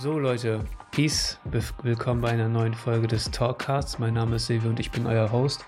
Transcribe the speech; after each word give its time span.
So 0.00 0.16
Leute, 0.16 0.64
Peace, 0.92 1.40
willkommen 1.82 2.20
bei 2.20 2.28
einer 2.28 2.48
neuen 2.48 2.74
Folge 2.74 3.08
des 3.08 3.32
Talkcasts. 3.32 3.98
Mein 3.98 4.14
Name 4.14 4.36
ist 4.36 4.46
Silvio 4.46 4.70
und 4.70 4.78
ich 4.78 4.92
bin 4.92 5.08
euer 5.08 5.32
Host. 5.32 5.64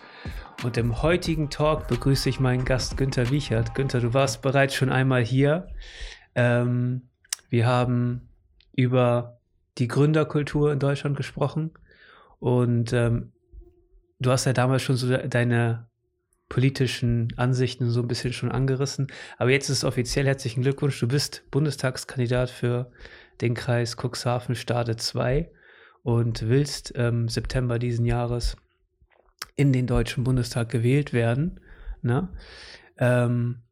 Und 0.63 0.77
im 0.77 1.03
heutigen 1.03 1.51
Talk 1.51 1.89
begrüße 1.89 2.29
ich 2.29 2.39
meinen 2.39 2.65
Gast 2.65 2.97
Günther 2.97 3.31
Wiechert. 3.31 3.75
Günther, 3.75 3.99
du 3.99 4.15
warst 4.15 4.41
bereits 4.41 4.77
schon 4.77 4.89
einmal 4.89 5.25
hier. 5.25 5.67
Ähm, 6.37 7.09
wir 7.49 7.67
haben 7.67 8.29
über 8.73 9.41
die 9.79 9.89
Gründerkultur 9.89 10.73
in 10.73 10.79
Deutschland 10.79 11.17
gesprochen 11.17 11.73
und 12.39 12.93
ähm, 12.93 13.33
du 14.21 14.31
hast 14.31 14.45
ja 14.45 14.53
damals 14.53 14.83
schon 14.83 14.95
so 14.95 15.09
deine 15.17 15.90
politischen 16.51 17.33
Ansichten 17.37 17.89
so 17.89 18.03
ein 18.03 18.09
bisschen 18.09 18.35
schon 18.35 18.53
angerissen. 18.53 19.07
Aber 19.39 19.51
jetzt 19.51 19.71
ist 19.71 19.79
es 19.79 19.85
offiziell. 19.85 20.27
Herzlichen 20.27 20.61
Glückwunsch. 20.61 21.01
Du 21.01 21.09
bist 21.09 21.45
Bundestagskandidat 21.51 22.51
für 22.51 22.91
den 23.41 23.55
Kreis 23.55 23.97
Cuxhaven 23.97 24.55
Stade 24.55 24.97
2 24.97 25.51
und 26.03 26.49
willst 26.49 26.93
ähm, 26.97 27.29
September 27.29 27.79
diesen 27.79 28.05
Jahres 28.05 28.57
in 29.57 29.73
den 29.73 29.87
Deutschen 29.87 30.25
Bundestag 30.25 30.69
gewählt 30.69 31.13
werden. 31.13 31.61
Ne? 32.03 32.29
Ähm, 32.99 33.63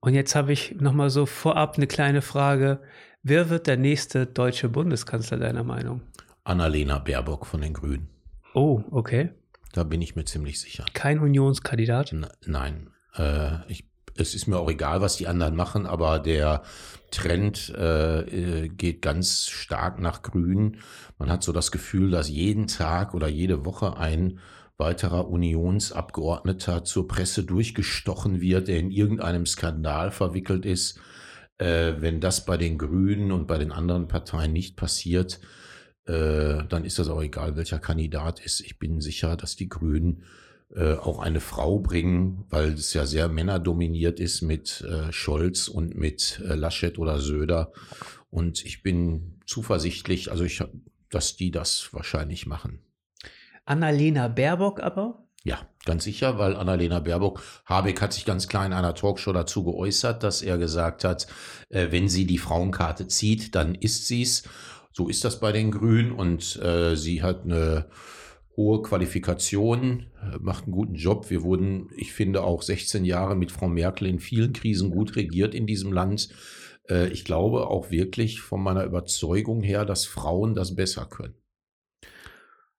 und 0.00 0.14
jetzt 0.14 0.34
habe 0.34 0.52
ich 0.52 0.80
nochmal 0.80 1.10
so 1.10 1.26
vorab 1.26 1.76
eine 1.76 1.86
kleine 1.86 2.22
Frage. 2.22 2.80
Wer 3.22 3.50
wird 3.50 3.66
der 3.66 3.76
nächste 3.76 4.26
deutsche 4.26 4.68
Bundeskanzler 4.68 5.38
deiner 5.38 5.62
Meinung? 5.62 6.00
Annalena 6.42 6.98
Baerbock 6.98 7.46
von 7.46 7.60
den 7.60 7.74
Grünen. 7.74 8.08
Oh, 8.54 8.82
okay. 8.90 9.30
Da 9.72 9.84
bin 9.84 10.02
ich 10.02 10.16
mir 10.16 10.24
ziemlich 10.24 10.60
sicher. 10.60 10.84
Kein 10.92 11.18
Unionskandidat? 11.18 12.12
N 12.12 12.26
nein. 12.44 12.90
Äh, 13.16 13.66
ich, 13.68 13.84
es 14.16 14.34
ist 14.34 14.46
mir 14.46 14.58
auch 14.58 14.70
egal, 14.70 15.00
was 15.00 15.16
die 15.16 15.26
anderen 15.26 15.56
machen, 15.56 15.86
aber 15.86 16.18
der 16.18 16.62
Trend 17.10 17.70
äh, 17.70 18.68
geht 18.68 19.00
ganz 19.00 19.48
stark 19.48 19.98
nach 19.98 20.22
Grün. 20.22 20.78
Man 21.18 21.30
hat 21.30 21.42
so 21.42 21.52
das 21.52 21.72
Gefühl, 21.72 22.10
dass 22.10 22.28
jeden 22.28 22.66
Tag 22.66 23.14
oder 23.14 23.28
jede 23.28 23.64
Woche 23.64 23.96
ein 23.96 24.38
weiterer 24.76 25.28
Unionsabgeordneter 25.28 26.84
zur 26.84 27.08
Presse 27.08 27.44
durchgestochen 27.44 28.40
wird, 28.40 28.68
der 28.68 28.78
in 28.78 28.90
irgendeinem 28.90 29.46
Skandal 29.46 30.10
verwickelt 30.10 30.66
ist. 30.66 30.98
Äh, 31.58 31.94
wenn 31.98 32.20
das 32.20 32.44
bei 32.44 32.56
den 32.56 32.76
Grünen 32.78 33.32
und 33.32 33.46
bei 33.46 33.58
den 33.58 33.72
anderen 33.72 34.08
Parteien 34.08 34.52
nicht 34.52 34.76
passiert, 34.76 35.40
äh, 36.06 36.64
dann 36.68 36.84
ist 36.84 36.98
das 36.98 37.08
auch 37.08 37.22
egal, 37.22 37.56
welcher 37.56 37.78
Kandidat 37.78 38.40
ist. 38.40 38.60
Ich 38.60 38.78
bin 38.78 39.00
sicher, 39.00 39.36
dass 39.36 39.56
die 39.56 39.68
Grünen 39.68 40.24
äh, 40.74 40.94
auch 40.94 41.18
eine 41.18 41.40
Frau 41.40 41.78
bringen, 41.80 42.44
weil 42.48 42.72
es 42.72 42.94
ja 42.94 43.04
sehr 43.04 43.28
männerdominiert 43.28 44.18
ist 44.18 44.40
mit 44.40 44.80
äh, 44.80 45.12
Scholz 45.12 45.68
und 45.68 45.94
mit 45.96 46.42
äh, 46.44 46.54
Laschet 46.54 46.98
oder 46.98 47.18
Söder. 47.18 47.72
Und 48.30 48.64
ich 48.64 48.82
bin 48.82 49.40
zuversichtlich, 49.44 50.30
also 50.30 50.44
ich, 50.44 50.64
dass 51.10 51.36
die 51.36 51.50
das 51.50 51.92
wahrscheinlich 51.92 52.46
machen. 52.46 52.80
Annalena 53.66 54.28
Baerbock 54.28 54.80
aber? 54.80 55.26
Ja, 55.44 55.68
ganz 55.84 56.04
sicher, 56.04 56.38
weil 56.38 56.56
Annalena 56.56 57.00
Baerbock, 57.00 57.42
Habeck 57.66 58.00
hat 58.00 58.14
sich 58.14 58.24
ganz 58.24 58.48
klar 58.48 58.64
in 58.64 58.72
einer 58.72 58.94
Talkshow 58.94 59.32
dazu 59.32 59.64
geäußert, 59.64 60.22
dass 60.22 60.40
er 60.40 60.56
gesagt 60.56 61.04
hat, 61.04 61.26
wenn 61.68 62.08
sie 62.08 62.26
die 62.26 62.38
Frauenkarte 62.38 63.08
zieht, 63.08 63.54
dann 63.56 63.74
ist 63.74 64.06
sie's. 64.06 64.44
So 64.92 65.08
ist 65.08 65.24
das 65.24 65.40
bei 65.40 65.52
den 65.52 65.70
Grünen 65.70 66.12
und 66.12 66.56
äh, 66.62 66.96
sie 66.96 67.22
hat 67.22 67.44
eine 67.44 67.86
hohe 68.56 68.82
Qualifikation, 68.82 70.06
äh, 70.20 70.38
macht 70.38 70.64
einen 70.64 70.72
guten 70.72 70.94
Job. 70.94 71.30
Wir 71.30 71.42
wurden, 71.42 71.88
ich 71.96 72.12
finde, 72.12 72.42
auch 72.42 72.62
16 72.62 73.04
Jahre 73.04 73.34
mit 73.34 73.50
Frau 73.50 73.68
Merkel 73.68 74.06
in 74.06 74.20
vielen 74.20 74.52
Krisen 74.52 74.90
gut 74.90 75.16
regiert 75.16 75.54
in 75.54 75.66
diesem 75.66 75.92
Land. 75.92 76.28
Äh, 76.88 77.08
ich 77.08 77.24
glaube 77.24 77.68
auch 77.68 77.90
wirklich 77.90 78.40
von 78.40 78.62
meiner 78.62 78.84
Überzeugung 78.84 79.62
her, 79.62 79.84
dass 79.84 80.04
Frauen 80.04 80.54
das 80.54 80.76
besser 80.76 81.06
können. 81.06 81.34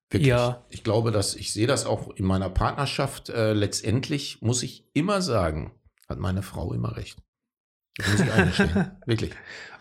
Wirklich. 0.09 0.28
Ja. 0.28 0.63
Ich 0.69 0.84
glaube, 0.84 1.12
dass 1.12 1.34
ich 1.34 1.52
sehe 1.52 1.66
das 1.66 1.88
auch 1.88 2.12
in 2.16 2.25
meiner 2.25 2.50
Partnerschaft. 2.50 3.29
Äh, 3.29 3.53
letztendlich 3.53 4.41
muss 4.41 4.62
ich 4.62 4.88
immer 4.94 5.23
sagen, 5.23 5.72
hat 6.07 6.19
meine 6.19 6.44
Frau 6.44 6.73
immer 6.73 6.96
recht. 6.96 7.18
Muss 8.00 8.20
ich 8.20 8.31
eingestehen. 8.31 8.92
Wirklich. 9.06 9.31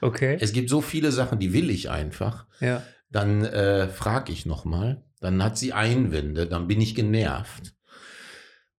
Okay. 0.00 0.36
Es 0.40 0.52
gibt 0.52 0.68
so 0.68 0.80
viele 0.80 1.12
Sachen, 1.12 1.38
die 1.38 1.52
will 1.52 1.70
ich 1.70 1.90
einfach. 1.90 2.46
Ja. 2.60 2.82
Dann 3.10 3.44
äh, 3.44 3.88
frage 3.88 4.32
ich 4.32 4.46
nochmal. 4.46 5.02
Dann 5.20 5.42
hat 5.42 5.56
sie 5.56 5.72
Einwände. 5.72 6.46
Dann 6.46 6.66
bin 6.66 6.80
ich 6.80 6.94
genervt. 6.94 7.74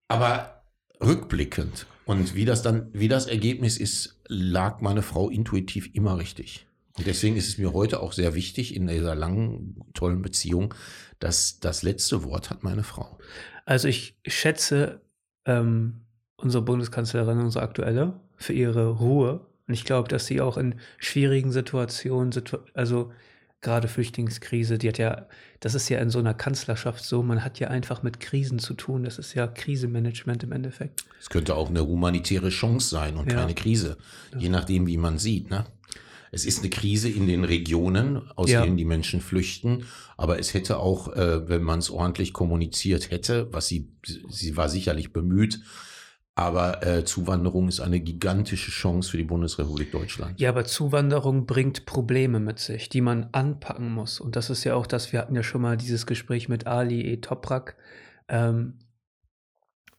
Aber 0.08 0.64
rückblickend 1.02 1.88
und 2.06 2.36
wie 2.36 2.46
das 2.46 2.62
dann, 2.62 2.90
wie 2.94 3.08
das 3.08 3.28
Ergebnis 3.28 3.78
ist, 3.78 4.22
lag 4.28 4.82
meine 4.82 5.02
Frau 5.02 5.30
intuitiv 5.30 5.90
immer 5.94 6.18
richtig. 6.18 6.68
Und 6.98 7.08
deswegen 7.08 7.36
ist 7.36 7.48
es 7.48 7.58
mir 7.58 7.74
heute 7.74 8.02
auch 8.02 8.14
sehr 8.14 8.36
wichtig 8.36 8.76
in 8.76 8.88
dieser 8.88 9.16
langen, 9.16 9.84
tollen 9.94 10.22
Beziehung, 10.22 10.74
dass 11.20 11.60
das 11.60 11.82
letzte 11.82 12.24
Wort 12.24 12.50
hat 12.50 12.64
meine 12.64 12.84
Frau. 12.84 13.18
Also 13.66 13.88
ich 13.88 14.20
schätze 14.28 15.02
ähm, 15.46 16.06
unsere 16.36 16.64
Bundeskanzlerin, 16.64 17.40
unsere 17.40 17.64
aktuelle, 17.64 18.20
für 18.44 18.54
ihre 18.54 18.90
Ruhe. 18.90 19.42
Und 19.68 19.74
ich 19.74 19.86
glaube, 19.86 20.10
dass 20.10 20.26
sie 20.26 20.42
auch 20.42 20.58
in 20.58 20.76
schwierigen 20.98 21.52
Situationen, 21.52 22.34
also 22.74 23.12
gerade 23.62 23.88
Flüchtlingskrise, 23.88 24.78
die 24.78 24.90
hat 24.90 24.98
ja, 24.98 25.26
das 25.62 25.74
ist 25.74 25.88
ja 25.90 26.00
in 26.00 26.10
so 26.10 26.20
einer 26.20 26.34
Kanzlerschaft 26.34 27.04
so, 27.04 27.24
man 27.24 27.44
hat 27.44 27.60
ja 27.60 27.70
einfach 27.70 28.04
mit 28.04 28.20
Krisen 28.20 28.60
zu 28.60 28.74
tun. 28.74 29.04
Das 29.04 29.18
ist 29.18 29.34
ja 29.34 29.48
Krisenmanagement 29.48 30.44
im 30.44 30.52
Endeffekt. 30.52 31.06
Es 31.20 31.30
könnte 31.30 31.56
auch 31.56 31.70
eine 31.70 31.88
humanitäre 31.88 32.50
Chance 32.50 32.90
sein 32.90 33.16
und 33.16 33.32
ja. 33.32 33.38
keine 33.38 33.56
Krise, 33.56 33.98
ja. 34.34 34.40
je 34.40 34.50
nachdem, 34.50 34.86
wie 34.86 34.98
man 34.98 35.18
sieht. 35.18 35.50
Ne? 35.50 35.66
Es 36.32 36.46
ist 36.46 36.60
eine 36.60 36.70
Krise 36.70 37.10
in 37.10 37.26
den 37.28 37.46
Regionen, 37.46 38.30
aus 38.36 38.50
ja. 38.50 38.64
denen 38.64 38.76
die 38.76 38.86
Menschen 38.86 39.22
flüchten, 39.22 39.86
aber 40.18 40.40
es 40.40 40.54
hätte 40.54 40.78
auch, 40.78 41.14
äh, 41.14 41.48
wenn 41.48 41.64
man 41.64 41.80
es 41.80 41.90
ordentlich 41.90 42.34
kommuniziert 42.34 43.12
hätte, 43.12 43.48
was 43.54 43.68
sie, 43.68 43.88
sie 44.30 44.58
war 44.58 44.68
sicherlich 44.68 45.14
bemüht, 45.14 45.62
aber 46.36 46.86
äh, 46.86 47.06
Zuwanderung 47.06 47.68
ist 47.68 47.80
eine 47.80 48.00
gigantische 48.00 48.72
Chance 48.72 49.12
für 49.12 49.18
die 49.18 49.24
Bundesrepublik 49.24 49.92
Deutschland. 49.92 50.40
Ja, 50.40 50.50
aber 50.50 50.66
Zuwanderung 50.66 51.46
bringt 51.46 51.86
Probleme 51.86 52.40
mit 52.40 52.58
sich, 52.58 52.90
die 52.90 53.02
man 53.02 53.30
anpacken 53.34 53.94
muss. 53.94 54.20
Und 54.20 54.36
das 54.36 54.50
ist 54.50 54.64
ja 54.64 54.74
auch 54.74 54.88
das, 54.88 55.14
wir 55.14 55.20
hatten 55.20 55.36
ja 55.36 55.44
schon 55.44 55.62
mal 55.62 55.78
dieses 55.78 56.08
Gespräch 56.08 56.50
mit 56.50 56.66
Ali 56.66 57.02
E. 57.02 57.18
Toprak. 57.18 57.76
Ähm, 58.28 58.80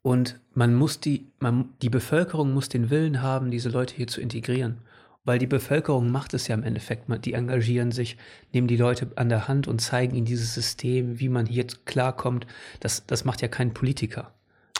und 0.02 0.40
man 0.52 0.74
muss 0.74 0.98
die, 0.98 1.30
man, 1.38 1.70
die 1.82 1.88
Bevölkerung 1.88 2.52
muss 2.52 2.68
den 2.68 2.90
Willen 2.90 3.22
haben, 3.22 3.52
diese 3.52 3.68
Leute 3.68 3.94
hier 3.94 4.08
zu 4.08 4.20
integrieren. 4.20 4.80
Weil 5.24 5.38
die 5.38 5.46
Bevölkerung 5.46 6.10
macht 6.10 6.34
es 6.34 6.48
ja 6.48 6.54
im 6.54 6.64
Endeffekt. 6.64 7.06
Die 7.24 7.32
engagieren 7.32 7.92
sich, 7.92 8.18
nehmen 8.52 8.66
die 8.66 8.76
Leute 8.76 9.12
an 9.14 9.28
der 9.28 9.46
Hand 9.46 9.68
und 9.68 9.80
zeigen 9.80 10.16
ihnen 10.16 10.26
dieses 10.26 10.52
System, 10.52 11.20
wie 11.20 11.28
man 11.28 11.46
hier 11.46 11.66
klarkommt. 11.84 12.46
Das, 12.80 13.06
das 13.06 13.24
macht 13.24 13.40
ja 13.40 13.48
kein 13.48 13.72
Politiker 13.72 14.34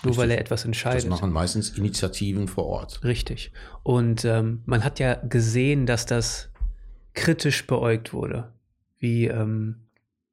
nur 0.04 0.16
weil 0.16 0.30
er 0.30 0.38
etwas 0.38 0.64
entscheidet. 0.64 1.02
Das 1.02 1.10
machen 1.10 1.32
meistens 1.32 1.70
Initiativen 1.70 2.48
vor 2.48 2.66
Ort. 2.66 3.02
Richtig. 3.04 3.52
Und 3.82 4.24
ähm, 4.24 4.62
man 4.66 4.84
hat 4.84 4.98
ja 4.98 5.14
gesehen, 5.14 5.86
dass 5.86 6.06
das 6.06 6.50
kritisch 7.14 7.66
beäugt 7.66 8.12
wurde, 8.12 8.52
wie, 8.98 9.26
ähm, 9.26 9.76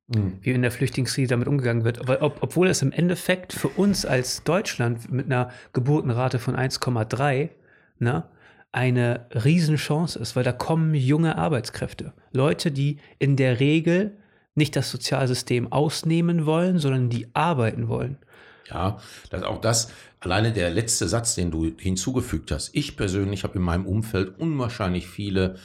mhm. 0.07 0.37
wie 0.41 0.51
in 0.51 0.61
der 0.61 0.71
Flüchtlingskrise 0.71 1.29
damit 1.29 1.47
umgegangen 1.47 1.83
wird. 1.83 1.99
Aber 1.99 2.21
ob, 2.21 2.41
obwohl 2.41 2.67
es 2.67 2.81
im 2.81 2.91
Endeffekt 2.91 3.53
für 3.53 3.69
uns 3.69 4.05
als 4.05 4.43
Deutschland 4.43 5.11
mit 5.11 5.27
einer 5.27 5.51
Geburtenrate 5.73 6.39
von 6.39 6.55
1,3 6.55 7.49
ne, 7.99 8.23
eine 8.71 9.27
Riesenchance 9.31 10.17
ist, 10.17 10.35
weil 10.35 10.43
da 10.43 10.51
kommen 10.51 10.93
junge 10.95 11.37
Arbeitskräfte. 11.37 12.13
Leute, 12.31 12.71
die 12.71 12.97
in 13.19 13.35
der 13.35 13.59
Regel 13.59 14.17
nicht 14.55 14.75
das 14.75 14.91
Sozialsystem 14.91 15.71
ausnehmen 15.71 16.45
wollen, 16.45 16.77
sondern 16.77 17.09
die 17.09 17.27
arbeiten 17.33 17.87
wollen. 17.87 18.17
Ja, 18.69 18.99
das, 19.29 19.43
auch 19.43 19.59
das, 19.59 19.91
alleine 20.19 20.53
der 20.53 20.69
letzte 20.69 21.07
Satz, 21.07 21.35
den 21.35 21.51
du 21.51 21.71
hinzugefügt 21.77 22.51
hast. 22.51 22.69
Ich 22.73 22.95
persönlich 22.95 23.43
habe 23.43 23.55
in 23.55 23.63
meinem 23.63 23.85
Umfeld 23.85 24.39
unwahrscheinlich 24.39 25.07
viele 25.07 25.55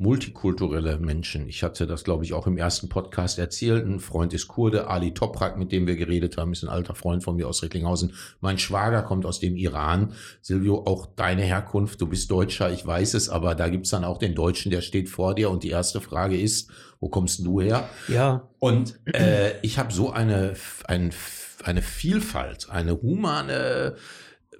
multikulturelle 0.00 0.98
Menschen. 0.98 1.46
Ich 1.46 1.62
hatte 1.62 1.86
das, 1.86 2.04
glaube 2.04 2.24
ich, 2.24 2.32
auch 2.32 2.46
im 2.46 2.56
ersten 2.56 2.88
Podcast 2.88 3.38
erzählt. 3.38 3.84
Ein 3.84 4.00
Freund 4.00 4.32
ist 4.32 4.48
Kurde, 4.48 4.88
Ali 4.88 5.12
Toprak, 5.12 5.58
mit 5.58 5.72
dem 5.72 5.86
wir 5.86 5.94
geredet 5.94 6.38
haben, 6.38 6.52
ist 6.52 6.62
ein 6.62 6.70
alter 6.70 6.94
Freund 6.94 7.22
von 7.22 7.36
mir 7.36 7.46
aus 7.46 7.62
Recklinghausen. 7.62 8.14
Mein 8.40 8.56
Schwager 8.56 9.02
kommt 9.02 9.26
aus 9.26 9.40
dem 9.40 9.56
Iran. 9.56 10.14
Silvio, 10.40 10.84
auch 10.86 11.04
deine 11.16 11.42
Herkunft, 11.42 12.00
du 12.00 12.06
bist 12.06 12.30
Deutscher, 12.30 12.72
ich 12.72 12.86
weiß 12.86 13.12
es, 13.12 13.28
aber 13.28 13.54
da 13.54 13.68
gibt's 13.68 13.90
dann 13.90 14.04
auch 14.04 14.16
den 14.16 14.34
Deutschen, 14.34 14.70
der 14.70 14.80
steht 14.80 15.10
vor 15.10 15.34
dir 15.34 15.50
und 15.50 15.64
die 15.64 15.70
erste 15.70 16.00
Frage 16.00 16.40
ist, 16.40 16.70
wo 16.98 17.10
kommst 17.10 17.44
du 17.44 17.60
her? 17.60 17.86
Ja. 18.08 18.48
Und 18.58 18.98
äh, 19.04 19.52
ich 19.60 19.78
habe 19.78 19.92
so 19.92 20.10
eine, 20.10 20.54
ein 20.84 21.12
eine 21.64 21.82
Vielfalt, 21.82 22.70
eine 22.70 23.00
humane 23.00 23.96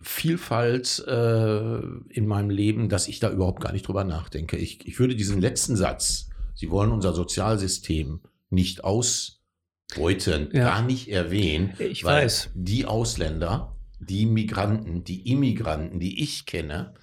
Vielfalt 0.02 1.04
äh, 1.06 1.78
in 2.08 2.26
meinem 2.26 2.50
Leben, 2.50 2.88
dass 2.88 3.08
ich 3.08 3.20
da 3.20 3.30
überhaupt 3.30 3.62
gar 3.62 3.72
nicht 3.72 3.86
drüber 3.86 4.04
nachdenke. 4.04 4.56
Ich, 4.56 4.86
ich 4.86 4.98
würde 4.98 5.14
diesen 5.14 5.40
letzten 5.40 5.76
Satz, 5.76 6.30
Sie 6.54 6.70
wollen 6.70 6.92
unser 6.92 7.14
Sozialsystem 7.14 8.20
nicht 8.50 8.84
ausbeuten, 8.84 10.50
ja. 10.52 10.64
gar 10.64 10.82
nicht 10.82 11.08
erwähnen, 11.08 11.72
ich 11.78 12.04
weil 12.04 12.24
weiß. 12.24 12.50
die 12.54 12.84
Ausländer, 12.84 13.76
die 13.98 14.26
Migranten, 14.26 15.04
die 15.04 15.30
Immigranten, 15.30 16.00
die 16.00 16.22
ich 16.22 16.44
kenne, 16.44 16.94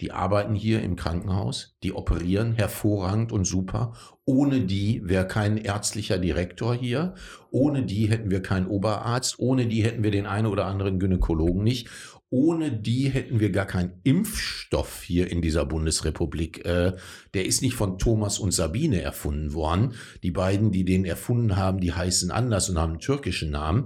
die 0.00 0.12
arbeiten 0.12 0.54
hier 0.54 0.82
im 0.82 0.96
Krankenhaus, 0.96 1.76
die 1.82 1.92
operieren 1.92 2.54
hervorragend 2.54 3.30
und 3.30 3.44
super. 3.44 3.94
Ohne 4.26 4.62
die 4.62 5.02
wäre 5.04 5.26
kein 5.26 5.58
ärztlicher 5.58 6.16
Direktor 6.16 6.74
hier, 6.74 7.14
ohne 7.50 7.82
die 7.82 8.08
hätten 8.08 8.30
wir 8.30 8.40
keinen 8.40 8.66
Oberarzt, 8.66 9.38
ohne 9.38 9.66
die 9.66 9.84
hätten 9.84 10.02
wir 10.02 10.10
den 10.10 10.26
einen 10.26 10.46
oder 10.46 10.64
anderen 10.64 10.98
Gynäkologen 10.98 11.62
nicht. 11.62 11.88
Ohne 12.30 12.72
die 12.72 13.10
hätten 13.10 13.38
wir 13.38 13.50
gar 13.50 13.66
keinen 13.66 14.00
Impfstoff 14.02 15.02
hier 15.04 15.30
in 15.30 15.40
dieser 15.40 15.66
Bundesrepublik. 15.66 16.64
Äh, 16.64 16.94
der 17.32 17.46
ist 17.46 17.62
nicht 17.62 17.74
von 17.74 17.98
Thomas 17.98 18.40
und 18.40 18.52
Sabine 18.52 19.02
erfunden 19.02 19.52
worden. 19.52 19.94
Die 20.24 20.32
beiden, 20.32 20.72
die 20.72 20.84
den 20.84 21.04
erfunden 21.04 21.54
haben, 21.54 21.78
die 21.78 21.92
heißen 21.92 22.32
anders 22.32 22.68
und 22.68 22.78
haben 22.78 22.94
einen 22.94 23.00
türkischen 23.00 23.52
Namen. 23.52 23.84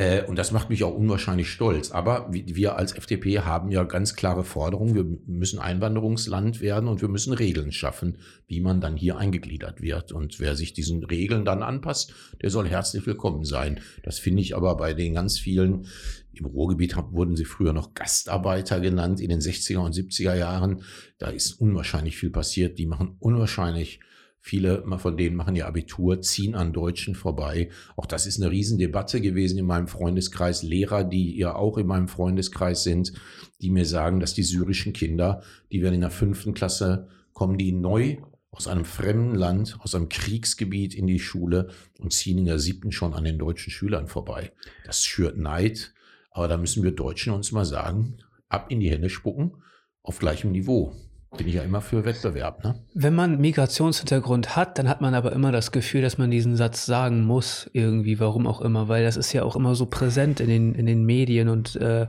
Äh, 0.00 0.24
und 0.24 0.38
das 0.38 0.50
macht 0.50 0.70
mich 0.70 0.82
auch 0.82 0.94
unwahrscheinlich 0.94 1.50
stolz. 1.50 1.90
Aber 1.90 2.30
wir 2.32 2.76
als 2.76 2.92
FDP 2.92 3.40
haben 3.40 3.70
ja 3.70 3.84
ganz 3.84 4.16
klare 4.16 4.44
Forderungen. 4.44 4.94
Wir 4.94 5.04
müssen 5.26 5.58
Einwanderungsland 5.58 6.62
werden 6.62 6.88
und 6.88 7.02
wir 7.02 7.08
müssen 7.08 7.34
Regeln 7.34 7.70
schaffen, 7.70 8.16
wie 8.46 8.62
man 8.62 8.80
dann 8.80 8.96
hier 8.96 9.18
eingegliedert 9.18 9.82
wird. 9.82 10.12
Und 10.12 10.40
wer 10.40 10.56
sich 10.56 10.72
diesen 10.72 11.04
Regeln 11.04 11.44
dann 11.44 11.62
anpasst, 11.62 12.14
der 12.40 12.48
soll 12.48 12.66
herzlich 12.66 13.04
willkommen 13.04 13.44
sein. 13.44 13.80
Das 14.02 14.18
finde 14.18 14.40
ich 14.40 14.56
aber 14.56 14.74
bei 14.78 14.94
den 14.94 15.12
ganz 15.12 15.38
vielen, 15.38 15.86
im 16.32 16.46
Ruhrgebiet 16.46 16.96
wurden 17.10 17.36
sie 17.36 17.44
früher 17.44 17.74
noch 17.74 17.92
Gastarbeiter 17.92 18.80
genannt 18.80 19.20
in 19.20 19.28
den 19.28 19.40
60er 19.40 19.80
und 19.80 19.94
70er 19.94 20.34
Jahren. 20.34 20.82
Da 21.18 21.28
ist 21.28 21.60
unwahrscheinlich 21.60 22.16
viel 22.16 22.30
passiert. 22.30 22.78
Die 22.78 22.86
machen 22.86 23.16
unwahrscheinlich 23.18 24.00
Viele 24.42 24.84
von 24.98 25.16
denen 25.16 25.36
machen 25.36 25.54
ihr 25.54 25.66
Abitur, 25.66 26.22
ziehen 26.22 26.54
an 26.54 26.72
Deutschen 26.72 27.14
vorbei. 27.14 27.68
Auch 27.96 28.06
das 28.06 28.26
ist 28.26 28.40
eine 28.40 28.50
Riesendebatte 28.50 29.20
gewesen 29.20 29.58
in 29.58 29.66
meinem 29.66 29.86
Freundeskreis. 29.86 30.62
Lehrer, 30.62 31.04
die 31.04 31.36
ja 31.36 31.54
auch 31.54 31.76
in 31.76 31.86
meinem 31.86 32.08
Freundeskreis 32.08 32.82
sind, 32.82 33.12
die 33.60 33.70
mir 33.70 33.84
sagen, 33.84 34.18
dass 34.18 34.32
die 34.32 34.42
syrischen 34.42 34.94
Kinder, 34.94 35.42
die 35.70 35.82
werden 35.82 35.96
in 35.96 36.00
der 36.00 36.10
fünften 36.10 36.54
Klasse, 36.54 37.08
kommen 37.34 37.58
die 37.58 37.72
neu 37.72 38.16
aus 38.50 38.66
einem 38.66 38.84
fremden 38.84 39.34
Land, 39.34 39.76
aus 39.80 39.94
einem 39.94 40.08
Kriegsgebiet 40.08 40.94
in 40.94 41.06
die 41.06 41.20
Schule 41.20 41.68
und 41.98 42.12
ziehen 42.12 42.38
in 42.38 42.46
der 42.46 42.58
siebten 42.58 42.92
schon 42.92 43.14
an 43.14 43.24
den 43.24 43.38
deutschen 43.38 43.70
Schülern 43.70 44.08
vorbei. 44.08 44.52
Das 44.84 45.04
schürt 45.04 45.36
Neid. 45.36 45.92
Aber 46.32 46.48
da 46.48 46.56
müssen 46.56 46.82
wir 46.82 46.92
Deutschen 46.92 47.32
uns 47.32 47.52
mal 47.52 47.64
sagen, 47.64 48.18
ab 48.48 48.66
in 48.70 48.80
die 48.80 48.90
Hände 48.90 49.10
spucken, 49.10 49.62
auf 50.02 50.18
gleichem 50.18 50.52
Niveau 50.52 50.94
bin 51.36 51.46
ich 51.46 51.54
ja 51.54 51.62
immer 51.62 51.80
für 51.80 52.04
Wettbewerb. 52.04 52.64
Ne? 52.64 52.74
Wenn 52.92 53.14
man 53.14 53.40
Migrationshintergrund 53.40 54.56
hat, 54.56 54.78
dann 54.78 54.88
hat 54.88 55.00
man 55.00 55.14
aber 55.14 55.32
immer 55.32 55.52
das 55.52 55.70
Gefühl, 55.70 56.02
dass 56.02 56.18
man 56.18 56.30
diesen 56.30 56.56
Satz 56.56 56.86
sagen 56.86 57.24
muss, 57.24 57.70
irgendwie, 57.72 58.18
warum 58.18 58.46
auch 58.46 58.60
immer, 58.60 58.88
weil 58.88 59.04
das 59.04 59.16
ist 59.16 59.32
ja 59.32 59.44
auch 59.44 59.54
immer 59.54 59.74
so 59.74 59.86
präsent 59.86 60.40
in 60.40 60.48
den, 60.48 60.74
in 60.74 60.86
den 60.86 61.04
Medien 61.04 61.48
und 61.48 61.76
äh, 61.76 62.08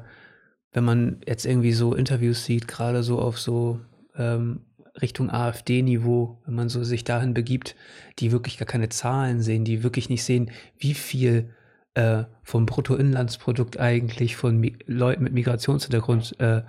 wenn 0.74 0.84
man 0.84 1.22
jetzt 1.28 1.46
irgendwie 1.46 1.74
so 1.74 1.94
Interviews 1.94 2.46
sieht, 2.46 2.68
gerade 2.68 3.04
so 3.04 3.20
auf 3.20 3.38
so 3.40 3.80
ähm, 4.18 4.62
Richtung 5.02 5.30
AfD-Niveau, 5.30 6.40
wenn 6.46 6.56
man 6.56 6.70
so 6.70 6.84
sich 6.84 7.04
dahin 7.04 7.34
begibt, 7.34 7.76
die 8.20 8.32
wirklich 8.32 8.58
gar 8.58 8.66
keine 8.66 8.90
Zahlen 8.90 9.42
sehen, 9.42 9.66
die 9.66 9.84
wirklich 9.84 10.10
nicht 10.10 10.24
sehen, 10.24 10.50
wie 10.78 10.94
viel 10.94 11.50
äh, 11.94 12.24
vom 12.44 12.66
Bruttoinlandsprodukt 12.66 13.80
eigentlich 13.80 14.36
von 14.36 14.58
Mi 14.58 14.78
Leuten 14.86 15.24
mit 15.24 15.34
Migrationshintergrund 15.34 16.40
äh, 16.40 16.62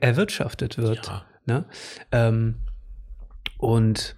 erwirtschaftet 0.00 0.76
wird. 0.76 1.06
Ja 1.06 1.24
Ne? 1.46 1.64
Ähm, 2.12 2.56
und 3.58 4.16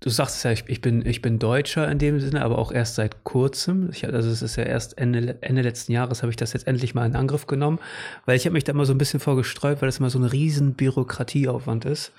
du 0.00 0.10
sagst 0.10 0.44
ja, 0.44 0.52
ich, 0.52 0.64
ich, 0.68 0.80
bin, 0.80 1.04
ich 1.06 1.22
bin 1.22 1.38
Deutscher 1.38 1.90
in 1.90 1.98
dem 1.98 2.20
Sinne, 2.20 2.42
aber 2.42 2.58
auch 2.58 2.72
erst 2.72 2.96
seit 2.96 3.24
kurzem. 3.24 3.90
Ich, 3.92 4.06
also 4.06 4.28
es 4.30 4.42
ist 4.42 4.56
ja 4.56 4.64
erst 4.64 4.98
Ende, 4.98 5.38
Ende 5.42 5.62
letzten 5.62 5.92
Jahres 5.92 6.22
habe 6.22 6.30
ich 6.30 6.36
das 6.36 6.52
jetzt 6.52 6.66
endlich 6.66 6.94
mal 6.94 7.06
in 7.06 7.16
Angriff 7.16 7.46
genommen, 7.46 7.78
weil 8.24 8.36
ich 8.36 8.44
habe 8.44 8.54
mich 8.54 8.64
da 8.64 8.72
immer 8.72 8.86
so 8.86 8.92
ein 8.92 8.98
bisschen 8.98 9.20
vorgestreut, 9.20 9.80
weil 9.80 9.88
das 9.88 9.98
immer 9.98 10.10
so 10.10 10.18
ein 10.18 10.24
riesen 10.24 10.74
Bürokratieaufwand 10.74 11.84
ist. 11.84 12.12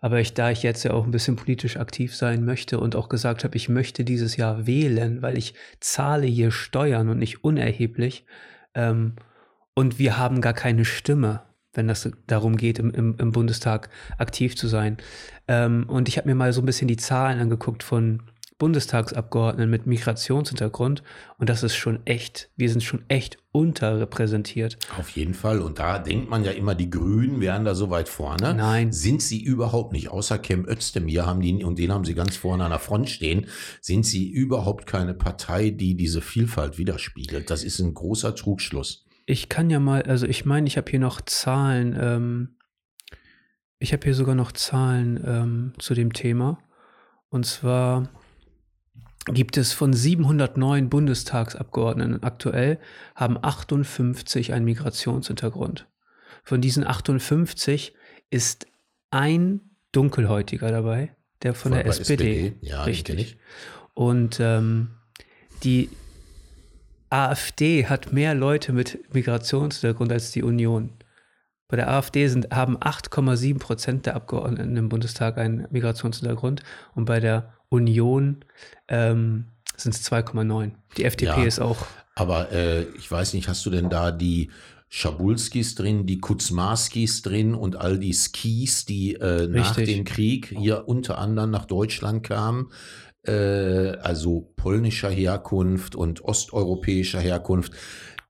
Aber 0.00 0.20
ich, 0.20 0.34
da 0.34 0.50
ich 0.50 0.62
jetzt 0.62 0.82
ja 0.82 0.92
auch 0.92 1.04
ein 1.04 1.12
bisschen 1.12 1.36
politisch 1.36 1.78
aktiv 1.78 2.14
sein 2.14 2.44
möchte 2.44 2.78
und 2.78 2.94
auch 2.94 3.08
gesagt 3.08 3.42
habe, 3.42 3.56
ich 3.56 3.70
möchte 3.70 4.04
dieses 4.04 4.36
Jahr 4.36 4.66
wählen, 4.66 5.22
weil 5.22 5.38
ich 5.38 5.54
zahle 5.80 6.26
hier 6.26 6.50
Steuern 6.50 7.08
und 7.08 7.18
nicht 7.18 7.42
unerheblich. 7.42 8.26
Ähm, 8.74 9.14
und 9.74 9.98
wir 9.98 10.18
haben 10.18 10.40
gar 10.42 10.52
keine 10.52 10.84
Stimme 10.84 11.42
wenn 11.74 11.88
das 11.88 12.10
darum 12.26 12.56
geht, 12.56 12.78
im, 12.78 12.90
im, 12.90 13.16
im 13.18 13.32
Bundestag 13.32 13.88
aktiv 14.18 14.56
zu 14.56 14.68
sein. 14.68 14.96
Ähm, 15.48 15.84
und 15.88 16.08
ich 16.08 16.16
habe 16.16 16.28
mir 16.28 16.34
mal 16.34 16.52
so 16.52 16.62
ein 16.62 16.66
bisschen 16.66 16.88
die 16.88 16.96
Zahlen 16.96 17.40
angeguckt 17.40 17.82
von 17.82 18.22
Bundestagsabgeordneten 18.58 19.70
mit 19.70 19.86
Migrationshintergrund 19.86 21.02
und 21.38 21.50
das 21.50 21.62
ist 21.62 21.74
schon 21.74 22.06
echt, 22.06 22.50
wir 22.56 22.70
sind 22.70 22.82
schon 22.82 23.04
echt 23.08 23.38
unterrepräsentiert. 23.50 24.78
Auf 24.98 25.10
jeden 25.10 25.34
Fall. 25.34 25.60
Und 25.60 25.78
da 25.78 25.98
denkt 25.98 26.30
man 26.30 26.44
ja 26.44 26.52
immer, 26.52 26.74
die 26.74 26.88
Grünen 26.88 27.40
wären 27.40 27.64
da 27.64 27.74
so 27.74 27.90
weit 27.90 28.08
vorne. 28.08 28.54
Nein. 28.54 28.92
Sind 28.92 29.22
sie 29.22 29.42
überhaupt 29.42 29.92
nicht. 29.92 30.08
Außer 30.08 30.40
Cem 30.44 30.68
Özdemir 30.68 31.26
haben 31.26 31.40
die, 31.40 31.64
und 31.64 31.78
den 31.78 31.92
haben 31.92 32.04
sie 32.04 32.14
ganz 32.14 32.36
vorne 32.36 32.64
an 32.64 32.70
der 32.70 32.78
Front 32.78 33.10
stehen, 33.10 33.46
sind 33.80 34.06
sie 34.06 34.30
überhaupt 34.30 34.86
keine 34.86 35.14
Partei, 35.14 35.70
die 35.70 35.96
diese 35.96 36.20
Vielfalt 36.20 36.78
widerspiegelt. 36.78 37.50
Das 37.50 37.64
ist 37.64 37.80
ein 37.80 37.92
großer 37.92 38.34
Trugschluss. 38.34 39.03
Ich 39.26 39.48
kann 39.48 39.70
ja 39.70 39.80
mal, 39.80 40.02
also 40.02 40.26
ich 40.26 40.44
meine, 40.44 40.66
ich 40.66 40.76
habe 40.76 40.90
hier 40.90 41.00
noch 41.00 41.20
Zahlen, 41.22 41.96
ähm, 41.98 42.56
ich 43.78 43.92
habe 43.92 44.04
hier 44.04 44.14
sogar 44.14 44.34
noch 44.34 44.52
Zahlen 44.52 45.22
ähm, 45.26 45.72
zu 45.78 45.94
dem 45.94 46.12
Thema. 46.12 46.58
Und 47.28 47.46
zwar 47.46 48.08
gibt 49.26 49.56
es 49.56 49.72
von 49.72 49.92
709 49.92 50.90
Bundestagsabgeordneten 50.90 52.22
aktuell, 52.22 52.78
haben 53.14 53.38
58 53.40 54.52
einen 54.52 54.64
Migrationshintergrund. 54.64 55.88
Von 56.42 56.60
diesen 56.60 56.86
58 56.86 57.94
ist 58.30 58.66
ein 59.10 59.60
Dunkelhäutiger 59.92 60.70
dabei, 60.70 61.16
der 61.42 61.54
von, 61.54 61.72
von 61.72 61.78
der 61.78 61.86
SPD. 61.86 62.48
SPD. 62.48 62.56
Ja, 62.60 62.84
richtig. 62.84 63.38
Und 63.94 64.38
ähm, 64.40 64.90
die 65.62 65.88
AfD 67.14 67.86
hat 67.86 68.12
mehr 68.12 68.34
Leute 68.34 68.72
mit 68.72 69.14
Migrationshintergrund 69.14 70.10
als 70.10 70.32
die 70.32 70.42
Union. 70.42 70.90
Bei 71.68 71.76
der 71.76 71.90
AfD 71.90 72.26
sind, 72.28 72.52
haben 72.52 72.76
8,7 72.76 73.58
Prozent 73.58 74.06
der 74.06 74.16
Abgeordneten 74.16 74.76
im 74.76 74.88
Bundestag 74.88 75.38
einen 75.38 75.66
Migrationshintergrund 75.70 76.62
und 76.94 77.04
bei 77.04 77.20
der 77.20 77.54
Union 77.68 78.44
ähm, 78.88 79.46
sind 79.76 79.94
es 79.94 80.10
2,9. 80.10 80.72
Die 80.96 81.04
FDP 81.04 81.40
ja, 81.40 81.44
ist 81.44 81.60
auch. 81.60 81.86
Aber 82.16 82.52
äh, 82.52 82.82
ich 82.96 83.10
weiß 83.10 83.34
nicht, 83.34 83.48
hast 83.48 83.64
du 83.64 83.70
denn 83.70 83.90
da 83.90 84.10
die 84.10 84.50
Schabulskis 84.88 85.74
drin, 85.74 86.06
die 86.06 86.18
Kuzmarskis 86.20 87.22
drin 87.22 87.54
und 87.54 87.76
all 87.76 87.98
die 87.98 88.12
Skis, 88.12 88.84
die 88.84 89.14
äh, 89.14 89.48
nach 89.48 89.74
dem 89.76 90.04
Krieg 90.04 90.54
hier 90.56 90.88
unter 90.88 91.18
anderem 91.18 91.50
nach 91.50 91.64
Deutschland 91.64 92.22
kamen? 92.22 92.70
Äh, 93.26 93.96
also 93.98 94.52
polnischer 94.56 95.10
Herkunft 95.10 95.96
und 95.96 96.24
osteuropäischer 96.24 97.20
Herkunft, 97.20 97.72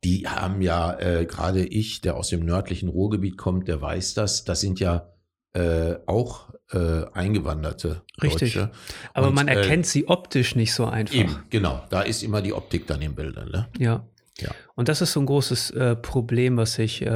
die 0.05 0.29
haben 0.29 0.61
ja, 0.61 0.99
äh, 0.99 1.27
gerade 1.27 1.65
ich, 1.65 2.01
der 2.01 2.17
aus 2.17 2.29
dem 2.29 2.45
nördlichen 2.45 2.89
Ruhrgebiet 2.89 3.39
kommt, 3.39 3.69
der 3.69 3.81
weiß 3.81 4.15
das, 4.15 4.45
das 4.45 4.61
sind 4.61 4.79
ja 4.79 5.11
äh, 5.55 5.95
auch 6.07 6.51
äh, 6.73 7.05
eingewanderte 7.13 8.03
Richtig. 8.23 8.55
Deutsche. 8.55 8.71
Aber 9.15 9.29
und, 9.29 9.35
man 9.35 9.49
äh, 9.49 9.55
erkennt 9.55 9.87
sie 9.87 10.09
optisch 10.09 10.57
nicht 10.57 10.75
so 10.75 10.87
einfach. 10.87 11.15
Eben, 11.15 11.43
genau. 11.51 11.85
Da 11.91 12.03
ist 12.03 12.23
immer 12.23 12.43
die 12.43 12.53
Optik 12.53 12.87
dann 12.87 13.01
im 13.03 13.15
Bild. 13.15 13.37
Ne? 13.37 13.69
Ja. 13.79 14.07
ja. 14.39 14.51
Und 14.75 14.89
das 14.89 15.01
ist 15.01 15.13
so 15.13 15.21
ein 15.21 15.27
großes 15.27 15.71
äh, 15.71 15.97
Problem, 15.97 16.57
was 16.57 16.79
ich, 16.79 17.07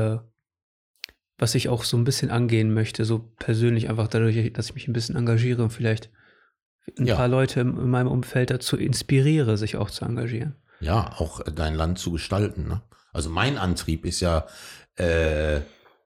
was 1.39 1.55
ich 1.55 1.69
auch 1.69 1.85
so 1.85 1.97
ein 1.97 2.05
bisschen 2.05 2.31
angehen 2.31 2.73
möchte, 2.73 3.05
so 3.05 3.31
persönlich 3.39 3.89
einfach 3.89 4.09
dadurch, 4.09 4.53
dass 4.53 4.71
ich 4.71 4.75
mich 4.75 4.89
ein 4.89 4.93
bisschen 4.93 5.17
engagiere 5.17 5.63
und 5.63 5.71
vielleicht 5.71 6.11
ein 6.99 7.07
ja. 7.07 7.17
paar 7.17 7.29
Leute 7.29 7.61
in 7.61 7.91
meinem 7.91 8.09
Umfeld 8.09 8.51
dazu 8.51 8.77
inspiriere, 8.77 9.57
sich 9.57 9.77
auch 9.77 9.91
zu 9.91 10.05
engagieren. 10.05 10.55
Ja, 10.81 11.13
auch 11.19 11.41
dein 11.43 11.75
Land 11.75 11.99
zu 11.99 12.13
gestalten. 12.13 12.69
Ne? 12.69 12.83
Also 13.13 13.31
mein 13.31 13.59
Antrieb 13.59 14.05
ist 14.05 14.21
ja 14.21 14.47
äh, 14.97 15.61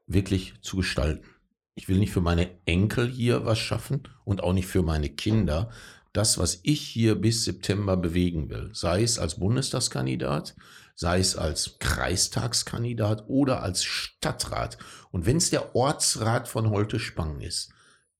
wirklich 0.07 0.55
zu 0.63 0.79
gestalten. 0.79 1.27
Ich 1.75 1.89
will 1.89 1.99
nicht 1.99 2.13
für 2.13 2.21
meine 2.21 2.51
Enkel 2.67 3.09
hier 3.09 3.47
was 3.47 3.59
schaffen 3.59 4.03
und 4.25 4.43
auch 4.43 4.53
nicht 4.53 4.67
für 4.67 4.83
meine 4.83 5.09
Kinder. 5.09 5.71
Das, 6.13 6.37
was 6.39 6.61
ich 6.63 6.81
hier 6.81 7.15
bis 7.15 7.45
September 7.45 7.97
bewegen 7.97 8.51
will, 8.51 8.71
sei 8.75 9.03
es 9.03 9.19
als 9.19 9.39
Bundestagskandidat, 9.39 10.55
sei 10.95 11.19
es 11.19 11.37
als 11.37 11.79
Kreistagskandidat 11.79 13.25
oder 13.29 13.63
als 13.63 13.85
Stadtrat. 13.85 14.77
Und 15.11 15.25
wenn 15.25 15.39
es 15.39 15.49
der 15.49 15.75
Ortsrat 15.75 16.49
von 16.49 16.69
Holte 16.69 16.99
Spangen 16.99 17.41
ist, 17.41 17.73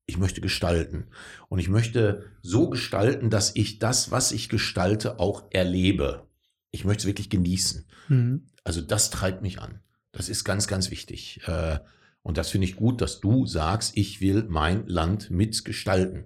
ich 0.07 0.19
möchte 0.19 0.41
gestalten. 0.41 1.07
Und 1.49 1.59
ich 1.59 1.69
möchte 1.69 2.25
so 2.43 2.69
gestalten, 2.69 3.31
dass 3.31 3.53
ich 3.55 3.79
das, 3.79 4.11
was 4.11 4.33
ich 4.33 4.49
gestalte, 4.49 5.19
auch 5.19 5.45
erlebe. 5.51 6.27
Ich 6.71 6.85
möchte 6.85 7.03
es 7.03 7.07
wirklich 7.07 7.31
genießen. 7.31 7.87
Mhm. 8.09 8.47
Also 8.65 8.81
das 8.81 9.11
treibt 9.11 9.43
mich 9.43 9.61
an. 9.61 9.81
Das 10.13 10.29
ist 10.29 10.45
ganz, 10.45 10.67
ganz 10.67 10.91
wichtig. 10.91 11.41
Äh, 11.47 11.79
und 12.23 12.39
das 12.39 12.51
finde 12.51 12.67
ich 12.67 12.77
gut, 12.77 13.01
dass 13.01 13.21
du 13.21 13.47
sagst, 13.47 13.97
ich 13.97 14.21
will 14.21 14.45
mein 14.49 14.87
Land 14.87 15.31
mitgestalten. 15.31 16.25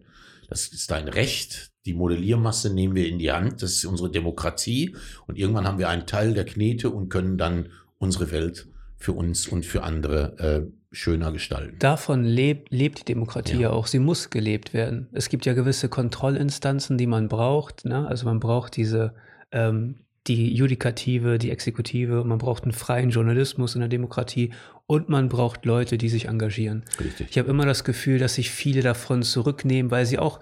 Das 0.49 0.69
ist 0.69 0.91
dein 0.91 1.09
Recht. 1.09 1.73
Die 1.87 1.95
Modelliermasse 1.95 2.73
nehmen 2.73 2.95
wir 2.95 3.09
in 3.09 3.19
die 3.19 3.33
Hand. 3.33 3.63
Das 3.63 3.73
ist 3.73 3.85
unsere 3.85 4.11
Demokratie. 4.11 4.97
Und 5.27 5.39
irgendwann 5.39 5.67
haben 5.67 5.79
wir 5.79 5.89
einen 5.89 6.07
Teil 6.07 6.35
der 6.35 6.45
Knete 6.45 6.91
und 6.91 7.09
können 7.09 7.39
dann 7.39 7.71
unsere 7.99 8.31
Welt 8.31 8.69
für 8.97 9.13
uns 9.13 9.47
und 9.47 9.65
für 9.65 9.83
andere 9.83 10.39
äh, 10.39 10.76
schöner 10.93 11.33
gestalten. 11.33 11.79
Davon 11.79 12.25
lebt, 12.25 12.71
lebt 12.71 13.01
die 13.01 13.05
Demokratie 13.05 13.61
ja. 13.61 13.71
auch. 13.71 13.87
Sie 13.87 13.99
muss 13.99 14.31
gelebt 14.31 14.73
werden. 14.73 15.09
Es 15.13 15.29
gibt 15.29 15.47
ja 15.47 15.53
gewisse 15.53 15.89
Kontrollinstanzen, 15.89 16.97
die 16.97 17.07
man 17.07 17.29
braucht. 17.29 17.85
Ne? 17.85 18.07
Also 18.07 18.27
man 18.27 18.41
braucht 18.41 18.77
diese 18.77 19.15
ähm, 19.53 19.97
die 20.27 20.53
Judikative, 20.55 21.39
die 21.39 21.51
Exekutive, 21.51 22.25
man 22.25 22.39
braucht 22.39 22.65
einen 22.65 22.73
freien 22.73 23.11
Journalismus 23.11 23.75
in 23.75 23.81
der 23.81 23.89
Demokratie 23.89 24.53
und 24.87 25.09
man 25.09 25.29
braucht 25.29 25.65
Leute, 25.65 25.99
die 25.99 26.09
sich 26.09 26.27
engagieren. 26.27 26.85
Richtig. 26.99 27.29
Ich 27.31 27.39
habe 27.39 27.49
immer 27.49 27.67
das 27.67 27.85
Gefühl, 27.85 28.19
dass 28.19 28.35
sich 28.35 28.51
viele 28.51 28.83
davon 28.83 29.23
zurücknehmen, 29.23 29.91
weil 29.91 30.07
sie 30.07 30.19
auch 30.19 30.41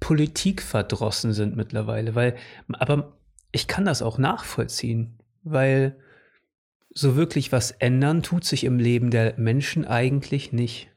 politikverdrossen 0.00 1.32
sind 1.32 1.56
mittlerweile. 1.56 2.14
Weil, 2.14 2.36
aber 2.72 3.12
ich 3.52 3.66
kann 3.66 3.84
das 3.84 4.02
auch 4.02 4.18
nachvollziehen, 4.18 5.18
weil 5.42 5.96
so 7.00 7.16
wirklich 7.16 7.52
was 7.52 7.70
ändern 7.72 8.22
tut 8.22 8.44
sich 8.44 8.64
im 8.64 8.78
Leben 8.78 9.10
der 9.10 9.34
Menschen 9.36 9.84
eigentlich 9.84 10.52
nicht. 10.52 10.88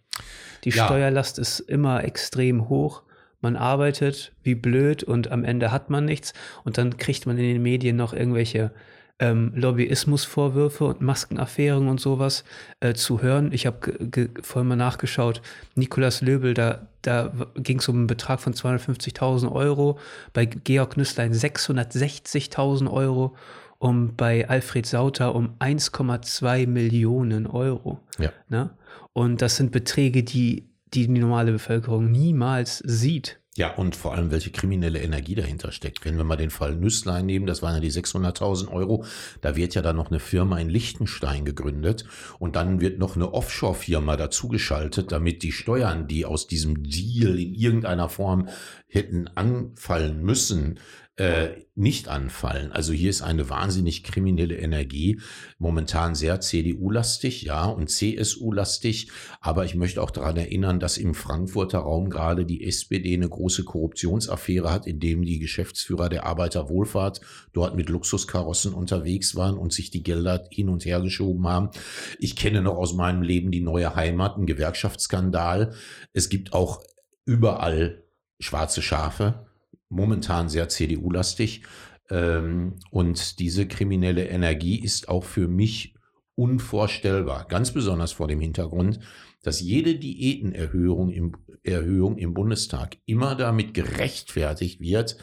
Die 0.64 0.70
ja. 0.70 0.86
Steuerlast 0.86 1.40
ist 1.40 1.60
immer 1.60 2.04
extrem 2.04 2.70
hoch 2.70 3.04
man 3.44 3.58
arbeitet 3.58 4.32
wie 4.42 4.56
blöd 4.56 5.04
und 5.04 5.30
am 5.30 5.44
Ende 5.44 5.70
hat 5.72 5.90
man 5.90 6.06
nichts 6.06 6.34
und 6.64 6.78
dann 6.78 6.96
kriegt 6.96 7.28
man 7.28 7.38
in 7.38 7.44
den 7.44 7.62
Medien 7.62 7.98
noch 7.98 8.14
irgendwelche 8.14 8.72
ähm, 9.20 9.52
Lobbyismusvorwürfe 9.54 10.86
und 10.86 11.02
Maskenaffären 11.02 11.90
und 11.90 12.00
sowas 12.00 12.46
äh, 12.80 12.94
zu 12.94 13.22
hören. 13.22 13.52
Ich 13.52 13.66
habe 13.66 14.30
vorhin 14.42 14.70
mal 14.70 14.78
nachgeschaut, 14.78 15.42
Nikolaus 15.76 16.22
Löbel, 16.22 16.54
da, 16.54 16.88
da 17.02 17.34
ging 17.56 17.80
es 17.80 17.90
um 17.90 17.98
einen 17.98 18.08
Betrag 18.08 18.40
von 18.40 18.54
250.000 18.54 19.52
Euro, 19.52 20.00
bei 20.32 20.46
Georg 20.46 20.96
Nüsslein 20.96 21.34
660.000 21.34 22.90
Euro 22.90 23.36
und 23.84 24.16
bei 24.16 24.48
Alfred 24.48 24.86
Sauter 24.86 25.36
um 25.36 25.58
1,2 25.60 26.68
Millionen 26.68 27.46
Euro. 27.46 28.00
Ja. 28.18 28.32
Ne? 28.48 28.70
Und 29.12 29.42
das 29.42 29.58
sind 29.58 29.74
Beträge, 29.74 30.24
die 30.24 30.70
die 30.94 31.08
die 31.08 31.20
normale 31.20 31.52
Bevölkerung 31.52 32.10
niemals 32.10 32.78
sieht. 32.86 33.40
Ja, 33.56 33.76
und 33.76 33.96
vor 33.96 34.14
allem, 34.14 34.32
welche 34.32 34.50
kriminelle 34.50 35.00
Energie 35.00 35.36
dahinter 35.36 35.72
steckt. 35.72 36.06
Wenn 36.06 36.18
wir 36.18 36.24
mal 36.24 36.38
den 36.38 36.50
Fall 36.50 36.76
Nüsslein 36.76 37.26
nehmen, 37.28 37.46
das 37.46 37.62
waren 37.62 37.76
ja 37.76 37.80
die 37.82 37.92
600.000 37.92 38.70
Euro, 38.70 39.06
da 39.42 39.56
wird 39.56 39.76
ja 39.76 39.84
dann 39.84 39.96
noch 39.96 40.10
eine 40.10 40.20
Firma 40.20 40.58
in 40.60 40.70
Liechtenstein 40.70 41.46
gegründet 41.46 42.06
und 42.40 42.56
dann 42.56 42.82
wird 42.82 42.98
noch 42.98 43.16
eine 43.16 43.32
Offshore-Firma 43.32 44.18
dazugeschaltet, 44.18 45.12
damit 45.12 45.44
die 45.44 45.52
Steuern, 45.52 46.08
die 46.08 46.26
aus 46.26 46.48
diesem 46.48 46.84
Deal 46.84 47.38
in 47.40 47.54
irgendeiner 47.54 48.10
Form 48.10 48.48
hätten 48.88 49.28
anfallen 49.36 50.24
müssen, 50.24 50.80
äh, 51.16 51.50
nicht 51.76 52.08
anfallen. 52.08 52.72
Also 52.72 52.92
hier 52.92 53.12
ist 53.12 53.22
eine 53.22 53.48
wahnsinnig 53.48 54.04
kriminelle 54.04 54.58
Energie, 54.58 55.20
momentan 55.60 56.16
sehr 56.16 56.42
CDU-lastig, 56.42 57.44
ja, 57.44 57.66
und 57.66 57.92
CSU-lastig. 57.92 59.12
Aber 59.40 59.64
ich 59.66 59.76
möchte 59.76 60.02
auch 60.02 60.10
daran 60.10 60.38
erinnern, 60.38 60.80
dass 60.80 60.98
im 60.98 61.14
Frankfurter 61.14 61.80
Raum 61.80 62.10
gerade 62.10 62.46
die 62.46 62.64
SPD 62.64 63.14
eine 63.14 63.30
große 63.30 63.64
Korruptionsaffäre 63.64 64.72
hat, 64.72 64.88
in 64.88 65.00
dem 65.00 65.24
die 65.24 65.38
Geschäftsführer 65.38 66.10
der 66.10 66.26
Arbeiterwohlfahrt 66.26 67.22
dort 67.54 67.76
mit 67.76 67.90
Luxuskarossen 67.90 68.74
unterwegs 68.74 69.36
waren 69.36 69.58
und 69.58 69.72
sich 69.72 69.92
die 69.92 70.02
Gelder 70.02 70.48
hin 70.50 70.70
und 70.70 70.84
her 70.86 71.00
geschoben 71.00 71.48
haben. 71.48 71.70
Ich 72.18 72.36
kenne 72.36 72.64
noch 72.64 72.76
aus 72.76 72.96
meinem 72.96 73.22
Leben 73.22 73.52
die 73.52 73.62
neue 73.62 73.96
Heimat, 73.96 74.36
einen 74.36 74.48
Gewerkschaftsskandal. 74.48 75.76
Es 76.12 76.30
gibt 76.30 76.54
auch 76.54 76.82
überall 77.26 78.04
schwarze 78.40 78.82
Schafe 78.82 79.46
momentan 79.94 80.50
sehr 80.50 80.70
CDU-lastig. 80.70 81.64
Ähm, 82.10 82.76
und 82.92 83.40
diese 83.40 83.68
kriminelle 83.68 84.26
Energie 84.28 84.80
ist 84.80 85.08
auch 85.08 85.24
für 85.24 85.48
mich 85.48 85.96
unvorstellbar, 86.36 87.46
ganz 87.48 87.72
besonders 87.72 88.12
vor 88.12 88.28
dem 88.28 88.40
Hintergrund, 88.40 89.00
dass 89.44 89.62
jede 89.62 89.96
Diätenerhöhung 89.96 91.10
im, 91.10 91.34
Erhöhung 91.64 92.18
im 92.18 92.34
Bundestag 92.34 92.98
immer 93.06 93.36
damit 93.36 93.74
gerechtfertigt 93.74 94.82
wird, 94.82 95.18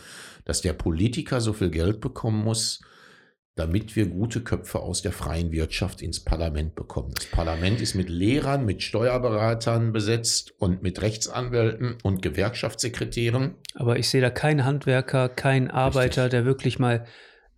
dass 0.44 0.60
der 0.60 0.72
Politiker 0.72 1.40
so 1.40 1.52
viel 1.52 1.70
Geld 1.70 2.00
bekommen 2.00 2.44
muss, 2.44 2.80
damit 3.61 3.95
wir 3.95 4.07
gute 4.07 4.40
Köpfe 4.40 4.81
aus 4.81 5.02
der 5.02 5.12
freien 5.12 5.52
Wirtschaft 5.52 6.00
ins 6.00 6.19
Parlament 6.19 6.75
bekommen. 6.75 7.12
Das 7.14 7.26
Parlament 7.26 7.83
ist 7.83 7.95
mit 7.95 8.09
Lehrern, 8.09 8.64
mit 8.64 8.83
Steuerberatern 8.83 9.93
besetzt 9.93 10.55
und 10.59 10.83
mit 10.83 11.02
Rechtsanwälten 11.02 11.99
und 12.02 12.23
Gewerkschaftssekretären. 12.23 13.57
Aber 13.75 13.99
ich 13.99 14.09
sehe 14.09 14.23
da 14.23 14.31
keinen 14.31 14.64
Handwerker, 14.64 15.29
keinen 15.29 15.71
Arbeiter, 15.71 16.25
Richtig. 16.25 16.31
der 16.31 16.45
wirklich 16.47 16.79
mal 16.79 17.05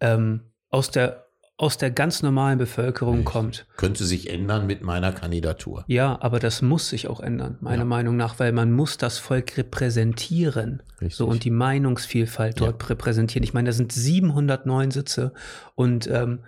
ähm, 0.01 0.51
aus 0.71 0.91
der 0.91 1.29
aus 1.57 1.79
der 1.79 1.91
ganz 1.91 2.23
normalen 2.23 2.59
Bevölkerung 2.59 3.21
ich 3.21 3.25
kommt. 3.25 3.67
Könnte 3.77 4.05
sich 4.05 4.31
ändern 4.31 4.67
mit 4.67 4.83
meiner 4.83 5.13
Kandidatur. 5.13 5.85
Ja, 5.87 6.19
aber 6.21 6.39
das 6.39 6.63
muss 6.63 6.89
sich 6.89 7.09
auch 7.09 7.21
ändern, 7.21 7.59
meiner 7.61 7.83
ja. 7.83 7.85
Meinung 7.85 8.17
nach, 8.17 8.39
weil 8.39 8.53
man 8.53 8.73
muss 8.73 8.97
das 8.99 9.19
Volk 9.19 9.57
repräsentieren. 9.57 10.83
Richtig. 11.01 11.15
So 11.15 11.27
und 11.27 11.45
die 11.45 11.51
Meinungsvielfalt 11.51 12.61
dort 12.61 12.83
ja. 12.83 12.89
repräsentieren. 12.89 13.45
Ich 13.45 13.55
meine, 13.55 13.69
da 13.69 13.73
sind 13.73 13.93
709 13.93 14.91
Sitze 14.91 15.33
und 15.75 16.09
ähm, 16.09 16.41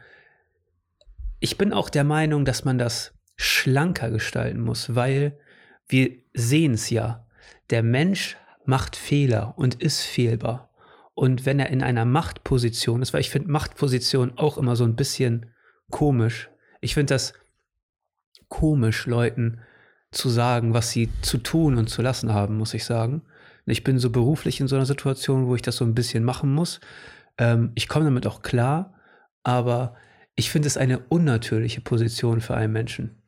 ich 1.38 1.58
bin 1.58 1.72
auch 1.72 1.90
der 1.90 2.04
Meinung, 2.04 2.44
dass 2.44 2.64
man 2.64 2.78
das 2.78 3.12
schlanker 3.36 4.10
gestalten 4.10 4.60
muss, 4.60 4.94
weil 4.94 5.38
wir 5.86 6.10
sehen 6.32 6.74
es 6.74 6.90
ja. 6.90 7.26
Der 7.70 7.82
Mensch 7.82 8.36
macht 8.64 8.96
Fehler 8.96 9.54
und 9.56 9.74
ist 9.74 10.02
fehlbar. 10.02 10.70
Und 11.14 11.46
wenn 11.46 11.60
er 11.60 11.70
in 11.70 11.82
einer 11.82 12.04
Machtposition 12.04 13.02
ist, 13.02 13.12
weil 13.12 13.20
ich 13.20 13.30
finde 13.30 13.50
Machtposition 13.50 14.36
auch 14.36 14.58
immer 14.58 14.76
so 14.76 14.84
ein 14.84 14.96
bisschen 14.96 15.46
komisch. 15.90 16.50
Ich 16.80 16.94
finde 16.94 17.14
das 17.14 17.34
komisch, 18.48 19.06
Leuten 19.06 19.60
zu 20.10 20.28
sagen, 20.28 20.74
was 20.74 20.90
sie 20.90 21.10
zu 21.22 21.38
tun 21.38 21.76
und 21.76 21.88
zu 21.88 22.02
lassen 22.02 22.32
haben, 22.32 22.56
muss 22.56 22.74
ich 22.74 22.84
sagen. 22.84 23.22
Ich 23.66 23.84
bin 23.84 23.98
so 23.98 24.10
beruflich 24.10 24.60
in 24.60 24.68
so 24.68 24.76
einer 24.76 24.86
Situation, 24.86 25.46
wo 25.46 25.54
ich 25.54 25.62
das 25.62 25.76
so 25.76 25.84
ein 25.84 25.94
bisschen 25.94 26.24
machen 26.24 26.52
muss. 26.52 26.80
Ähm, 27.38 27.72
ich 27.74 27.88
komme 27.88 28.04
damit 28.04 28.26
auch 28.26 28.42
klar, 28.42 28.94
aber 29.42 29.96
ich 30.36 30.50
finde 30.50 30.68
es 30.68 30.76
eine 30.76 30.98
unnatürliche 30.98 31.80
Position 31.80 32.40
für 32.40 32.54
einen 32.54 32.72
Menschen. 32.72 33.22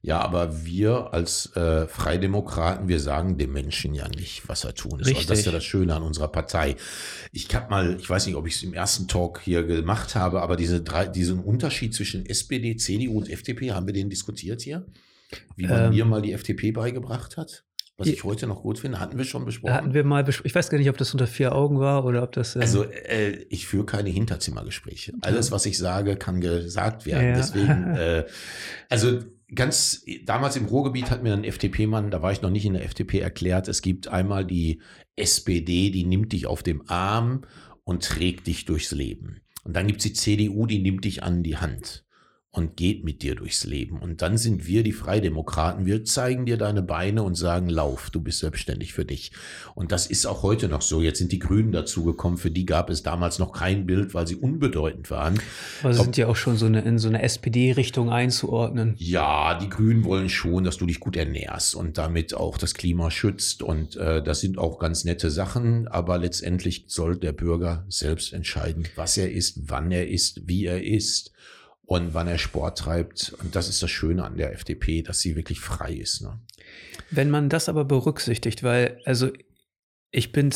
Ja, 0.00 0.20
aber 0.20 0.64
wir 0.64 1.12
als 1.12 1.54
äh, 1.56 1.88
Freidemokraten, 1.88 2.86
wir 2.86 3.00
sagen 3.00 3.36
dem 3.36 3.52
Menschen 3.52 3.94
ja 3.94 4.08
nicht, 4.08 4.48
was 4.48 4.62
er 4.62 4.74
tun 4.74 5.02
soll. 5.02 5.12
Das 5.12 5.38
ist 5.40 5.46
ja 5.46 5.50
das 5.50 5.64
Schöne 5.64 5.94
an 5.94 6.04
unserer 6.04 6.28
Partei. 6.28 6.76
Ich 7.32 7.52
habe 7.52 7.68
mal, 7.68 7.96
ich 7.98 8.08
weiß 8.08 8.26
nicht, 8.26 8.36
ob 8.36 8.46
ich 8.46 8.54
es 8.54 8.62
im 8.62 8.74
ersten 8.74 9.08
Talk 9.08 9.40
hier 9.40 9.64
gemacht 9.64 10.14
habe, 10.14 10.40
aber 10.40 10.54
diese 10.54 10.82
drei, 10.82 11.06
diesen 11.06 11.40
Unterschied 11.40 11.94
zwischen 11.94 12.26
SPD, 12.26 12.76
CDU 12.76 13.18
und 13.18 13.28
FDP, 13.28 13.72
haben 13.72 13.86
wir 13.86 13.92
den 13.92 14.08
diskutiert 14.08 14.62
hier? 14.62 14.86
Wie 15.56 15.66
man 15.66 15.86
ähm, 15.86 15.90
mir 15.90 16.04
mal 16.04 16.22
die 16.22 16.32
FDP 16.32 16.70
beigebracht 16.70 17.36
hat? 17.36 17.64
Was 17.96 18.06
ich 18.06 18.22
heute 18.22 18.46
noch 18.46 18.62
gut 18.62 18.78
finde, 18.78 19.00
hatten 19.00 19.18
wir 19.18 19.24
schon 19.24 19.44
besprochen. 19.44 19.74
Hatten 19.74 19.92
wir 19.92 20.04
mal 20.04 20.22
besprochen. 20.22 20.46
Ich 20.46 20.54
weiß 20.54 20.70
gar 20.70 20.78
nicht, 20.78 20.88
ob 20.88 20.96
das 20.96 21.10
unter 21.10 21.26
vier 21.26 21.52
Augen 21.52 21.80
war 21.80 22.04
oder 22.04 22.22
ob 22.22 22.30
das. 22.30 22.54
Äh 22.54 22.60
also, 22.60 22.84
äh, 22.84 23.32
ich 23.48 23.66
führe 23.66 23.84
keine 23.84 24.08
Hinterzimmergespräche. 24.10 25.14
Alles, 25.22 25.50
was 25.50 25.66
ich 25.66 25.76
sage, 25.76 26.14
kann 26.14 26.40
gesagt 26.40 27.06
werden. 27.06 27.30
Ja. 27.30 27.34
Deswegen, 27.34 27.84
äh, 27.96 28.24
also 28.88 29.18
ganz 29.54 30.04
damals 30.24 30.56
im 30.56 30.66
Ruhrgebiet 30.66 31.10
hat 31.10 31.22
mir 31.22 31.32
ein 31.32 31.44
FDP-Mann, 31.44 32.10
da 32.10 32.22
war 32.22 32.32
ich 32.32 32.42
noch 32.42 32.50
nicht 32.50 32.66
in 32.66 32.74
der 32.74 32.84
FDP, 32.84 33.20
erklärt, 33.20 33.68
es 33.68 33.82
gibt 33.82 34.08
einmal 34.08 34.44
die 34.44 34.82
SPD, 35.16 35.90
die 35.90 36.04
nimmt 36.04 36.32
dich 36.32 36.46
auf 36.46 36.62
dem 36.62 36.88
Arm 36.88 37.42
und 37.84 38.04
trägt 38.04 38.46
dich 38.46 38.64
durchs 38.64 38.92
Leben. 38.92 39.40
Und 39.64 39.74
dann 39.74 39.86
gibt 39.86 40.00
es 40.00 40.04
die 40.04 40.12
CDU, 40.12 40.66
die 40.66 40.78
nimmt 40.78 41.04
dich 41.04 41.22
an 41.22 41.42
die 41.42 41.56
Hand 41.56 42.04
und 42.50 42.76
geht 42.76 43.04
mit 43.04 43.22
dir 43.22 43.34
durchs 43.34 43.64
Leben. 43.64 43.98
Und 43.98 44.22
dann 44.22 44.38
sind 44.38 44.66
wir 44.66 44.82
die 44.82 44.92
Freidemokraten. 44.92 45.84
Wir 45.84 46.04
zeigen 46.04 46.46
dir 46.46 46.56
deine 46.56 46.82
Beine 46.82 47.22
und 47.22 47.34
sagen, 47.34 47.68
lauf, 47.68 48.08
du 48.10 48.20
bist 48.20 48.38
selbstständig 48.38 48.94
für 48.94 49.04
dich. 49.04 49.32
Und 49.74 49.92
das 49.92 50.06
ist 50.06 50.26
auch 50.26 50.42
heute 50.42 50.68
noch 50.68 50.80
so. 50.80 51.02
Jetzt 51.02 51.18
sind 51.18 51.30
die 51.30 51.38
Grünen 51.38 51.72
dazugekommen. 51.72 52.38
Für 52.38 52.50
die 52.50 52.64
gab 52.64 52.88
es 52.88 53.02
damals 53.02 53.38
noch 53.38 53.52
kein 53.52 53.84
Bild, 53.86 54.14
weil 54.14 54.26
sie 54.26 54.36
unbedeutend 54.36 55.10
waren. 55.10 55.38
Aber 55.82 55.92
sie 55.92 56.02
sind 56.02 56.16
ja 56.16 56.26
auch 56.26 56.36
schon 56.36 56.56
so 56.56 56.64
eine, 56.64 56.80
in 56.80 56.98
so 56.98 57.08
eine 57.08 57.22
SPD-Richtung 57.22 58.10
einzuordnen. 58.10 58.94
Ja, 58.96 59.58
die 59.58 59.68
Grünen 59.68 60.04
wollen 60.04 60.30
schon, 60.30 60.64
dass 60.64 60.78
du 60.78 60.86
dich 60.86 61.00
gut 61.00 61.16
ernährst 61.16 61.74
und 61.74 61.98
damit 61.98 62.32
auch 62.32 62.56
das 62.56 62.72
Klima 62.72 63.10
schützt. 63.10 63.62
Und 63.62 63.96
äh, 63.96 64.22
das 64.22 64.40
sind 64.40 64.56
auch 64.56 64.78
ganz 64.78 65.04
nette 65.04 65.30
Sachen. 65.30 65.86
Aber 65.86 66.16
letztendlich 66.16 66.84
soll 66.86 67.18
der 67.18 67.32
Bürger 67.32 67.84
selbst 67.90 68.32
entscheiden, 68.32 68.88
was 68.96 69.18
er 69.18 69.30
isst, 69.30 69.60
wann 69.66 69.92
er 69.92 70.08
isst, 70.08 70.48
wie 70.48 70.64
er 70.64 70.82
isst 70.82 71.32
und 71.88 72.12
wann 72.12 72.28
er 72.28 72.36
Sport 72.36 72.78
treibt. 72.78 73.34
Und 73.42 73.56
das 73.56 73.68
ist 73.68 73.82
das 73.82 73.90
Schöne 73.90 74.22
an 74.22 74.36
der 74.36 74.52
FDP, 74.52 75.00
dass 75.00 75.20
sie 75.20 75.36
wirklich 75.36 75.58
frei 75.58 75.94
ist. 75.94 76.20
Ne? 76.20 76.38
Wenn 77.10 77.30
man 77.30 77.48
das 77.48 77.70
aber 77.70 77.86
berücksichtigt, 77.86 78.62
weil, 78.62 79.00
also 79.06 79.30
ich 80.10 80.30
bin 80.30 80.52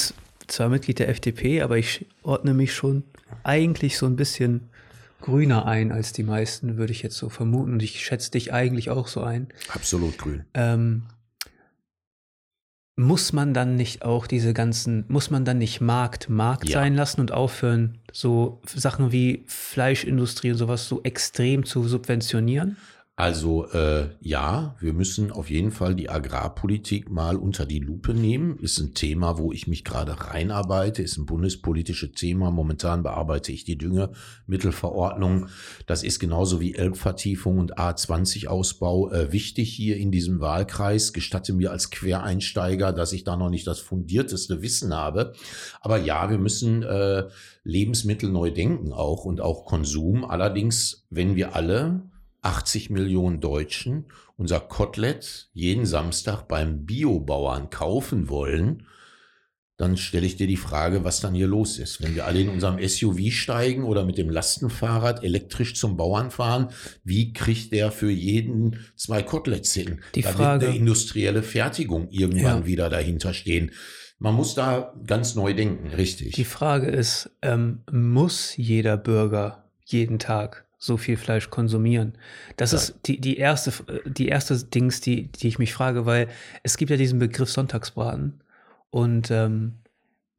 zwar 0.47 0.69
Mitglied 0.69 0.99
der 0.99 1.09
FDP, 1.09 1.63
aber 1.63 1.79
ich 1.79 2.05
ordne 2.23 2.53
mich 2.53 2.75
schon 2.75 3.05
eigentlich 3.45 3.97
so 3.97 4.05
ein 4.05 4.17
bisschen 4.17 4.69
grüner 5.23 5.65
ein 5.65 5.91
als 5.91 6.13
die 6.13 6.23
meisten, 6.23 6.77
würde 6.77 6.93
ich 6.93 7.03
jetzt 7.03 7.17
so 7.17 7.31
vermuten. 7.31 7.73
Und 7.73 7.83
ich 7.83 8.05
schätze 8.05 8.31
dich 8.31 8.53
eigentlich 8.53 8.91
auch 8.91 9.09
so 9.09 9.23
ein. 9.23 9.49
Absolut 9.73 10.19
grün. 10.19 10.45
Ähm, 10.53 11.05
muss 13.03 13.33
man 13.33 13.55
dann 13.55 13.77
nicht 13.77 14.05
auch 14.05 14.27
diese 14.27 14.55
ganzen, 14.55 15.05
muss 15.09 15.31
man 15.31 15.45
dann 15.45 15.59
nicht 15.59 15.81
Markt 15.81 16.29
Markt 16.29 16.69
ja. 16.69 16.81
sein 16.81 16.95
lassen 16.95 17.21
und 17.21 17.33
aufhören, 17.33 17.99
so 18.13 18.61
Sachen 18.67 19.13
wie 19.13 19.45
Fleischindustrie 19.47 20.53
und 20.53 20.59
sowas 20.59 20.89
so 20.89 21.03
extrem 21.03 21.65
zu 21.65 21.85
subventionieren? 21.85 22.77
Also 23.15 23.67
äh, 23.73 24.09
ja, 24.21 24.75
wir 24.81 24.95
müssen 24.95 25.31
auf 25.31 25.51
jeden 25.51 25.71
Fall 25.71 25.95
die 25.95 26.09
Agrarpolitik 26.09 27.11
mal 27.11 27.37
unter 27.37 27.67
die 27.67 27.79
Lupe 27.79 28.15
nehmen. 28.15 28.57
Ist 28.59 28.79
ein 28.79 28.95
Thema, 28.95 29.37
wo 29.37 29.53
ich 29.53 29.67
mich 29.67 29.85
gerade 29.85 30.19
reinarbeite, 30.19 31.03
ist 31.03 31.19
ein 31.19 31.27
bundespolitisches 31.27 32.13
Thema. 32.13 32.51
Momentan 32.51 33.03
bearbeite 33.03 33.53
ich 33.53 33.65
die 33.65 33.77
Düngemittelverordnung. 33.77 35.49
Das 35.87 36.05
ist 36.05 36.21
genauso 36.21 36.59
wie 36.59 36.75
Elbvertiefung 36.75 37.59
und 37.59 37.77
A20-Ausbau 37.77 39.13
äh, 39.13 39.31
wichtig 39.31 39.71
hier 39.71 39.99
in 39.99 40.11
diesem 40.11 40.41
Wahlkreis. 40.41 41.13
Gestatte 41.13 41.53
mir 41.53 41.71
als 41.71 41.91
Quereinsteiger, 41.91 42.95
dass 42.95 43.13
ich 43.13 43.25
da 43.25 43.37
noch 43.37 43.51
nicht 43.51 43.67
das 43.67 43.79
fundierteste 43.79 44.63
Wissen 44.63 44.97
habe. 44.97 45.35
Aber 45.83 45.99
ja, 45.99 46.31
wir 46.31 46.39
müssen 46.39 46.83
äh, 46.83 47.29
Lebensmittel 47.63 48.31
neu 48.31 48.51
denken 48.51 48.95
auch 48.95 49.27
und 49.27 49.43
auch 49.43 49.67
Konsum. 49.67 50.25
Allerdings, 50.25 51.07
wenn 51.11 51.37
wir 51.37 51.55
alle 51.55 52.11
80 52.43 52.91
Millionen 52.91 53.41
Deutschen 53.41 54.07
unser 54.37 54.61
Kotelett 54.61 55.49
jeden 55.53 55.87
Samstag 55.87 56.49
beim 56.49 56.85
Biobauern 56.85 57.71
kaufen 57.71 58.29
wollen, 58.29 58.87
dann 59.77 59.97
stelle 59.97 60.27
ich 60.27 60.37
dir 60.37 60.47
die 60.47 60.57
Frage, 60.57 61.03
was 61.05 61.21
dann 61.21 61.35
hier 61.35 61.47
los 61.47 61.79
ist. 61.79 62.03
Wenn 62.03 62.15
wir 62.15 62.27
alle 62.27 62.41
in 62.41 62.49
unserem 62.51 62.79
SUV 62.87 63.33
steigen 63.33 63.85
oder 63.85 64.05
mit 64.05 64.19
dem 64.19 64.31
Lastenfahrrad 64.31 65.25
elektrisch 65.25 65.75
zum 65.75 65.97
Bauern 65.97 66.31
fahren, 66.31 66.69
wie 67.05 67.33
kriegt 67.33 67.73
der 67.73 67.91
für 67.91 68.11
jeden 68.11 68.79
zwei 68.97 69.23
Koteletts 69.23 69.73
hin? 69.75 70.01
Die 70.15 70.23
da 70.23 70.31
Frage, 70.31 70.61
wird 70.63 70.71
eine 70.71 70.79
industrielle 70.79 71.43
Fertigung 71.43 72.09
irgendwann 72.11 72.61
Ja. 72.61 72.67
wieder 72.67 72.91
dahinter 72.91 73.33
stehen. 73.35 73.73
Man 74.19 74.35
muss 74.35 74.55
da 74.55 74.95
ganz 75.05 75.35
neu 75.35 75.53
denken, 75.55 75.89
richtig. 75.89 76.35
die 76.35 76.45
Frage 76.45 76.87
ist, 76.89 77.31
ähm, 77.43 77.83
muss 77.91 78.57
jeder 78.57 78.97
Bürger 78.97 79.65
jeden 79.85 80.21
Tag 80.21 80.65
so 80.85 80.97
viel 80.97 81.17
Fleisch 81.17 81.49
konsumieren? 81.49 82.15
Das 82.57 82.73
Ja. 82.73 82.79
ist 82.79 82.99
die, 83.07 83.21
die 83.21 83.37
erste, 83.37 83.73
die 84.05 84.27
erste 84.29 84.57
Dings, 84.65 85.01
die, 85.01 85.31
die 85.31 85.47
ich 85.49 85.59
mich 85.61 85.73
frage, 85.73 86.07
weil 86.07 86.27
es 86.65 86.77
gibt 86.77 86.91
ja 86.91 86.97
diesen 86.97 87.19
Begriff 87.21 87.51
Sonntagsbraten 87.51 88.43
und 88.91 89.31
ähm, 89.31 89.75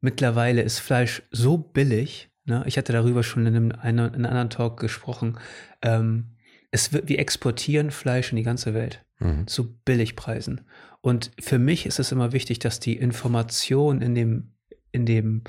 mittlerweile 0.02 0.62
ist 0.62 0.80
Fleisch 0.80 1.24
so 1.32 1.58
billig. 1.58 2.30
Ne? 2.46 2.64
Ich 2.68 2.78
hatte 2.78 2.92
darüber 2.92 3.24
schon 3.24 3.46
in 3.46 3.56
einem, 3.56 3.72
in 3.72 4.00
einem 4.00 4.26
anderen 4.26 4.50
Talk 4.50 4.80
gesprochen. 4.80 5.38
Ähm, 5.82 6.26
es 6.72 6.92
wird, 6.92 7.08
wir 7.08 7.20
exportieren 7.20 7.90
Fleisch 7.92 8.32
in 8.32 8.36
die 8.36 8.44
ganze 8.44 8.74
Welt 8.74 9.04
Mhm. 9.20 9.48
zu 9.48 9.78
Billigpreisen. 9.86 10.62
Und 11.00 11.32
für 11.40 11.60
mich 11.60 11.86
ist 11.86 12.00
es 12.00 12.12
immer 12.12 12.34
wichtig, 12.34 12.60
dass 12.60 12.82
die 12.82 12.98
Information 12.98 14.02
in 14.02 14.16
dem, 14.16 14.52
in 14.92 15.06
dem 15.06 15.44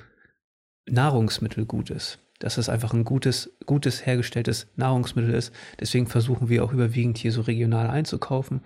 Nahrungsmittel 0.86 1.64
gut 1.66 1.90
ist. 1.90 2.18
Dass 2.44 2.58
es 2.58 2.68
einfach 2.68 2.92
ein 2.92 3.04
gutes, 3.04 3.56
gutes 3.64 4.04
hergestelltes 4.04 4.66
Nahrungsmittel 4.76 5.32
ist. 5.32 5.50
Deswegen 5.80 6.06
versuchen 6.06 6.50
wir 6.50 6.62
auch 6.62 6.74
überwiegend 6.74 7.16
hier 7.16 7.32
so 7.32 7.40
regional 7.40 7.88
einzukaufen. 7.88 8.60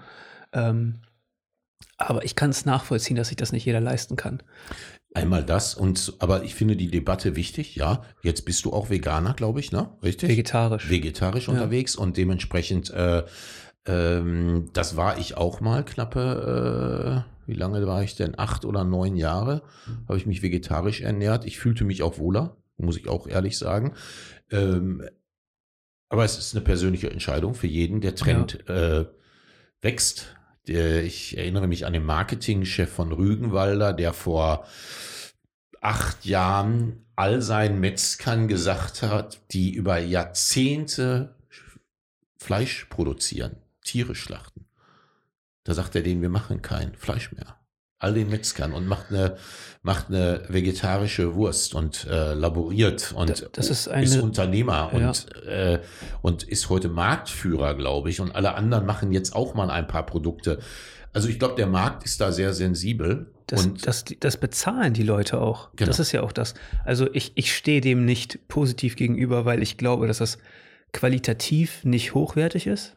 Ähm, 0.52 0.96
aber 1.96 2.24
ich 2.24 2.34
kann 2.34 2.50
es 2.50 2.64
nachvollziehen, 2.66 3.16
dass 3.16 3.28
sich 3.28 3.36
das 3.36 3.52
nicht 3.52 3.64
jeder 3.64 3.78
leisten 3.80 4.16
kann. 4.16 4.42
Einmal 5.14 5.44
das 5.44 5.76
und 5.76 6.14
aber 6.18 6.42
ich 6.42 6.56
finde 6.56 6.74
die 6.74 6.90
Debatte 6.90 7.36
wichtig, 7.36 7.76
ja. 7.76 8.02
Jetzt 8.20 8.44
bist 8.44 8.64
du 8.64 8.72
auch 8.72 8.90
Veganer, 8.90 9.34
glaube 9.34 9.60
ich, 9.60 9.70
ne? 9.70 9.90
Richtig? 10.02 10.28
Vegetarisch. 10.28 10.90
Vegetarisch 10.90 11.46
Ja. 11.46 11.54
unterwegs 11.54 11.94
und 11.94 12.16
dementsprechend, 12.16 12.90
äh, 12.90 13.22
ähm, 13.86 14.70
das 14.72 14.96
war 14.96 15.18
ich 15.18 15.36
auch 15.36 15.60
mal 15.60 15.84
knappe, 15.84 17.24
äh, 17.24 17.48
wie 17.50 17.54
lange 17.54 17.86
war 17.86 18.02
ich 18.02 18.16
denn? 18.16 18.38
Acht 18.38 18.64
oder 18.64 18.82
neun 18.84 19.16
Jahre 19.16 19.62
habe 20.08 20.18
ich 20.18 20.26
mich 20.26 20.42
vegetarisch 20.42 21.00
ernährt. 21.00 21.46
Ich 21.46 21.58
fühlte 21.58 21.84
mich 21.84 22.02
auch 22.02 22.18
wohler, 22.18 22.57
muss 22.78 22.96
ich 22.96 23.08
auch 23.08 23.26
ehrlich 23.26 23.58
sagen. 23.58 23.94
Ähm, 24.50 25.08
aber 26.08 26.24
es 26.24 26.38
ist 26.38 26.54
eine 26.54 26.64
persönliche 26.64 27.10
Entscheidung 27.10 27.54
für 27.54 27.66
jeden. 27.66 28.00
Der 28.00 28.14
Trend 28.14 28.68
äh, 28.68 29.06
wächst. 29.82 30.34
Der, 30.66 31.02
ich 31.04 31.36
erinnere 31.36 31.66
mich 31.66 31.86
an 31.86 31.92
den 31.92 32.04
Marketingchef 32.04 32.90
von 32.90 33.12
Rügenwalder, 33.12 33.92
der 33.92 34.12
vor 34.12 34.66
acht 35.80 36.24
Jahren 36.24 37.06
all 37.16 37.42
seinen 37.42 37.80
Metzgern 37.80 38.48
gesagt 38.48 39.02
hat, 39.02 39.40
die 39.52 39.72
über 39.72 39.98
Jahrzehnte 39.98 41.34
Fleisch 42.36 42.86
produzieren, 42.86 43.56
Tiere 43.82 44.14
schlachten. 44.14 44.66
Da 45.64 45.74
sagt 45.74 45.94
er 45.96 46.02
denen, 46.02 46.22
wir 46.22 46.28
machen 46.28 46.62
kein 46.62 46.94
Fleisch 46.94 47.32
mehr. 47.32 47.57
All 48.00 48.14
den 48.14 48.30
Metzgern 48.30 48.72
und 48.72 48.86
macht 48.86 49.06
eine, 49.10 49.36
macht 49.82 50.06
eine 50.08 50.42
vegetarische 50.48 51.34
Wurst 51.34 51.74
und 51.74 52.06
äh, 52.08 52.32
laboriert 52.34 53.12
und 53.16 53.28
Da- 53.42 53.48
das 53.52 53.70
ist 53.70 53.88
eine- 53.88 54.22
Unternehmer 54.22 54.90
Ja. 54.96 55.08
und, 55.08 55.26
äh, 55.46 55.80
und 56.22 56.44
ist 56.44 56.68
heute 56.68 56.88
Marktführer, 56.88 57.74
glaube 57.74 58.10
ich. 58.10 58.20
Und 58.20 58.34
alle 58.36 58.54
anderen 58.54 58.86
machen 58.86 59.10
jetzt 59.12 59.34
auch 59.34 59.54
mal 59.54 59.68
ein 59.70 59.88
paar 59.88 60.06
Produkte. 60.06 60.60
Also 61.12 61.28
ich 61.28 61.40
glaube, 61.40 61.56
der 61.56 61.66
Markt 61.66 62.04
ist 62.04 62.20
da 62.20 62.30
sehr 62.30 62.52
sensibel. 62.54 63.32
Das, 63.48 63.64
und 63.64 63.84
das, 63.86 64.04
das 64.20 64.36
bezahlen 64.36 64.92
die 64.92 65.02
Leute 65.02 65.40
auch. 65.40 65.70
Genau. 65.74 65.88
Das 65.88 65.98
ist 65.98 66.12
ja 66.12 66.22
auch 66.22 66.32
das. 66.32 66.54
Also 66.84 67.08
ich, 67.14 67.32
ich 67.34 67.52
stehe 67.56 67.80
dem 67.80 68.04
nicht 68.04 68.46
positiv 68.46 68.94
gegenüber, 68.94 69.44
weil 69.44 69.60
ich 69.62 69.76
glaube, 69.76 70.06
dass 70.06 70.18
das 70.18 70.38
qualitativ 70.92 71.84
nicht 71.84 72.14
hochwertig 72.14 72.66
ist. 72.66 72.94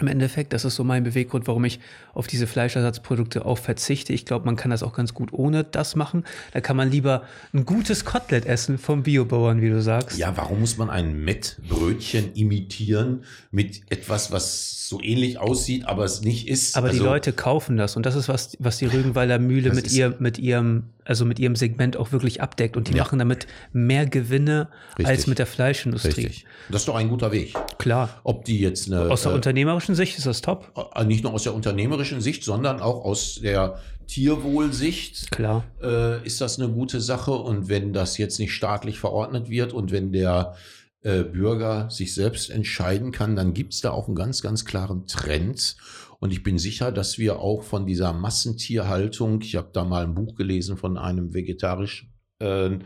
Im 0.00 0.06
Endeffekt, 0.06 0.52
das 0.52 0.64
ist 0.64 0.76
so 0.76 0.84
mein 0.84 1.02
Beweggrund, 1.02 1.48
warum 1.48 1.64
ich 1.64 1.80
auf 2.14 2.28
diese 2.28 2.46
Fleischersatzprodukte 2.46 3.44
auch 3.44 3.58
verzichte. 3.58 4.12
Ich 4.12 4.24
glaube, 4.26 4.46
man 4.46 4.54
kann 4.54 4.70
das 4.70 4.84
auch 4.84 4.92
ganz 4.92 5.12
gut 5.12 5.32
ohne 5.32 5.64
das 5.64 5.96
machen. 5.96 6.22
Da 6.52 6.60
kann 6.60 6.76
man 6.76 6.88
lieber 6.88 7.22
ein 7.52 7.64
gutes 7.64 8.04
Kotelett 8.04 8.46
essen 8.46 8.78
vom 8.78 9.02
Biobauern, 9.02 9.60
wie 9.60 9.70
du 9.70 9.82
sagst. 9.82 10.16
Ja, 10.16 10.36
warum 10.36 10.60
muss 10.60 10.76
man 10.76 10.88
ein 10.88 11.24
Mettbrötchen 11.24 12.32
imitieren 12.34 13.24
mit 13.50 13.90
etwas, 13.90 14.30
was 14.30 14.88
so 14.88 15.02
ähnlich 15.02 15.38
aussieht, 15.38 15.84
aber 15.86 16.04
es 16.04 16.22
nicht 16.22 16.46
ist? 16.46 16.76
Aber 16.76 16.90
die 16.90 16.98
Also, 16.98 17.04
Leute 17.04 17.32
kaufen 17.32 17.76
das 17.76 17.96
und 17.96 18.06
das 18.06 18.14
ist 18.14 18.28
was, 18.28 18.56
was 18.60 18.78
die 18.78 18.86
Rügenwalder 18.86 19.40
Mühle 19.40 19.74
mit 19.74 19.90
ihr, 19.92 20.14
mit 20.20 20.38
ihrem, 20.38 20.84
also 21.08 21.24
mit 21.24 21.38
ihrem 21.38 21.56
Segment 21.56 21.96
auch 21.96 22.12
wirklich 22.12 22.42
abdeckt 22.42 22.76
und 22.76 22.88
die 22.88 22.92
Ja. 22.94 23.02
machen 23.02 23.18
damit 23.18 23.46
mehr 23.72 24.06
Gewinne 24.06 24.68
als 24.98 25.08
Richtig. 25.08 25.26
mit 25.26 25.38
der 25.38 25.46
Fleischindustrie. 25.46 26.08
Richtig. 26.26 26.44
Das 26.70 26.82
ist 26.82 26.88
doch 26.88 26.94
ein 26.96 27.08
guter 27.08 27.32
Weg. 27.32 27.54
Klar. 27.78 28.20
Ob 28.24 28.44
die 28.44 28.60
jetzt 28.60 28.92
eine, 28.92 29.10
Aus 29.10 29.22
der 29.22 29.32
äh, 29.32 29.34
unternehmerischen 29.34 29.94
Sicht 29.94 30.18
ist 30.18 30.26
das 30.26 30.42
top. 30.42 30.70
äh, 30.94 31.04
nicht 31.04 31.24
nur 31.24 31.32
aus 31.32 31.42
der 31.44 31.54
unternehmerischen 31.54 32.20
Sicht, 32.20 32.44
sondern 32.44 32.80
auch 32.80 33.04
aus 33.04 33.40
der 33.42 33.78
Tierwohlsicht 34.06 35.30
Klar. 35.30 35.64
äh, 35.82 36.24
ist 36.26 36.40
das 36.40 36.58
eine 36.58 36.68
gute 36.68 37.00
Sache. 37.00 37.32
Und 37.32 37.68
wenn 37.68 37.92
das 37.92 38.18
jetzt 38.18 38.38
nicht 38.38 38.52
staatlich 38.52 38.98
verordnet 38.98 39.48
wird 39.50 39.72
und 39.72 39.90
wenn 39.92 40.12
der 40.12 40.54
äh, 41.02 41.22
Bürger 41.22 41.90
sich 41.90 42.14
selbst 42.14 42.50
entscheiden 42.50 43.12
kann, 43.12 43.36
dann 43.36 43.54
gibt 43.54 43.74
es 43.74 43.80
da 43.80 43.90
auch 43.90 44.06
einen 44.06 44.16
ganz, 44.16 44.42
ganz 44.42 44.64
klaren 44.64 45.06
Trend. 45.06 45.76
Und 46.20 46.32
ich 46.32 46.42
bin 46.42 46.58
sicher, 46.58 46.90
dass 46.90 47.18
wir 47.18 47.38
auch 47.38 47.62
von 47.62 47.86
dieser 47.86 48.12
Massentierhaltung, 48.12 49.40
ich 49.42 49.54
habe 49.56 49.70
da 49.72 49.84
mal 49.84 50.04
ein 50.04 50.14
Buch 50.14 50.34
gelesen 50.34 50.76
von 50.76 50.98
einem 50.98 51.32
vegetarischen 51.34 52.12
äh, 52.40 52.78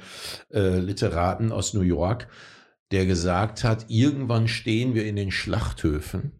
äh, 0.50 0.78
Literaten 0.78 1.52
aus 1.52 1.72
New 1.72 1.80
York, 1.80 2.28
der 2.90 3.06
gesagt 3.06 3.64
hat, 3.64 3.86
irgendwann 3.88 4.48
stehen 4.48 4.94
wir 4.94 5.06
in 5.06 5.16
den 5.16 5.30
Schlachthöfen 5.30 6.32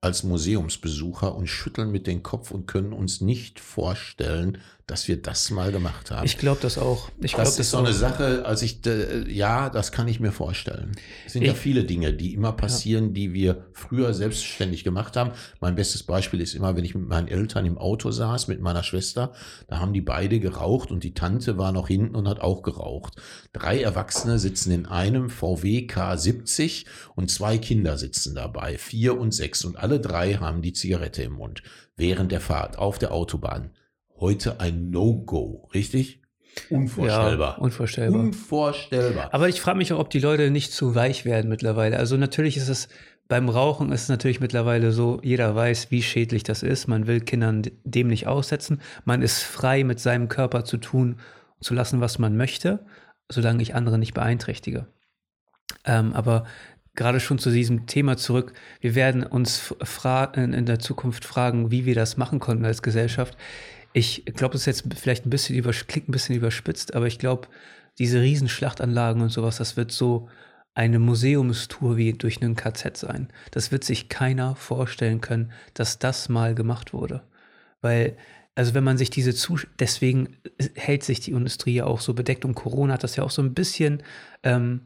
als 0.00 0.22
Museumsbesucher 0.22 1.34
und 1.34 1.46
schütteln 1.46 1.90
mit 1.90 2.06
den 2.06 2.22
Kopf 2.22 2.50
und 2.50 2.66
können 2.66 2.92
uns 2.92 3.20
nicht 3.20 3.58
vorstellen, 3.58 4.58
dass 4.86 5.08
wir 5.08 5.20
das 5.20 5.50
mal 5.50 5.72
gemacht 5.72 6.10
haben. 6.10 6.26
Ich 6.26 6.36
glaube 6.36 6.58
das 6.60 6.76
auch. 6.76 7.10
Ich 7.20 7.32
glaube 7.32 7.46
das 7.48 7.58
ist 7.58 7.70
so 7.70 7.78
eine 7.78 7.94
Sache, 7.94 8.44
als 8.44 8.60
ich, 8.60 8.80
ja, 9.28 9.70
das 9.70 9.92
kann 9.92 10.08
ich 10.08 10.20
mir 10.20 10.30
vorstellen. 10.30 10.92
Es 11.24 11.32
sind 11.32 11.42
ja 11.42 11.52
Ich- 11.52 11.58
viele 11.58 11.84
Dinge, 11.84 12.12
die 12.12 12.34
immer 12.34 12.52
passieren, 12.52 13.14
die 13.14 13.32
wir 13.32 13.64
früher 13.72 14.12
selbstständig 14.12 14.84
gemacht 14.84 15.16
haben. 15.16 15.30
Mein 15.60 15.74
bestes 15.74 16.02
Beispiel 16.02 16.40
ist 16.42 16.54
immer, 16.54 16.76
wenn 16.76 16.84
ich 16.84 16.94
mit 16.94 17.08
meinen 17.08 17.28
Eltern 17.28 17.64
im 17.64 17.78
Auto 17.78 18.10
saß, 18.10 18.46
mit 18.48 18.60
meiner 18.60 18.82
Schwester, 18.82 19.32
da 19.68 19.78
haben 19.78 19.94
die 19.94 20.02
beide 20.02 20.38
geraucht 20.38 20.90
und 20.90 21.02
die 21.02 21.14
Tante 21.14 21.56
war 21.56 21.72
noch 21.72 21.88
hinten 21.88 22.14
und 22.14 22.28
hat 22.28 22.40
auch 22.40 22.62
geraucht. 22.62 23.14
Drei 23.54 23.80
Erwachsene 23.80 24.38
sitzen 24.38 24.70
in 24.70 24.84
einem 24.86 25.30
VW 25.30 25.86
K70 25.86 26.84
und 27.14 27.30
zwei 27.30 27.58
Kinder 27.58 27.96
sitzen 27.96 28.34
dabei, 28.34 28.76
vier 28.78 29.18
und 29.18 29.32
sechs 29.32 29.64
und 29.64 29.76
alle 29.78 29.98
drei 30.00 30.34
haben 30.34 30.60
die 30.62 30.72
Zigarette 30.74 31.22
im 31.22 31.32
Mund 31.34 31.62
während 31.96 32.32
der 32.32 32.40
Fahrt 32.40 32.76
auf 32.76 32.98
der 32.98 33.12
Autobahn. 33.12 33.70
Heute 34.24 34.58
ein 34.58 34.88
No-Go, 34.88 35.68
richtig? 35.74 36.22
Unvorstellbar. 36.70 37.56
Ja, 37.58 37.62
unvorstellbar. 37.62 38.20
Unvorstellbar. 38.20 39.34
Aber 39.34 39.50
ich 39.50 39.60
frage 39.60 39.76
mich 39.76 39.92
auch, 39.92 39.98
ob 39.98 40.08
die 40.08 40.18
Leute 40.18 40.50
nicht 40.50 40.72
zu 40.72 40.94
weich 40.94 41.26
werden 41.26 41.50
mittlerweile. 41.50 41.98
Also 41.98 42.16
natürlich 42.16 42.56
ist 42.56 42.70
es 42.70 42.88
beim 43.28 43.50
Rauchen 43.50 43.92
ist 43.92 44.04
es 44.04 44.08
natürlich 44.08 44.40
mittlerweile 44.40 44.92
so, 44.92 45.20
jeder 45.22 45.54
weiß, 45.54 45.90
wie 45.90 46.00
schädlich 46.00 46.42
das 46.42 46.62
ist. 46.62 46.88
Man 46.88 47.06
will 47.06 47.20
Kindern 47.20 47.64
dem 47.84 48.06
nicht 48.06 48.26
aussetzen. 48.26 48.80
Man 49.04 49.20
ist 49.20 49.42
frei, 49.42 49.84
mit 49.84 50.00
seinem 50.00 50.28
Körper 50.28 50.64
zu 50.64 50.78
tun 50.78 51.18
und 51.56 51.64
zu 51.64 51.74
lassen, 51.74 52.00
was 52.00 52.18
man 52.18 52.34
möchte, 52.34 52.86
solange 53.28 53.62
ich 53.62 53.74
andere 53.74 53.98
nicht 53.98 54.14
beeinträchtige. 54.14 54.86
Ähm, 55.84 56.14
aber 56.14 56.46
gerade 56.94 57.20
schon 57.20 57.38
zu 57.38 57.50
diesem 57.50 57.84
Thema 57.84 58.16
zurück, 58.16 58.54
wir 58.80 58.94
werden 58.94 59.22
uns 59.22 59.74
in 60.34 60.64
der 60.64 60.78
Zukunft 60.78 61.26
fragen, 61.26 61.70
wie 61.70 61.84
wir 61.84 61.94
das 61.94 62.16
machen 62.16 62.40
konnten 62.40 62.64
als 62.64 62.80
Gesellschaft. 62.80 63.36
Ich 63.96 64.24
glaube, 64.26 64.52
das 64.52 64.62
ist 64.62 64.66
jetzt 64.66 64.84
vielleicht 64.96 65.24
ein 65.24 65.30
bisschen 65.30 65.56
über, 65.56 65.70
klingt 65.70 66.08
ein 66.08 66.12
bisschen 66.12 66.34
überspitzt, 66.34 66.94
aber 66.94 67.06
ich 67.06 67.18
glaube, 67.18 67.48
diese 67.98 68.20
Riesenschlachtanlagen 68.20 69.22
und 69.22 69.30
sowas, 69.30 69.56
das 69.56 69.76
wird 69.76 69.92
so 69.92 70.28
eine 70.74 70.98
Museumstour 70.98 71.96
wie 71.96 72.12
durch 72.12 72.42
einen 72.42 72.56
KZ 72.56 72.96
sein. 72.96 73.28
Das 73.52 73.70
wird 73.70 73.84
sich 73.84 74.08
keiner 74.08 74.56
vorstellen 74.56 75.20
können, 75.20 75.52
dass 75.72 76.00
das 76.00 76.28
mal 76.28 76.56
gemacht 76.56 76.92
wurde. 76.92 77.22
Weil, 77.80 78.16
also 78.56 78.74
wenn 78.74 78.82
man 78.82 78.98
sich 78.98 79.10
diese 79.10 79.34
Zus 79.34 79.68
deswegen 79.78 80.36
hält 80.74 81.04
sich 81.04 81.20
die 81.20 81.30
Industrie 81.30 81.74
ja 81.74 81.86
auch 81.86 82.00
so 82.00 82.14
bedeckt 82.14 82.44
und 82.44 82.56
Corona 82.56 82.94
hat 82.94 83.04
das 83.04 83.14
ja 83.14 83.22
auch 83.22 83.30
so 83.30 83.42
ein 83.42 83.54
bisschen 83.54 84.02
ähm, 84.42 84.80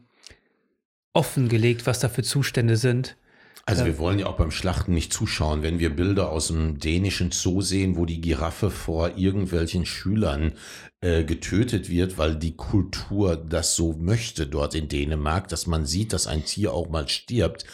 offengelegt, 1.13 1.87
was 1.87 1.99
da 1.99 2.09
für 2.09 2.23
Zustände 2.23 2.77
sind. 2.77 3.17
Also 3.69 3.85
wir 3.85 3.97
wollen 3.97 4.19
ja 4.19 4.27
auch 4.27 4.37
beim 4.37 4.51
Schlachten 4.51 4.93
nicht 4.93 5.13
zuschauen, 5.13 5.63
wenn 5.63 5.79
wir 5.79 5.95
Bilder 5.95 6.31
aus 6.31 6.47
dem 6.47 6.79
dänischen 6.79 7.31
Zoo 7.31 7.61
sehen, 7.61 7.95
wo 7.95 8.05
die 8.05 8.21
Giraffe 8.21 8.71
vor 8.71 9.17
irgendwelchen 9.17 9.85
Schülern 9.85 10.53
äh, 11.01 11.23
getötet 11.23 11.89
wird, 11.89 12.17
weil 12.17 12.35
die 12.35 12.55
Kultur 12.55 13.37
das 13.37 13.75
so 13.75 13.93
möchte 13.93 14.47
dort 14.47 14.75
in 14.75 14.87
Dänemark, 14.87 15.47
dass 15.47 15.67
man 15.67 15.85
sieht, 15.85 16.11
dass 16.13 16.27
ein 16.27 16.43
Tier 16.43 16.73
auch 16.73 16.89
mal 16.89 17.07
stirbt. 17.07 17.65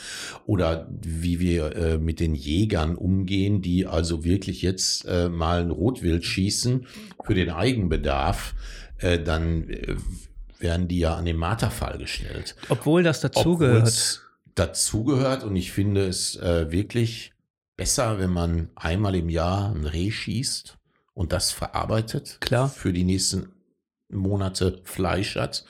Oder 0.45 0.87
wie 1.01 1.39
wir 1.39 1.75
äh, 1.75 1.97
mit 1.97 2.19
den 2.19 2.35
Jägern 2.35 2.95
umgehen, 2.95 3.61
die 3.61 3.87
also 3.87 4.23
wirklich 4.23 4.61
jetzt 4.61 5.05
äh, 5.05 5.29
mal 5.29 5.61
ein 5.61 5.71
Rotwild 5.71 6.23
schießen 6.23 6.87
für 7.23 7.33
den 7.33 7.49
Eigenbedarf, 7.49 8.53
äh, 8.99 9.19
dann 9.19 9.69
äh, 9.69 9.95
werden 10.59 10.87
die 10.87 10.99
ja 10.99 11.15
an 11.15 11.25
den 11.25 11.37
Marterfall 11.37 11.97
gestellt. 11.97 12.55
Obwohl 12.69 13.03
das 13.03 13.21
dazugehört 13.21 14.24
dazugehört 14.55 15.43
und 15.43 15.55
ich 15.55 15.71
finde 15.71 16.07
es 16.07 16.37
äh, 16.37 16.71
wirklich 16.71 17.33
besser, 17.77 18.19
wenn 18.19 18.31
man 18.31 18.69
einmal 18.75 19.15
im 19.15 19.29
Jahr 19.29 19.73
ein 19.73 19.85
Reh 19.85 20.11
schießt 20.11 20.77
und 21.13 21.33
das 21.33 21.51
verarbeitet. 21.51 22.37
Klar. 22.39 22.69
Für 22.69 22.93
die 22.93 23.03
nächsten 23.03 23.51
Monate 24.09 24.81
Fleisch 24.83 25.35
hat, 25.35 25.65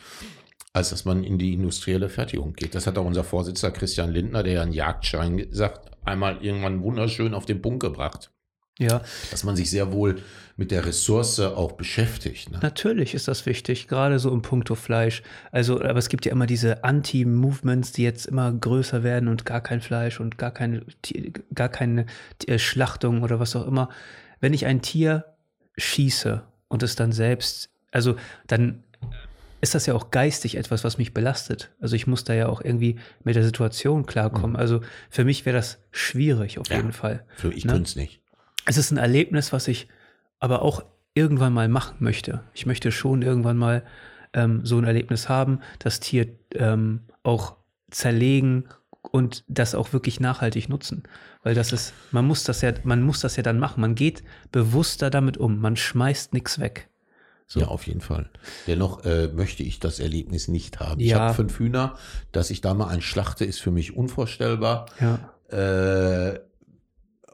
als 0.74 0.90
dass 0.90 1.06
man 1.06 1.24
in 1.24 1.38
die 1.38 1.54
industrielle 1.54 2.10
Fertigung 2.10 2.54
geht. 2.54 2.76
Das 2.76 2.86
hat 2.86 2.98
auch 2.98 3.06
unser 3.06 3.24
Vorsitzender 3.24 3.76
Christian 3.76 4.12
Lindner, 4.12 4.44
der 4.44 4.54
ja 4.54 4.62
einen 4.62 4.74
Jagdschein 4.74 5.38
gesagt, 5.38 5.92
einmal 6.04 6.44
irgendwann 6.44 6.84
wunderschön 6.84 7.34
auf 7.34 7.46
den 7.46 7.62
Punkt 7.62 7.82
gebracht. 7.82 8.32
Ja. 8.78 9.02
Dass 9.32 9.44
man 9.44 9.56
sich 9.56 9.70
sehr 9.70 9.92
wohl 9.94 10.22
mit 10.58 10.72
der 10.72 10.86
Ressource 10.86 11.40
auch 11.40 11.74
beschäftigt. 11.74 12.52
Ne? 12.52 12.60
Natürlich 12.62 13.14
ist 13.14 13.28
das 13.28 13.46
wichtig, 13.46 13.88
gerade 13.88 14.20
so 14.20 14.32
im 14.32 14.42
Punkto 14.42 14.76
Fleisch. 14.76 15.22
Also, 15.52 15.82
aber 15.82 16.00
es 16.00 16.10
gibt 16.10 16.26
ja 16.26 16.32
immer 16.32 16.46
diese 16.46 16.84
Anti-Movements, 16.84 17.92
die 17.92 18.04
jetzt 18.04 18.26
immer 18.26 18.52
größer 18.52 19.04
werden 19.04 19.28
und 19.28 19.46
gar 19.46 19.62
kein 19.62 19.82
Fleisch 19.82 20.20
und 20.20 20.38
gar 20.38 20.52
keine, 20.52 20.84
gar 21.54 21.70
keine 21.70 22.06
äh, 22.48 22.58
Schlachtung 22.58 23.24
oder 23.24 23.40
was 23.40 23.56
auch 23.56 23.68
immer. 23.68 23.90
Wenn 24.40 24.54
ich 24.54 24.66
ein 24.66 24.82
Tier 24.82 25.26
schieße 25.78 26.42
und 26.68 26.84
es 26.84 26.96
dann 26.96 27.12
selbst, 27.12 27.70
also 27.92 28.16
dann 28.48 28.84
ist 29.60 29.74
das 29.74 29.88
ja 29.88 29.94
auch 29.94 30.12
geistig 30.12 30.56
etwas, 30.56 30.84
was 30.84 30.98
mich 30.98 31.14
belastet. 31.14 31.72
Also 31.82 31.96
ich 31.96 32.08
muss 32.08 32.24
da 32.24 32.34
ja 32.34 32.48
auch 32.48 32.62
irgendwie 32.62 32.98
mit 33.24 33.36
der 33.36 33.44
Situation 33.44 34.06
klarkommen. 34.06 34.52
Mhm. 34.52 34.58
Also 34.58 34.82
für 35.10 35.26
mich 35.26 35.46
wäre 35.46 35.58
das 35.58 35.80
schwierig 35.92 36.60
auf 36.60 36.70
ja, 36.70 36.78
jeden 36.78 36.94
Fall. 36.94 37.26
Für 37.36 37.52
ich 37.52 37.66
ne? 37.66 37.74
könnte 37.74 37.90
es 37.90 37.96
nicht 37.96 38.22
es 38.66 38.78
ist 38.78 38.92
ein 38.92 38.98
Erlebnis, 38.98 39.54
was 39.54 39.68
ich 39.68 39.88
aber 40.40 40.62
auch 40.62 40.84
irgendwann 41.14 41.54
mal 41.54 41.70
machen 41.70 41.98
möchte. 42.00 42.44
Ich 42.54 42.66
möchte 42.66 42.92
schon 42.92 43.22
irgendwann 43.22 43.58
mal 43.58 43.84
ähm, 44.34 44.66
so 44.66 44.78
ein 44.78 44.84
Erlebnis 44.84 45.30
haben, 45.30 45.60
das 45.80 46.00
Tier 46.00 46.28
ähm, 46.54 47.02
auch 47.24 47.56
zerlegen 47.90 48.66
und 49.12 49.44
das 49.48 49.76
auch 49.76 49.94
wirklich 49.94 50.20
nachhaltig 50.20 50.68
nutzen. 50.68 51.04
Weil 51.44 51.56
das 51.56 51.72
ist, 51.72 51.94
man 52.12 52.26
muss 52.26 52.44
das 52.44 52.62
ja, 52.62 52.74
man 52.84 53.02
muss 53.02 53.22
das 53.22 53.36
ja 53.38 53.44
dann 53.44 53.60
machen. 53.60 53.82
Man 53.82 53.96
geht 53.96 54.24
bewusster 54.52 55.10
damit 55.10 55.38
um. 55.38 55.60
Man 55.60 55.76
schmeißt 55.76 56.34
nichts 56.34 56.60
weg. 56.60 56.90
So. 57.48 57.60
Ja, 57.60 57.68
auf 57.68 57.86
jeden 57.86 58.02
Fall. 58.02 58.30
Dennoch 58.66 59.06
äh, 59.06 59.28
möchte 59.28 59.62
ich 59.62 59.80
das 59.80 60.00
Erlebnis 60.00 60.48
nicht 60.48 60.80
haben. 60.80 61.00
Ja. 61.00 61.06
Ich 61.06 61.14
habe 61.14 61.34
fünf 61.36 61.60
Hühner, 61.60 61.96
dass 62.32 62.50
ich 62.50 62.62
da 62.62 62.74
mal 62.74 62.88
ein 62.88 63.02
schlachte, 63.02 63.46
ist 63.46 63.60
für 63.60 63.72
mich 63.72 63.96
unvorstellbar. 63.96 64.88
Ja. 65.00 65.20
Äh, 65.56 66.40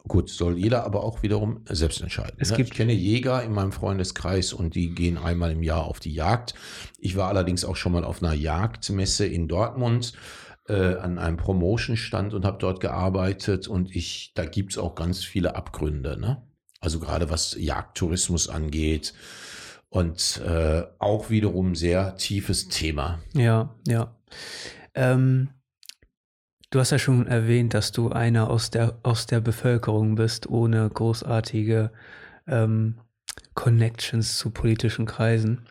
Gut, 0.08 0.30
soll 0.30 0.58
jeder 0.58 0.84
aber 0.84 1.04
auch 1.04 1.22
wiederum 1.22 1.64
selbst 1.70 2.02
entscheiden. 2.02 2.38
Es 2.40 2.52
ne? 2.52 2.58
gibt 2.58 2.72
ich 2.72 2.76
kenne 2.76 2.94
Jäger 2.94 3.44
in 3.44 3.54
meinem 3.54 3.72
Freundeskreis 3.72 4.52
und 4.52 4.74
die 4.74 4.90
gehen 4.96 5.18
einmal 5.18 5.52
im 5.52 5.64
Jahr 5.64 5.86
auf 5.86 6.00
die 6.00 6.14
Jagd. 6.14 6.56
Ich 7.00 7.16
war 7.16 7.28
allerdings 7.28 7.64
auch 7.64 7.76
schon 7.76 7.92
mal 7.92 8.04
auf 8.04 8.24
einer 8.24 8.34
Jagdmesse 8.34 9.26
in 9.26 9.48
Dortmund 9.48 10.14
äh, 10.68 10.96
an 10.96 11.20
einem 11.20 11.38
Promotion-Stand 11.38 12.34
und 12.34 12.46
habe 12.46 12.58
dort 12.60 12.80
gearbeitet 12.80 13.68
und 13.68 13.96
ich, 13.96 14.32
da 14.34 14.46
gibt 14.46 14.72
es 14.72 14.78
auch 14.78 14.96
ganz 14.96 15.24
viele 15.24 15.56
Abgründe. 15.56 16.20
Ne? 16.20 16.42
Also 16.80 17.00
gerade 17.00 17.30
was 17.30 17.56
Jagdtourismus 17.60 18.50
angeht 18.50 19.14
und 19.90 20.42
äh, 20.46 20.84
auch 20.98 21.30
wiederum 21.30 21.76
sehr 21.76 22.16
tiefes 22.16 22.70
Thema. 22.70 23.20
Ja, 23.34 23.76
ja. 23.88 24.16
Ähm, 24.96 25.50
Du 26.72 26.80
hast 26.80 26.92
ja 26.92 27.00
schon 27.00 27.28
erwähnt, 27.28 27.74
dass 27.74 27.92
du 27.92 28.10
einer 28.10 28.50
aus 28.50 28.72
der, 28.72 28.98
aus 29.04 29.26
der 29.26 29.42
Bevölkerung 29.42 30.16
bist, 30.16 30.48
ohne 30.48 30.90
großartige 30.90 31.92
ähm, 32.48 32.96
Connections 33.56 34.38
zu 34.38 34.52
politischen 34.52 35.06
Kreisen. 35.06 35.66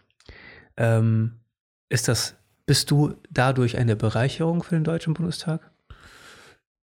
Ähm, 0.76 1.40
ist 1.88 2.06
das, 2.06 2.36
bist 2.66 2.90
du 2.90 3.14
dadurch 3.30 3.78
eine 3.78 3.96
Bereicherung 3.96 4.62
für 4.62 4.74
den 4.74 4.84
Deutschen 4.84 5.14
Bundestag? 5.14 5.70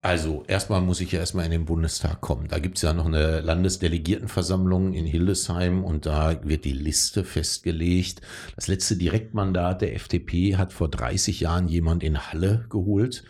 Also 0.04 0.44
erstmal 0.48 0.82
muss 0.82 1.00
ich 1.00 1.12
ja 1.12 1.20
erstmal 1.20 1.46
in 1.46 1.52
den 1.52 1.66
Bundestag 1.66 2.22
kommen. 2.22 2.48
Da 2.48 2.58
gibt 2.58 2.78
es 2.78 2.82
ja 2.82 2.94
noch 2.94 3.06
eine 3.06 3.42
Landesdelegiertenversammlung 3.42 4.94
in 4.94 5.06
Hildesheim 5.06 5.84
und 5.84 6.08
da 6.08 6.44
wird 6.44 6.66
die 6.66 6.74
Liste 6.74 7.24
festgelegt. 7.24 8.22
Das 8.56 8.68
letzte 8.68 8.98
Direktmandat 8.98 9.84
der 9.84 9.94
FDP 9.94 10.58
hat 10.58 10.74
vor 10.74 10.90
30 10.90 11.42
Jahren 11.42 11.68
jemand 11.68 12.02
in 12.02 12.18
Halle 12.18 12.66
geholt. 12.68 13.24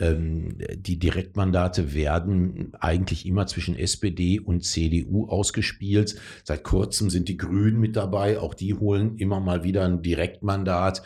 Ähm, 0.00 0.56
die 0.74 0.98
Direktmandate 0.98 1.94
werden 1.94 2.72
eigentlich 2.80 3.26
immer 3.26 3.46
zwischen 3.46 3.76
SPD 3.76 4.40
und 4.40 4.64
CDU 4.64 5.26
ausgespielt. 5.26 6.16
Seit 6.44 6.64
kurzem 6.64 7.10
sind 7.10 7.28
die 7.28 7.36
Grünen 7.36 7.78
mit 7.78 7.96
dabei. 7.96 8.38
Auch 8.38 8.54
die 8.54 8.74
holen 8.74 9.16
immer 9.18 9.40
mal 9.40 9.62
wieder 9.62 9.84
ein 9.84 10.02
Direktmandat 10.02 11.02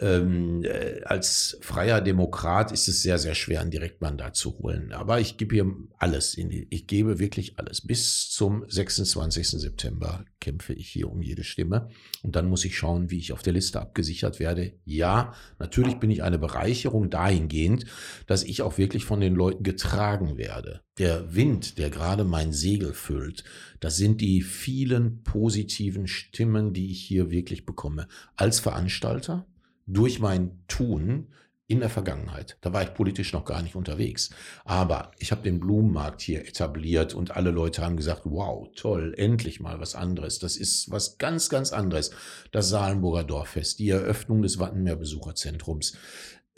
ähm, 0.00 0.62
äh, 0.62 1.02
als 1.04 1.58
freier 1.60 2.00
Demokrat 2.00 2.70
ist 2.70 2.86
es 2.86 3.02
sehr, 3.02 3.18
sehr 3.18 3.34
schwer, 3.34 3.60
ein 3.60 3.70
Direktmandat 3.70 4.36
zu 4.36 4.58
holen. 4.58 4.92
Aber 4.92 5.20
ich 5.20 5.36
gebe 5.38 5.56
hier 5.56 5.74
alles. 5.98 6.32
Die, 6.32 6.68
ich 6.70 6.86
gebe 6.86 7.18
wirklich 7.18 7.58
alles. 7.58 7.80
Bis 7.80 8.30
zum 8.30 8.64
26. 8.68 9.50
September 9.50 10.24
kämpfe 10.40 10.72
ich 10.72 10.88
hier 10.88 11.10
um 11.10 11.20
jede 11.20 11.42
Stimme. 11.42 11.88
Und 12.22 12.36
dann 12.36 12.48
muss 12.48 12.64
ich 12.64 12.78
schauen, 12.78 13.10
wie 13.10 13.18
ich 13.18 13.32
auf 13.32 13.42
der 13.42 13.52
Liste 13.52 13.80
abgesichert 13.80 14.38
werde. 14.38 14.74
Ja, 14.84 15.34
natürlich 15.58 15.96
bin 15.96 16.10
ich 16.10 16.22
eine 16.22 16.38
Bereicherung 16.38 17.10
dahingehend, 17.10 17.84
dass 18.28 18.44
ich 18.44 18.62
auch 18.62 18.78
wirklich 18.78 19.04
von 19.04 19.20
den 19.20 19.34
Leuten 19.34 19.64
getragen 19.64 20.36
werde. 20.36 20.80
Der 20.98 21.34
Wind, 21.34 21.78
der 21.78 21.90
gerade 21.90 22.22
mein 22.22 22.52
Segel 22.52 22.92
füllt, 22.92 23.42
das 23.80 23.96
sind 23.96 24.20
die 24.20 24.42
vielen 24.42 25.22
positiven 25.24 26.06
Stimmen, 26.06 26.72
die 26.72 26.92
ich 26.92 27.00
hier 27.00 27.30
wirklich 27.32 27.66
bekomme. 27.66 28.06
Als 28.36 28.60
Veranstalter, 28.60 29.46
durch 29.88 30.20
mein 30.20 30.62
Tun 30.68 31.28
in 31.70 31.80
der 31.80 31.90
Vergangenheit. 31.90 32.56
Da 32.62 32.72
war 32.72 32.82
ich 32.82 32.94
politisch 32.94 33.34
noch 33.34 33.44
gar 33.44 33.62
nicht 33.62 33.76
unterwegs. 33.76 34.30
Aber 34.64 35.10
ich 35.18 35.32
habe 35.32 35.42
den 35.42 35.60
Blumenmarkt 35.60 36.22
hier 36.22 36.40
etabliert 36.48 37.12
und 37.12 37.36
alle 37.36 37.50
Leute 37.50 37.84
haben 37.84 37.98
gesagt, 37.98 38.22
wow, 38.24 38.68
toll, 38.74 39.12
endlich 39.18 39.60
mal 39.60 39.78
was 39.78 39.94
anderes. 39.94 40.38
Das 40.38 40.56
ist 40.56 40.90
was 40.90 41.18
ganz, 41.18 41.50
ganz 41.50 41.74
anderes. 41.74 42.10
Das 42.52 42.70
Salenburger 42.70 43.22
Dorffest, 43.22 43.80
die 43.80 43.90
Eröffnung 43.90 44.40
des 44.40 44.58
Wattenmeer 44.58 44.96
Besucherzentrums, 44.96 45.94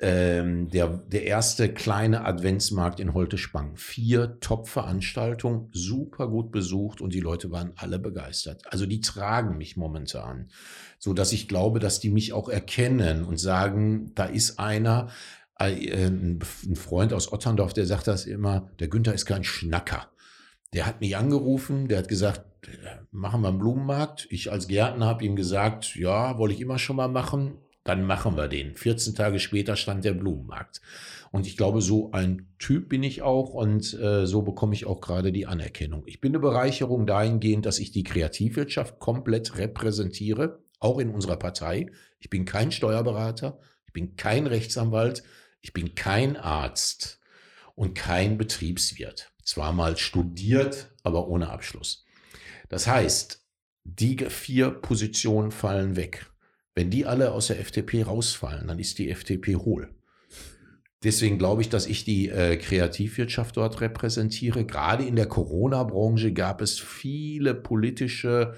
ähm, 0.02 0.70
der, 0.70 0.88
der 0.88 1.24
erste 1.24 1.72
kleine 1.72 2.24
Adventsmarkt 2.24 3.00
in 3.00 3.12
Holte-Spang. 3.12 3.76
Vier 3.76 4.40
Top-Veranstaltungen, 4.40 5.68
super 5.72 6.28
gut 6.28 6.50
besucht 6.50 7.02
und 7.02 7.12
die 7.12 7.20
Leute 7.20 7.50
waren 7.50 7.72
alle 7.76 7.98
begeistert. 7.98 8.62
Also 8.70 8.86
die 8.86 9.02
tragen 9.02 9.58
mich 9.58 9.76
momentan, 9.76 10.48
so 10.98 11.12
dass 11.12 11.32
ich 11.32 11.48
glaube, 11.48 11.80
dass 11.80 12.00
die 12.00 12.08
mich 12.08 12.32
auch 12.32 12.48
erkennen 12.48 13.24
und 13.24 13.38
sagen, 13.38 14.12
da 14.14 14.24
ist 14.24 14.58
einer, 14.58 15.08
äh, 15.58 16.06
ein 16.06 16.40
Freund 16.76 17.12
aus 17.12 17.30
Otterndorf, 17.30 17.74
der 17.74 17.84
sagt 17.84 18.06
das 18.06 18.24
immer, 18.24 18.70
der 18.80 18.88
Günther 18.88 19.12
ist 19.12 19.26
kein 19.26 19.44
Schnacker. 19.44 20.08
Der 20.72 20.86
hat 20.86 21.00
mich 21.00 21.16
angerufen, 21.16 21.88
der 21.88 21.98
hat 21.98 22.08
gesagt, 22.08 22.46
machen 23.10 23.42
wir 23.42 23.48
einen 23.48 23.58
Blumenmarkt. 23.58 24.28
Ich 24.30 24.50
als 24.50 24.66
Gärtner 24.66 25.06
habe 25.06 25.24
ihm 25.24 25.36
gesagt, 25.36 25.94
ja, 25.96 26.38
wollte 26.38 26.54
ich 26.54 26.60
immer 26.60 26.78
schon 26.78 26.96
mal 26.96 27.08
machen 27.08 27.58
dann 27.84 28.04
machen 28.04 28.36
wir 28.36 28.48
den. 28.48 28.74
14 28.74 29.14
Tage 29.14 29.38
später 29.38 29.76
stand 29.76 30.04
der 30.04 30.12
Blumenmarkt. 30.12 30.80
Und 31.32 31.46
ich 31.46 31.56
glaube, 31.56 31.80
so 31.80 32.10
ein 32.12 32.48
Typ 32.58 32.88
bin 32.88 33.02
ich 33.02 33.22
auch 33.22 33.50
und 33.50 33.94
äh, 33.94 34.26
so 34.26 34.42
bekomme 34.42 34.74
ich 34.74 34.86
auch 34.86 35.00
gerade 35.00 35.32
die 35.32 35.46
Anerkennung. 35.46 36.02
Ich 36.06 36.20
bin 36.20 36.32
eine 36.32 36.40
Bereicherung 36.40 37.06
dahingehend, 37.06 37.66
dass 37.66 37.78
ich 37.78 37.92
die 37.92 38.02
Kreativwirtschaft 38.02 38.98
komplett 38.98 39.56
repräsentiere, 39.56 40.62
auch 40.80 40.98
in 40.98 41.10
unserer 41.10 41.36
Partei. 41.36 41.86
Ich 42.18 42.30
bin 42.30 42.44
kein 42.44 42.72
Steuerberater, 42.72 43.58
ich 43.86 43.92
bin 43.92 44.16
kein 44.16 44.46
Rechtsanwalt, 44.46 45.22
ich 45.60 45.72
bin 45.72 45.94
kein 45.94 46.36
Arzt 46.36 47.20
und 47.76 47.94
kein 47.94 48.36
Betriebswirt. 48.36 49.32
Zwar 49.44 49.72
mal 49.72 49.96
studiert, 49.96 50.92
aber 51.02 51.28
ohne 51.28 51.50
Abschluss. 51.50 52.04
Das 52.68 52.86
heißt, 52.86 53.44
die 53.84 54.16
vier 54.28 54.70
Positionen 54.70 55.50
fallen 55.50 55.96
weg. 55.96 56.30
Wenn 56.74 56.90
die 56.90 57.06
alle 57.06 57.32
aus 57.32 57.48
der 57.48 57.60
FDP 57.60 58.02
rausfallen, 58.02 58.68
dann 58.68 58.78
ist 58.78 58.98
die 58.98 59.10
FDP 59.10 59.56
hohl. 59.56 59.90
Deswegen 61.02 61.38
glaube 61.38 61.62
ich, 61.62 61.70
dass 61.70 61.86
ich 61.86 62.04
die 62.04 62.28
äh, 62.28 62.56
Kreativwirtschaft 62.56 63.56
dort 63.56 63.80
repräsentiere. 63.80 64.66
Gerade 64.66 65.04
in 65.04 65.16
der 65.16 65.26
Corona-Branche 65.26 66.32
gab 66.32 66.60
es 66.60 66.78
viele 66.78 67.54
politische 67.54 68.54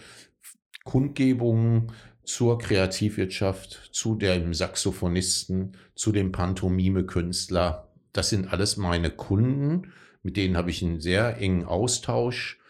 Kundgebungen 0.84 1.92
zur 2.24 2.58
Kreativwirtschaft, 2.58 3.90
zu 3.92 4.16
dem 4.16 4.54
Saxophonisten, 4.54 5.76
zu 5.94 6.10
dem 6.10 6.32
Pantomime-Künstler. 6.32 7.88
Das 8.12 8.30
sind 8.30 8.52
alles 8.52 8.76
meine 8.76 9.10
Kunden, 9.10 9.92
mit 10.22 10.36
denen 10.36 10.56
habe 10.56 10.70
ich 10.70 10.82
einen 10.82 11.00
sehr 11.00 11.38
engen 11.38 11.64
Austausch. 11.64 12.60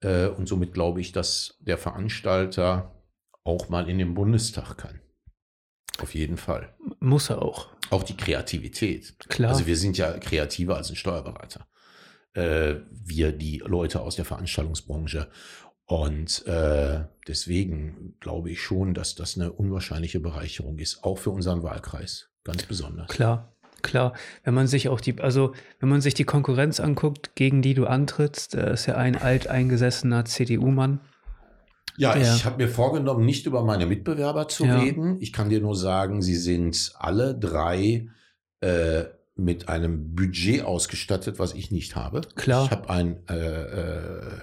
Äh, 0.00 0.26
und 0.28 0.46
somit 0.46 0.74
glaube 0.74 1.00
ich, 1.00 1.12
dass 1.12 1.56
der 1.60 1.78
Veranstalter 1.78 2.95
auch 3.46 3.68
mal 3.68 3.88
in 3.88 3.98
den 3.98 4.14
Bundestag 4.14 4.76
kann. 4.76 5.00
Auf 6.00 6.14
jeden 6.14 6.36
Fall. 6.36 6.74
Muss 7.00 7.30
er 7.30 7.40
auch. 7.40 7.68
Auch 7.90 8.02
die 8.02 8.16
Kreativität. 8.16 9.18
Klar. 9.28 9.50
Also 9.50 9.66
wir 9.66 9.76
sind 9.76 9.96
ja 9.96 10.18
kreativer 10.18 10.76
als 10.76 10.90
ein 10.90 10.96
Steuerberater. 10.96 11.66
Äh, 12.34 12.76
wir, 12.90 13.32
die 13.32 13.62
Leute 13.64 14.00
aus 14.00 14.16
der 14.16 14.24
Veranstaltungsbranche. 14.24 15.30
Und 15.86 16.44
äh, 16.46 17.04
deswegen 17.28 18.16
glaube 18.20 18.50
ich 18.50 18.60
schon, 18.60 18.92
dass 18.92 19.14
das 19.14 19.36
eine 19.36 19.52
unwahrscheinliche 19.52 20.20
Bereicherung 20.20 20.78
ist, 20.78 21.04
auch 21.04 21.16
für 21.16 21.30
unseren 21.30 21.62
Wahlkreis, 21.62 22.28
ganz 22.42 22.64
besonders. 22.64 23.08
Klar, 23.08 23.56
klar. 23.82 24.12
Wenn 24.42 24.54
man 24.54 24.66
sich 24.66 24.88
auch 24.88 25.00
die, 25.00 25.20
also 25.20 25.54
wenn 25.78 25.88
man 25.88 26.00
sich 26.00 26.14
die 26.14 26.24
Konkurrenz 26.24 26.80
anguckt, 26.80 27.36
gegen 27.36 27.62
die 27.62 27.74
du 27.74 27.86
antrittst, 27.86 28.56
äh, 28.56 28.72
ist 28.72 28.86
ja 28.86 28.96
ein 28.96 29.16
alteingesessener 29.16 30.24
CDU-Mann. 30.24 31.00
Ja, 31.98 32.16
Ja. 32.16 32.34
ich 32.34 32.44
habe 32.44 32.62
mir 32.62 32.68
vorgenommen, 32.68 33.24
nicht 33.24 33.46
über 33.46 33.64
meine 33.64 33.86
Mitbewerber 33.86 34.48
zu 34.48 34.64
Ja. 34.66 34.78
reden. 34.80 35.16
Ich 35.20 35.32
kann 35.32 35.48
dir 35.48 35.60
nur 35.60 35.76
sagen, 35.76 36.22
sie 36.22 36.36
sind 36.36 36.92
alle 36.98 37.34
drei 37.34 38.08
äh, 38.60 39.04
mit 39.34 39.68
einem 39.68 40.14
Budget 40.14 40.62
ausgestattet, 40.64 41.38
was 41.38 41.52
ich 41.54 41.70
nicht 41.70 41.94
habe. 41.94 42.22
Klar. 42.36 42.64
Ich 42.64 42.70
habe 42.70 42.88
ein, 42.90 43.18
äh, 43.28 43.36
äh, 43.36 44.40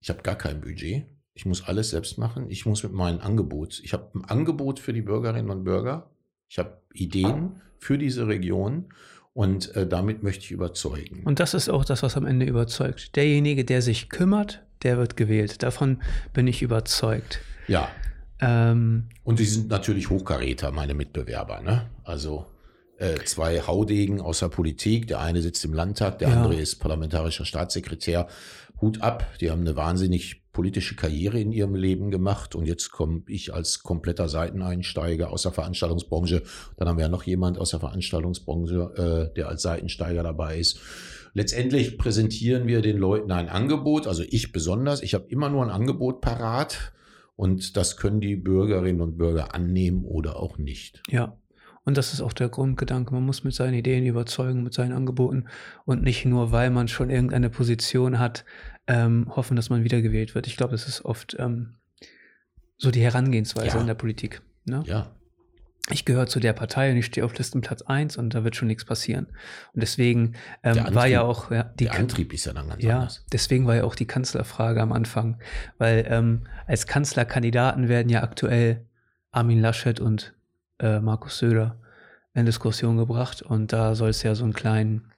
ich 0.00 0.10
habe 0.10 0.22
gar 0.22 0.36
kein 0.36 0.60
Budget. 0.60 1.06
Ich 1.34 1.46
muss 1.46 1.66
alles 1.66 1.90
selbst 1.90 2.18
machen. 2.18 2.50
Ich 2.50 2.66
muss 2.66 2.82
mit 2.82 2.92
meinem 2.92 3.20
Angebot. 3.20 3.80
Ich 3.82 3.92
habe 3.92 4.10
ein 4.14 4.24
Angebot 4.24 4.78
für 4.80 4.92
die 4.92 5.02
Bürgerinnen 5.02 5.50
und 5.50 5.64
Bürger. 5.64 6.10
Ich 6.48 6.58
habe 6.58 6.82
Ideen 6.92 7.60
für 7.78 7.98
diese 7.98 8.28
Region 8.28 8.92
und 9.32 9.74
äh, 9.74 9.86
damit 9.88 10.22
möchte 10.22 10.44
ich 10.44 10.50
überzeugen. 10.52 11.22
Und 11.24 11.40
das 11.40 11.54
ist 11.54 11.68
auch 11.70 11.84
das, 11.84 12.02
was 12.02 12.16
am 12.16 12.26
Ende 12.26 12.44
überzeugt. 12.46 13.16
Derjenige, 13.16 13.64
der 13.64 13.80
sich 13.82 14.08
kümmert, 14.10 14.62
der 14.82 14.98
wird 14.98 15.16
gewählt. 15.16 15.62
Davon 15.62 16.02
bin 16.32 16.46
ich 16.46 16.62
überzeugt. 16.62 17.40
ja, 17.68 17.88
Ähm, 18.40 19.08
Und 19.24 19.38
die 19.38 19.44
sind 19.44 19.68
natürlich 19.68 20.10
Hochkaräter, 20.10 20.72
meine 20.72 20.94
Mitbewerber. 20.94 21.60
Ne? 21.60 21.88
Also 22.02 22.46
äh, 22.98 23.14
zwei 23.24 23.60
Haudegen 23.60 24.20
aus 24.20 24.40
der 24.40 24.48
Politik. 24.48 25.06
Der 25.06 25.20
eine 25.20 25.42
sitzt 25.42 25.64
im 25.64 25.72
Landtag, 25.74 26.18
der 26.18 26.28
Ja. 26.28 26.34
andere 26.42 26.56
ist 26.60 26.76
parlamentarischer 26.80 27.44
Staatssekretär. 27.44 28.26
Hut 28.80 29.00
ab, 29.00 29.24
die 29.40 29.50
haben 29.50 29.60
eine 29.60 29.76
wahnsinnig 29.76 30.41
politische 30.52 30.96
Karriere 30.96 31.40
in 31.40 31.52
ihrem 31.52 31.74
Leben 31.74 32.10
gemacht. 32.10 32.54
Und 32.54 32.66
jetzt 32.66 32.90
komme 32.90 33.22
ich 33.26 33.54
als 33.54 33.82
kompletter 33.82 34.28
Seiteneinsteiger 34.28 35.30
aus 35.30 35.42
der 35.42 35.52
Veranstaltungsbranche. 35.52 36.42
Dann 36.76 36.88
haben 36.88 36.98
wir 36.98 37.04
ja 37.04 37.10
noch 37.10 37.24
jemand 37.24 37.58
aus 37.58 37.70
der 37.70 37.80
Veranstaltungsbranche, 37.80 39.30
äh, 39.30 39.34
der 39.34 39.48
als 39.48 39.62
Seitensteiger 39.62 40.22
dabei 40.22 40.58
ist. 40.58 40.78
Letztendlich 41.34 41.96
präsentieren 41.96 42.66
wir 42.66 42.82
den 42.82 42.98
Leuten 42.98 43.32
ein 43.32 43.48
Angebot, 43.48 44.06
also 44.06 44.22
ich 44.28 44.52
besonders. 44.52 45.02
Ich 45.02 45.14
habe 45.14 45.24
immer 45.28 45.48
nur 45.48 45.62
ein 45.62 45.70
Angebot 45.70 46.20
parat. 46.20 46.92
Und 47.34 47.76
das 47.78 47.96
können 47.96 48.20
die 48.20 48.36
Bürgerinnen 48.36 49.00
und 49.00 49.16
Bürger 49.16 49.54
annehmen 49.54 50.04
oder 50.04 50.36
auch 50.36 50.58
nicht. 50.58 51.02
ja. 51.08 51.36
Und 51.84 51.96
das 51.96 52.12
ist 52.12 52.20
auch 52.20 52.32
der 52.32 52.48
Grundgedanke. 52.48 53.12
Man 53.12 53.24
muss 53.24 53.42
mit 53.42 53.54
seinen 53.54 53.74
Ideen 53.74 54.06
überzeugen, 54.06 54.62
mit 54.62 54.72
seinen 54.72 54.92
Angeboten 54.92 55.46
und 55.84 56.02
nicht 56.02 56.24
nur, 56.24 56.52
weil 56.52 56.70
man 56.70 56.86
schon 56.86 57.10
irgendeine 57.10 57.50
Position 57.50 58.18
hat, 58.20 58.44
ähm, 58.86 59.26
hoffen, 59.34 59.56
dass 59.56 59.70
man 59.70 59.84
wiedergewählt 59.84 60.34
wird. 60.34 60.46
Ich 60.46 60.56
glaube, 60.56 60.72
das 60.72 60.88
ist 60.88 61.04
oft 61.04 61.36
ähm, 61.38 61.74
so 62.78 62.90
die 62.90 63.02
Herangehensweise 63.02 63.76
Ja. 63.76 63.80
in 63.80 63.86
der 63.86 63.94
Politik. 63.94 64.42
Ne? 64.64 64.82
Ja, 64.86 65.10
ich 65.90 66.04
gehöre 66.04 66.26
zu 66.28 66.38
der 66.38 66.52
Partei 66.52 66.90
und 66.92 66.96
ich 66.96 67.06
stehe 67.06 67.24
auf 67.24 67.36
Listenplatz 67.36 67.82
1 67.82 68.16
und 68.16 68.34
da 68.34 68.44
wird 68.44 68.54
schon 68.54 68.68
nichts 68.68 68.84
passieren. 68.84 69.26
Und 69.74 69.82
deswegen 69.82 70.34
ähm, 70.62 70.74
Der 70.74 70.94
war 70.94 71.06
ja 71.08 71.22
Antrieb- 71.22 71.28
auch 71.44 71.50
ja, 71.50 71.62
die 71.64 71.84
der 71.84 71.94
Antrieb 71.94 72.32
ist 72.32 72.44
ja 72.46 72.52
dann 72.52 72.68
ganz 72.68 72.82
ja, 72.82 72.98
anders. 73.00 73.24
deswegen 73.32 73.66
war 73.66 73.74
ja 73.76 73.84
auch 73.84 73.96
die 73.96 74.06
Kanzlerfrage 74.06 74.80
am 74.80 74.92
Anfang, 74.92 75.40
weil 75.78 76.06
ähm, 76.08 76.46
als 76.66 76.86
Kanzlerkandidaten 76.86 77.88
werden 77.88 78.08
ja 78.10 78.22
aktuell 78.22 78.86
Armin 79.32 79.60
Laschet 79.60 79.98
und 80.00 80.34
äh, 80.78 81.00
Markus 81.00 81.38
Söder 81.38 81.80
in 82.34 82.46
Diskussion 82.46 82.96
gebracht 82.96 83.42
und 83.42 83.72
da 83.72 83.94
soll 83.94 84.10
es 84.10 84.22
ja 84.22 84.34
so 84.34 84.44
einen 84.44 84.52
kleinen 84.54 85.11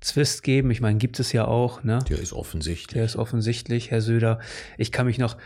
Zwist 0.00 0.42
geben. 0.42 0.70
Ich 0.70 0.80
meine, 0.80 0.98
gibt 0.98 1.18
es 1.20 1.32
ja 1.32 1.46
auch, 1.46 1.82
ne? 1.82 2.00
Der 2.08 2.18
ist 2.18 2.32
offensichtlich. 2.32 2.94
Der 2.94 3.04
ist 3.04 3.16
offensichtlich, 3.16 3.90
Herr 3.90 4.00
Söder. 4.00 4.38
Ich 4.76 4.92
kann 4.92 5.06
mich 5.06 5.18
noch 5.18 5.36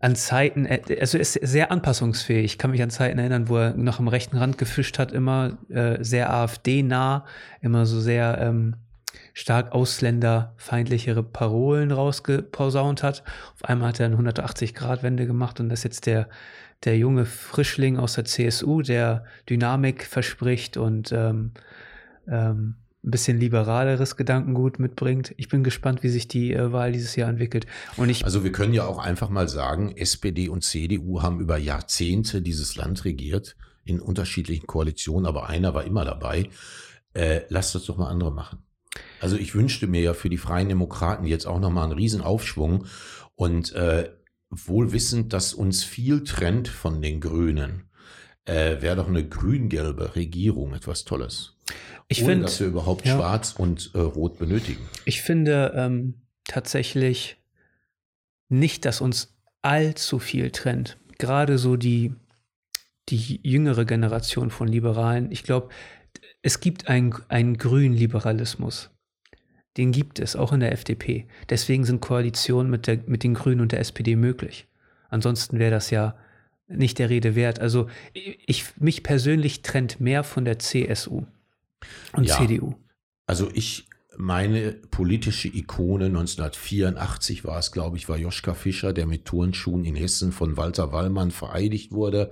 an 0.00 0.14
Zeiten, 0.14 0.66
äh, 0.66 0.80
also 1.00 1.18
ist 1.18 1.34
sehr 1.34 1.70
anpassungsfähig. 1.70 2.44
Ich 2.44 2.58
kann 2.58 2.70
mich 2.70 2.82
an 2.82 2.90
Zeiten 2.90 3.18
erinnern, 3.18 3.48
wo 3.48 3.56
er 3.56 3.74
noch 3.74 3.98
am 3.98 4.08
rechten 4.08 4.36
Rand 4.36 4.58
gefischt 4.58 4.98
hat, 4.98 5.12
immer 5.12 5.58
äh, 5.68 6.02
sehr 6.02 6.32
AfD-nah, 6.32 7.24
immer 7.60 7.86
so 7.86 8.00
sehr 8.00 8.38
ähm, 8.40 8.76
stark 9.32 9.72
ausländerfeindlichere 9.72 11.22
Parolen 11.22 11.90
rausgeposaunt 11.90 13.02
hat. 13.02 13.22
Auf 13.54 13.64
einmal 13.64 13.88
hat 13.88 14.00
er 14.00 14.06
eine 14.06 14.16
180-Grad-Wende 14.16 15.26
gemacht 15.26 15.60
und 15.60 15.68
das 15.68 15.80
ist 15.80 15.84
jetzt 15.84 16.06
der, 16.06 16.28
der 16.84 16.96
junge 16.96 17.24
Frischling 17.24 17.98
aus 17.98 18.14
der 18.14 18.24
CSU, 18.24 18.82
der 18.82 19.24
Dynamik 19.48 20.04
verspricht 20.04 20.76
und 20.76 21.12
ähm, 21.12 21.52
ähm, 22.28 22.76
ein 23.06 23.10
bisschen 23.10 23.38
liberaleres 23.38 24.16
Gedankengut 24.16 24.78
mitbringt. 24.78 25.32
Ich 25.36 25.48
bin 25.48 25.62
gespannt, 25.62 26.02
wie 26.02 26.08
sich 26.08 26.26
die 26.26 26.52
äh, 26.52 26.72
Wahl 26.72 26.92
dieses 26.92 27.14
Jahr 27.16 27.30
entwickelt. 27.30 27.66
Und 27.96 28.08
ich, 28.08 28.24
Also 28.24 28.42
wir 28.42 28.52
können 28.52 28.74
ja 28.74 28.84
auch 28.84 28.98
einfach 28.98 29.30
mal 29.30 29.48
sagen, 29.48 29.96
SPD 29.96 30.48
und 30.48 30.64
CDU 30.64 31.22
haben 31.22 31.40
über 31.40 31.56
Jahrzehnte 31.56 32.42
dieses 32.42 32.76
Land 32.76 33.04
regiert, 33.04 33.56
in 33.84 34.00
unterschiedlichen 34.00 34.66
Koalitionen, 34.66 35.26
aber 35.26 35.48
einer 35.48 35.72
war 35.74 35.84
immer 35.84 36.04
dabei. 36.04 36.50
Äh, 37.14 37.42
lasst 37.48 37.74
das 37.74 37.84
doch 37.84 37.96
mal 37.96 38.08
andere 38.08 38.32
machen. 38.32 38.58
Also 39.20 39.36
ich 39.36 39.54
wünschte 39.54 39.86
mir 39.86 40.00
ja 40.00 40.14
für 40.14 40.28
die 40.28 40.38
Freien 40.38 40.68
Demokraten 40.68 41.26
jetzt 41.26 41.46
auch 41.46 41.60
nochmal 41.60 41.84
einen 41.84 41.92
Riesenaufschwung 41.92 42.86
und 43.36 43.72
äh, 43.72 44.10
wohl 44.50 44.92
wissend, 44.92 45.32
dass 45.32 45.54
uns 45.54 45.84
viel 45.84 46.24
trennt 46.24 46.68
von 46.68 47.02
den 47.02 47.20
Grünen, 47.20 47.88
äh, 48.44 48.80
wäre 48.80 48.96
doch 48.96 49.08
eine 49.08 49.26
grün-gelbe 49.26 50.16
Regierung 50.16 50.74
etwas 50.74 51.04
Tolles. 51.04 51.55
Ich 52.08 52.22
ohne 52.22 52.32
finde, 52.32 52.44
dass 52.44 52.60
wir 52.60 52.66
überhaupt 52.68 53.06
ja. 53.06 53.16
Schwarz 53.16 53.54
und 53.56 53.90
äh, 53.94 53.98
Rot 53.98 54.38
benötigen. 54.38 54.88
ich 55.04 55.22
finde 55.22 55.72
ähm, 55.74 56.14
tatsächlich 56.44 57.36
nicht, 58.48 58.84
dass 58.84 59.00
uns 59.00 59.36
allzu 59.62 60.18
viel 60.18 60.50
trennt. 60.50 60.98
Gerade 61.18 61.58
so 61.58 61.76
die, 61.76 62.12
die 63.08 63.40
jüngere 63.42 63.84
Generation 63.84 64.50
von 64.50 64.68
Liberalen. 64.68 65.32
Ich 65.32 65.42
glaube, 65.42 65.70
es 66.42 66.60
gibt 66.60 66.88
einen, 66.88 67.14
einen 67.28 67.58
grünen 67.58 67.94
Liberalismus. 67.94 68.90
Den 69.76 69.90
gibt 69.90 70.20
es, 70.20 70.36
auch 70.36 70.52
in 70.52 70.60
der 70.60 70.72
FDP. 70.72 71.26
Deswegen 71.50 71.84
sind 71.84 72.00
Koalitionen 72.00 72.70
mit, 72.70 72.86
der, 72.86 73.00
mit 73.06 73.24
den 73.24 73.34
Grünen 73.34 73.60
und 73.60 73.72
der 73.72 73.80
SPD 73.80 74.14
möglich. 74.14 74.68
Ansonsten 75.08 75.58
wäre 75.58 75.72
das 75.72 75.90
ja 75.90 76.16
nicht 76.68 76.98
der 76.98 77.10
Rede 77.10 77.34
wert. 77.34 77.58
Also 77.58 77.88
ich, 78.12 78.64
mich 78.78 79.02
persönlich 79.02 79.62
trennt 79.62 80.00
mehr 80.00 80.24
von 80.24 80.44
der 80.44 80.58
CSU 80.58 81.26
und 82.12 82.24
Ja. 82.24 82.36
CDU. 82.36 82.74
Also 83.26 83.48
ich, 83.52 83.88
meine 84.16 84.72
politische 84.90 85.48
Ikone 85.48 86.06
1984 86.06 87.44
war 87.44 87.58
es, 87.58 87.72
glaube 87.72 87.96
ich, 87.96 88.08
war 88.08 88.16
Joschka 88.16 88.54
Fischer, 88.54 88.92
der 88.92 89.06
mit 89.06 89.24
Turnschuhen 89.24 89.84
in 89.84 89.96
Hessen 89.96 90.32
von 90.32 90.56
Walter 90.56 90.92
Wallmann 90.92 91.30
vereidigt 91.30 91.92
wurde. 91.92 92.30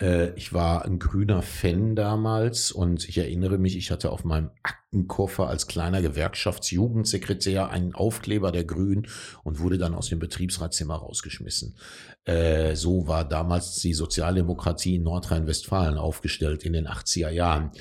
Äh, 0.00 0.30
Ich 0.36 0.52
war 0.52 0.84
ein 0.84 0.98
grüner 1.00 1.42
Fan 1.42 1.96
damals 1.96 2.70
und 2.70 3.08
ich 3.08 3.18
erinnere 3.18 3.58
mich, 3.58 3.76
ich 3.76 3.90
hatte 3.90 4.10
auf 4.12 4.24
meinem 4.24 4.50
Aktenkoffer 4.62 5.48
als 5.48 5.66
kleiner 5.66 6.02
Gewerkschaftsjugendsekretär 6.02 7.68
einen 7.70 7.94
Aufkleber 7.94 8.52
der 8.52 8.64
Grünen 8.64 9.06
und 9.42 9.58
wurde 9.60 9.78
dann 9.78 9.94
aus 9.94 10.08
dem 10.08 10.18
Betriebsratszimmer 10.18 10.94
rausgeschmissen. 10.94 11.76
Äh, 12.24 12.76
So 12.76 13.08
war 13.08 13.28
damals 13.28 13.74
die 13.76 13.94
Sozialdemokratie 13.94 14.96
in 14.96 15.02
Nordrhein-Westfalen 15.02 15.98
aufgestellt 15.98 16.62
in 16.64 16.74
den 16.74 16.86
80er 16.86 17.30
Jahren. 17.30 17.72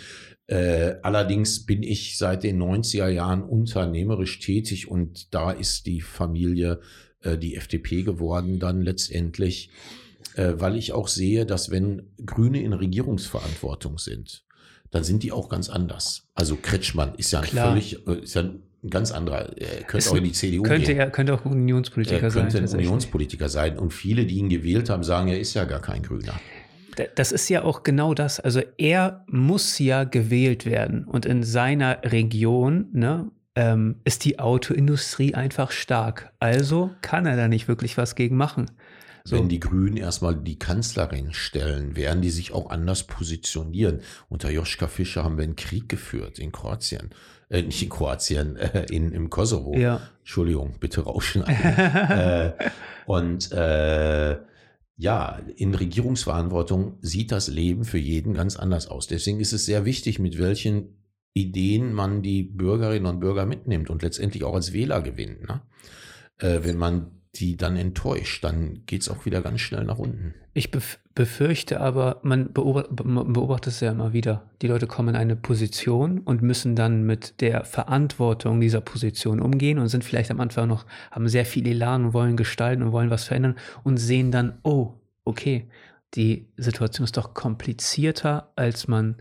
Äh, 0.47 0.95
allerdings 1.03 1.65
bin 1.65 1.83
ich 1.83 2.17
seit 2.17 2.43
den 2.43 2.61
90er 2.61 3.09
Jahren 3.09 3.43
unternehmerisch 3.43 4.39
tätig 4.39 4.89
und 4.89 5.33
da 5.33 5.51
ist 5.51 5.85
die 5.85 5.99
Familie 6.01 6.79
äh, 7.21 7.37
die 7.37 7.55
FDP 7.55 8.03
geworden 8.03 8.57
dann 8.59 8.81
letztendlich, 8.81 9.69
äh, 10.35 10.53
weil 10.55 10.77
ich 10.77 10.93
auch 10.93 11.09
sehe, 11.09 11.45
dass 11.45 11.69
wenn 11.69 12.03
Grüne 12.25 12.61
in 12.61 12.71
Regierungsverantwortung 12.71 13.97
sind, 13.97 14.45
dann 14.89 15.03
sind 15.03 15.23
die 15.23 15.33
auch 15.33 15.49
ganz 15.49 15.69
anders. 15.69 16.27
Also 16.33 16.55
Kretschmann 16.55 17.15
ist 17.15 17.31
ja 17.31 17.41
Klar. 17.41 17.71
völlig, 17.71 18.07
äh, 18.07 18.21
ist 18.21 18.35
ja 18.35 18.43
ein 18.43 18.89
ganz 18.89 19.11
anderer, 19.11 19.57
er 19.57 19.83
könnte 19.83 19.97
Ist 19.97 20.09
auch 20.09 20.15
in 20.15 20.23
die 20.23 20.31
CDU 20.31 20.63
Könnte, 20.63 20.87
gehen. 20.91 20.99
er, 20.99 21.09
könnte 21.09 21.33
auch 21.33 21.43
Unionspolitiker 21.43 22.21
Er 22.21 22.31
sein. 22.31 22.47
könnte 22.49 22.59
ein. 22.59 22.79
Unionspolitiker 22.79 23.49
sein 23.49 23.77
und 23.77 23.93
viele, 23.93 24.25
die 24.25 24.35
ihn 24.37 24.47
gewählt 24.47 24.89
haben, 24.89 25.03
sagen, 25.03 25.27
er 25.27 25.39
ist 25.41 25.55
ja 25.55 25.65
gar 25.65 25.81
kein 25.81 26.03
Grüner. 26.03 26.39
Das 27.15 27.31
ist 27.31 27.49
ja 27.49 27.63
auch 27.63 27.83
genau 27.83 28.13
das. 28.13 28.39
Also 28.39 28.61
er 28.77 29.23
muss 29.27 29.79
ja 29.79 30.03
gewählt 30.03 30.65
werden. 30.65 31.05
Und 31.05 31.25
in 31.25 31.43
seiner 31.43 31.99
Region 32.03 32.87
ne, 32.91 33.31
ähm, 33.55 34.01
ist 34.03 34.25
die 34.25 34.39
Autoindustrie 34.39 35.33
einfach 35.33 35.71
stark. 35.71 36.31
Also 36.39 36.91
kann 37.01 37.25
er 37.25 37.35
da 37.35 37.47
nicht 37.47 37.67
wirklich 37.67 37.97
was 37.97 38.15
gegen 38.15 38.37
machen. 38.37 38.69
So. 39.23 39.35
Wenn 39.35 39.49
die 39.49 39.59
Grünen 39.59 39.97
erstmal 39.97 40.35
die 40.35 40.57
Kanzlerin 40.57 41.33
stellen, 41.33 41.97
werden 41.97 42.21
die 42.21 42.29
sich 42.29 42.53
auch 42.53 42.69
anders 42.69 43.03
positionieren. 43.03 43.99
Unter 44.29 44.49
Joschka 44.49 44.87
Fischer 44.87 45.25
haben 45.25 45.37
wir 45.37 45.43
einen 45.43 45.57
Krieg 45.57 45.89
geführt 45.89 46.39
in 46.39 46.53
Kroatien. 46.53 47.09
Äh, 47.49 47.63
nicht 47.63 47.83
in 47.83 47.89
Kroatien, 47.89 48.55
äh, 48.55 48.85
in, 48.89 49.11
im 49.11 49.29
Kosovo. 49.29 49.75
Ja. 49.75 49.99
Entschuldigung, 50.19 50.75
bitte 50.79 51.01
rausschneiden. 51.01 51.55
äh, 52.09 52.53
und 53.05 53.51
äh, 53.51 54.37
ja, 54.97 55.39
in 55.55 55.75
Regierungsverantwortung 55.75 56.97
sieht 57.01 57.31
das 57.31 57.47
Leben 57.47 57.85
für 57.85 57.99
jeden 57.99 58.33
ganz 58.33 58.55
anders 58.57 58.87
aus. 58.87 59.05
Deswegen 59.07 59.39
ist 59.39 59.53
es 59.53 59.65
sehr 59.65 59.85
wichtig, 59.85 60.17
mit 60.17 60.39
welchen 60.39 60.97
Ideen 61.33 61.93
man 61.93 62.23
die 62.23 62.41
Bürgerinnen 62.41 63.05
und 63.05 63.19
Bürger 63.19 63.45
mitnimmt 63.45 63.91
und 63.91 64.01
letztendlich 64.01 64.43
auch 64.43 64.55
als 64.55 64.73
Wähler 64.73 65.03
gewinnt. 65.03 65.47
Ne? 65.47 65.61
Äh, 66.39 66.63
wenn 66.63 66.77
man 66.77 67.11
die 67.35 67.57
dann 67.57 67.77
enttäuscht, 67.77 68.43
dann 68.43 68.85
geht 68.87 69.03
es 69.03 69.09
auch 69.09 69.25
wieder 69.25 69.41
ganz 69.41 69.61
schnell 69.61 69.83
nach 69.83 69.99
unten. 69.99 70.33
Ich 70.55 70.71
befürchte 71.17 71.81
aber, 71.81 72.19
man 72.21 72.53
beobachtet, 72.53 73.73
es 73.73 73.79
ja 73.79 73.89
immer 73.89 74.13
wieder. 74.13 74.43
Die 74.61 74.67
Leute 74.67 74.85
kommen 74.85 75.09
in 75.09 75.15
eine 75.15 75.35
Position 75.35 76.19
und 76.19 76.43
müssen 76.43 76.75
dann 76.75 77.07
mit 77.07 77.41
der 77.41 77.65
Verantwortung 77.65 78.61
dieser 78.61 78.81
Position 78.81 79.41
umgehen 79.41 79.79
und 79.79 79.87
sind 79.87 80.03
vielleicht 80.03 80.29
am 80.29 80.39
Anfang 80.39 80.67
noch, 80.67 80.85
haben 81.09 81.27
sehr 81.27 81.47
viel 81.47 81.67
Elan 81.67 82.05
und 82.05 82.13
wollen 82.13 82.37
gestalten 82.37 82.83
und 82.83 82.91
wollen 82.91 83.09
was 83.09 83.23
verändern 83.23 83.55
und 83.83 83.97
sehen 83.97 84.31
dann, 84.31 84.59
oh, 84.61 84.93
okay, 85.25 85.67
die 86.13 86.49
Situation 86.55 87.03
ist 87.03 87.17
doch 87.17 87.33
komplizierter, 87.33 88.51
als 88.55 88.87
man 88.87 89.15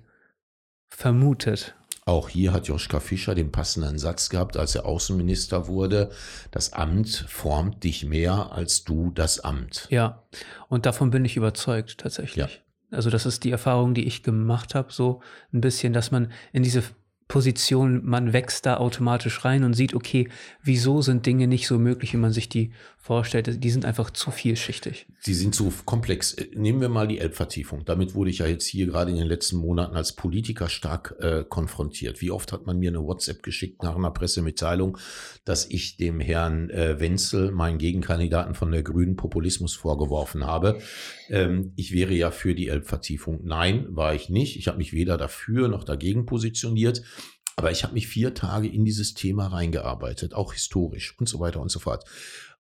vermutet. 0.91 1.77
Auch 2.09 2.29
hier 2.29 2.53
hat 2.53 2.69
Joschka 2.69 3.01
Fischer 3.01 3.35
den 3.35 3.51
passenden 3.51 3.99
Satz 3.99 4.29
gehabt, 4.29 4.57
als 4.57 4.77
er 4.77 4.87
Außenminister 4.87 5.67
wurde. 5.67 6.11
Das 6.53 6.73
Amt 6.73 7.25
formt 7.29 7.83
dich 7.83 8.05
mehr 8.05 8.53
als 8.53 8.85
du 8.85 9.11
das 9.11 9.41
Amt. 9.41 9.89
Ja, 9.91 10.23
und 10.69 10.87
davon 10.87 11.11
bin 11.11 11.25
ich 11.25 11.37
überzeugt 11.37 11.99
tatsächlich. 11.99 12.37
Ja. 12.37 12.49
Also 12.93 13.11
das 13.11 13.27
ist 13.27 13.43
die 13.43 13.51
Erfahrung, 13.51 13.93
die 13.93 14.07
ich 14.07 14.23
gemacht 14.23 14.77
habe, 14.77 14.93
so 14.93 15.21
ein 15.53 15.61
bisschen, 15.61 15.93
dass 15.93 16.13
man 16.13 16.31
in 16.53 16.63
diese 16.63 16.85
Position, 17.27 18.05
man 18.05 18.33
wächst 18.33 18.67
da 18.67 18.77
automatisch 18.77 19.45
rein 19.45 19.65
und 19.65 19.75
sieht, 19.75 19.93
okay, 19.93 20.29
wieso 20.63 21.03
sind 21.03 21.27
Dinge 21.27 21.49
nicht 21.49 21.67
so 21.67 21.77
möglich, 21.77 22.13
wie 22.13 22.19
man 22.19 22.31
sich 22.31 22.49
die 22.49 22.73
vorstellt. 23.07 23.63
Die 23.63 23.71
sind 23.71 23.85
einfach 23.85 24.11
zu 24.11 24.33
vielschichtig. 24.33 25.07
Sie 25.21 25.35
sind 25.35 25.55
zu 25.55 25.73
komplex. 25.85 26.37
Nehmen 26.55 26.81
wir 26.81 26.89
mal 26.89 27.07
die 27.07 27.19
Elbvertiefung. 27.19 27.85
Damit 27.85 28.15
wurde 28.15 28.31
ich 28.31 28.39
ja 28.39 28.47
jetzt 28.47 28.67
hier 28.67 28.87
gerade 28.87 29.13
in 29.13 29.17
den 29.17 29.29
letzten 29.29 29.59
Monaten 29.59 29.97
als 29.97 30.13
Politiker 30.13 30.69
stark 30.69 31.15
äh, 31.21 31.45
konfrontiert. 31.49 32.21
Wie 32.21 32.33
oft 32.33 32.53
hat 32.53 32.67
man 32.67 32.79
mir 32.79 32.91
eine 32.91 33.03
WhatsApp 33.05 33.45
geschickt 33.45 33.83
nach 33.85 33.95
einer 33.95 34.11
Pressemitteilung, 34.11 34.99
dass 35.45 35.71
ich 35.71 35.97
dem 35.97 36.19
Herrn 36.19 36.69
äh, 36.71 36.99
Wenzel, 36.99 37.53
meinen 37.53 37.79
Gegenkandidaten 37.79 38.55
von 38.55 38.73
der 38.73 38.83
Grünen, 38.83 39.17
Populismus 39.17 39.75
vorgeworfen 39.75 40.45
habe. 40.45 40.81
Ähm, 41.31 41.73
ich 41.77 41.93
wäre 41.93 42.13
ja 42.13 42.33
für 42.33 42.57
die 42.57 42.69
Elbvertiefung. 42.69 43.41
Nein, 43.45 43.87
war 43.91 44.15
ich 44.15 44.31
nicht. 44.31 44.57
Ich 44.57 44.67
habe 44.67 44.79
mich 44.79 44.93
weder 44.93 45.17
dafür 45.17 45.69
noch 45.69 45.85
dagegen 45.85 46.27
positioniert. 46.27 47.03
Aber 47.57 47.71
ich 47.71 47.85
habe 47.85 47.95
mich 47.95 48.07
vier 48.07 48.35
Tage 48.35 48.69
in 48.69 48.85
dieses 48.85 49.15
Thema 49.15 49.47
reingearbeitet, 49.47 50.35
auch 50.35 50.53
historisch 50.53 51.15
und 51.19 51.27
so 51.27 51.41
weiter 51.41 51.61
und 51.61 51.71
so 51.71 51.79
fort. 51.79 52.05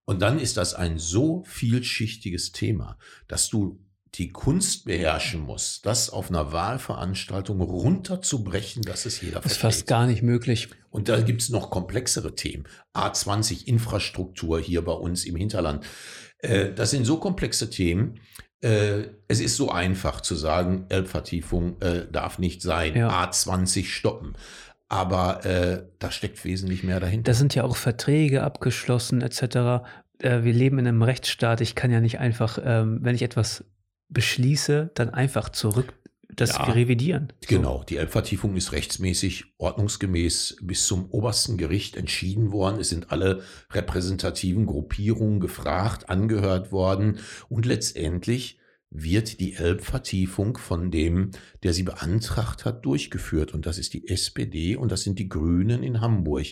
Und 0.06 0.22
dann 0.22 0.38
ist 0.38 0.56
das 0.56 0.72
ein 0.72 0.98
so 0.98 1.42
vielschichtiges 1.46 2.52
Thema, 2.52 2.96
dass 3.28 3.48
du 3.48 3.80
die 4.14 4.32
Kunst 4.32 4.86
beherrschen 4.86 5.40
musst, 5.40 5.84
das 5.84 6.08
auf 6.08 6.30
einer 6.30 6.52
Wahlveranstaltung 6.52 7.60
runterzubrechen, 7.60 8.82
dass 8.82 9.04
es 9.04 9.20
jeder 9.20 9.42
versteht. 9.42 9.44
Das 9.44 9.52
ist 9.52 9.60
fast 9.60 9.86
gar 9.86 10.06
nicht 10.06 10.22
möglich. 10.22 10.68
Und 10.90 11.08
da 11.08 11.20
gibt 11.20 11.42
es 11.42 11.50
noch 11.50 11.70
komplexere 11.70 12.34
Themen. 12.34 12.64
A20 12.94 13.66
Infrastruktur 13.66 14.58
hier 14.58 14.82
bei 14.82 14.92
uns 14.92 15.24
im 15.24 15.36
Hinterland. 15.36 15.84
Äh, 16.38 16.72
das 16.72 16.92
sind 16.92 17.04
so 17.04 17.18
komplexe 17.18 17.68
Themen. 17.68 18.20
Äh, 18.62 19.08
es 19.28 19.40
ist 19.40 19.56
so 19.56 19.70
einfach 19.70 20.22
zu 20.22 20.34
sagen, 20.34 20.86
Elbvertiefung 20.88 21.80
äh, 21.82 22.06
darf 22.10 22.38
nicht 22.38 22.62
sein, 22.62 22.96
ja. 22.96 23.24
A20 23.24 23.84
stoppen 23.84 24.34
aber 24.88 25.44
äh, 25.44 25.84
da 25.98 26.10
steckt 26.10 26.44
wesentlich 26.44 26.82
mehr 26.82 27.00
dahinter. 27.00 27.30
Da 27.30 27.34
sind 27.34 27.54
ja 27.54 27.64
auch 27.64 27.76
Verträge 27.76 28.42
abgeschlossen 28.42 29.20
etc. 29.22 29.42
Äh, 30.18 30.42
wir 30.42 30.52
leben 30.52 30.78
in 30.78 30.86
einem 30.86 31.02
Rechtsstaat. 31.02 31.60
Ich 31.60 31.74
kann 31.74 31.90
ja 31.90 32.00
nicht 32.00 32.18
einfach, 32.18 32.58
ähm, 32.62 32.98
wenn 33.02 33.14
ich 33.14 33.22
etwas 33.22 33.64
beschließe, 34.08 34.90
dann 34.94 35.10
einfach 35.10 35.48
zurück 35.48 35.94
das 36.36 36.50
ja, 36.50 36.64
revidieren. 36.64 37.32
So. 37.40 37.56
Genau, 37.56 37.84
die 37.88 37.96
Elbvertiefung 37.96 38.56
ist 38.56 38.72
rechtsmäßig 38.72 39.54
ordnungsgemäß 39.58 40.58
bis 40.62 40.86
zum 40.86 41.10
obersten 41.10 41.56
Gericht 41.56 41.96
entschieden 41.96 42.52
worden. 42.52 42.80
Es 42.80 42.90
sind 42.90 43.10
alle 43.10 43.42
repräsentativen 43.70 44.66
Gruppierungen 44.66 45.40
gefragt, 45.40 46.10
angehört 46.10 46.72
worden 46.72 47.18
und 47.48 47.64
letztendlich 47.64 48.58
wird 48.90 49.40
die 49.40 49.54
Elbvertiefung 49.54 50.56
von 50.56 50.90
dem, 50.90 51.32
der 51.62 51.72
sie 51.72 51.82
beantragt 51.82 52.64
hat, 52.64 52.84
durchgeführt. 52.84 53.52
Und 53.52 53.66
das 53.66 53.78
ist 53.78 53.94
die 53.94 54.08
SPD 54.08 54.76
und 54.76 54.92
das 54.92 55.02
sind 55.02 55.18
die 55.18 55.28
Grünen 55.28 55.82
in 55.82 56.00
Hamburg. 56.00 56.46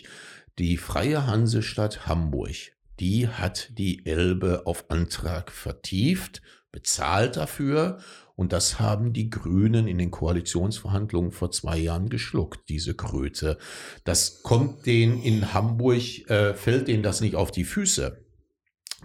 Die 0.59 0.77
Freie 0.77 1.27
Hansestadt 1.27 2.07
Hamburg, 2.07 2.55
die 2.99 3.27
hat 3.27 3.77
die 3.77 4.05
Elbe 4.05 4.65
auf 4.65 4.89
Antrag 4.89 5.51
vertieft, 5.51 6.41
bezahlt 6.71 7.37
dafür 7.37 7.99
und 8.35 8.51
das 8.51 8.79
haben 8.79 9.13
die 9.13 9.29
Grünen 9.29 9.87
in 9.87 9.97
den 9.97 10.11
Koalitionsverhandlungen 10.11 11.31
vor 11.31 11.51
zwei 11.51 11.77
Jahren 11.77 12.09
geschluckt, 12.09 12.67
diese 12.69 12.93
Kröte. 12.93 13.57
Das 14.03 14.43
kommt 14.43 14.85
denen 14.85 15.21
in 15.21 15.53
Hamburg, 15.53 16.29
äh, 16.29 16.53
fällt 16.53 16.89
denen 16.89 17.03
das 17.03 17.21
nicht 17.21 17.35
auf 17.35 17.51
die 17.51 17.63
Füße. 17.63 18.24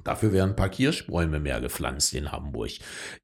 Dafür 0.05 0.33
werden 0.33 0.51
ein 0.51 0.57
paar 0.57 0.69
Kirschbäume 0.69 1.41
mehr 1.41 1.61
gepflanzt 1.61 2.15
in 2.15 2.33
Hamburg. 2.33 2.71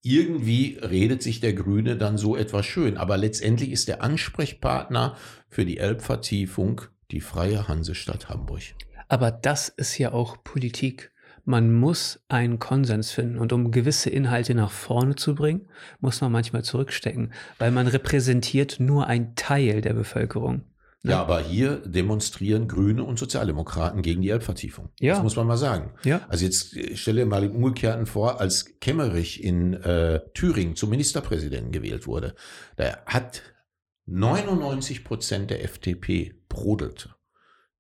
Irgendwie 0.03 0.79
redet 0.83 1.23
sich 1.23 1.41
der 1.41 1.53
Grüne 1.53 1.97
dann 1.97 2.19
so 2.19 2.37
etwas 2.37 2.67
schön, 2.67 2.97
aber 2.97 3.17
letztendlich 3.17 3.71
ist 3.71 3.89
der 3.89 4.03
Ansprechpartner 4.03 5.17
für 5.49 5.65
die 5.65 5.79
Elbvertiefung 5.79 6.83
die 7.11 7.21
Freie 7.21 7.69
Hansestadt 7.69 8.29
Hamburg. 8.29 8.63
Aber 9.09 9.31
das 9.31 9.69
ist 9.69 9.99
ja 9.99 10.13
auch 10.13 10.43
Politik. 10.43 11.13
Man 11.45 11.73
muss 11.73 12.25
einen 12.29 12.59
Konsens 12.59 13.13
finden 13.13 13.39
und 13.39 13.53
um 13.53 13.71
gewisse 13.71 14.11
Inhalte 14.11 14.55
nach 14.57 14.73
vorne 14.73 15.15
zu 15.15 15.37
bringen, 15.37 15.69
muss 16.01 16.21
man 16.21 16.33
manchmal 16.33 16.65
zurückstecken, 16.65 17.33
weil 17.59 17.71
man 17.71 17.87
repräsentiert 17.87 18.81
nur 18.81 19.07
einen 19.07 19.37
Teil 19.37 19.81
der 19.81 19.95
Bevölkerung. 19.95 20.63
Ja, 21.11 21.21
aber 21.21 21.41
hier 21.41 21.77
demonstrieren 21.85 22.69
Grüne 22.69 23.05
und 23.05 23.19
Sozialdemokraten 23.19 24.03
gegen 24.03 24.23
die 24.23 24.31
Elbvertiefung. 24.31 24.91
Ja. 24.99 25.15
Das 25.15 25.23
muss 25.23 25.37
man 25.37 25.47
mal 25.47 25.57
sagen. 25.57 25.93
Ja. 26.05 26.23
Also 26.29 26.45
jetzt 26.45 26.77
äh, 26.77 26.97
stelle 26.97 27.27
mal 27.27 27.45
im 27.45 27.55
Umgekehrten 27.55 28.07
vor, 28.07 28.41
als 28.41 28.79
Kemmerich 28.81 29.43
in 29.43 29.75
äh, 29.75 30.21
Thüringen 30.35 30.77
zum 30.77 30.91
Ministerpräsidenten 30.91 31.73
gewählt 31.73 32.07
wurde, 32.07 32.35
da 32.77 32.99
hat 33.07 33.43
99 34.07 35.05
Prozent 35.05 35.51
der 35.51 35.65
FDP 35.65 36.35
brodelte. 36.49 37.11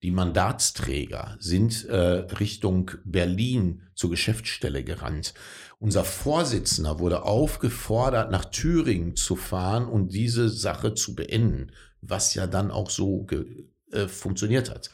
Die 0.02 0.10
Mandatsträger 0.10 1.36
sind 1.40 1.86
äh, 1.86 1.96
Richtung 1.96 2.90
Berlin 3.04 3.82
zur 3.94 4.10
Geschäftsstelle 4.10 4.84
gerannt. 4.84 5.32
Unser 5.78 6.04
Vorsitzender 6.04 6.98
wurde 6.98 7.22
aufgefordert, 7.22 8.30
nach 8.30 8.44
Thüringen 8.44 9.16
zu 9.16 9.36
fahren 9.36 9.86
und 9.86 10.12
diese 10.12 10.48
Sache 10.48 10.94
zu 10.94 11.14
beenden 11.14 11.72
was 12.00 12.34
ja 12.34 12.46
dann 12.46 12.70
auch 12.70 12.90
so 12.90 13.26
äh, 13.90 14.08
funktioniert 14.08 14.70
hat. 14.70 14.90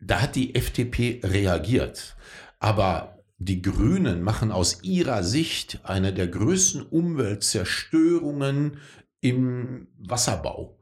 Da 0.00 0.20
hat 0.20 0.34
die 0.34 0.54
FDP 0.54 1.20
reagiert. 1.22 2.16
Aber 2.58 3.18
die 3.38 3.62
Grünen 3.62 4.22
machen 4.22 4.52
aus 4.52 4.82
ihrer 4.82 5.24
Sicht 5.24 5.80
eine 5.84 6.12
der 6.12 6.28
größten 6.28 6.82
Umweltzerstörungen 6.82 8.78
im 9.20 9.88
Wasserbau. 9.98 10.78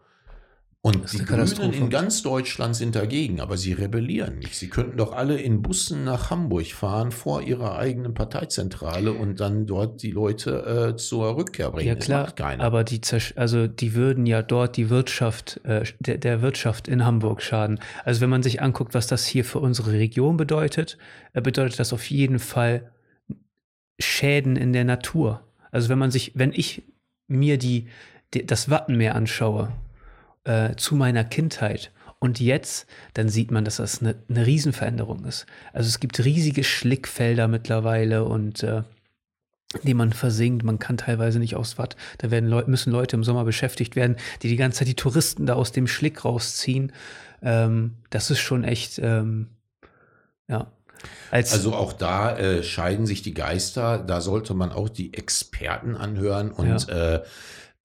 Und 0.83 1.13
die 1.13 1.19
Grünen 1.19 1.75
in 1.75 1.91
ganz 1.91 2.23
Deutschland 2.23 2.75
sind 2.75 2.97
dagegen, 2.97 3.43
aber 3.43 3.59
sie 3.59 3.75
rebellieren 3.75 4.39
nicht. 4.39 4.55
Sie 4.55 4.71
könnten 4.71 4.97
doch 4.97 5.13
alle 5.13 5.39
in 5.39 5.61
Bussen 5.61 6.05
nach 6.05 6.31
Hamburg 6.31 6.69
fahren 6.69 7.13
vor 7.13 7.43
ihrer 7.43 7.77
eigenen 7.77 8.15
Parteizentrale 8.15 9.13
und 9.13 9.41
dann 9.41 9.67
dort 9.67 10.03
die 10.03 10.11
Leute 10.11 10.93
äh, 10.93 10.97
zur 10.97 11.37
Rückkehr 11.37 11.71
bringen. 11.71 11.87
Ja 11.87 11.97
klar, 11.97 12.33
aber 12.59 12.83
die, 12.83 12.99
also 13.37 13.67
die 13.67 13.95
würden 13.95 14.25
ja 14.25 14.41
dort 14.41 14.79
die 14.79 14.89
Wirtschaft, 14.89 15.61
äh, 15.65 15.85
der, 15.99 16.17
der 16.17 16.41
Wirtschaft 16.41 16.89
in 16.89 17.05
Hamburg 17.05 17.43
schaden. 17.43 17.79
Also 18.07 18.23
wenn 18.23 18.31
man 18.31 18.43
sich 18.43 18.63
anguckt, 18.63 18.95
was 18.95 19.07
das 19.07 19.27
hier 19.27 19.45
für 19.45 19.59
unsere 19.59 19.93
Region 19.93 20.39
bedeutet, 20.39 20.97
äh, 21.35 21.43
bedeutet 21.43 21.79
das 21.79 21.93
auf 21.93 22.09
jeden 22.09 22.39
Fall 22.39 22.91
Schäden 24.01 24.57
in 24.57 24.73
der 24.73 24.85
Natur. 24.85 25.43
Also 25.73 25.91
wenn 25.91 25.99
man 25.99 26.11
sich, 26.11 26.33
wenn 26.37 26.55
ich 26.55 26.85
mir 27.29 27.59
die, 27.59 27.89
die 28.33 28.47
das 28.47 28.71
Wattenmeer 28.71 29.15
anschaue, 29.15 29.75
äh, 30.45 30.75
zu 30.77 30.95
meiner 30.95 31.25
Kindheit 31.25 31.93
und 32.21 32.39
jetzt, 32.39 32.87
dann 33.15 33.31
sieht 33.31 33.51
man, 33.51 33.65
dass 33.65 33.77
das 33.77 34.01
eine, 34.01 34.15
eine 34.29 34.47
Riesenveränderung 34.47 35.25
ist. 35.25 35.47
Also 35.73 35.89
es 35.89 36.01
gibt 36.01 36.23
riesige 36.23 36.65
Schlickfelder 36.65 37.49
mittlerweile 37.49 38.25
und 38.25 38.63
äh, 38.63 38.83
dem 39.83 39.97
man 39.97 40.13
versinkt. 40.13 40.63
Man 40.63 40.79
kann 40.79 40.99
teilweise 40.99 41.39
nicht 41.39 41.57
aufs 41.57 41.79
Watt. 41.79 41.97
Da 42.19 42.31
werden 42.31 42.49
Leute, 42.49 42.71
müssen 42.71 42.93
Leute 42.93 43.17
im 43.17 43.25
Sommer 43.25 43.45
beschäftigt 43.45 43.97
werden, 43.97 44.17
die 44.43 44.49
die 44.49 44.57
ganze 44.57 44.81
Zeit 44.81 44.89
die 44.89 44.97
Touristen 44.97 45.47
da 45.47 45.55
aus 45.55 45.73
dem 45.73 45.87
Schlick 45.87 46.25
rausziehen. 46.25 46.93
Ähm, 47.43 47.97
das 48.11 48.31
ist 48.31 48.41
schon 48.41 48.65
echt, 48.65 48.99
ähm, 48.99 49.49
ja. 50.47 50.71
Als 51.31 51.55
also 51.55 51.73
auch 51.73 51.95
da 51.95 52.37
äh, 52.37 52.63
scheiden 52.63 53.07
sich 53.07 53.23
die 53.23 53.33
Geister. 53.33 53.99
Da 53.99 54.21
sollte 54.21 54.53
man 54.53 54.73
auch 54.73 54.91
die 54.91 55.15
Experten 55.15 55.97
anhören 55.97 56.51
und 56.51 56.87
ja. 56.89 57.15
äh, 57.15 57.23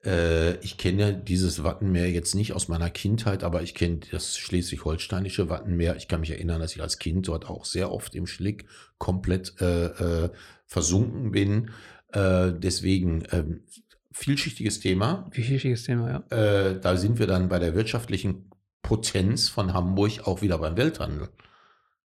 äh, 0.05 0.57
ich 0.59 0.77
kenne 0.77 1.13
dieses 1.13 1.63
Wattenmeer 1.63 2.09
jetzt 2.11 2.35
nicht 2.35 2.53
aus 2.53 2.67
meiner 2.67 2.89
Kindheit, 2.89 3.43
aber 3.43 3.63
ich 3.63 3.73
kenne 3.73 3.99
das 4.11 4.37
schleswig-holsteinische 4.37 5.49
Wattenmeer. 5.49 5.95
Ich 5.95 6.07
kann 6.07 6.19
mich 6.19 6.31
erinnern, 6.31 6.61
dass 6.61 6.75
ich 6.75 6.81
als 6.81 6.99
Kind 6.99 7.27
dort 7.27 7.49
auch 7.49 7.65
sehr 7.65 7.91
oft 7.91 8.15
im 8.15 8.27
Schlick 8.27 8.65
komplett 8.97 9.59
äh, 9.61 9.85
äh, 9.85 10.29
versunken 10.67 11.31
bin. 11.31 11.71
Äh, 12.11 12.53
deswegen 12.53 13.23
ähm, 13.31 13.63
vielschichtiges 14.11 14.79
Thema. 14.79 15.27
Vielschichtiges 15.31 15.83
Thema, 15.83 16.23
ja. 16.29 16.37
Äh, 16.37 16.79
da 16.79 16.97
sind 16.97 17.19
wir 17.19 17.27
dann 17.27 17.49
bei 17.49 17.59
der 17.59 17.75
wirtschaftlichen 17.75 18.49
Potenz 18.81 19.49
von 19.49 19.73
Hamburg 19.73 20.27
auch 20.27 20.41
wieder 20.41 20.59
beim 20.59 20.77
Welthandel. 20.77 21.29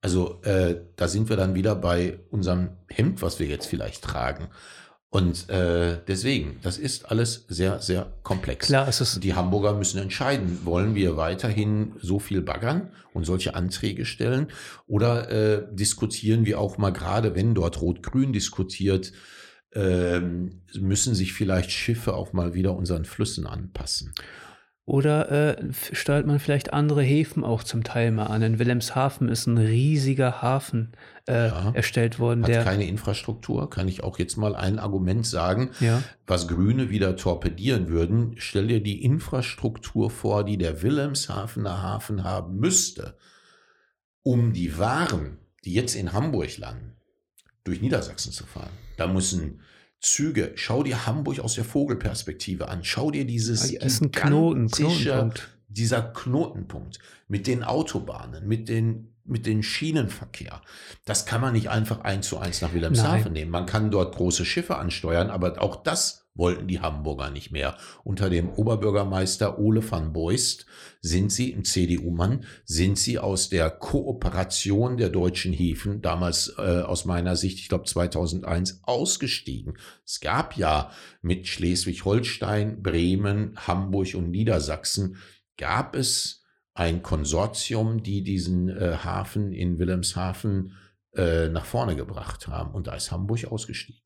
Also 0.02 0.42
äh, 0.44 0.82
da 0.96 1.08
sind 1.08 1.28
wir 1.30 1.36
dann 1.36 1.56
wieder 1.56 1.76
bei 1.76 2.20
unserem 2.30 2.78
Hemd, 2.88 3.22
was 3.22 3.40
wir 3.40 3.48
jetzt 3.48 3.66
vielleicht 3.66 4.04
tragen. 4.04 4.48
Und 5.12 5.50
äh, 5.50 5.98
deswegen, 6.08 6.60
das 6.62 6.78
ist 6.78 7.10
alles 7.10 7.46
sehr, 7.48 7.82
sehr 7.82 8.14
komplex. 8.22 8.68
Klar, 8.68 8.88
es 8.88 9.02
ist 9.02 9.24
die 9.24 9.34
Hamburger 9.34 9.74
müssen 9.74 10.00
entscheiden, 10.00 10.60
wollen 10.66 10.94
wir 10.94 11.18
weiterhin 11.18 11.94
so 12.00 12.20
viel 12.20 12.42
baggern 12.42 12.92
und 13.14 13.26
solche 13.26 13.56
Anträge 13.56 14.06
stellen 14.06 14.48
oder 14.86 15.32
äh, 15.32 15.68
diskutieren 15.72 16.46
wir 16.46 16.60
auch 16.60 16.78
mal 16.78 16.92
gerade, 16.92 17.34
wenn 17.34 17.56
dort 17.56 17.82
Rot-Grün 17.82 18.34
diskutiert, 18.34 19.12
äh, 19.72 20.20
müssen 20.20 21.16
sich 21.16 21.34
vielleicht 21.34 21.72
Schiffe 21.72 22.14
auch 22.14 22.32
mal 22.32 22.54
wieder 22.54 22.76
unseren 22.76 23.06
Flüssen 23.06 23.48
anpassen. 23.48 24.14
Oder 24.86 25.32
äh, 25.32 25.72
steuert 25.72 26.26
man 26.26 26.40
vielleicht 26.40 26.74
andere 26.74 27.04
Häfen 27.04 27.44
auch 27.44 27.64
zum 27.64 27.84
Teil 27.84 28.10
mal 28.10 28.26
an? 28.26 28.42
In 28.42 28.58
Wilhelmshaven 28.58 29.30
ist 29.30 29.46
ein 29.46 29.60
riesiger 29.60 30.42
Hafen 30.42 30.94
äh, 31.30 31.48
ja, 31.48 31.72
erstellt 31.74 32.20
worden. 32.20 32.44
Hat 32.44 32.50
der 32.50 32.64
keine 32.64 32.88
Infrastruktur, 32.88 33.70
kann 33.70 33.88
ich 33.88 34.04
auch 34.04 34.18
jetzt 34.20 34.38
mal 34.38 34.56
ein 34.56 34.80
Argument 34.80 35.26
sagen, 35.26 35.72
ja. 35.80 36.02
was 36.26 36.48
Grüne 36.48 36.90
wieder 36.90 37.16
torpedieren 37.16 37.90
würden. 37.90 38.36
Stell 38.38 38.68
dir 38.68 38.82
die 38.82 39.04
Infrastruktur 39.04 40.10
vor, 40.10 40.44
die 40.44 40.58
der 40.58 40.82
Wilhelmshavener 40.82 41.82
Hafen 41.82 42.24
haben 42.24 42.58
müsste, 42.58 43.18
um 44.24 44.54
die 44.54 44.78
Waren, 44.78 45.38
die 45.66 45.74
jetzt 45.74 45.96
in 45.96 46.14
Hamburg 46.14 46.58
landen, 46.58 46.96
durch 47.64 47.82
Niedersachsen 47.82 48.32
zu 48.32 48.46
fahren. 48.46 48.72
Da 48.98 49.08
müssen 49.08 49.62
Züge. 50.02 50.54
Schau 50.56 50.84
dir 50.84 51.06
Hamburg 51.06 51.40
aus 51.40 51.56
der 51.56 51.66
Vogelperspektive 51.66 52.70
an. 52.70 52.84
Schau 52.84 53.12
dir 53.12 53.26
dieses 53.26 53.72
ja, 53.72 53.82
ist 53.82 54.02
ein 54.02 54.12
Knoten, 54.12 54.68
Knotenpunkt. 54.70 55.50
dieser 55.68 56.02
Knotenpunkt 56.02 57.00
mit 57.28 57.48
den 57.48 57.64
Autobahnen, 57.64 58.48
mit 58.48 58.70
den 58.70 59.14
mit 59.30 59.46
den 59.46 59.64
Schienenverkehr. 59.64 60.62
Das 61.06 61.26
kann 61.26 61.42
man 61.42 61.54
nicht 61.54 61.70
einfach 61.70 62.02
eins 62.02 62.28
zu 62.28 62.38
eins 62.38 62.62
nach 62.62 62.74
Wilhelmshaven 62.74 63.24
Nein. 63.26 63.34
nehmen. 63.34 63.52
Man 63.52 63.66
kann 63.66 63.92
dort 63.92 64.16
große 64.16 64.46
Schiffe 64.46 64.78
ansteuern, 64.78 65.30
aber 65.30 65.62
auch 65.62 65.84
das 65.84 66.30
wollten 66.40 66.68
die 66.68 66.80
Hamburger 66.80 67.30
nicht 67.30 67.52
mehr. 67.52 67.78
Unter 68.04 68.30
dem 68.30 68.50
Oberbürgermeister 68.50 69.60
Ole 69.60 69.84
van 69.90 70.14
Beust 70.14 70.66
sind 71.02 71.32
sie 71.32 71.52
im 71.52 71.64
CDU-Mann, 71.66 72.46
sind 72.66 72.98
sie 72.98 73.20
aus 73.20 73.50
der 73.50 73.70
Kooperation 73.70 74.98
der 74.98 75.10
deutschen 75.10 75.54
Häfen, 75.54 76.02
damals 76.02 76.54
äh, 76.58 76.82
aus 76.82 77.06
meiner 77.06 77.36
Sicht, 77.36 77.60
ich 77.60 77.70
glaube 77.70 77.86
2001, 77.86 78.82
ausgestiegen. 78.84 79.78
Es 80.06 80.20
gab 80.22 80.58
ja 80.58 80.92
mit 81.22 81.48
Schleswig-Holstein, 81.48 82.82
Bremen, 82.82 83.56
Hamburg 83.68 84.16
und 84.16 84.32
Niedersachsen, 84.32 85.18
gab 85.58 85.96
es 85.96 86.39
ein 86.74 87.02
Konsortium, 87.02 88.04
die 88.04 88.24
diesen 88.24 88.70
äh, 88.70 88.98
Hafen 89.04 89.52
in 89.52 89.80
Wilhelmshaven 89.80 90.74
äh, 91.16 91.50
nach 91.50 91.66
vorne 91.66 91.96
gebracht 91.96 92.48
haben. 92.48 92.74
Und 92.74 92.88
da 92.88 92.96
ist 92.96 93.12
Hamburg 93.12 93.46
ausgestiegen 93.46 94.02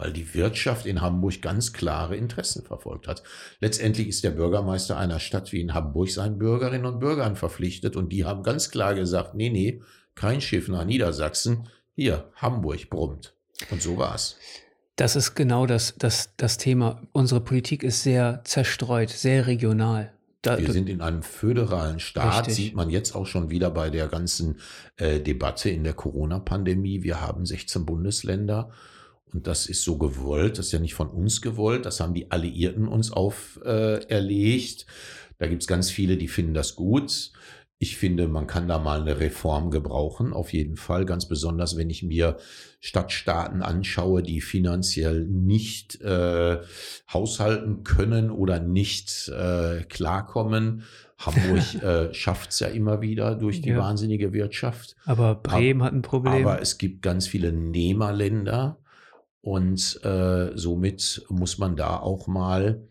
weil 0.00 0.14
die 0.14 0.32
Wirtschaft 0.32 0.86
in 0.86 1.02
Hamburg 1.02 1.42
ganz 1.42 1.74
klare 1.74 2.16
Interessen 2.16 2.64
verfolgt 2.64 3.06
hat. 3.06 3.22
Letztendlich 3.60 4.08
ist 4.08 4.24
der 4.24 4.30
Bürgermeister 4.30 4.96
einer 4.96 5.20
Stadt 5.20 5.52
wie 5.52 5.60
in 5.60 5.74
Hamburg 5.74 6.08
seinen 6.08 6.38
Bürgerinnen 6.38 6.86
und 6.86 7.00
Bürgern 7.00 7.36
verpflichtet 7.36 7.96
und 7.96 8.08
die 8.08 8.24
haben 8.24 8.42
ganz 8.42 8.70
klar 8.70 8.94
gesagt, 8.94 9.34
nee, 9.34 9.50
nee, 9.50 9.82
kein 10.14 10.40
Schiff 10.40 10.68
nach 10.68 10.86
Niedersachsen, 10.86 11.68
hier, 11.94 12.30
Hamburg 12.36 12.88
brummt. 12.88 13.34
Und 13.70 13.82
so 13.82 13.98
war 13.98 14.14
es. 14.14 14.38
Das 14.96 15.16
ist 15.16 15.34
genau 15.34 15.66
das, 15.66 15.94
das, 15.98 16.30
das 16.38 16.56
Thema. 16.56 17.02
Unsere 17.12 17.42
Politik 17.42 17.82
ist 17.82 18.02
sehr 18.02 18.40
zerstreut, 18.44 19.10
sehr 19.10 19.46
regional. 19.46 20.14
Da, 20.42 20.58
wir 20.58 20.72
sind 20.72 20.88
in 20.88 21.02
einem 21.02 21.22
föderalen 21.22 22.00
Staat, 22.00 22.46
richtig. 22.46 22.54
sieht 22.54 22.74
man 22.74 22.88
jetzt 22.88 23.14
auch 23.14 23.26
schon 23.26 23.50
wieder 23.50 23.70
bei 23.70 23.90
der 23.90 24.08
ganzen 24.08 24.56
äh, 24.96 25.20
Debatte 25.20 25.68
in 25.68 25.84
der 25.84 25.92
Corona-Pandemie. 25.92 27.02
Wir 27.02 27.20
haben 27.20 27.44
16 27.44 27.84
Bundesländer 27.84 28.70
und 29.32 29.46
das 29.46 29.66
ist 29.66 29.82
so 29.82 29.98
gewollt, 29.98 30.58
das 30.58 30.66
ist 30.66 30.72
ja 30.72 30.78
nicht 30.78 30.94
von 30.94 31.08
uns 31.08 31.42
gewollt, 31.42 31.84
das 31.84 32.00
haben 32.00 32.14
die 32.14 32.30
Alliierten 32.30 32.88
uns 32.88 33.12
auferlegt. 33.12 34.82
Äh, 34.82 34.84
da 35.38 35.46
gibt's 35.46 35.66
ganz 35.66 35.90
viele, 35.90 36.16
die 36.16 36.28
finden 36.28 36.54
das 36.54 36.74
gut. 36.74 37.32
Ich 37.82 37.96
finde, 37.96 38.28
man 38.28 38.46
kann 38.46 38.68
da 38.68 38.78
mal 38.78 39.00
eine 39.00 39.20
Reform 39.20 39.70
gebrauchen, 39.70 40.34
auf 40.34 40.52
jeden 40.52 40.76
Fall. 40.76 41.06
Ganz 41.06 41.26
besonders, 41.26 41.78
wenn 41.78 41.88
ich 41.88 42.02
mir 42.02 42.36
Stadtstaaten 42.78 43.62
anschaue, 43.62 44.22
die 44.22 44.42
finanziell 44.42 45.24
nicht 45.24 45.98
äh, 46.02 46.58
haushalten 47.10 47.82
können 47.82 48.30
oder 48.30 48.60
nicht 48.60 49.28
äh, 49.28 49.82
klarkommen. 49.88 50.82
Hamburg 51.16 51.74
äh, 51.82 52.12
schafft 52.12 52.50
es 52.50 52.60
ja 52.60 52.68
immer 52.68 53.00
wieder 53.00 53.34
durch 53.34 53.62
die 53.62 53.70
ja. 53.70 53.78
wahnsinnige 53.78 54.34
Wirtschaft. 54.34 54.94
Aber 55.06 55.36
Bremen 55.36 55.82
hat 55.82 55.94
ein 55.94 56.02
Problem. 56.02 56.46
Aber 56.46 56.60
es 56.60 56.76
gibt 56.76 57.00
ganz 57.00 57.26
viele 57.26 57.50
Nehmerländer 57.50 58.76
und 59.40 60.04
äh, 60.04 60.50
somit 60.54 61.24
muss 61.30 61.56
man 61.56 61.76
da 61.76 61.98
auch 61.98 62.26
mal 62.26 62.82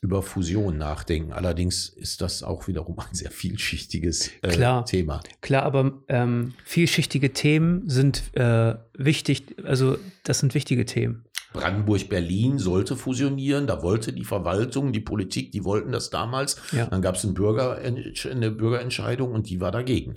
über 0.00 0.22
Fusion 0.22 0.78
nachdenken. 0.78 1.32
Allerdings 1.32 1.88
ist 1.88 2.20
das 2.20 2.42
auch 2.42 2.68
wiederum 2.68 2.98
ein 2.98 3.14
sehr 3.14 3.30
vielschichtiges 3.30 4.30
äh, 4.42 4.48
klar, 4.48 4.84
Thema. 4.84 5.20
Klar, 5.40 5.64
aber 5.64 6.00
ähm, 6.08 6.54
vielschichtige 6.64 7.32
Themen 7.32 7.88
sind 7.88 8.34
äh, 8.34 8.74
wichtig, 8.94 9.56
also 9.64 9.98
das 10.24 10.38
sind 10.38 10.54
wichtige 10.54 10.84
Themen. 10.84 11.24
Brandenburg-Berlin 11.52 12.58
sollte 12.58 12.94
fusionieren, 12.96 13.66
da 13.66 13.82
wollte 13.82 14.12
die 14.12 14.24
Verwaltung, 14.24 14.92
die 14.92 15.00
Politik, 15.00 15.50
die 15.50 15.64
wollten 15.64 15.92
das 15.92 16.10
damals. 16.10 16.60
Ja. 16.72 16.86
Dann 16.86 17.00
gab 17.00 17.14
es 17.14 17.24
ein 17.24 17.34
Bürger, 17.34 17.78
eine 17.78 18.50
Bürgerentscheidung 18.50 19.32
und 19.32 19.48
die 19.48 19.60
war 19.60 19.72
dagegen. 19.72 20.14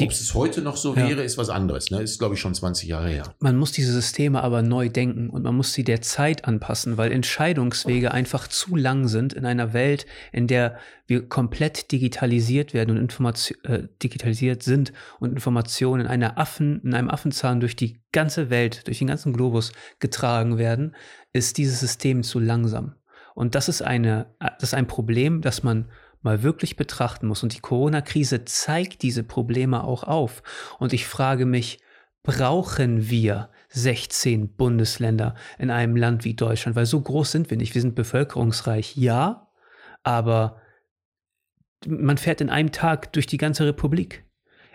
Ob 0.00 0.10
es 0.10 0.34
heute 0.34 0.60
noch 0.60 0.76
so 0.76 0.96
wäre, 0.96 1.22
ist 1.22 1.38
was 1.38 1.50
anderes. 1.50 1.90
Ne? 1.90 2.02
Ist, 2.02 2.18
glaube 2.18 2.34
ich, 2.34 2.40
schon 2.40 2.54
20 2.54 2.88
Jahre 2.88 3.08
her. 3.08 3.34
Man 3.38 3.56
muss 3.56 3.70
diese 3.70 3.92
Systeme 3.92 4.42
aber 4.42 4.62
neu 4.62 4.88
denken 4.88 5.30
und 5.30 5.42
man 5.42 5.54
muss 5.54 5.72
sie 5.72 5.84
der 5.84 6.02
Zeit 6.02 6.46
anpassen, 6.46 6.96
weil 6.96 7.12
Entscheidungswege 7.12 8.10
einfach 8.10 8.48
zu 8.48 8.74
lang 8.74 9.06
sind 9.06 9.32
in 9.32 9.46
einer 9.46 9.72
Welt, 9.72 10.06
in 10.32 10.48
der 10.48 10.78
wir 11.06 11.28
komplett 11.28 11.92
digitalisiert 11.92 12.74
werden 12.74 12.96
und 12.96 13.02
Information, 13.02 13.58
äh, 13.64 13.88
digitalisiert 14.02 14.62
sind 14.62 14.92
und 15.20 15.32
Informationen 15.32 16.02
in 16.02 16.08
einer 16.08 16.38
Affen, 16.38 16.80
in 16.82 16.94
einem 16.94 17.10
Affenzahn 17.10 17.60
durch 17.60 17.76
die 17.76 18.00
ganze 18.10 18.50
Welt, 18.50 18.86
durch 18.88 18.98
den 18.98 19.08
ganzen 19.08 19.32
Globus 19.32 19.72
getragen 20.00 20.58
werden, 20.58 20.96
ist 21.32 21.56
dieses 21.58 21.78
System 21.78 22.22
zu 22.22 22.40
langsam. 22.40 22.94
Und 23.34 23.54
das 23.54 23.68
ist 23.68 23.82
eine, 23.82 24.34
das 24.38 24.70
ist 24.70 24.74
ein 24.74 24.86
Problem, 24.86 25.40
das 25.40 25.62
man 25.62 25.90
mal 26.24 26.42
wirklich 26.42 26.76
betrachten 26.76 27.26
muss. 27.28 27.42
Und 27.42 27.54
die 27.54 27.60
Corona-Krise 27.60 28.44
zeigt 28.44 29.02
diese 29.02 29.22
Probleme 29.22 29.84
auch 29.84 30.02
auf. 30.02 30.42
Und 30.78 30.92
ich 30.92 31.06
frage 31.06 31.46
mich, 31.46 31.80
brauchen 32.22 33.10
wir 33.10 33.50
16 33.68 34.56
Bundesländer 34.56 35.34
in 35.58 35.70
einem 35.70 35.94
Land 35.94 36.24
wie 36.24 36.34
Deutschland? 36.34 36.74
Weil 36.74 36.86
so 36.86 37.00
groß 37.00 37.30
sind 37.30 37.50
wir 37.50 37.56
nicht. 37.56 37.74
Wir 37.74 37.82
sind 37.82 37.94
bevölkerungsreich, 37.94 38.96
ja, 38.96 39.48
aber 40.02 40.60
man 41.86 42.16
fährt 42.16 42.40
in 42.40 42.50
einem 42.50 42.72
Tag 42.72 43.12
durch 43.12 43.26
die 43.26 43.36
ganze 43.36 43.66
Republik. 43.66 44.24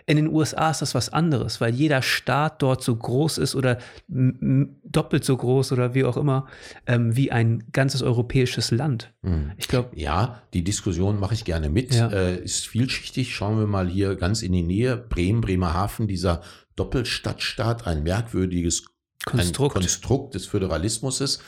In 0.06 0.16
den 0.16 0.28
USA 0.28 0.70
ist 0.70 0.82
das 0.82 0.94
was 0.94 1.10
anderes, 1.10 1.60
weil 1.60 1.74
jeder 1.74 2.02
Staat 2.02 2.62
dort 2.62 2.82
so 2.82 2.94
groß 2.94 3.38
ist 3.38 3.54
oder 3.54 3.78
doppelt 4.08 5.24
so 5.24 5.36
groß 5.36 5.72
oder 5.72 5.94
wie 5.94 6.04
auch 6.04 6.16
immer 6.16 6.46
ähm, 6.86 7.16
wie 7.16 7.32
ein 7.32 7.64
ganzes 7.72 8.02
europäisches 8.02 8.70
Land. 8.70 9.12
Mhm. 9.22 9.52
Ich 9.56 9.68
glaube. 9.68 9.90
Ja, 9.94 10.42
die 10.54 10.64
Diskussion 10.64 11.18
mache 11.18 11.34
ich 11.34 11.44
gerne 11.44 11.68
mit. 11.68 11.94
Ja. 11.94 12.08
Äh, 12.08 12.42
ist 12.42 12.66
vielschichtig. 12.66 13.34
Schauen 13.34 13.58
wir 13.58 13.66
mal 13.66 13.88
hier 13.88 14.16
ganz 14.16 14.42
in 14.42 14.52
die 14.52 14.62
Nähe. 14.62 14.96
Bremen, 14.96 15.40
Bremerhaven, 15.40 16.06
dieser 16.06 16.42
Doppelstadtstaat, 16.76 17.86
ein 17.86 18.02
merkwürdiges 18.02 18.84
Konstrukt. 19.24 19.76
Ein 19.76 19.82
Konstrukt 19.82 20.34
des 20.34 20.46
Föderalismus. 20.46 21.40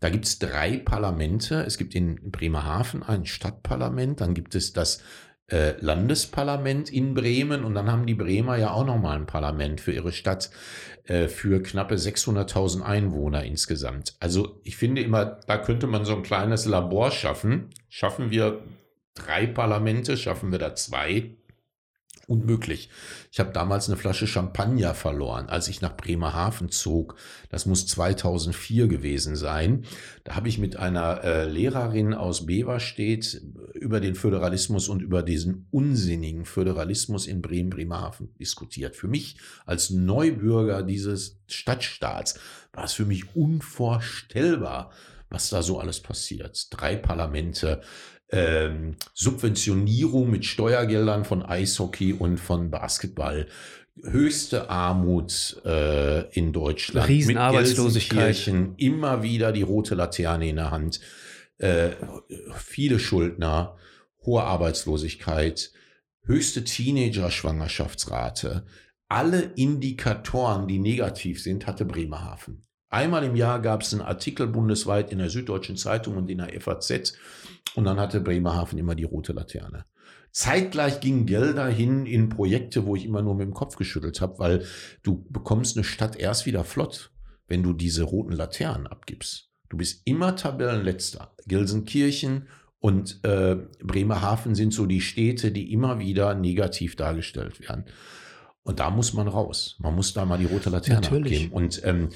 Da 0.00 0.10
gibt 0.10 0.26
es 0.26 0.38
drei 0.38 0.78
Parlamente. 0.78 1.64
Es 1.66 1.78
gibt 1.78 1.94
in 1.94 2.30
Bremerhaven 2.30 3.02
ein 3.02 3.24
Stadtparlament, 3.24 4.20
dann 4.20 4.34
gibt 4.34 4.54
es 4.54 4.72
das 4.74 5.00
äh, 5.48 5.74
Landesparlament 5.80 6.90
in 6.90 7.14
Bremen 7.14 7.64
und 7.64 7.74
dann 7.74 7.90
haben 7.90 8.06
die 8.06 8.14
Bremer 8.14 8.56
ja 8.56 8.70
auch 8.70 8.86
nochmal 8.86 9.16
ein 9.16 9.26
Parlament 9.26 9.80
für 9.80 9.92
ihre 9.92 10.12
Stadt 10.12 10.50
äh, 11.04 11.28
für 11.28 11.62
knappe 11.62 11.96
600.000 11.96 12.82
Einwohner 12.82 13.44
insgesamt. 13.44 14.14
Also 14.20 14.60
ich 14.64 14.76
finde 14.76 15.02
immer, 15.02 15.40
da 15.46 15.58
könnte 15.58 15.86
man 15.86 16.04
so 16.04 16.16
ein 16.16 16.22
kleines 16.22 16.64
Labor 16.64 17.10
schaffen. 17.10 17.70
Schaffen 17.88 18.30
wir 18.30 18.62
drei 19.14 19.46
Parlamente, 19.46 20.16
schaffen 20.16 20.50
wir 20.50 20.58
da 20.58 20.74
zwei? 20.74 21.36
Unmöglich. 22.26 22.88
Ich 23.32 23.40
habe 23.40 23.52
damals 23.52 23.88
eine 23.88 23.98
Flasche 23.98 24.26
Champagner 24.26 24.94
verloren, 24.94 25.48
als 25.48 25.68
ich 25.68 25.80
nach 25.80 25.96
Bremerhaven 25.96 26.70
zog. 26.70 27.16
Das 27.50 27.66
muss 27.66 27.86
2004 27.86 28.88
gewesen 28.88 29.36
sein. 29.36 29.84
Da 30.24 30.36
habe 30.36 30.48
ich 30.48 30.58
mit 30.58 30.76
einer 30.76 31.22
äh, 31.22 31.44
Lehrerin 31.44 32.14
aus 32.14 32.46
Beverstedt 32.46 33.42
über 33.74 34.00
den 34.00 34.14
Föderalismus 34.14 34.88
und 34.88 35.02
über 35.02 35.22
diesen 35.22 35.66
unsinnigen 35.70 36.46
Föderalismus 36.46 37.26
in 37.26 37.42
Bremen-Bremerhaven 37.42 38.34
diskutiert. 38.38 38.96
Für 38.96 39.08
mich 39.08 39.36
als 39.66 39.90
Neubürger 39.90 40.82
dieses 40.82 41.40
Stadtstaats 41.46 42.38
war 42.72 42.84
es 42.84 42.94
für 42.94 43.04
mich 43.04 43.36
unvorstellbar, 43.36 44.92
was 45.28 45.50
da 45.50 45.62
so 45.62 45.78
alles 45.78 46.00
passiert. 46.00 46.68
Drei 46.70 46.96
Parlamente, 46.96 47.82
ähm, 48.34 48.96
Subventionierung 49.12 50.30
mit 50.30 50.44
Steuergeldern 50.44 51.24
von 51.24 51.42
Eishockey 51.42 52.12
und 52.12 52.38
von 52.38 52.70
Basketball. 52.70 53.48
Höchste 54.02 54.70
Armut 54.70 55.60
äh, 55.64 56.28
in 56.32 56.52
Deutschland. 56.52 57.08
Riesenarbeitslosigkeit. 57.08 58.52
Immer 58.76 59.22
wieder 59.22 59.52
die 59.52 59.62
rote 59.62 59.94
Laterne 59.94 60.48
in 60.48 60.56
der 60.56 60.72
Hand. 60.72 60.98
Äh, 61.58 61.90
viele 62.56 62.98
Schuldner, 62.98 63.76
hohe 64.24 64.42
Arbeitslosigkeit, 64.42 65.70
höchste 66.24 66.64
Teenager-Schwangerschaftsrate. 66.64 68.66
Alle 69.08 69.42
Indikatoren, 69.54 70.66
die 70.66 70.80
negativ 70.80 71.40
sind, 71.40 71.68
hatte 71.68 71.84
Bremerhaven. 71.84 72.66
Einmal 72.88 73.22
im 73.24 73.36
Jahr 73.36 73.60
gab 73.60 73.82
es 73.82 73.92
einen 73.92 74.02
Artikel 74.02 74.46
bundesweit 74.46 75.12
in 75.12 75.18
der 75.18 75.30
Süddeutschen 75.30 75.76
Zeitung 75.76 76.16
und 76.16 76.30
in 76.30 76.38
der 76.38 76.60
FAZ 76.60 77.14
und 77.74 77.84
dann 77.84 77.98
hatte 77.98 78.20
Bremerhaven 78.20 78.78
immer 78.78 78.94
die 78.94 79.04
rote 79.04 79.32
Laterne. 79.32 79.84
Zeitgleich 80.30 81.00
gingen 81.00 81.26
Gelder 81.26 81.68
hin 81.68 82.06
in 82.06 82.28
Projekte, 82.28 82.86
wo 82.86 82.96
ich 82.96 83.04
immer 83.04 83.22
nur 83.22 83.34
mit 83.36 83.46
dem 83.46 83.54
Kopf 83.54 83.76
geschüttelt 83.76 84.20
habe, 84.20 84.38
weil 84.38 84.64
du 85.02 85.24
bekommst 85.30 85.76
eine 85.76 85.84
Stadt 85.84 86.16
erst 86.16 86.44
wieder 86.44 86.64
flott, 86.64 87.12
wenn 87.46 87.62
du 87.62 87.72
diese 87.72 88.02
roten 88.02 88.32
Laternen 88.32 88.86
abgibst. 88.86 89.50
Du 89.68 89.76
bist 89.76 90.02
immer 90.04 90.34
Tabellenletzter. 90.34 91.34
Gelsenkirchen 91.46 92.48
und 92.80 93.20
äh, 93.24 93.56
Bremerhaven 93.82 94.54
sind 94.54 94.74
so 94.74 94.86
die 94.86 95.00
Städte, 95.00 95.52
die 95.52 95.72
immer 95.72 96.00
wieder 96.00 96.34
negativ 96.34 96.96
dargestellt 96.96 97.60
werden. 97.60 97.84
Und 98.62 98.80
da 98.80 98.90
muss 98.90 99.12
man 99.12 99.28
raus. 99.28 99.76
Man 99.78 99.94
muss 99.94 100.14
da 100.14 100.24
mal 100.24 100.38
die 100.38 100.46
rote 100.46 100.70
Laterne 100.70 101.00
Natürlich. 101.00 101.34
abgeben. 101.34 101.52
Und 101.52 101.80
ähm, 101.84 102.08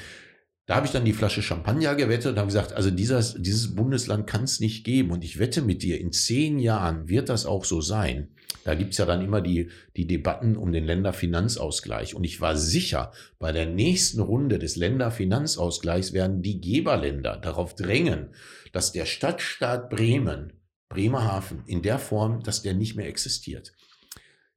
da 0.68 0.76
habe 0.76 0.84
ich 0.84 0.92
dann 0.92 1.06
die 1.06 1.14
Flasche 1.14 1.40
Champagner 1.40 1.94
gewettet 1.94 2.32
und 2.32 2.38
habe 2.38 2.48
gesagt, 2.48 2.74
also 2.74 2.90
dieses, 2.90 3.34
dieses 3.38 3.74
Bundesland 3.74 4.26
kann 4.26 4.44
es 4.44 4.60
nicht 4.60 4.84
geben. 4.84 5.10
Und 5.10 5.24
ich 5.24 5.38
wette 5.38 5.62
mit 5.62 5.82
dir, 5.82 5.98
in 5.98 6.12
zehn 6.12 6.58
Jahren 6.58 7.08
wird 7.08 7.30
das 7.30 7.46
auch 7.46 7.64
so 7.64 7.80
sein. 7.80 8.28
Da 8.64 8.74
gibt's 8.74 8.98
ja 8.98 9.06
dann 9.06 9.24
immer 9.24 9.40
die, 9.40 9.70
die 9.96 10.06
Debatten 10.06 10.58
um 10.58 10.70
den 10.70 10.84
Länderfinanzausgleich. 10.84 12.14
Und 12.14 12.24
ich 12.24 12.42
war 12.42 12.54
sicher, 12.54 13.12
bei 13.38 13.50
der 13.50 13.64
nächsten 13.64 14.20
Runde 14.20 14.58
des 14.58 14.76
Länderfinanzausgleichs 14.76 16.12
werden 16.12 16.42
die 16.42 16.60
Geberländer 16.60 17.38
darauf 17.38 17.74
drängen, 17.74 18.34
dass 18.72 18.92
der 18.92 19.06
Stadtstaat 19.06 19.88
Bremen, 19.88 20.52
Bremerhaven, 20.90 21.62
in 21.66 21.80
der 21.80 21.98
Form, 21.98 22.42
dass 22.42 22.60
der 22.60 22.74
nicht 22.74 22.94
mehr 22.94 23.08
existiert. 23.08 23.72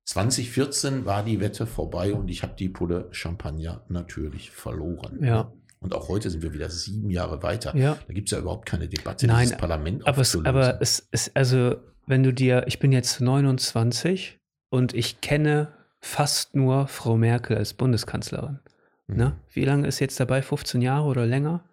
2014 0.03 1.05
war 1.05 1.23
die 1.23 1.39
Wette 1.39 1.65
vorbei 1.65 2.13
und 2.13 2.29
ich 2.29 2.43
habe 2.43 2.55
die 2.59 2.67
Pulle 2.67 3.07
Champagner 3.11 3.85
natürlich 3.87 4.51
verloren. 4.51 5.23
Ja. 5.23 5.53
Und 5.81 5.95
auch 5.95 6.07
heute 6.09 6.29
sind 6.29 6.43
wir 6.43 6.53
wieder 6.53 6.69
sieben 6.69 7.09
Jahre 7.09 7.41
weiter. 7.41 7.75
Ja. 7.75 7.97
Da 8.07 8.13
gibt 8.13 8.27
es 8.27 8.31
ja 8.31 8.39
überhaupt 8.39 8.67
keine 8.67 8.87
Debatte, 8.87 9.25
Nein, 9.25 9.41
dieses 9.41 9.57
Parlament 9.57 10.07
Aber 10.07 10.21
es, 10.21 10.35
aber 10.35 10.79
es 10.79 10.99
ist, 11.11 11.35
also, 11.35 11.75
wenn 12.05 12.23
du 12.23 12.31
dir, 12.31 12.65
ich 12.67 12.79
bin 12.79 12.91
jetzt 12.91 13.19
29 13.19 14.39
und 14.69 14.93
ich 14.93 15.21
kenne 15.21 15.73
fast 15.99 16.55
nur 16.55 16.87
Frau 16.87 17.17
Merkel 17.17 17.57
als 17.57 17.73
Bundeskanzlerin. 17.73 18.59
Mhm. 19.07 19.17
Ne? 19.17 19.37
Wie 19.51 19.65
lange 19.65 19.87
ist 19.87 19.97
sie 19.97 20.03
jetzt 20.03 20.19
dabei? 20.19 20.43
15 20.43 20.81
Jahre 20.81 21.07
oder 21.07 21.25
länger? 21.25 21.63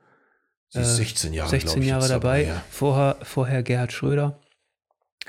Sie 0.70 0.80
ist 0.80 0.92
äh, 0.92 1.04
16 1.04 1.32
Jahre, 1.34 1.50
16 1.50 1.68
glaub 1.68 1.82
ich, 1.82 1.88
Jahre 1.88 2.02
jetzt 2.02 2.11
dabei. 2.11 2.44
ja. 2.44 2.62
Vorher, 2.70 3.16
vorher 3.22 3.62
Gerhard 3.62 3.92
Schröder. 3.92 4.40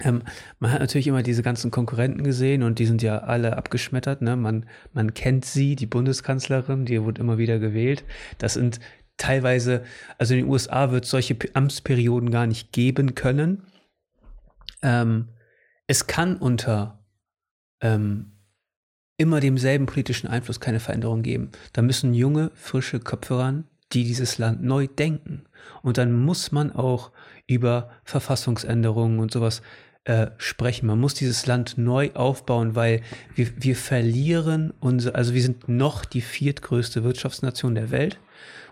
Ähm, 0.01 0.23
man 0.59 0.71
hat 0.71 0.79
natürlich 0.79 1.07
immer 1.07 1.23
diese 1.23 1.43
ganzen 1.43 1.71
Konkurrenten 1.71 2.23
gesehen 2.23 2.63
und 2.63 2.79
die 2.79 2.85
sind 2.85 3.01
ja 3.01 3.19
alle 3.19 3.57
abgeschmettert. 3.57 4.21
Ne? 4.21 4.35
Man, 4.35 4.65
man 4.93 5.13
kennt 5.13 5.45
sie, 5.45 5.75
die 5.75 5.85
Bundeskanzlerin, 5.85 6.85
die 6.85 7.01
wurde 7.03 7.21
immer 7.21 7.37
wieder 7.37 7.59
gewählt. 7.59 8.03
Das 8.37 8.53
sind 8.53 8.79
teilweise, 9.17 9.83
also 10.17 10.33
in 10.33 10.41
den 10.41 10.49
USA 10.49 10.91
wird 10.91 11.05
es 11.05 11.11
solche 11.11 11.37
Amtsperioden 11.53 12.31
gar 12.31 12.47
nicht 12.47 12.71
geben 12.71 13.15
können. 13.15 13.63
Ähm, 14.81 15.29
es 15.87 16.07
kann 16.07 16.37
unter 16.37 17.03
ähm, 17.81 18.31
immer 19.17 19.41
demselben 19.41 19.85
politischen 19.85 20.27
Einfluss 20.27 20.59
keine 20.59 20.79
Veränderung 20.79 21.21
geben. 21.21 21.51
Da 21.73 21.81
müssen 21.81 22.13
junge, 22.13 22.51
frische 22.55 22.99
Köpfe 22.99 23.37
ran, 23.37 23.67
die 23.91 24.03
dieses 24.03 24.37
Land 24.37 24.63
neu 24.63 24.87
denken. 24.87 25.43
Und 25.81 25.97
dann 25.97 26.13
muss 26.13 26.51
man 26.51 26.71
auch 26.71 27.11
über 27.47 27.89
Verfassungsänderungen 28.03 29.19
und 29.19 29.31
sowas 29.31 29.61
äh, 30.05 30.27
sprechen. 30.37 30.87
Man 30.87 30.99
muss 30.99 31.13
dieses 31.13 31.45
Land 31.45 31.77
neu 31.77 32.11
aufbauen, 32.13 32.75
weil 32.75 33.01
wir, 33.35 33.47
wir 33.57 33.75
verlieren 33.75 34.73
unsere, 34.79 35.15
also 35.15 35.33
wir 35.33 35.41
sind 35.41 35.67
noch 35.69 36.05
die 36.05 36.21
viertgrößte 36.21 37.03
Wirtschaftsnation 37.03 37.75
der 37.75 37.91
Welt 37.91 38.19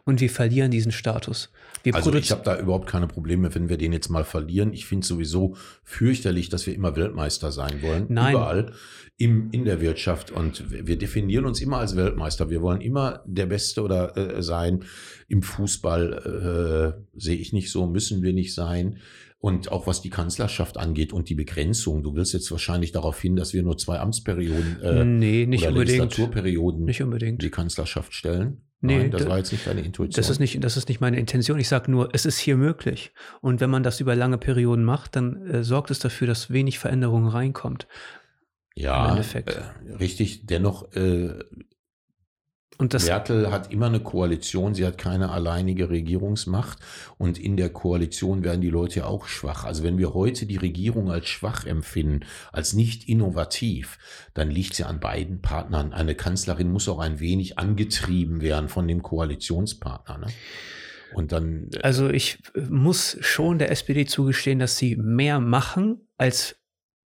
und 0.05 0.21
wir 0.21 0.29
verlieren 0.29 0.71
diesen 0.71 0.93
Status. 0.93 1.49
Wir 1.83 1.93
Also 1.93 2.13
ich 2.13 2.31
habe 2.31 2.43
da 2.43 2.57
überhaupt 2.57 2.87
keine 2.87 3.07
Probleme, 3.07 3.53
wenn 3.53 3.69
wir 3.69 3.77
den 3.77 3.91
jetzt 3.91 4.09
mal 4.09 4.23
verlieren. 4.23 4.73
Ich 4.73 4.85
finde 4.85 5.05
sowieso 5.05 5.55
fürchterlich, 5.83 6.49
dass 6.49 6.65
wir 6.65 6.73
immer 6.73 6.95
Weltmeister 6.95 7.51
sein 7.51 7.81
wollen. 7.81 8.05
Nein. 8.09 8.33
Überall 8.33 8.73
im, 9.17 9.49
in 9.51 9.65
der 9.65 9.81
Wirtschaft. 9.81 10.31
Und 10.31 10.71
wir 10.71 10.87
wir 10.87 10.97
definieren 10.97 11.45
uns 11.45 11.61
immer 11.61 11.79
als 11.79 11.95
Weltmeister. 11.95 12.49
Wir 12.49 12.61
wollen 12.61 12.81
immer 12.81 13.21
der 13.25 13.47
Beste 13.47 13.81
oder 13.81 14.15
äh, 14.15 14.41
sein. 14.41 14.85
Im 15.27 15.43
Fußball 15.43 16.95
äh, 16.95 17.19
sehe 17.19 17.37
ich 17.37 17.51
nicht 17.51 17.69
so, 17.69 17.85
müssen 17.85 18.21
wir 18.21 18.33
nicht 18.33 18.53
sein. 18.53 18.99
Und 19.39 19.71
auch 19.71 19.85
was 19.85 20.01
die 20.01 20.09
Kanzlerschaft 20.09 20.77
angeht 20.77 21.13
und 21.13 21.29
die 21.29 21.35
Begrenzung. 21.35 22.01
Du 22.01 22.15
willst 22.15 22.33
jetzt 22.33 22.49
wahrscheinlich 22.51 22.91
darauf 22.91 23.19
hin, 23.21 23.35
dass 23.35 23.53
wir 23.53 23.61
nur 23.61 23.77
zwei 23.77 23.99
Amtsperioden 23.99 24.81
äh, 24.81 25.05
nee, 25.05 25.45
nicht 25.45 25.61
oder 25.61 25.73
unbedingt. 25.73 25.99
Legislaturperioden 25.99 26.85
Nicht 26.85 27.03
unbedingt. 27.03 27.41
die 27.43 27.51
Kanzlerschaft 27.51 28.13
stellen. 28.15 28.63
Nee, 28.81 28.97
Nein, 28.97 29.11
das 29.11 29.23
da- 29.23 29.29
war 29.29 29.37
jetzt 29.37 29.51
nicht 29.51 29.65
deine 29.67 29.81
Intuition. 29.81 30.19
Das 30.19 30.29
ist 30.31 30.39
nicht, 30.39 30.63
das 30.63 30.75
ist 30.75 30.87
nicht 30.89 31.01
meine 31.01 31.19
Intention. 31.19 31.59
Ich 31.59 31.67
sage 31.67 31.91
nur, 31.91 32.09
es 32.13 32.25
ist 32.25 32.39
hier 32.39 32.57
möglich. 32.57 33.11
Und 33.41 33.59
wenn 33.61 33.69
man 33.69 33.83
das 33.83 33.99
über 33.99 34.15
lange 34.15 34.37
Perioden 34.39 34.83
macht, 34.83 35.15
dann 35.15 35.45
äh, 35.47 35.63
sorgt 35.63 35.91
es 35.91 35.99
dafür, 35.99 36.25
dass 36.27 36.49
wenig 36.51 36.79
Veränderung 36.79 37.27
reinkommt. 37.27 37.87
ja. 38.75 39.15
Äh, 39.17 39.43
richtig. 39.99 40.45
Dennoch, 40.47 40.91
äh, 40.93 41.43
Und 42.77 42.93
das, 42.93 43.07
Merkel 43.07 43.51
hat 43.51 43.71
immer 43.71 43.87
eine 43.87 43.99
Koalition, 43.99 44.75
sie 44.75 44.85
hat 44.85 44.97
keine 44.97 45.31
alleinige 45.31 45.89
Regierungsmacht 45.89 46.77
und 47.17 47.39
in 47.39 47.57
der 47.57 47.69
Koalition 47.69 48.43
werden 48.43 48.61
die 48.61 48.69
Leute 48.69 48.99
ja 48.99 49.05
auch 49.05 49.27
schwach. 49.27 49.65
Also 49.65 49.83
wenn 49.83 49.97
wir 49.97 50.13
heute 50.13 50.45
die 50.45 50.57
Regierung 50.57 51.09
als 51.09 51.27
schwach 51.27 51.65
empfinden, 51.65 52.25
als 52.51 52.73
nicht 52.73 53.09
innovativ, 53.09 53.97
dann 54.35 54.51
liegt 54.51 54.75
sie 54.75 54.83
an 54.83 54.99
beiden 54.99 55.41
Partnern. 55.41 55.91
Eine 55.91 56.13
Kanzlerin 56.13 56.71
muss 56.71 56.87
auch 56.87 56.99
ein 56.99 57.19
wenig 57.19 57.57
angetrieben 57.57 58.41
werden 58.41 58.69
von 58.69 58.87
dem 58.87 59.01
Koalitionspartner. 59.01 60.19
Ne? 60.19 60.27
Und 61.13 61.31
dann, 61.31 61.69
äh, 61.73 61.79
also 61.81 62.09
ich 62.09 62.39
äh, 62.53 62.61
muss 62.69 63.17
schon 63.21 63.59
der 63.59 63.71
SPD 63.71 64.05
zugestehen, 64.05 64.59
dass 64.59 64.77
sie 64.77 64.95
mehr 64.95 65.39
machen, 65.39 66.07
als 66.17 66.57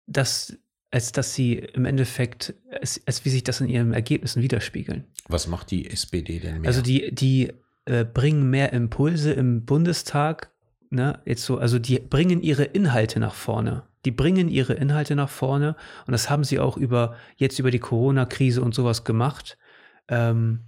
dass, 0.07 0.57
als 0.91 1.13
dass 1.13 1.35
sie 1.35 1.55
im 1.55 1.85
Endeffekt, 1.85 2.55
als, 2.81 3.01
als 3.07 3.25
wie 3.25 3.31
sich 3.31 3.45
das 3.45 3.61
in 3.61 3.69
ihren 3.69 3.93
Ergebnissen 3.93 4.43
widerspiegeln. 4.43 5.05
was 5.29 5.47
macht 5.47 5.71
die 5.71 5.91
SPD 5.91 6.39
denn 6.39 6.63
mehr? 6.63 6.69
Also 6.69 6.81
die, 6.81 7.15
die 7.15 7.53
äh, 7.85 8.05
bringen 8.05 8.49
mehr 8.49 8.73
Impulse 8.73 9.33
im 9.33 9.65
Bundestag, 9.65 10.51
ne, 10.91 11.21
jetzt 11.25 11.45
so, 11.45 11.59
also 11.59 11.79
die 11.79 11.99
bringen 11.99 12.41
ihre 12.41 12.65
Inhalte 12.65 13.21
nach 13.21 13.35
vorne. 13.35 13.85
Die 14.05 14.11
bringen 14.11 14.49
ihre 14.49 14.75
Inhalte 14.75 15.17
nach 15.17 15.29
vorne 15.29 15.77
und 16.07 16.13
das 16.13 16.31
haben 16.31 16.45
sie 16.45 16.59
auch 16.59 16.77
über 16.77 17.17
jetzt 17.37 17.59
über 17.59 17.71
die 17.71 17.81
Corona-Krise 17.81 18.63
und 18.63 18.75
sowas 18.75 19.05
gemacht. 19.05 19.59
Ähm, 20.09 20.61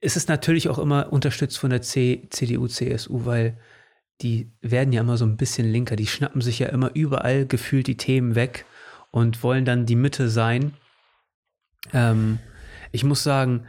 es 0.00 0.16
ist 0.16 0.28
natürlich 0.28 0.68
auch 0.68 0.78
immer 0.78 1.12
unterstützt 1.12 1.58
von 1.58 1.70
der 1.70 1.82
C, 1.82 2.26
CDU, 2.30 2.66
CSU, 2.68 3.24
weil 3.24 3.58
die 4.20 4.50
werden 4.60 4.92
ja 4.92 5.00
immer 5.00 5.16
so 5.16 5.24
ein 5.24 5.36
bisschen 5.36 5.70
linker. 5.70 5.96
Die 5.96 6.06
schnappen 6.06 6.40
sich 6.40 6.58
ja 6.58 6.68
immer 6.68 6.90
überall 6.94 7.46
gefühlt 7.46 7.86
die 7.86 7.96
Themen 7.96 8.34
weg 8.34 8.64
und 9.10 9.42
wollen 9.42 9.64
dann 9.64 9.86
die 9.86 9.96
Mitte 9.96 10.28
sein. 10.28 10.74
Ähm, 11.92 12.38
ich 12.92 13.04
muss 13.04 13.22
sagen, 13.22 13.66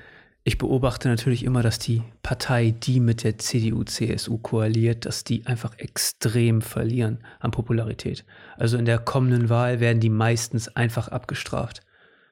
Ich 0.49 0.57
beobachte 0.57 1.09
natürlich 1.09 1.43
immer, 1.43 1.61
dass 1.61 1.79
die 1.79 2.01
Partei, 2.23 2.71
die 2.71 2.99
mit 2.99 3.23
der 3.23 3.37
CDU, 3.37 3.83
CSU 3.83 4.37
koaliert, 4.37 5.05
dass 5.05 5.23
die 5.23 5.45
einfach 5.45 5.77
extrem 5.77 6.61
verlieren 6.61 7.23
an 7.39 7.51
Popularität. 7.51 8.25
Also 8.57 8.77
in 8.77 8.85
der 8.85 8.99
kommenden 8.99 9.49
Wahl 9.49 9.79
werden 9.79 9.99
die 9.99 10.09
meistens 10.09 10.67
einfach 10.69 11.09
abgestraft. 11.09 11.81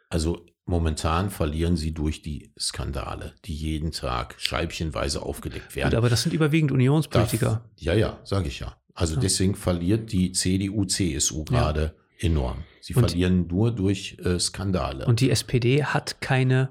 Also 0.10 0.46
momentan 0.68 1.30
verlieren 1.30 1.78
sie 1.78 1.94
durch 1.94 2.22
die 2.22 2.52
Skandale, 2.60 3.34
die 3.46 3.56
jeden 3.56 3.92
Tag 3.92 4.36
scheibchenweise 4.38 5.22
aufgedeckt 5.22 5.76
werden. 5.76 5.92
Gut, 5.92 5.98
aber 5.98 6.10
das 6.10 6.24
sind 6.24 6.34
überwiegend 6.34 6.72
Unionspolitiker. 6.72 7.48
Da, 7.48 7.62
ja, 7.78 7.94
ja, 7.94 8.20
sage 8.24 8.50
ich 8.50 8.60
ja. 8.60 8.76
Also 8.94 9.16
ja. 9.16 9.22
deswegen 9.22 9.56
verliert 9.56 10.12
die 10.12 10.32
CDU, 10.32 10.86
CSU 10.86 11.44
gerade 11.46 11.94
ja. 12.20 12.30
enorm. 12.30 12.64
Sie 12.82 12.94
und 12.94 13.02
verlieren 13.02 13.48
nur 13.48 13.72
durch 13.72 14.18
äh, 14.24 14.40
Skandale. 14.40 15.06
Und 15.06 15.20
die 15.20 15.30
SPD 15.30 15.84
hat 15.84 16.22
keine 16.22 16.70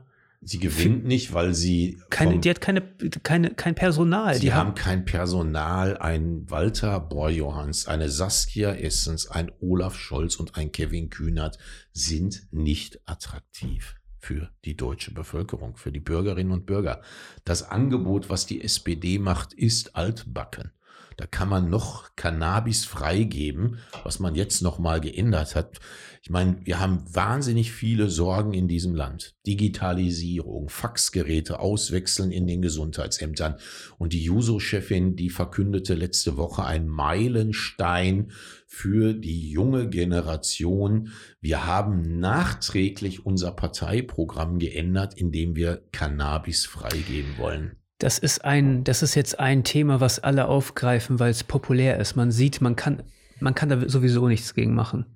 Sie 0.49 0.61
gewinnt 0.61 1.05
nicht, 1.05 1.33
weil 1.33 1.55
sie. 1.55 2.01
Keine, 2.09 2.39
die 2.39 2.49
hat 2.49 2.61
keine, 2.61 2.81
keine, 3.25 3.51
kein 3.51 3.75
Personal. 3.75 4.35
Sie 4.35 4.43
die 4.43 4.53
haben 4.53 4.77
kein 4.77 5.05
Personal. 5.05 5.99
Ein 5.99 6.49
Walter 6.49 7.01
Borjohanns, 7.01 7.89
eine 7.89 8.09
Saskia 8.09 8.73
Essens, 8.73 9.27
ein 9.27 9.51
Olaf 9.61 9.97
Scholz 9.97 10.37
und 10.37 10.57
ein 10.57 10.71
Kevin 10.71 11.11
Kühnert 11.11 11.59
sind 11.93 12.47
nicht 12.53 13.01
attraktiv 13.07 13.97
für 14.21 14.51
die 14.65 14.77
deutsche 14.77 15.13
Bevölkerung, 15.13 15.77
für 15.77 15.91
die 15.91 15.99
Bürgerinnen 15.99 16.53
und 16.53 16.65
Bürger. 16.65 17.03
Das 17.45 17.65
Angebot, 17.65 18.31
was 18.31 18.47
die 18.47 18.63
SPD 18.63 19.19
macht, 19.19 19.53
ist 19.53 19.97
altbacken. 19.97 20.71
Da 21.17 21.27
kann 21.27 21.49
man 21.49 21.71
noch 21.71 22.15
Cannabis 22.15 22.85
freigeben, 22.85 23.79
was 24.05 24.19
man 24.19 24.35
jetzt 24.35 24.61
noch 24.61 24.79
mal 24.79 25.01
geändert 25.01 25.55
hat. 25.55 25.81
Ich 26.21 26.29
meine, 26.29 26.59
wir 26.65 26.79
haben 26.79 27.05
wahnsinnig 27.15 27.73
viele 27.73 28.11
Sorgen 28.11 28.53
in 28.53 28.69
diesem 28.69 28.95
Land. 28.95 29.35
Digitalisierung, 29.47 30.69
Faxgeräte 30.69 31.59
auswechseln 31.59 32.33
in 32.33 32.47
den 32.47 32.61
Gesundheitsämtern. 32.61 33.57
Und 33.97 34.13
die 34.13 34.25
Juso-Chefin, 34.25 35.17
die 35.17 35.31
verkündete 35.31 35.95
letzte 35.95 36.37
Woche 36.37 36.65
ein 36.65 36.87
Meilenstein 36.87 38.33
für 38.67 39.15
die 39.15 39.51
junge 39.51 39.89
Generation. 39.89 41.13
Wir 41.41 41.65
haben 41.65 42.19
nachträglich 42.19 43.25
unser 43.25 43.53
Parteiprogramm 43.53 44.59
geändert, 44.59 45.15
indem 45.15 45.57
wir 45.57 45.83
Cannabis 45.93 46.67
freigeben 46.67 47.39
wollen. 47.39 47.77
Das 47.99 48.19
ist 48.19 48.45
ein, 48.45 48.85
das 48.85 49.03
ist 49.03 49.15
jetzt 49.15 49.39
ein 49.41 49.65
Thema, 49.65 50.01
was 50.01 50.19
alle 50.19 50.49
aufgreifen, 50.49 51.19
weil 51.19 51.31
es 51.31 51.45
populär 51.45 51.99
ist. 51.99 52.15
Man 52.15 52.31
sieht, 52.31 52.61
man 52.61 52.77
kann, 52.77 53.03
man 53.41 53.55
kann 53.55 53.69
da 53.69 53.89
sowieso 53.89 54.29
nichts 54.29 54.55
gegen 54.55 54.75
machen. 54.75 55.07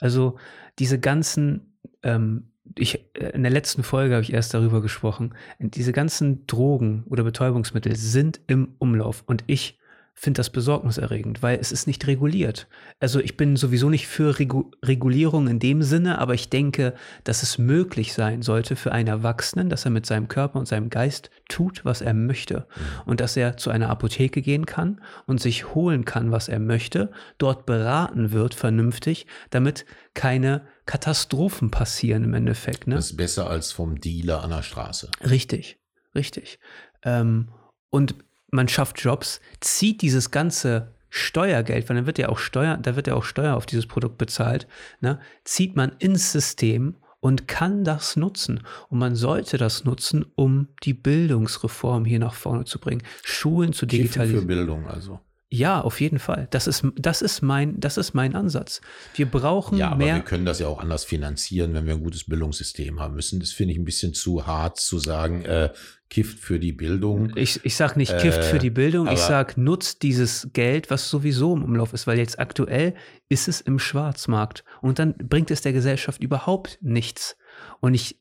Also 0.00 0.38
diese 0.78 1.00
ganzen, 1.00 1.78
ähm, 2.02 2.52
ich, 2.76 3.10
äh, 3.14 3.30
in 3.30 3.42
der 3.42 3.50
letzten 3.50 3.82
Folge 3.82 4.14
habe 4.14 4.22
ich 4.22 4.32
erst 4.32 4.54
darüber 4.54 4.80
gesprochen, 4.82 5.34
diese 5.58 5.92
ganzen 5.92 6.46
Drogen 6.46 7.04
oder 7.08 7.24
Betäubungsmittel 7.24 7.96
sind 7.96 8.40
im 8.46 8.74
Umlauf 8.78 9.24
und 9.26 9.42
ich 9.46 9.77
finde 10.20 10.38
das 10.38 10.50
besorgniserregend, 10.50 11.44
weil 11.44 11.60
es 11.60 11.70
ist 11.70 11.86
nicht 11.86 12.08
reguliert. 12.08 12.66
Also 12.98 13.20
ich 13.20 13.36
bin 13.36 13.54
sowieso 13.54 13.88
nicht 13.88 14.08
für 14.08 14.36
Regu 14.40 14.72
Regulierung 14.84 15.46
in 15.46 15.60
dem 15.60 15.82
Sinne, 15.82 16.18
aber 16.18 16.34
ich 16.34 16.50
denke, 16.50 16.94
dass 17.22 17.44
es 17.44 17.56
möglich 17.56 18.14
sein 18.14 18.42
sollte 18.42 18.74
für 18.74 18.90
einen 18.90 19.06
Erwachsenen, 19.06 19.70
dass 19.70 19.84
er 19.84 19.92
mit 19.92 20.06
seinem 20.06 20.26
Körper 20.26 20.58
und 20.58 20.66
seinem 20.66 20.90
Geist 20.90 21.30
tut, 21.48 21.84
was 21.84 22.00
er 22.00 22.14
möchte. 22.14 22.66
Mhm. 22.74 22.82
Und 23.06 23.20
dass 23.20 23.36
er 23.36 23.58
zu 23.58 23.70
einer 23.70 23.90
Apotheke 23.90 24.42
gehen 24.42 24.66
kann 24.66 25.00
und 25.26 25.40
sich 25.40 25.72
holen 25.74 26.04
kann, 26.04 26.32
was 26.32 26.48
er 26.48 26.58
möchte, 26.58 27.12
dort 27.38 27.64
beraten 27.64 28.32
wird, 28.32 28.54
vernünftig, 28.54 29.26
damit 29.50 29.86
keine 30.14 30.66
Katastrophen 30.84 31.70
passieren 31.70 32.24
im 32.24 32.34
Endeffekt. 32.34 32.88
Ne? 32.88 32.96
Das 32.96 33.10
ist 33.10 33.16
besser 33.16 33.48
als 33.48 33.70
vom 33.70 34.00
Dealer 34.00 34.42
an 34.42 34.50
der 34.50 34.62
Straße. 34.62 35.12
Richtig, 35.22 35.78
richtig. 36.16 36.58
Ähm, 37.04 37.50
und 37.90 38.16
man 38.50 38.68
schafft 38.68 39.00
Jobs, 39.00 39.40
zieht 39.60 40.02
dieses 40.02 40.30
ganze 40.30 40.92
Steuergeld, 41.10 41.88
weil 41.88 41.96
dann 41.96 42.06
wird 42.06 42.18
ja 42.18 42.28
auch 42.28 42.38
Steuer, 42.38 42.76
da 42.76 42.96
wird 42.96 43.06
ja 43.06 43.14
auch 43.14 43.24
Steuer 43.24 43.56
auf 43.56 43.66
dieses 43.66 43.86
Produkt 43.86 44.18
bezahlt, 44.18 44.66
ne, 45.00 45.20
zieht 45.44 45.76
man 45.76 45.92
ins 45.98 46.32
System 46.32 46.96
und 47.20 47.48
kann 47.48 47.84
das 47.84 48.16
nutzen. 48.16 48.62
Und 48.88 48.98
man 48.98 49.16
sollte 49.16 49.58
das 49.58 49.84
nutzen, 49.84 50.24
um 50.34 50.68
die 50.84 50.94
Bildungsreform 50.94 52.04
hier 52.04 52.18
nach 52.18 52.34
vorne 52.34 52.64
zu 52.64 52.78
bringen, 52.78 53.02
Schulen 53.24 53.72
zu 53.72 53.86
digitalisieren. 53.86 54.42
Für 54.42 54.46
Bildung 54.46 54.86
also. 54.86 55.20
Ja, 55.50 55.80
auf 55.80 56.00
jeden 56.02 56.18
Fall. 56.18 56.46
Das 56.50 56.66
ist, 56.66 56.84
das 56.96 57.22
ist, 57.22 57.40
mein, 57.40 57.80
das 57.80 57.96
ist 57.96 58.12
mein 58.12 58.34
Ansatz. 58.34 58.82
Wir 59.14 59.24
brauchen 59.24 59.78
ja, 59.78 59.88
aber 59.88 60.04
mehr. 60.04 60.16
Wir 60.16 60.22
können 60.22 60.44
das 60.44 60.58
ja 60.58 60.66
auch 60.66 60.78
anders 60.78 61.04
finanzieren, 61.04 61.72
wenn 61.72 61.86
wir 61.86 61.94
ein 61.94 62.02
gutes 62.02 62.24
Bildungssystem 62.24 63.00
haben 63.00 63.14
müssen. 63.14 63.40
Das 63.40 63.52
finde 63.52 63.72
ich 63.72 63.78
ein 63.78 63.86
bisschen 63.86 64.12
zu 64.12 64.46
hart 64.46 64.78
zu 64.78 64.98
sagen, 64.98 65.46
äh, 65.46 65.70
Gift 66.10 66.38
für 66.38 66.58
die 66.58 66.72
Bildung. 66.72 67.32
Ich, 67.34 67.64
ich 67.64 67.76
sage 67.76 67.98
nicht 67.98 68.16
Gift 68.18 68.38
äh, 68.38 68.42
für 68.42 68.58
die 68.58 68.70
Bildung, 68.70 69.08
ich 69.08 69.20
sage, 69.20 69.58
nutzt 69.60 70.02
dieses 70.02 70.50
Geld, 70.52 70.90
was 70.90 71.08
sowieso 71.08 71.54
im 71.54 71.64
Umlauf 71.64 71.92
ist, 71.92 72.06
weil 72.06 72.18
jetzt 72.18 72.38
aktuell 72.38 72.94
ist 73.28 73.48
es 73.48 73.60
im 73.62 73.78
Schwarzmarkt 73.78 74.64
und 74.82 74.98
dann 74.98 75.14
bringt 75.16 75.50
es 75.50 75.62
der 75.62 75.72
Gesellschaft 75.72 76.22
überhaupt 76.22 76.78
nichts. 76.82 77.36
Und 77.80 77.94
ich 77.94 78.20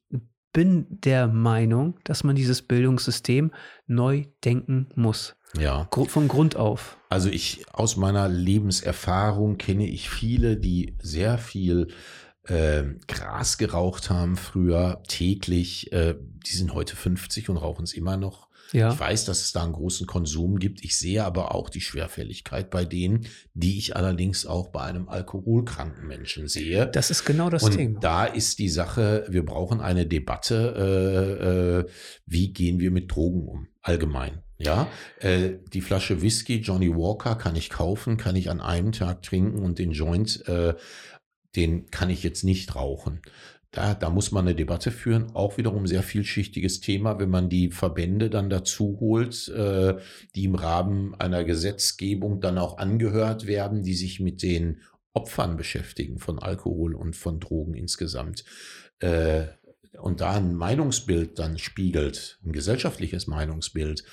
bin 0.52 0.88
der 0.90 1.28
Meinung, 1.28 2.00
dass 2.04 2.24
man 2.24 2.36
dieses 2.36 2.62
Bildungssystem 2.62 3.52
neu 3.86 4.26
denken 4.44 4.90
muss. 4.96 5.37
Ja. 5.58 5.88
Von 6.08 6.28
Grund 6.28 6.56
auf. 6.56 6.98
Also 7.10 7.30
ich 7.30 7.66
aus 7.72 7.96
meiner 7.96 8.28
Lebenserfahrung 8.28 9.58
kenne 9.58 9.88
ich 9.88 10.10
viele, 10.10 10.58
die 10.58 10.96
sehr 11.02 11.38
viel 11.38 11.88
äh, 12.44 12.84
Gras 13.08 13.58
geraucht 13.58 14.10
haben 14.10 14.36
früher 14.36 15.02
täglich. 15.08 15.92
Äh, 15.92 16.16
die 16.20 16.56
sind 16.56 16.74
heute 16.74 16.96
50 16.96 17.50
und 17.50 17.58
rauchen 17.58 17.84
es 17.84 17.94
immer 17.94 18.18
noch. 18.18 18.48
Ja. 18.74 18.92
Ich 18.92 19.00
weiß, 19.00 19.26
dass 19.26 19.42
es 19.42 19.54
da 19.54 19.64
einen 19.64 19.74
großen 19.74 20.08
Konsum 20.08 20.60
gibt. 20.60 20.84
Ich 20.84 20.98
sehe 20.98 21.24
aber 21.24 21.56
auch 21.56 21.70
die 21.70 21.80
Schwerfälligkeit 21.80 22.70
bei 22.70 22.84
denen, 22.84 23.26
die 23.54 23.78
ich 23.78 23.96
allerdings 23.96 24.46
auch 24.46 24.70
bei 24.70 24.82
einem 24.82 25.08
alkoholkranken 25.08 26.06
Menschen 26.06 26.48
sehe. 26.48 26.88
Das 26.88 27.10
ist 27.10 27.24
genau 27.24 27.50
das 27.50 27.64
und 27.64 27.76
Thema. 27.76 28.00
Da 28.02 28.26
ist 28.26 28.60
die 28.60 28.70
Sache, 28.70 29.26
wir 29.30 29.46
brauchen 29.46 29.80
eine 29.80 30.06
Debatte, 30.06 30.74
äh, 30.78 31.88
äh, 31.88 31.92
wie 32.26 32.52
gehen 32.52 32.80
wir 32.80 32.92
mit 32.92 33.12
Drogen 33.12 33.48
um, 33.48 33.68
allgemein. 33.82 34.44
Ja, 34.60 34.88
äh, 35.20 35.52
die 35.72 35.82
Flasche 35.82 36.22
Whisky 36.22 36.58
Johnny 36.58 36.90
Walker 36.90 37.36
kann 37.36 37.56
ich 37.56 37.70
kaufen, 37.70 38.18
kann 38.18 38.36
ich 38.36 38.50
an 38.50 38.60
einem 38.60 38.92
Tag 38.92 39.22
trinken 39.22 39.60
und 39.60 39.78
den 39.78 39.92
Joint, 39.92 40.48
äh, 40.48 40.74
den 41.56 41.92
kann 41.92 42.10
ich 42.10 42.24
jetzt 42.24 42.44
nicht 42.44 42.76
rauchen. 42.76 43.22
Da, 43.72 43.94
da 43.94 44.10
muss 44.10 44.32
man 44.32 44.48
eine 44.48 44.56
Debatte 44.56 44.92
führen, 44.92 45.36
auch 45.36 45.58
wiederum 45.58 45.86
sehr 45.86 46.02
vielschichtiges 46.02 46.80
Thema, 46.80 47.20
wenn 47.20 47.30
man 47.30 47.50
die 47.50 47.70
Verbände 47.70 48.30
dann 48.30 48.50
dazu 48.50 48.98
holt, 49.00 49.50
äh, 49.50 49.96
die 50.36 50.46
im 50.46 50.56
Rahmen 50.56 51.14
einer 51.16 51.44
Gesetzgebung 51.44 52.42
dann 52.42 52.58
auch 52.58 52.80
angehört 52.80 53.46
werden, 53.46 53.84
die 53.84 53.94
sich 53.94 54.20
mit 54.20 54.42
den 54.42 54.82
Opfern 55.14 55.58
beschäftigen 55.58 56.18
von 56.18 56.40
Alkohol 56.40 56.96
und 56.96 57.16
von 57.16 57.40
Drogen 57.40 57.76
insgesamt. 57.76 58.46
Äh, 59.00 59.48
und 60.00 60.22
da 60.22 60.36
ein 60.36 60.56
Meinungsbild 60.56 61.40
dann 61.40 61.58
spiegelt, 61.58 62.40
ein 62.46 62.52
gesellschaftliches 62.52 63.28
Meinungsbild, 63.28 64.04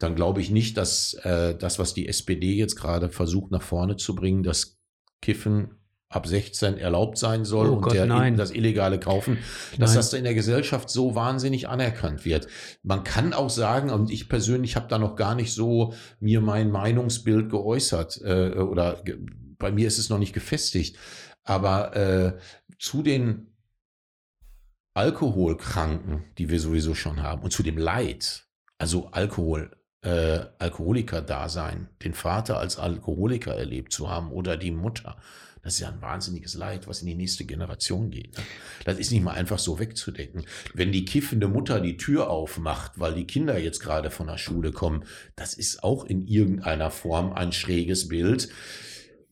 dann 0.00 0.16
glaube 0.16 0.40
ich 0.40 0.50
nicht, 0.50 0.76
dass 0.76 1.14
äh, 1.22 1.54
das, 1.54 1.78
was 1.78 1.94
die 1.94 2.08
SPD 2.08 2.54
jetzt 2.54 2.74
gerade 2.74 3.10
versucht 3.10 3.52
nach 3.52 3.62
vorne 3.62 3.96
zu 3.96 4.14
bringen, 4.14 4.42
dass 4.42 4.78
Kiffen 5.20 5.76
ab 6.08 6.26
16 6.26 6.78
erlaubt 6.78 7.18
sein 7.18 7.44
soll 7.44 7.68
oh 7.68 7.74
und 7.74 7.82
Gott, 7.82 7.94
der, 7.94 8.30
das 8.32 8.50
illegale 8.50 8.98
Kaufen, 8.98 9.38
dass 9.78 9.90
nein. 9.90 9.96
das 9.96 10.12
in 10.12 10.24
der 10.24 10.34
Gesellschaft 10.34 10.90
so 10.90 11.14
wahnsinnig 11.14 11.68
anerkannt 11.68 12.24
wird. 12.24 12.48
Man 12.82 13.04
kann 13.04 13.32
auch 13.32 13.50
sagen, 13.50 13.90
und 13.90 14.10
ich 14.10 14.28
persönlich 14.28 14.74
habe 14.74 14.88
da 14.88 14.98
noch 14.98 15.14
gar 15.14 15.36
nicht 15.36 15.52
so 15.52 15.94
mir 16.18 16.40
mein 16.40 16.70
Meinungsbild 16.70 17.48
geäußert 17.48 18.20
äh, 18.24 18.58
oder 18.58 19.02
ge 19.04 19.18
bei 19.58 19.70
mir 19.70 19.86
ist 19.86 19.98
es 19.98 20.08
noch 20.08 20.18
nicht 20.18 20.32
gefestigt, 20.32 20.96
aber 21.44 21.94
äh, 21.94 22.38
zu 22.78 23.02
den 23.02 23.54
Alkoholkranken, 24.94 26.24
die 26.38 26.48
wir 26.48 26.58
sowieso 26.58 26.94
schon 26.94 27.22
haben, 27.22 27.42
und 27.42 27.52
zu 27.52 27.62
dem 27.62 27.76
Leid, 27.76 28.48
also 28.78 29.08
Alkohol, 29.08 29.76
äh, 30.02 30.40
Alkoholiker-Dasein, 30.58 31.88
den 32.02 32.14
Vater 32.14 32.58
als 32.58 32.78
Alkoholiker 32.78 33.54
erlebt 33.54 33.92
zu 33.92 34.10
haben 34.10 34.30
oder 34.32 34.56
die 34.56 34.70
Mutter, 34.70 35.16
das 35.62 35.74
ist 35.74 35.80
ja 35.80 35.88
ein 35.88 36.00
wahnsinniges 36.00 36.54
Leid, 36.54 36.88
was 36.88 37.02
in 37.02 37.06
die 37.06 37.14
nächste 37.14 37.44
Generation 37.44 38.10
geht. 38.10 38.36
Ne? 38.36 38.44
Das 38.84 38.98
ist 38.98 39.10
nicht 39.12 39.22
mal 39.22 39.32
einfach 39.32 39.58
so 39.58 39.78
wegzudecken. 39.78 40.44
Wenn 40.72 40.90
die 40.90 41.04
kiffende 41.04 41.48
Mutter 41.48 41.80
die 41.80 41.98
Tür 41.98 42.30
aufmacht, 42.30 42.92
weil 42.98 43.14
die 43.14 43.26
Kinder 43.26 43.58
jetzt 43.58 43.80
gerade 43.80 44.10
von 44.10 44.26
der 44.26 44.38
Schule 44.38 44.72
kommen, 44.72 45.04
das 45.36 45.52
ist 45.52 45.84
auch 45.84 46.04
in 46.04 46.26
irgendeiner 46.26 46.90
Form 46.90 47.32
ein 47.32 47.52
schräges 47.52 48.08
Bild. 48.08 48.48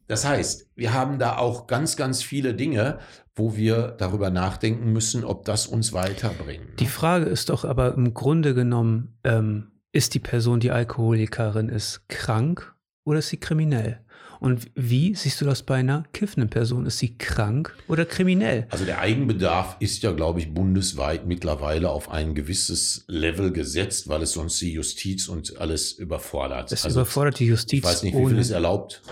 Das 0.06 0.26
heißt, 0.26 0.68
wir 0.74 0.92
haben 0.92 1.18
da 1.18 1.38
auch 1.38 1.66
ganz, 1.66 1.96
ganz 1.96 2.22
viele 2.22 2.54
Dinge, 2.54 2.98
wo 3.34 3.56
wir 3.56 3.94
darüber 3.98 4.30
nachdenken 4.30 4.92
müssen, 4.92 5.24
ob 5.24 5.44
das 5.44 5.66
uns 5.66 5.92
weiterbringt. 5.92 6.68
Ne? 6.68 6.76
Die 6.78 6.86
Frage 6.86 7.26
ist 7.26 7.48
doch 7.48 7.64
aber 7.64 7.94
im 7.94 8.12
Grunde 8.12 8.54
genommen, 8.54 9.18
ähm, 9.24 9.70
ist 9.92 10.14
die 10.14 10.18
Person, 10.18 10.60
die 10.60 10.70
Alkoholikerin 10.70 11.68
ist, 11.68 12.08
krank 12.08 12.74
oder 13.04 13.20
ist 13.20 13.28
sie 13.28 13.38
kriminell? 13.38 14.00
Und 14.40 14.70
wie 14.74 15.14
siehst 15.16 15.40
du 15.40 15.44
das 15.44 15.64
bei 15.64 15.76
einer 15.76 16.04
kiffenden 16.12 16.48
Person? 16.48 16.86
Ist 16.86 16.98
sie 16.98 17.18
krank 17.18 17.76
oder 17.88 18.04
kriminell? 18.04 18.68
Also 18.70 18.84
der 18.84 19.00
Eigenbedarf 19.00 19.76
ist 19.80 20.02
ja, 20.02 20.12
glaube 20.12 20.38
ich, 20.38 20.54
bundesweit 20.54 21.26
mittlerweile 21.26 21.90
auf 21.90 22.10
ein 22.10 22.34
gewisses 22.34 23.04
Level 23.08 23.52
gesetzt, 23.52 24.08
weil 24.08 24.22
es 24.22 24.32
sonst 24.32 24.60
die 24.60 24.72
Justiz 24.72 25.28
und 25.28 25.58
alles 25.60 25.92
überfordert. 25.92 26.70
Es 26.70 26.84
also 26.84 27.00
überfordert 27.00 27.40
die 27.40 27.46
Justiz. 27.46 27.80
Ich 27.80 27.84
weiß 27.84 28.02
nicht, 28.04 28.16
wie 28.16 28.26
viel 28.26 28.38
ist 28.38 28.50
erlaubt? 28.50 29.02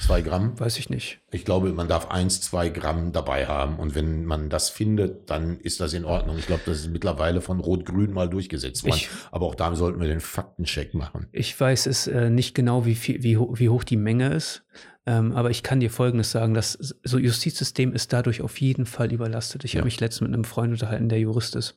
Zwei 0.00 0.22
Gramm? 0.22 0.58
Weiß 0.58 0.78
ich 0.78 0.90
nicht. 0.90 1.20
Ich 1.30 1.44
glaube, 1.44 1.72
man 1.72 1.86
darf 1.86 2.10
eins, 2.10 2.40
zwei 2.40 2.70
Gramm 2.70 3.12
dabei 3.12 3.46
haben. 3.46 3.78
Und 3.78 3.94
wenn 3.94 4.24
man 4.24 4.48
das 4.48 4.70
findet, 4.70 5.30
dann 5.30 5.60
ist 5.60 5.80
das 5.80 5.92
in 5.92 6.04
Ordnung. 6.04 6.38
Ich 6.38 6.46
glaube, 6.46 6.62
das 6.66 6.80
ist 6.80 6.90
mittlerweile 6.90 7.40
von 7.40 7.60
Rot-Grün 7.60 8.12
mal 8.12 8.28
durchgesetzt 8.28 8.84
worden. 8.84 8.96
Ich, 8.96 9.10
Aber 9.30 9.46
auch 9.46 9.54
da 9.54 9.74
sollten 9.76 10.00
wir 10.00 10.08
den 10.08 10.20
Faktencheck 10.20 10.94
machen. 10.94 11.28
Ich 11.32 11.58
weiß 11.58 11.86
es 11.86 12.06
äh, 12.06 12.30
nicht 12.30 12.54
genau, 12.54 12.86
wie, 12.86 12.94
viel, 12.94 13.22
wie, 13.22 13.38
wie 13.38 13.68
hoch 13.68 13.84
die 13.84 13.96
Menge 13.96 14.32
ist. 14.32 14.64
Ähm, 15.06 15.32
aber 15.32 15.50
ich 15.50 15.62
kann 15.62 15.80
dir 15.80 15.90
Folgendes 15.90 16.30
sagen, 16.30 16.54
das 16.54 16.96
so 17.02 17.18
Justizsystem 17.18 17.92
ist 17.92 18.12
dadurch 18.12 18.42
auf 18.42 18.60
jeden 18.60 18.86
Fall 18.86 19.12
überlastet. 19.12 19.64
Ich 19.64 19.74
ja. 19.74 19.78
habe 19.78 19.86
mich 19.86 20.00
letztens 20.00 20.28
mit 20.28 20.34
einem 20.34 20.44
Freund 20.44 20.72
unterhalten, 20.72 21.08
der 21.08 21.20
Jurist 21.20 21.56
ist. 21.56 21.76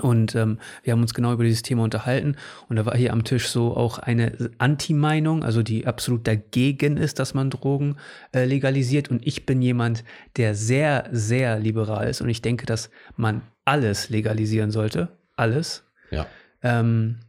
Und 0.00 0.34
ähm, 0.34 0.58
wir 0.82 0.92
haben 0.92 1.00
uns 1.00 1.14
genau 1.14 1.32
über 1.32 1.44
dieses 1.44 1.62
Thema 1.62 1.82
unterhalten. 1.82 2.36
Und 2.68 2.76
da 2.76 2.84
war 2.84 2.96
hier 2.96 3.12
am 3.12 3.24
Tisch 3.24 3.48
so 3.48 3.74
auch 3.74 3.98
eine 3.98 4.50
Anti-Meinung, 4.58 5.42
also 5.42 5.62
die 5.62 5.86
absolut 5.86 6.26
dagegen 6.26 6.98
ist, 6.98 7.18
dass 7.18 7.32
man 7.32 7.48
Drogen 7.48 7.96
äh, 8.32 8.44
legalisiert. 8.44 9.10
Und 9.10 9.26
ich 9.26 9.46
bin 9.46 9.62
jemand, 9.62 10.04
der 10.36 10.54
sehr, 10.54 11.08
sehr 11.12 11.58
liberal 11.58 12.08
ist. 12.08 12.20
Und 12.20 12.28
ich 12.28 12.42
denke, 12.42 12.66
dass 12.66 12.90
man 13.16 13.40
alles 13.64 14.10
legalisieren 14.10 14.70
sollte. 14.70 15.08
Alles. 15.34 15.84
Ja. 16.10 16.26
Ähm, 16.62 17.20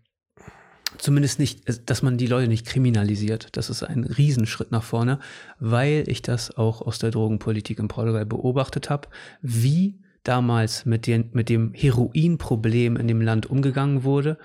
zumindest 0.98 1.40
nicht, 1.40 1.90
dass 1.90 2.02
man 2.02 2.18
die 2.18 2.28
Leute 2.28 2.50
nicht 2.50 2.66
kriminalisiert. 2.66 3.50
Das 3.54 3.70
ist 3.70 3.84
ein 3.84 4.04
Riesenschritt 4.04 4.72
nach 4.72 4.84
vorne, 4.84 5.20
weil 5.60 6.04
ich 6.08 6.22
das 6.22 6.58
auch 6.58 6.82
aus 6.82 7.00
der 7.00 7.12
Drogenpolitik 7.12 7.80
in 7.80 7.88
Portugal 7.88 8.26
beobachtet 8.26 8.90
habe, 8.90 9.08
wie 9.42 10.00
damals 10.28 10.86
mit, 10.86 11.08
den, 11.08 11.30
mit 11.34 11.50
dem 11.50 11.74
Heroinproblem 11.74 12.98
in 12.98 13.08
dem 13.08 13.22
Land 13.22 13.46
umgegangen 13.48 14.04
wurde. 14.04 14.38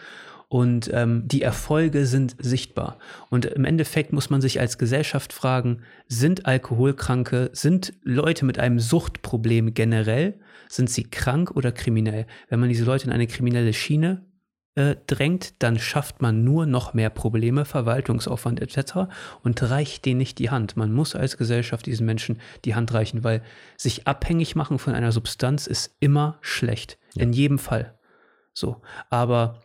Und 0.48 0.90
ähm, 0.92 1.26
die 1.26 1.40
Erfolge 1.40 2.04
sind 2.04 2.36
sichtbar. 2.38 2.98
Und 3.30 3.46
im 3.46 3.64
Endeffekt 3.64 4.12
muss 4.12 4.28
man 4.28 4.42
sich 4.42 4.60
als 4.60 4.76
Gesellschaft 4.76 5.32
fragen, 5.32 5.78
sind 6.08 6.44
Alkoholkranke, 6.44 7.48
sind 7.54 7.94
Leute 8.02 8.44
mit 8.44 8.58
einem 8.58 8.78
Suchtproblem 8.78 9.72
generell, 9.72 10.34
sind 10.68 10.90
sie 10.90 11.04
krank 11.04 11.52
oder 11.52 11.72
kriminell? 11.72 12.26
Wenn 12.50 12.60
man 12.60 12.68
diese 12.68 12.84
Leute 12.84 13.06
in 13.06 13.12
eine 13.12 13.26
kriminelle 13.26 13.72
Schiene 13.72 14.20
äh, 14.74 14.96
drängt, 15.06 15.62
dann 15.62 15.78
schafft 15.78 16.22
man 16.22 16.44
nur 16.44 16.64
noch 16.66 16.94
mehr 16.94 17.10
Probleme, 17.10 17.64
Verwaltungsaufwand 17.64 18.60
etc. 18.60 19.10
und 19.42 19.62
reicht 19.62 20.04
denen 20.06 20.18
nicht 20.18 20.38
die 20.38 20.50
Hand. 20.50 20.76
Man 20.76 20.92
muss 20.92 21.14
als 21.14 21.36
Gesellschaft 21.36 21.86
diesen 21.86 22.06
Menschen 22.06 22.40
die 22.64 22.74
Hand 22.74 22.92
reichen, 22.94 23.22
weil 23.22 23.42
sich 23.76 24.06
abhängig 24.06 24.56
machen 24.56 24.78
von 24.78 24.94
einer 24.94 25.12
Substanz 25.12 25.66
ist 25.66 25.94
immer 26.00 26.38
schlecht. 26.40 26.98
Ja. 27.14 27.22
In 27.22 27.32
jedem 27.32 27.58
Fall. 27.58 27.98
So. 28.54 28.80
Aber 29.10 29.60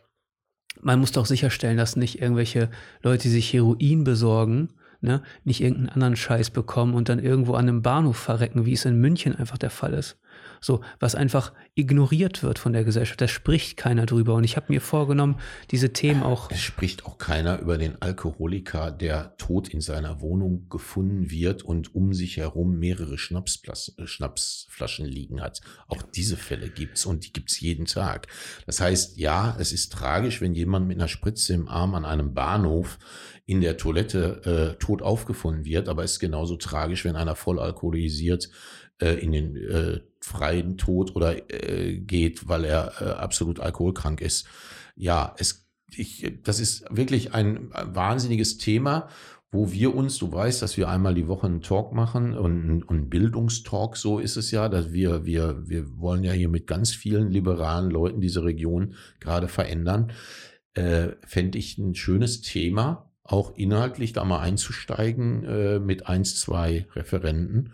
man 0.80 1.00
muss 1.00 1.12
doch 1.12 1.26
sicherstellen, 1.26 1.76
dass 1.76 1.96
nicht 1.96 2.20
irgendwelche 2.20 2.70
Leute, 3.02 3.24
die 3.24 3.30
sich 3.30 3.52
Heroin 3.52 4.04
besorgen, 4.04 4.74
ne, 5.00 5.22
nicht 5.44 5.60
irgendeinen 5.60 5.88
anderen 5.90 6.16
Scheiß 6.16 6.50
bekommen 6.50 6.94
und 6.94 7.08
dann 7.08 7.18
irgendwo 7.18 7.54
an 7.54 7.68
einem 7.68 7.82
Bahnhof 7.82 8.16
verrecken, 8.16 8.66
wie 8.66 8.74
es 8.74 8.84
in 8.84 9.00
München 9.00 9.34
einfach 9.34 9.58
der 9.58 9.70
Fall 9.70 9.94
ist. 9.94 10.18
So, 10.60 10.80
was 11.00 11.14
einfach 11.14 11.52
ignoriert 11.74 12.42
wird 12.42 12.58
von 12.58 12.72
der 12.72 12.84
Gesellschaft. 12.84 13.20
Da 13.20 13.28
spricht 13.28 13.76
keiner 13.76 14.06
drüber. 14.06 14.34
Und 14.34 14.44
ich 14.44 14.56
habe 14.56 14.66
mir 14.68 14.80
vorgenommen, 14.80 15.36
diese 15.70 15.92
Themen 15.92 16.22
auch. 16.22 16.50
Es 16.50 16.60
spricht 16.60 17.06
auch 17.06 17.18
keiner 17.18 17.60
über 17.60 17.78
den 17.78 18.00
Alkoholiker, 18.00 18.90
der 18.90 19.36
tot 19.36 19.68
in 19.68 19.80
seiner 19.80 20.20
Wohnung 20.20 20.68
gefunden 20.68 21.30
wird 21.30 21.62
und 21.62 21.94
um 21.94 22.12
sich 22.12 22.36
herum 22.36 22.78
mehrere 22.78 23.18
Schnapsflaschen 23.18 25.06
liegen 25.06 25.40
hat. 25.40 25.60
Auch 25.86 26.02
diese 26.02 26.36
Fälle 26.36 26.68
gibt's 26.68 27.06
und 27.06 27.26
die 27.26 27.32
gibt's 27.32 27.60
jeden 27.60 27.86
Tag. 27.86 28.26
Das 28.66 28.80
heißt, 28.80 29.18
ja, 29.18 29.56
es 29.58 29.72
ist 29.72 29.92
tragisch, 29.92 30.40
wenn 30.40 30.54
jemand 30.54 30.86
mit 30.86 30.98
einer 30.98 31.08
Spritze 31.08 31.54
im 31.54 31.68
Arm 31.68 31.94
an 31.94 32.04
einem 32.04 32.34
Bahnhof 32.34 32.98
in 33.46 33.60
der 33.60 33.76
Toilette 33.76 34.74
äh, 34.74 34.78
tot 34.78 35.00
aufgefunden 35.02 35.64
wird, 35.64 35.88
aber 35.88 36.04
es 36.04 36.12
ist 36.12 36.18
genauso 36.18 36.56
tragisch, 36.56 37.04
wenn 37.04 37.16
einer 37.16 37.34
voll 37.34 37.58
alkoholisiert 37.58 38.50
äh, 39.00 39.14
in 39.14 39.32
den 39.32 39.56
äh, 39.56 40.00
freien 40.20 40.76
Tod 40.76 41.14
oder 41.16 41.50
äh, 41.52 41.98
geht, 41.98 42.48
weil 42.48 42.64
er 42.64 42.92
äh, 43.00 43.04
absolut 43.04 43.60
alkoholkrank 43.60 44.20
ist. 44.20 44.46
Ja, 44.96 45.34
es, 45.38 45.68
ich, 45.90 46.40
das 46.42 46.60
ist 46.60 46.84
wirklich 46.90 47.34
ein 47.34 47.70
wahnsinniges 47.72 48.58
Thema, 48.58 49.08
wo 49.50 49.72
wir 49.72 49.94
uns, 49.94 50.18
du 50.18 50.30
weißt, 50.30 50.60
dass 50.60 50.76
wir 50.76 50.88
einmal 50.88 51.14
die 51.14 51.26
Woche 51.26 51.46
einen 51.46 51.62
Talk 51.62 51.94
machen 51.94 52.36
und, 52.36 52.84
einen 52.88 53.08
Bildungstalk, 53.08 53.96
so 53.96 54.18
ist 54.18 54.36
es 54.36 54.50
ja, 54.50 54.68
dass 54.68 54.92
wir, 54.92 55.24
wir, 55.24 55.66
wir 55.66 55.98
wollen 55.98 56.22
ja 56.22 56.32
hier 56.32 56.50
mit 56.50 56.66
ganz 56.66 56.92
vielen 56.92 57.30
liberalen 57.30 57.90
Leuten 57.90 58.20
diese 58.20 58.44
Region 58.44 58.94
gerade 59.20 59.48
verändern. 59.48 60.12
Äh, 60.74 61.12
Fände 61.24 61.56
ich 61.56 61.78
ein 61.78 61.94
schönes 61.94 62.42
Thema, 62.42 63.10
auch 63.22 63.56
inhaltlich 63.56 64.12
da 64.12 64.24
mal 64.24 64.40
einzusteigen 64.40 65.44
äh, 65.44 65.78
mit 65.78 66.06
eins, 66.06 66.38
zwei 66.38 66.86
Referenten 66.94 67.72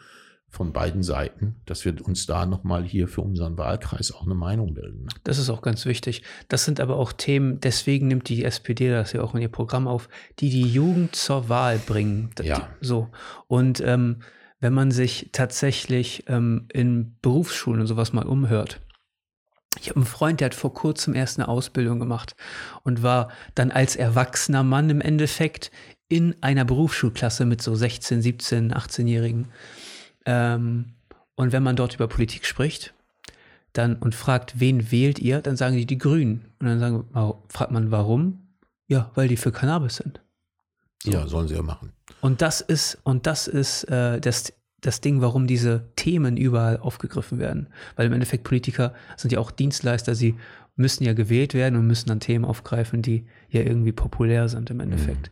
von 0.55 0.73
beiden 0.73 1.03
Seiten, 1.03 1.57
dass 1.67 1.85
wir 1.85 1.95
uns 2.07 2.27
da 2.27 2.47
nochmal 2.47 2.85
hier 2.85 3.09
für 3.09 3.21
unseren 3.21 3.59
Wahlkreis 3.59 4.13
auch 4.13 4.25
eine 4.25 4.35
Meinung 4.35 4.75
bilden. 4.75 5.09
Das 5.25 5.39
ist 5.39 5.51
auch 5.51 5.63
ganz 5.63 5.85
wichtig. 5.85 6.23
Das 6.49 6.65
sind 6.65 6.81
aber 6.81 6.97
auch 6.97 7.13
Themen, 7.13 7.61
deswegen 7.61 8.09
nimmt 8.09 8.29
die 8.29 8.45
SPD 8.45 8.89
das 8.89 9.13
ja 9.13 9.23
auch 9.23 9.35
in 9.35 9.43
ihr 9.43 9.49
Programm 9.49 9.89
auf, 9.89 10.09
die 10.39 10.51
die 10.51 10.63
Jugend 10.63 11.17
zur 11.17 11.49
Wahl 11.49 11.79
bringen. 11.79 12.31
Ja. 12.41 12.69
So. 12.81 13.09
Und 13.49 13.81
ähm, 13.81 14.21
wenn 14.61 14.73
man 14.73 14.93
sich 14.93 15.31
tatsächlich 15.33 16.25
ähm, 16.29 16.69
in 16.73 17.17
Berufsschulen 17.21 17.81
und 17.81 17.87
sowas 17.87 18.13
mal 18.13 18.27
umhört, 18.27 18.81
ich 19.81 19.89
habe 19.89 19.97
einen 19.97 20.07
Freund, 20.07 20.41
der 20.41 20.47
hat 20.47 20.55
vor 20.55 20.73
kurzem 20.73 21.15
erst 21.15 21.39
eine 21.39 21.49
Ausbildung 21.49 21.99
gemacht 21.99 22.37
und 22.85 23.03
war 23.03 23.31
dann 23.55 23.73
als 23.73 23.97
erwachsener 23.97 24.63
Mann 24.63 24.89
im 24.89 25.01
Endeffekt 25.01 25.73
in 26.09 26.37
einer 26.43 26.65
Berufsschulklasse 26.65 27.45
mit 27.45 27.61
so 27.61 27.75
16, 27.75 28.23
17, 28.23 28.73
18-Jährigen. 28.73 29.49
Ähm, 30.25 30.95
und 31.35 31.53
wenn 31.53 31.62
man 31.62 31.77
dort 31.77 31.95
über 31.95 32.09
Politik 32.09 32.47
spricht, 32.47 32.95
dann 33.72 33.97
und 33.97 34.14
fragt, 34.14 34.61
wen 34.61 34.91
wählt 34.91 35.18
ihr, 35.18 35.41
dann 35.43 35.57
sagen 35.57 35.77
die 35.77 35.87
die 35.87 35.99
Grünen. 35.99 36.47
Und 36.61 36.68
dann 36.68 36.79
sagen, 36.79 37.05
fragt 37.49 37.72
man, 37.72 37.91
warum? 37.91 38.39
Ja, 38.87 39.11
weil 39.14 39.29
die 39.29 39.37
für 39.37 39.53
Cannabis 39.53 39.97
sind. 39.97 40.20
So. 41.03 41.11
Ja, 41.11 41.27
sollen 41.27 41.49
sie 41.49 41.55
ja 41.55 41.62
machen. 41.62 41.93
Und 42.20 42.41
das 42.41 42.61
ist, 42.61 42.99
und 43.03 43.27
das 43.27 43.49
ist 43.49 43.85
äh, 43.85 44.20
das, 44.20 44.53
das 44.81 45.01
Ding, 45.01 45.20
warum 45.20 45.47
diese 45.47 45.85
Themen 45.97 46.37
überall 46.37 46.79
aufgegriffen 46.79 47.39
werden. 47.39 47.68
Weil 47.97 48.07
im 48.07 48.12
Endeffekt 48.12 48.45
Politiker 48.45 48.95
sind 49.16 49.33
ja 49.33 49.41
auch 49.41 49.51
Dienstleister, 49.51 50.14
sie 50.14 50.37
müssen 50.77 51.05
ja 51.05 51.12
gewählt 51.12 51.55
werden 51.55 51.79
und 51.79 51.87
müssen 51.87 52.09
dann 52.09 52.20
Themen 52.20 52.45
aufgreifen, 52.45 53.01
die 53.01 53.27
ja 53.49 53.61
irgendwie 53.61 53.93
populär 53.93 54.49
sind 54.49 54.70
im 54.70 54.81
Endeffekt. 54.81 55.31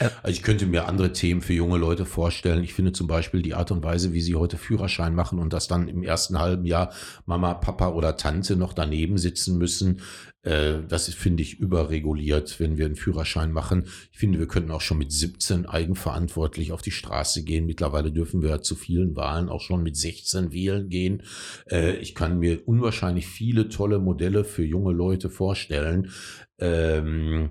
Mhm. 0.00 0.06
Also 0.22 0.32
ich 0.32 0.42
könnte 0.42 0.66
mir 0.66 0.86
andere 0.86 1.12
Themen 1.12 1.42
für 1.42 1.52
junge 1.52 1.78
Leute 1.78 2.06
vorstellen. 2.06 2.62
Ich 2.62 2.74
finde 2.74 2.92
zum 2.92 3.08
Beispiel 3.08 3.42
die 3.42 3.54
Art 3.54 3.72
und 3.72 3.82
Weise, 3.82 4.12
wie 4.12 4.20
sie 4.20 4.36
heute 4.36 4.56
Führerschein 4.56 5.14
machen 5.14 5.40
und 5.40 5.52
dass 5.52 5.66
dann 5.66 5.88
im 5.88 6.04
ersten 6.04 6.38
halben 6.38 6.64
Jahr 6.64 6.92
Mama, 7.26 7.54
Papa 7.54 7.88
oder 7.88 8.16
Tante 8.16 8.56
noch 8.56 8.72
daneben 8.72 9.18
sitzen 9.18 9.58
müssen, 9.58 10.00
äh, 10.44 10.82
das 10.86 11.12
finde 11.12 11.42
ich 11.42 11.58
überreguliert, 11.58 12.60
wenn 12.60 12.76
wir 12.76 12.86
einen 12.86 12.96
Führerschein 12.96 13.50
machen. 13.50 13.84
Ich 14.12 14.18
finde, 14.18 14.38
wir 14.38 14.46
könnten 14.46 14.70
auch 14.70 14.80
schon 14.80 14.98
mit 14.98 15.10
17 15.10 15.66
eigenverantwortlich 15.66 16.72
auf 16.72 16.82
die 16.82 16.90
Straße 16.90 17.44
gehen. 17.44 17.66
Mittlerweile 17.66 18.12
dürfen 18.12 18.42
wir 18.42 18.62
zu 18.62 18.74
vielen 18.76 19.16
Wahlen 19.16 19.48
auch 19.48 19.60
schon 19.60 19.82
mit 19.82 19.96
16 19.96 20.52
wählen 20.52 20.88
gehen. 20.88 21.22
Äh, 21.70 21.96
ich 21.96 22.14
kann 22.14 22.38
mir 22.38 22.66
unwahrscheinlich 22.68 23.26
viele 23.26 23.68
tolle 23.68 23.98
Modelle 23.98 24.44
für 24.44 24.64
junge 24.64 24.92
Leute 24.92 25.30
vorstellen. 25.30 26.10
Ähm, 26.58 27.50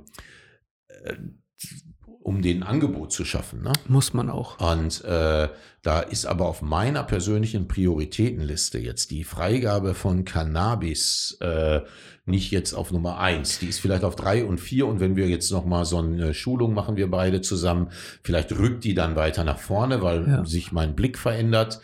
äh, 0.87 1.15
um 2.23 2.41
den 2.41 2.63
Angebot 2.63 3.11
zu 3.11 3.25
schaffen. 3.25 3.61
Ne? 3.61 3.73
Muss 3.87 4.13
man 4.13 4.29
auch. 4.29 4.59
Und 4.59 5.03
äh, 5.03 5.49
da 5.81 5.99
ist 5.99 6.25
aber 6.25 6.47
auf 6.47 6.61
meiner 6.61 7.03
persönlichen 7.03 7.67
Prioritätenliste 7.67 8.79
jetzt 8.79 9.11
die 9.11 9.23
Freigabe 9.23 9.93
von 9.93 10.23
Cannabis 10.23 11.37
äh, 11.41 11.81
nicht 12.25 12.51
jetzt 12.51 12.73
auf 12.73 12.91
Nummer 12.91 13.19
eins. 13.19 13.59
Die 13.59 13.67
ist 13.67 13.79
vielleicht 13.79 14.05
auf 14.05 14.15
drei 14.15 14.45
und 14.45 14.59
vier. 14.59 14.87
Und 14.87 15.01
wenn 15.01 15.17
wir 15.17 15.27
jetzt 15.27 15.51
noch 15.51 15.65
mal 15.65 15.83
so 15.83 15.97
eine 15.97 16.33
Schulung 16.33 16.73
machen, 16.73 16.95
wir 16.95 17.11
beide 17.11 17.41
zusammen, 17.41 17.89
vielleicht 18.23 18.53
rückt 18.53 18.85
die 18.85 18.93
dann 18.93 19.17
weiter 19.17 19.43
nach 19.43 19.59
vorne, 19.59 20.01
weil 20.01 20.25
ja. 20.25 20.45
sich 20.45 20.71
mein 20.71 20.95
Blick 20.95 21.17
verändert. 21.17 21.81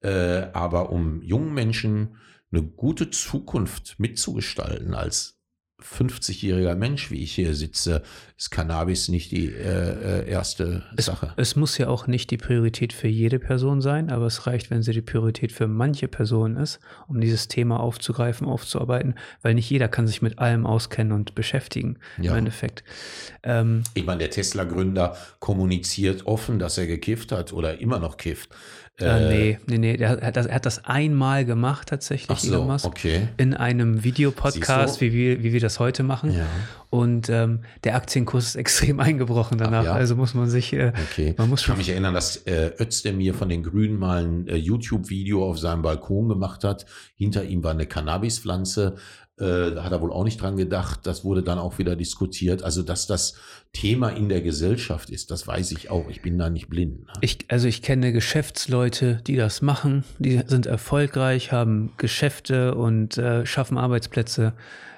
Äh, 0.00 0.46
aber 0.54 0.90
um 0.90 1.20
jungen 1.22 1.52
Menschen 1.52 2.16
eine 2.50 2.62
gute 2.62 3.10
Zukunft 3.10 3.96
mitzugestalten 3.98 4.94
als 4.94 5.33
50-jähriger 5.82 6.74
Mensch, 6.76 7.10
wie 7.10 7.22
ich 7.22 7.32
hier 7.34 7.54
sitze, 7.54 8.02
ist 8.38 8.50
Cannabis 8.50 9.08
nicht 9.08 9.32
die 9.32 9.46
äh, 9.46 10.22
äh, 10.22 10.28
erste 10.28 10.82
es, 10.96 11.06
Sache. 11.06 11.32
Es 11.36 11.56
muss 11.56 11.76
ja 11.78 11.88
auch 11.88 12.06
nicht 12.06 12.30
die 12.30 12.36
Priorität 12.36 12.92
für 12.92 13.08
jede 13.08 13.38
Person 13.38 13.80
sein, 13.80 14.10
aber 14.10 14.26
es 14.26 14.46
reicht, 14.46 14.70
wenn 14.70 14.82
sie 14.82 14.92
die 14.92 15.02
Priorität 15.02 15.52
für 15.52 15.66
manche 15.66 16.08
Personen 16.08 16.56
ist, 16.56 16.80
um 17.08 17.20
dieses 17.20 17.48
Thema 17.48 17.80
aufzugreifen, 17.80 18.46
aufzuarbeiten, 18.46 19.14
weil 19.42 19.54
nicht 19.54 19.68
jeder 19.68 19.88
kann 19.88 20.06
sich 20.06 20.22
mit 20.22 20.38
allem 20.38 20.64
auskennen 20.66 21.12
und 21.12 21.34
beschäftigen 21.34 21.98
Ja. 22.20 22.32
im 22.32 22.38
Endeffekt. 22.38 22.84
Ähm, 23.42 23.82
Ich 23.94 24.06
meine, 24.06 24.18
der 24.20 24.30
Tesla-Gründer 24.30 25.16
kommuniziert 25.40 26.26
offen, 26.26 26.58
dass 26.58 26.78
er 26.78 26.86
gekifft 26.86 27.32
hat 27.32 27.52
oder 27.52 27.80
immer 27.80 27.98
noch 27.98 28.16
kifft. 28.16 28.50
Äh, 29.00 29.28
nee, 29.28 29.58
nee, 29.66 29.78
nee, 29.78 29.96
der 29.96 30.10
hat 30.20 30.36
das, 30.36 30.46
er 30.46 30.54
hat 30.54 30.66
das 30.66 30.84
einmal 30.84 31.44
gemacht 31.44 31.88
tatsächlich, 31.88 32.30
Ach 32.30 32.38
so, 32.38 32.54
Elon 32.54 32.66
Musk, 32.68 32.86
okay. 32.86 33.28
in 33.38 33.52
einem 33.54 34.04
Videopodcast, 34.04 35.00
wie 35.00 35.12
wir, 35.12 35.42
wie 35.42 35.52
wir 35.52 35.60
das 35.60 35.80
heute 35.80 36.02
machen. 36.04 36.32
Ja. 36.32 36.46
Und 36.90 37.28
ähm, 37.28 37.60
der 37.82 37.96
Aktienkurs 37.96 38.46
ist 38.46 38.54
extrem 38.56 39.00
eingebrochen 39.00 39.58
danach. 39.58 39.84
ja? 39.84 39.92
Also 39.94 40.14
muss 40.14 40.34
man 40.34 40.48
sich, 40.48 40.72
äh, 40.72 40.92
Okay. 41.10 41.34
man 41.36 41.48
muss 41.48 41.62
ich 41.62 41.66
kann 41.66 41.76
mich 41.78 41.88
erinnern, 41.88 42.14
dass 42.14 42.36
äh, 42.46 42.70
Özdemir 42.78 43.34
von 43.34 43.48
den 43.48 43.64
Grünen 43.64 43.98
mal 43.98 44.24
ein 44.24 44.46
äh, 44.46 44.54
YouTube-Video 44.54 45.44
auf 45.44 45.58
seinem 45.58 45.82
Balkon 45.82 46.28
gemacht 46.28 46.62
hat. 46.62 46.86
Hinter 47.16 47.42
ihm 47.44 47.64
war 47.64 47.72
eine 47.72 47.86
Cannabispflanze. 47.86 48.94
Äh, 49.36 49.74
hat 49.76 49.90
er 49.90 50.00
wohl 50.00 50.12
auch 50.12 50.22
nicht 50.22 50.40
dran 50.40 50.56
gedacht. 50.56 51.00
Das 51.04 51.24
wurde 51.24 51.42
dann 51.42 51.58
auch 51.58 51.78
wieder 51.78 51.96
diskutiert. 51.96 52.62
Also, 52.62 52.82
dass 52.82 53.08
das 53.08 53.34
Thema 53.72 54.10
in 54.10 54.28
der 54.28 54.42
Gesellschaft 54.42 55.10
ist, 55.10 55.32
das 55.32 55.48
weiß 55.48 55.72
ich 55.72 55.90
auch. 55.90 56.08
Ich 56.08 56.22
bin 56.22 56.38
da 56.38 56.50
nicht 56.50 56.68
blind. 56.68 57.00
ne? 57.00 57.12
Ich, 57.20 57.38
also 57.48 57.66
ich 57.66 57.82
kenne 57.82 58.12
Geschäftsleute, 58.12 59.20
die 59.26 59.34
das 59.34 59.60
machen, 59.60 60.04
die 60.20 60.40
sind 60.46 60.66
erfolgreich, 60.66 61.50
haben 61.50 61.92
Geschäfte 61.96 62.76
und 62.76 63.18
äh, 63.18 63.44
schaffen 63.44 63.76
Arbeitsplätze. 63.76 64.52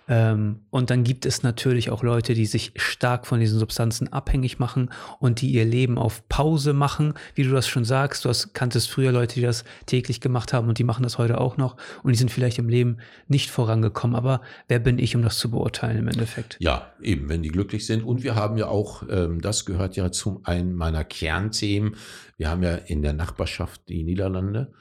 Ähm, 0.09 0.61
und 0.70 0.90
dann 0.90 1.04
gibt 1.04 1.26
es 1.26 1.42
natürlich 1.42 1.90
auch 1.90 2.02
Leute, 2.02 2.34
die 2.34 2.46
sich 2.46 2.72
stark 2.76 3.26
von 3.26 3.40
diesen 3.40 3.59
Substanzen 3.59 4.12
abhängig 4.12 4.59
machen 4.59 4.90
und 5.18 5.40
die 5.40 5.50
ihr 5.50 5.64
Leben 5.64 5.98
auf 5.98 6.28
Pause 6.28 6.72
machen, 6.72 7.14
wie 7.34 7.42
du 7.42 7.50
das 7.50 7.66
schon 7.66 7.84
sagst. 7.84 8.24
Du 8.24 8.28
hast, 8.28 8.54
kanntest 8.54 8.90
früher 8.90 9.12
Leute, 9.12 9.34
die 9.34 9.42
das 9.42 9.64
täglich 9.86 10.20
gemacht 10.20 10.52
haben 10.52 10.68
und 10.68 10.78
die 10.78 10.84
machen 10.84 11.02
das 11.02 11.18
heute 11.18 11.40
auch 11.40 11.57
noch 11.57 11.76
und 12.02 12.12
die 12.12 12.18
sind 12.18 12.30
vielleicht 12.30 12.59
im 12.59 12.68
Leben 12.68 12.98
nicht 13.28 13.50
vorangekommen. 13.50 14.16
Aber 14.16 14.42
wer 14.68 14.78
bin 14.78 14.98
ich, 14.98 15.16
um 15.16 15.22
das 15.22 15.38
zu 15.38 15.50
beurteilen 15.50 15.98
im 15.98 16.09
Endeffekt? 16.09 16.57
Ja, 16.61 16.92
eben, 17.00 17.28
wenn 17.28 17.42
die 17.42 17.50
glücklich 17.50 17.86
sind. 17.86 18.04
Und 18.04 18.22
wir 18.22 18.36
haben 18.36 18.57
ja 18.57 18.68
auch, 18.68 19.02
ähm, 19.11 19.40
das 19.40 19.66
gehört 19.66 19.96
ja 19.96 20.12
zu 20.12 20.40
einem 20.44 20.74
meiner 20.74 21.04
Kernthemen. 21.04 21.96
Wir 22.36 22.50
haben 22.50 22.62
ja 22.62 22.74
in 22.74 23.02
der 23.02 23.12
Nachbarschaft 23.12 23.88
die 23.88 24.04
Niederlande, 24.04 24.72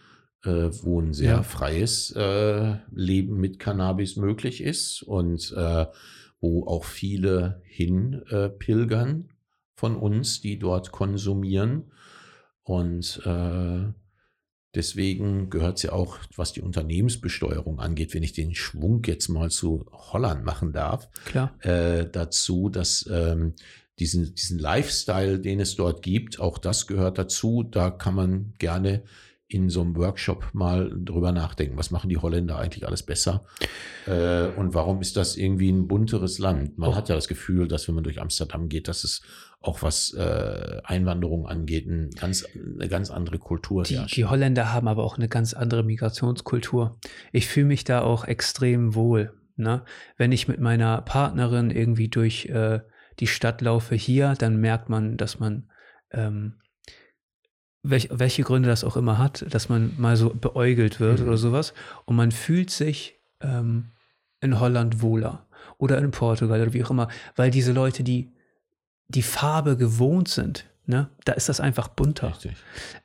äh, 0.46 0.70
wo 0.84 1.02
ein 1.02 1.14
sehr 1.14 1.34
Ja. 1.36 1.43
freies 1.43 2.12
äh, 2.12 2.76
Leben 2.93 3.39
mit 3.39 3.60
Cannabis 3.60 4.16
möglich 4.16 4.62
ist 4.62 5.02
und 5.04 5.54
äh, 5.58 5.86
wo 6.39 6.66
auch 6.68 6.84
viele 6.86 7.62
hin 7.66 8.22
äh, 8.30 8.50
von 9.76 9.96
uns, 9.96 10.41
die 10.41 10.58
dort 10.60 10.91
konsumieren. 10.91 11.91
Und 12.64 13.22
äh, 13.26 13.91
deswegen 14.74 15.50
gehört 15.50 15.78
es 15.78 15.84
ja 15.84 15.91
auch, 15.91 16.18
was 16.36 16.54
die 16.54 16.62
Unternehmensbesteuerung 16.62 17.80
angeht, 17.80 18.14
wenn 18.14 18.24
ich 18.24 18.34
den 18.34 18.56
Schwung 18.56 19.04
jetzt 19.06 19.28
mal 19.30 19.50
zu 19.50 19.86
Holland 19.91 20.46
machen 20.46 20.72
darf, 20.74 21.10
äh, 21.62 22.08
dazu, 22.10 22.70
dass 22.70 23.08
ähm, 23.12 23.54
diesen, 24.00 24.36
diesen 24.36 24.60
Lifestyle, 24.60 25.39
den 25.39 25.60
es 25.60 25.76
dort 25.76 26.02
gibt, 26.02 26.39
auch 26.39 26.58
das 26.58 26.88
gehört 26.88 27.18
dazu. 27.18 27.64
Da 27.64 27.89
kann 27.89 28.16
man 28.16 28.54
gerne 28.60 29.04
in 29.56 29.70
so 29.70 29.82
einem 29.82 29.95
Workshop 29.95 30.49
mal 30.53 30.91
drüber 30.95 31.32
nachdenken. 31.32 31.78
Was 31.78 31.89
machen 31.89 32.10
die 32.10 32.18
Holländer 32.18 32.58
eigentlich 32.60 32.86
alles 32.86 33.03
besser? 33.03 33.45
Äh, 34.06 34.47
und 34.58 34.74
warum 34.74 35.01
ist 35.01 35.18
das 35.18 35.38
irgendwie 35.38 35.72
ein 35.72 35.88
bunteres 35.88 36.38
Land? 36.39 36.78
Man 36.78 36.91
Auch- 36.91 36.95
hat 36.95 37.10
ja 37.10 37.16
das 37.16 37.28
Gefühl, 37.28 37.68
dass 37.68 37.88
wenn 37.88 37.95
man 37.95 38.03
durch 38.03 38.22
Amsterdam 38.22 38.70
geht, 38.70 38.88
dass 38.88 39.03
es 39.03 39.22
auch 39.62 39.82
was 39.82 40.14
äh, 40.14 40.82
Einwanderung 40.84 41.47
angeht, 41.47 41.88
ein 41.88 42.12
ganz, 42.12 42.45
eine 42.53 42.88
ganz 42.88 43.10
andere 43.10 43.39
Kultur 43.39 43.82
Die, 43.84 43.97
herrscht. 43.97 44.16
die 44.16 44.26
Holländer 44.26 44.72
haben 44.74 44.88
aber 44.88 45.03
auch 45.03 45.18
eine 45.18 45.28
ganz 45.28 45.53
andere 45.56 45.84
Migrationskultur. 45.84 46.99
Ich 47.32 47.47
fühle 47.47 47.66
mich 47.68 47.84
da 47.84 48.01
auch 48.01 48.26
extrem 48.26 48.93
wohl. 48.93 49.34
Ne? 49.56 49.84
Wenn 50.18 50.32
ich 50.32 50.47
mit 50.47 50.60
meiner 50.60 51.01
Partnerin 51.01 51.72
irgendwie 51.72 52.10
durch 52.10 52.45
äh, 52.47 52.82
die 53.20 53.28
Stadt 53.28 53.62
laufe 53.62 53.95
hier, 53.95 54.36
dann 54.38 54.58
merkt 54.58 54.89
man, 54.89 55.18
dass 55.18 55.39
man, 55.39 55.70
ähm, 56.12 56.56
welch, 57.89 58.09
welche 58.11 58.43
Gründe 58.43 58.69
das 58.69 58.83
auch 58.83 58.97
immer 58.97 59.17
hat, 59.17 59.45
dass 59.49 59.69
man 59.69 59.93
mal 59.97 60.15
so 60.17 60.29
beäugelt 60.29 60.99
wird 60.99 61.19
Mhm. 61.19 61.27
oder 61.27 61.38
sowas. 61.38 61.73
Und 62.05 62.15
man 62.15 62.31
fühlt 62.31 62.69
sich 62.71 63.15
ähm, 63.41 63.91
in 64.41 64.59
Holland 64.59 65.01
wohler 65.01 65.45
oder 65.77 65.97
in 65.97 66.11
Portugal 66.11 66.61
oder 66.61 66.73
wie 66.73 66.83
auch 66.83 66.91
immer, 66.91 67.07
weil 67.36 67.51
diese 67.51 67.71
Leute, 67.71 68.03
die 68.03 68.31
die 69.07 69.21
Farbe 69.21 69.77
gewohnt 69.77 70.27
sind, 70.29 70.65
ne, 70.86 71.09
da 71.25 71.33
ist 71.33 71.47
das 71.49 71.59
einfach 71.59 71.88
bunter. 71.89 72.33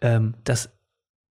Ähm, 0.00 0.34
das 0.44 0.70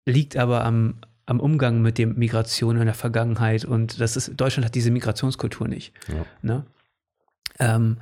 liegt 0.07 0.37
aber 0.37 0.65
am, 0.65 0.97
am 1.27 1.41
Umgang 1.41 1.83
mit 1.83 1.99
der 1.99 2.07
Migration 2.09 2.77
in 2.77 2.85
der 2.87 2.95
Vergangenheit 2.95 3.65
und 3.65 4.01
das 4.01 4.17
ist, 4.17 4.33
Deutschland 4.37 4.65
hat 4.67 4.75
diese 4.75 4.91
Migrationskultur 4.91 5.69
nicht. 5.69 5.93
Ja. 6.09 6.25
Ne? 6.43 6.67
Ähm, 7.59 7.99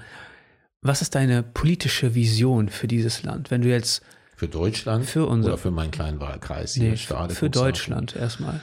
was 0.82 1.00
ist 1.02 1.14
deine 1.14 1.42
politische 1.42 2.14
Vision 2.14 2.68
für 2.68 2.86
dieses 2.88 3.22
Land? 3.22 3.50
Wenn 3.50 3.62
du 3.62 3.68
jetzt 3.68 4.02
Für 4.36 4.48
Deutschland 4.48 5.06
Für 5.06 5.26
unser- 5.26 5.50
oder 5.50 5.58
für 5.58 5.70
meinen 5.70 5.90
kleinen 5.90 6.20
Wahlkreis 6.20 6.74
hier 6.74 6.90
nee, 6.90 6.96
Stade, 6.96 7.34
für? 7.34 7.50
Deutschland 7.50 8.16
erstmal. 8.16 8.60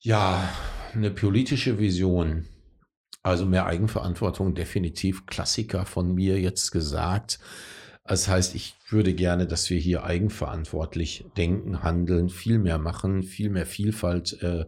Ja, 0.00 0.48
eine 0.92 1.10
politische 1.10 1.78
Vision. 1.78 2.46
Also 3.22 3.44
mehr 3.44 3.66
Eigenverantwortung, 3.66 4.54
definitiv 4.54 5.26
Klassiker 5.26 5.84
von 5.84 6.14
mir 6.14 6.40
jetzt 6.40 6.70
gesagt. 6.70 7.40
Das 8.04 8.28
heißt, 8.28 8.54
ich 8.54 8.76
würde 8.88 9.14
gerne, 9.14 9.46
dass 9.46 9.68
wir 9.68 9.78
hier 9.78 10.04
eigenverantwortlich 10.04 11.24
denken, 11.36 11.82
handeln, 11.82 12.28
viel 12.28 12.58
mehr 12.58 12.78
machen, 12.78 13.24
viel 13.24 13.50
mehr 13.50 13.66
Vielfalt 13.66 14.40
äh, 14.42 14.66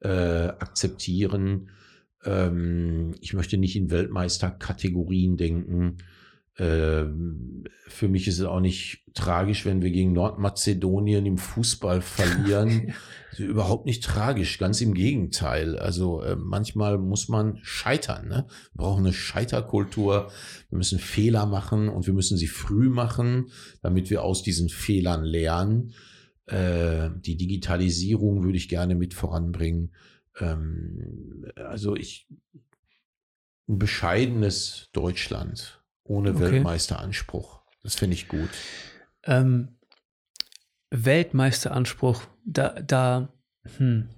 äh, 0.00 0.48
akzeptieren. 0.48 1.70
Ähm, 2.24 3.14
ich 3.20 3.34
möchte 3.34 3.58
nicht 3.58 3.76
in 3.76 3.90
Weltmeisterkategorien 3.90 5.36
denken. 5.36 5.98
Ähm, 6.60 7.64
für 7.88 8.08
mich 8.08 8.28
ist 8.28 8.38
es 8.38 8.44
auch 8.44 8.60
nicht 8.60 9.02
tragisch, 9.14 9.64
wenn 9.64 9.80
wir 9.80 9.90
gegen 9.90 10.12
Nordmazedonien 10.12 11.24
im 11.24 11.38
Fußball 11.38 12.02
verlieren. 12.02 12.92
Überhaupt 13.38 13.86
nicht 13.86 14.04
tragisch, 14.04 14.58
ganz 14.58 14.82
im 14.82 14.92
Gegenteil. 14.92 15.78
Also 15.78 16.22
äh, 16.22 16.36
manchmal 16.36 16.98
muss 16.98 17.28
man 17.28 17.58
scheitern. 17.62 18.28
Ne? 18.28 18.46
Wir 18.74 18.84
brauchen 18.84 19.06
eine 19.06 19.14
Scheiterkultur. 19.14 20.30
Wir 20.68 20.76
müssen 20.76 20.98
Fehler 20.98 21.46
machen 21.46 21.88
und 21.88 22.06
wir 22.06 22.12
müssen 22.12 22.36
sie 22.36 22.48
früh 22.48 22.90
machen, 22.90 23.50
damit 23.80 24.10
wir 24.10 24.22
aus 24.22 24.42
diesen 24.42 24.68
Fehlern 24.68 25.24
lernen. 25.24 25.94
Äh, 26.44 27.08
die 27.24 27.38
Digitalisierung 27.38 28.44
würde 28.44 28.58
ich 28.58 28.68
gerne 28.68 28.94
mit 28.94 29.14
voranbringen. 29.14 29.94
Ähm, 30.38 31.46
also 31.56 31.96
ich 31.96 32.28
ein 33.66 33.78
bescheidenes 33.78 34.90
Deutschland 34.92 35.79
ohne 36.04 36.30
Okay. 36.30 36.52
Weltmeisteranspruch. 36.52 37.60
Das 37.82 37.94
finde 37.94 38.14
ich 38.14 38.28
gut. 38.28 38.50
Ähm, 39.24 39.76
Weltmeisteranspruch, 40.90 42.22
da, 42.44 42.68
da, 42.80 43.28
hm. 43.76 44.08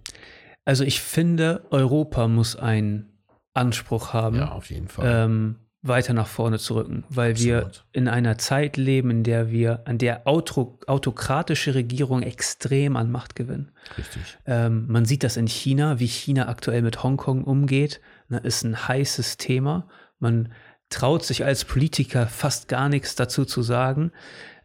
Also 0.65 0.85
ich 0.85 1.01
finde, 1.01 1.67
Europa 1.71 2.29
muss 2.29 2.57
einen 2.57 3.19
Anspruch 3.55 4.13
haben. 4.13 4.37
Ja, 4.37 4.53
auf 4.53 4.71
jeden 4.71 4.89
Fall. 4.89 5.25
ähm, 5.25 5.57
weiter 5.83 6.13
nach 6.15 6.29
vorne 6.29 6.61
zu 6.61 6.77
rücken, 6.77 7.03
weil 7.09 7.37
wir 7.39 7.67
Absolut. 7.67 7.85
in 7.91 8.07
einer 8.07 8.39
Zeit 8.39 8.77
leben, 8.77 9.11
in 9.11 9.25
der 9.25 9.51
wir, 9.51 9.83
an 9.85 9.99
der 9.99 10.29
Auto, 10.29 10.79
autokratische 10.87 11.75
Regierungen 11.75 12.23
extrem 12.23 12.97
an 12.97 13.11
Macht 13.11 13.35
gewinnen. 13.35 13.73
Richtig. 13.99 14.23
Ähm, 14.47 14.87
man 14.87 15.05
sieht 15.05 15.25
das 15.25 15.37
in 15.37 15.49
China, 15.49 15.99
wie 15.99 16.07
China 16.07 16.49
aktuell 16.49 16.83
mit 16.83 17.03
Hongkong 17.03 17.43
umgeht, 17.43 18.01
ne, 18.29 18.39
ist 18.39 18.63
ein 18.63 18.87
heißes 18.87 19.39
Thema. 19.39 19.89
Man 20.21 20.53
traut 20.93 21.25
sich 21.25 21.45
als 21.45 21.65
Politiker 21.65 22.27
fast 22.27 22.69
gar 22.69 22.89
nichts 22.89 23.15
dazu 23.15 23.45
zu 23.45 23.63
sagen. 23.63 24.13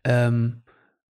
Ähm, 0.03 0.61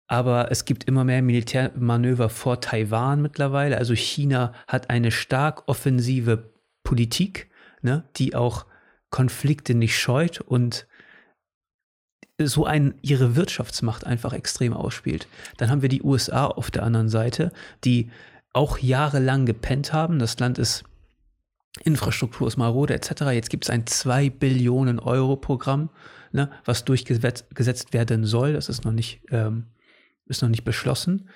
aber 0.06 0.50
es 0.50 0.64
gibt 0.64 0.84
immer 0.84 1.04
mehr 1.04 1.20
Militärmanöver 1.20 2.30
vor 2.30 2.60
Taiwan 2.60 3.20
mittlerweile. 3.20 3.76
Also 3.76 3.94
China 3.94 4.54
hat 4.66 4.88
eine 4.88 5.10
stark 5.10 5.68
offensive 5.68 6.50
Politik, 6.82 7.50
ne, 7.82 8.04
die 8.16 8.34
auch 8.34 8.64
Konflikte 9.10 9.74
nicht 9.74 9.98
scheut 9.98 10.40
und 10.40 10.86
so 12.40 12.64
ein, 12.64 12.94
ihre 13.02 13.36
Wirtschaftsmacht 13.36 14.06
einfach 14.06 14.32
extrem 14.32 14.72
ausspielt. 14.72 15.26
Dann 15.56 15.70
haben 15.70 15.82
wir 15.82 15.88
die 15.88 16.02
USA 16.02 16.46
auf 16.46 16.70
der 16.70 16.84
anderen 16.84 17.08
Seite, 17.08 17.52
die 17.84 18.10
auch 18.52 18.78
jahrelang 18.78 19.44
gepennt 19.44 19.92
haben. 19.92 20.18
Das 20.18 20.38
Land 20.38 20.58
ist, 20.58 20.84
Infrastruktur 21.84 22.48
ist 22.48 22.56
marode 22.56 22.94
etc. 22.94 23.22
Jetzt 23.32 23.50
gibt 23.50 23.64
es 23.64 23.70
ein 23.70 23.86
2 23.86 24.30
Billionen 24.30 24.98
Euro 24.98 25.36
Programm, 25.36 25.90
ne, 26.32 26.50
was 26.64 26.84
durchgesetzt 26.84 27.54
gesetzt 27.54 27.92
werden 27.92 28.24
soll. 28.24 28.52
Das 28.52 28.68
ist 28.68 28.84
noch 28.84 28.92
nicht, 28.92 29.20
ähm, 29.30 29.66
ist 30.26 30.42
noch 30.42 30.48
nicht 30.48 30.64
beschlossen. 30.64 31.28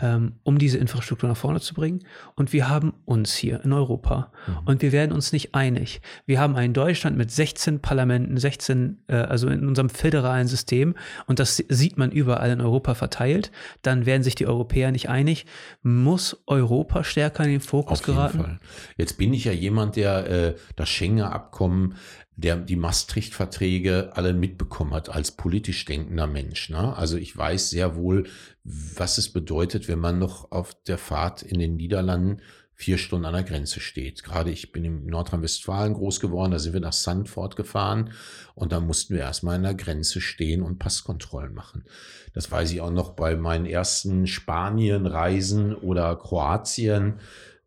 Ähm, 0.00 0.34
um 0.42 0.58
diese 0.58 0.78
Infrastruktur 0.78 1.28
nach 1.28 1.36
vorne 1.36 1.60
zu 1.60 1.74
bringen. 1.74 2.00
Und 2.34 2.52
wir 2.52 2.68
haben 2.68 2.94
uns 3.04 3.34
hier 3.34 3.62
in 3.62 3.72
Europa. 3.72 4.32
Mhm. 4.46 4.58
Und 4.64 4.82
wir 4.82 4.90
werden 4.90 5.12
uns 5.12 5.32
nicht 5.32 5.54
einig. 5.54 6.00
Wir 6.24 6.40
haben 6.40 6.56
einen 6.56 6.72
Deutschland 6.72 7.16
mit 7.16 7.30
16 7.30 7.80
Parlamenten, 7.80 8.36
16, 8.38 9.02
äh, 9.08 9.16
also 9.16 9.48
in 9.48 9.66
unserem 9.66 9.90
föderalen 9.90 10.48
System. 10.48 10.94
Und 11.26 11.38
das 11.38 11.56
sieht 11.56 11.98
man 11.98 12.10
überall 12.10 12.50
in 12.50 12.62
Europa 12.62 12.94
verteilt. 12.94 13.52
Dann 13.82 14.06
werden 14.06 14.22
sich 14.22 14.34
die 14.34 14.46
Europäer 14.46 14.92
nicht 14.92 15.10
einig. 15.10 15.44
Muss 15.82 16.42
Europa 16.46 17.04
stärker 17.04 17.44
in 17.44 17.50
den 17.50 17.60
Fokus 17.60 18.00
Auf 18.00 18.06
geraten? 18.06 18.38
Jeden 18.38 18.50
Fall. 18.50 18.58
Jetzt 18.96 19.18
bin 19.18 19.34
ich 19.34 19.44
ja 19.44 19.52
jemand, 19.52 19.96
der 19.96 20.30
äh, 20.30 20.54
das 20.74 20.88
Schengen-Abkommen 20.88 21.96
der 22.36 22.56
die 22.56 22.76
Maastricht-Verträge 22.76 24.12
alle 24.14 24.32
mitbekommen 24.32 24.94
hat 24.94 25.10
als 25.10 25.32
politisch 25.32 25.84
denkender 25.84 26.26
Mensch. 26.26 26.70
Ne? 26.70 26.96
Also 26.96 27.16
ich 27.16 27.36
weiß 27.36 27.70
sehr 27.70 27.96
wohl, 27.96 28.26
was 28.64 29.18
es 29.18 29.28
bedeutet, 29.28 29.88
wenn 29.88 29.98
man 29.98 30.18
noch 30.18 30.50
auf 30.50 30.74
der 30.84 30.98
Fahrt 30.98 31.42
in 31.42 31.58
den 31.58 31.76
Niederlanden 31.76 32.40
vier 32.74 32.98
Stunden 32.98 33.26
an 33.26 33.34
der 33.34 33.44
Grenze 33.44 33.80
steht. 33.80 34.24
Gerade 34.24 34.50
ich 34.50 34.72
bin 34.72 34.84
in 34.84 35.06
Nordrhein-Westfalen 35.06 35.94
groß 35.94 36.18
geworden, 36.20 36.52
da 36.52 36.58
sind 36.58 36.72
wir 36.72 36.80
nach 36.80 36.94
Sandford 36.94 37.54
gefahren 37.54 38.12
und 38.54 38.72
da 38.72 38.80
mussten 38.80 39.14
wir 39.14 39.20
erstmal 39.20 39.56
an 39.56 39.62
der 39.62 39.74
Grenze 39.74 40.20
stehen 40.20 40.62
und 40.62 40.78
Passkontrollen 40.78 41.54
machen. 41.54 41.84
Das 42.32 42.50
weiß 42.50 42.72
ich 42.72 42.80
auch 42.80 42.90
noch 42.90 43.10
bei 43.10 43.36
meinen 43.36 43.66
ersten 43.66 44.26
Spanien-Reisen 44.26 45.76
oder 45.76 46.16
Kroatien, 46.16 47.20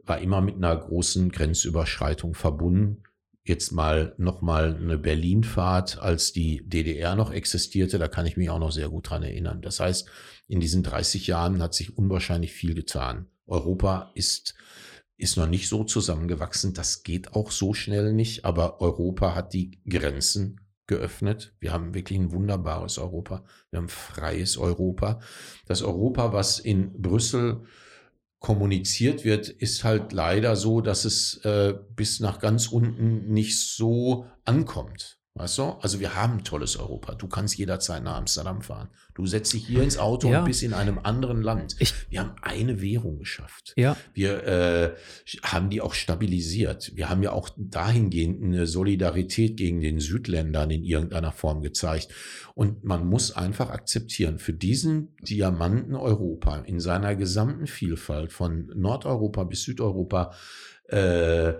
war 0.03 0.20
immer 0.20 0.41
mit 0.41 0.55
einer 0.55 0.76
großen 0.76 1.32
Grenzüberschreitung 1.32 2.34
verbunden 2.34 3.03
jetzt 3.46 3.72
mal 3.72 4.16
nochmal 4.18 4.76
eine 4.76 4.98
Berlinfahrt, 4.98 6.00
als 6.00 6.34
die 6.34 6.68
DDR 6.68 7.16
noch 7.16 7.32
existierte, 7.32 8.00
da 8.00 8.08
kann 8.08 8.26
ich 8.26 8.38
mich 8.38 8.50
auch 8.50 8.60
noch 8.60 8.72
sehr 8.72 8.89
gut 8.89 9.10
dran 9.10 9.24
erinnern. 9.24 9.62
Das 9.62 9.80
heißt, 9.80 10.10
in 10.48 10.60
diesen 10.60 10.84
30 10.84 11.28
Jahren 11.28 11.62
hat 11.62 11.74
sich 11.74 11.98
unwahrscheinlich 11.98 12.54
viel 12.54 12.74
getan. 12.74 13.28
Europa 13.46 14.12
ist, 14.16 14.56
ist 15.18 15.38
noch 15.38 15.48
nicht 15.48 15.70
so 15.70 15.84
zusammengewachsen. 15.84 16.74
Das 16.74 17.04
geht 17.04 17.34
auch 17.34 17.52
so 17.52 17.74
schnell 17.74 18.14
nicht, 18.14 18.46
aber 18.46 18.82
Europa 18.82 19.36
hat 19.36 19.54
die 19.54 19.80
Grenzen 19.88 20.60
geöffnet. 20.88 21.54
Wir 21.60 21.72
haben 21.72 21.93
wirklich 21.93 22.20
ein 22.20 22.32
wunderbares 22.32 22.98
Europa. 22.98 23.43
Wir 23.70 23.78
haben 23.78 23.89
freies 23.89 24.58
Europa. 24.58 25.20
Das 25.68 25.84
Europa, 25.84 26.34
was 26.34 26.60
in 26.60 27.00
Brüssel 27.00 27.64
kommuniziert 28.46 29.26
wird, 29.26 29.50
ist 29.50 29.84
halt 29.84 30.14
leider 30.14 30.56
so, 30.56 30.80
dass 30.80 31.04
es 31.04 31.38
äh, 31.46 31.74
bis 31.96 32.20
nach 32.20 32.38
ganz 32.38 32.68
unten 32.68 33.34
nicht 33.34 33.60
so 33.60 34.28
ankommt. 34.43 35.18
Weißt 35.38 35.58
du? 35.58 35.64
Also 35.82 36.00
wir 36.00 36.16
haben 36.16 36.38
ein 36.38 36.44
tolles 36.46 36.78
Europa. 36.78 37.14
Du 37.14 37.28
kannst 37.28 37.58
jederzeit 37.58 38.02
nach 38.02 38.16
Amsterdam 38.16 38.62
fahren. 38.62 38.88
Du 39.16 39.26
setzt 39.26 39.52
dich 39.52 39.68
hier 39.68 39.84
ins 39.84 39.98
Auto 39.98 40.30
ja. 40.32 40.40
und 40.40 40.46
bist 40.46 40.64
in 40.64 40.74
einem 40.74 40.98
anderen 40.98 41.42
Land. 41.42 41.76
Ich, 41.80 41.94
wir 42.10 42.22
haben 42.22 42.36
eine 42.42 42.82
Währung 42.82 43.20
geschafft. 43.20 43.74
Ja. 43.76 43.98
Wir 44.14 44.44
äh, 44.48 44.96
haben 45.44 45.70
die 45.70 45.82
auch 45.82 45.94
stabilisiert. 45.94 46.94
Wir 46.96 47.10
haben 47.10 47.22
ja 47.22 47.34
auch 47.34 47.50
dahingehend 47.58 48.42
eine 48.46 48.66
Solidarität 48.66 49.58
gegen 49.58 49.82
den 49.82 50.00
Südländern 50.00 50.72
in 50.72 50.86
irgendeiner 50.86 51.34
Form 51.34 51.62
gezeigt. 51.62 52.14
Und 52.54 52.86
man 52.86 53.06
muss 53.06 53.36
einfach 53.36 53.72
akzeptieren, 53.72 54.40
für 54.40 54.54
diesen 54.54 55.18
Diamanten 55.18 55.96
Europa 55.96 56.60
in 56.60 56.80
seiner 56.80 57.14
gesamten 57.14 57.68
Vielfalt 57.68 58.32
von 58.32 58.72
Nordeuropa 58.74 59.44
bis 59.44 59.64
Südeuropa, 59.64 60.32
äh, 60.88 61.56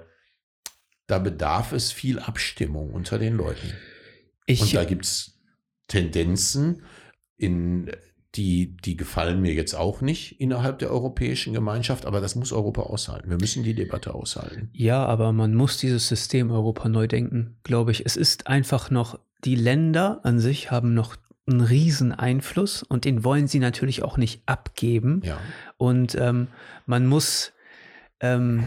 da 1.08 1.20
bedarf 1.20 1.72
es 1.72 1.92
viel 1.92 2.20
Abstimmung 2.20 2.92
unter 2.92 3.20
den 3.20 3.36
Leuten. 3.36 3.74
Ich, 4.46 4.62
und 4.62 4.74
da 4.74 4.84
gibt 4.84 5.06
es 5.06 5.40
Tendenzen, 5.88 6.84
in, 7.38 7.92
die, 8.36 8.76
die 8.78 8.98
gefallen 8.98 9.42
mir 9.42 9.54
jetzt 9.54 9.76
auch 9.76 10.02
nicht 10.02 10.40
innerhalb 10.40 10.80
der 10.80 10.92
europäischen 10.92 11.54
Gemeinschaft, 11.54 12.06
aber 12.06 12.22
das 12.22 12.36
muss 12.36 12.52
Europa 12.52 12.82
aushalten. 12.82 13.30
Wir 13.30 13.38
müssen 13.38 13.64
die 13.64 13.74
Debatte 13.74 14.14
aushalten. 14.14 14.70
Ja, 14.74 15.06
aber 15.06 15.32
man 15.32 15.56
muss 15.56 15.78
dieses 15.78 16.08
System 16.08 16.52
Europa 16.52 16.90
neu 16.90 17.08
denken, 17.08 17.58
glaube 17.64 17.92
ich. 17.92 18.06
Es 18.06 18.16
ist 18.16 18.48
einfach 18.48 18.90
noch, 18.90 19.20
die 19.44 19.56
Länder 19.56 20.22
an 20.24 20.40
sich 20.40 20.72
haben 20.72 20.94
noch 20.94 21.16
einen 21.48 21.62
riesen 21.62 22.12
Einfluss 22.12 22.84
und 22.84 23.06
den 23.06 23.24
wollen 23.24 23.48
sie 23.48 23.60
natürlich 23.60 24.04
auch 24.04 24.18
nicht 24.18 24.42
abgeben. 24.48 25.22
Ja. 25.24 25.38
Und 25.78 26.16
ähm, 26.16 26.48
man 26.86 27.06
muss 27.06 27.54
ähm, 28.20 28.64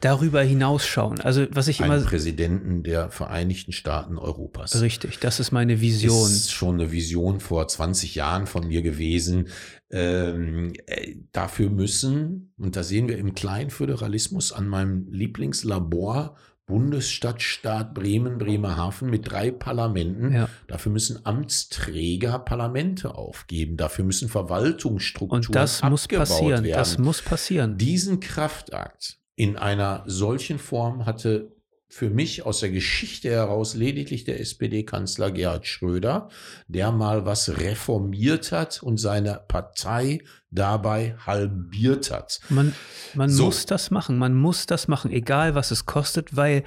darüber 0.00 0.42
hinausschauen. 0.42 1.20
Also 1.20 1.46
was 1.50 1.68
ich 1.68 1.80
Ein 1.80 1.90
immer 1.90 2.00
Präsidenten 2.00 2.82
der 2.82 3.10
Vereinigten 3.10 3.72
Staaten 3.72 4.18
Europas. 4.18 4.80
Richtig, 4.80 5.18
das 5.18 5.40
ist 5.40 5.52
meine 5.52 5.80
Vision. 5.80 6.22
Das 6.22 6.32
ist 6.32 6.52
schon 6.52 6.74
eine 6.74 6.92
Vision 6.92 7.40
vor 7.40 7.66
20 7.66 8.14
Jahren 8.14 8.46
von 8.46 8.68
mir 8.68 8.82
gewesen. 8.82 9.48
Ähm, 9.90 10.72
äh, 10.86 11.16
dafür 11.32 11.70
müssen, 11.70 12.52
und 12.58 12.76
da 12.76 12.82
sehen 12.82 13.08
wir 13.08 13.18
im 13.18 13.34
Kleinföderalismus 13.34 14.52
an 14.52 14.68
meinem 14.68 15.08
Lieblingslabor, 15.10 16.36
Bundesstadtstaat 16.66 17.94
Bremen, 17.94 18.36
Bremerhaven 18.36 19.08
mit 19.08 19.30
drei 19.30 19.50
Parlamenten. 19.50 20.34
Ja. 20.34 20.48
Dafür 20.66 20.92
müssen 20.92 21.24
Amtsträger 21.24 22.38
Parlamente 22.38 23.14
aufgeben. 23.14 23.78
Dafür 23.78 24.04
müssen 24.04 24.28
Verwaltungsstrukturen 24.28 25.46
Und 25.46 25.54
das 25.54 25.82
muss 25.82 26.06
passieren. 26.06 26.64
Werden. 26.64 26.78
Das 26.78 26.98
muss 26.98 27.22
passieren. 27.22 27.78
Diesen 27.78 28.20
Kraftakt 28.20 29.17
in 29.38 29.56
einer 29.56 30.02
solchen 30.06 30.58
Form 30.58 31.06
hatte 31.06 31.52
für 31.88 32.10
mich 32.10 32.44
aus 32.44 32.58
der 32.58 32.70
Geschichte 32.70 33.30
heraus 33.30 33.74
lediglich 33.74 34.24
der 34.24 34.40
SPD-Kanzler 34.40 35.30
Gerhard 35.30 35.64
Schröder, 35.64 36.28
der 36.66 36.90
mal 36.90 37.24
was 37.24 37.60
reformiert 37.60 38.50
hat 38.50 38.82
und 38.82 38.98
seine 38.98 39.40
Partei 39.46 40.22
dabei 40.50 41.14
halbiert 41.26 42.10
hat. 42.10 42.40
Man, 42.48 42.74
man 43.14 43.28
so. 43.28 43.46
muss 43.46 43.66
das 43.66 43.90
machen, 43.90 44.16
man 44.18 44.34
muss 44.34 44.66
das 44.66 44.88
machen, 44.88 45.10
egal 45.10 45.54
was 45.54 45.70
es 45.70 45.84
kostet, 45.84 46.36
weil 46.36 46.64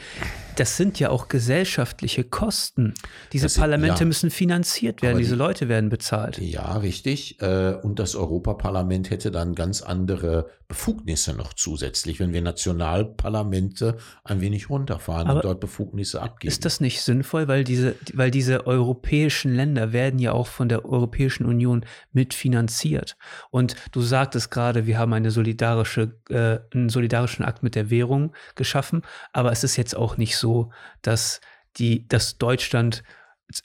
das 0.56 0.78
sind 0.78 1.00
ja 1.00 1.10
auch 1.10 1.28
gesellschaftliche 1.28 2.24
Kosten. 2.24 2.94
Diese 3.34 3.46
das 3.46 3.58
Parlamente 3.58 4.02
ja. 4.02 4.06
müssen 4.06 4.30
finanziert 4.30 5.02
werden, 5.02 5.18
die, 5.18 5.24
diese 5.24 5.36
Leute 5.36 5.68
werden 5.68 5.90
bezahlt. 5.90 6.38
Ja, 6.38 6.78
richtig. 6.78 7.42
Äh, 7.42 7.74
und 7.82 7.98
das 7.98 8.16
Europaparlament 8.16 9.10
hätte 9.10 9.32
dann 9.32 9.56
ganz 9.56 9.82
andere 9.82 10.50
Befugnisse 10.68 11.34
noch 11.34 11.54
zusätzlich, 11.54 12.22
wenn 12.22 12.32
wir 12.32 12.42
Nationalparlamente 12.42 13.98
ein 14.24 14.40
wenig 14.40 14.70
runterfahren 14.70 15.28
Aber 15.28 15.40
und 15.40 15.46
dort 15.46 15.60
Befugnisse 15.60 16.22
abgeben. 16.22 16.50
Ist 16.50 16.64
das 16.64 16.80
nicht 16.80 17.02
sinnvoll, 17.02 17.50
weil 17.50 17.66
diese, 17.66 17.96
weil 18.14 18.32
diese 18.32 18.66
europäischen 18.68 19.54
Länder 19.54 19.92
werden 19.92 20.18
ja 20.18 20.32
auch 20.32 20.48
von 20.48 20.70
der 20.70 20.86
Europäischen 20.86 21.46
Union 21.46 21.86
mitfinanziert. 22.14 23.18
Und 23.50 23.71
du 23.92 24.02
sagtest 24.02 24.52
gerade, 24.52 24.86
wir 24.86 24.98
haben 24.98 25.14
eine 25.14 25.32
solidarische, 25.32 26.20
äh, 26.30 26.60
einen 26.76 26.90
solidarischen 26.90 27.46
Akt 27.46 27.64
mit 27.64 27.76
der 27.76 27.90
Währung 27.90 28.34
geschaffen, 28.56 29.02
aber 29.34 29.52
es 29.52 29.64
ist 29.64 29.76
jetzt 29.78 29.96
auch 29.96 30.18
nicht 30.18 30.38
so, 30.38 30.72
dass 31.02 31.42
die, 31.78 32.08
dass 32.08 32.38
Deutschland, 32.38 33.04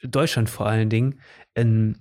Deutschland 0.02 0.50
vor 0.50 0.66
allen 0.66 0.90
Dingen 0.90 1.20
in, 1.54 1.98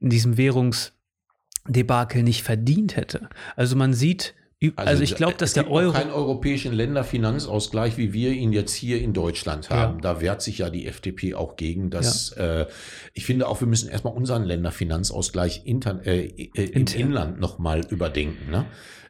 in 0.00 0.10
diesem 0.10 0.36
Währungsdebakel 0.36 2.22
nicht 2.22 2.42
verdient 2.42 2.96
hätte. 2.96 3.28
Also 3.56 3.76
man 3.76 3.94
sieht, 3.94 4.34
also, 4.76 4.90
also, 4.90 5.02
ich 5.02 5.14
glaube, 5.16 5.34
dass 5.38 5.52
der 5.52 5.70
Euro. 5.70 5.92
keinen 5.92 6.10
europäischen 6.10 6.72
Länderfinanzausgleich, 6.72 7.96
wie 7.98 8.12
wir 8.12 8.32
ihn 8.32 8.52
jetzt 8.52 8.74
hier 8.74 9.00
in 9.00 9.12
Deutschland 9.12 9.70
haben. 9.70 9.96
Ja. 9.96 10.14
Da 10.14 10.20
wehrt 10.20 10.42
sich 10.42 10.58
ja 10.58 10.70
die 10.70 10.86
FDP 10.86 11.34
auch 11.34 11.56
gegen. 11.56 11.90
Dass, 11.90 12.34
ja. 12.36 12.62
äh, 12.62 12.66
ich 13.14 13.24
finde 13.24 13.48
auch, 13.48 13.60
wir 13.60 13.68
müssen 13.68 13.88
erstmal 13.88 14.14
unseren 14.14 14.44
Länderfinanzausgleich 14.44 15.62
intern, 15.64 16.00
äh, 16.04 16.26
äh, 16.26 16.64
im 16.64 16.86
Inland 16.86 17.40
nochmal 17.40 17.82
überdenken. 17.88 18.50
Ne? 18.50 18.66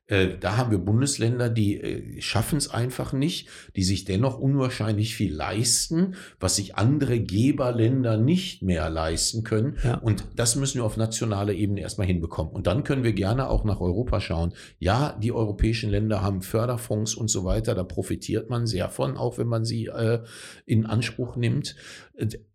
Äh, 0.09 0.36
da 0.38 0.57
haben 0.57 0.72
wir 0.72 0.78
Bundesländer, 0.78 1.48
die 1.48 1.80
äh, 1.80 2.20
schaffen 2.20 2.59
es 2.59 2.68
einfach 2.68 3.12
nicht, 3.12 3.48
die 3.76 3.84
sich 3.84 4.05
dennoch 4.05 4.38
unwahrscheinlich 4.38 5.14
viel 5.14 5.32
leisten, 5.32 6.16
was 6.40 6.57
sich 6.57 6.74
andere 6.74 7.20
Geberländer 7.20 8.16
nicht 8.16 8.62
mehr 8.62 8.90
leisten 8.90 9.44
können. 9.44 9.78
Ja. 9.84 9.98
Und 9.98 10.24
das 10.34 10.57
müssen 10.57 10.78
wir 10.78 10.84
auf 10.84 10.96
nationaler 10.96 11.53
Ebene 11.53 11.80
erstmal 11.80 12.09
hinbekommen. 12.09 12.53
Und 12.53 12.66
dann 12.66 12.82
können 12.82 13.05
wir 13.05 13.12
gerne 13.12 13.48
auch 13.48 13.64
nach 13.64 13.80
Europa 13.80 14.20
schauen. 14.20 14.55
Ja, 14.80 15.16
die 15.22 15.32
europäischen 15.32 15.90
Länder 15.90 16.20
haben 16.20 16.42
Förderfonds 16.42 17.14
und 17.14 17.28
so 17.28 17.44
weiter, 17.44 17.74
da 17.74 17.84
profitiert 17.84 18.50
man 18.50 18.66
sehr 18.66 18.88
von, 18.88 19.16
auch 19.16 19.38
wenn 19.38 19.48
man 19.48 19.64
sie 19.64 19.86
äh, 19.86 20.20
in 20.66 20.84
Anspruch 20.84 21.36
nimmt. 21.36 21.76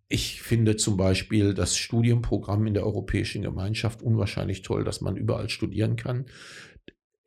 Ich 0.10 0.41
finde 0.41 0.76
zum 0.76 0.95
Beispiel 0.95 1.54
das 1.54 1.78
Studienprogramm 1.78 2.68
in 2.68 2.74
der 2.74 2.86
Europäischen 2.86 3.41
Gemeinschaft 3.41 4.02
unwahrscheinlich 4.02 4.62
toll, 4.62 4.84
dass 4.84 5.02
man 5.02 5.18
überall 5.18 5.50
studieren 5.50 5.95
kann. 5.95 6.26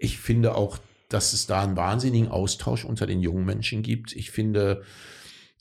Ich 0.01 0.19
finde 0.19 0.55
auch, 0.55 0.79
dass 1.11 1.35
es 1.35 1.47
da 1.47 1.63
einen 1.63 1.77
wahnsinnigen 1.77 2.29
Austausch 2.29 2.85
unter 2.85 3.07
den 3.07 3.21
jungen 3.21 3.45
Menschen 3.45 3.83
gibt. 3.83 4.17
Ich 4.17 4.31
finde, 4.31 4.83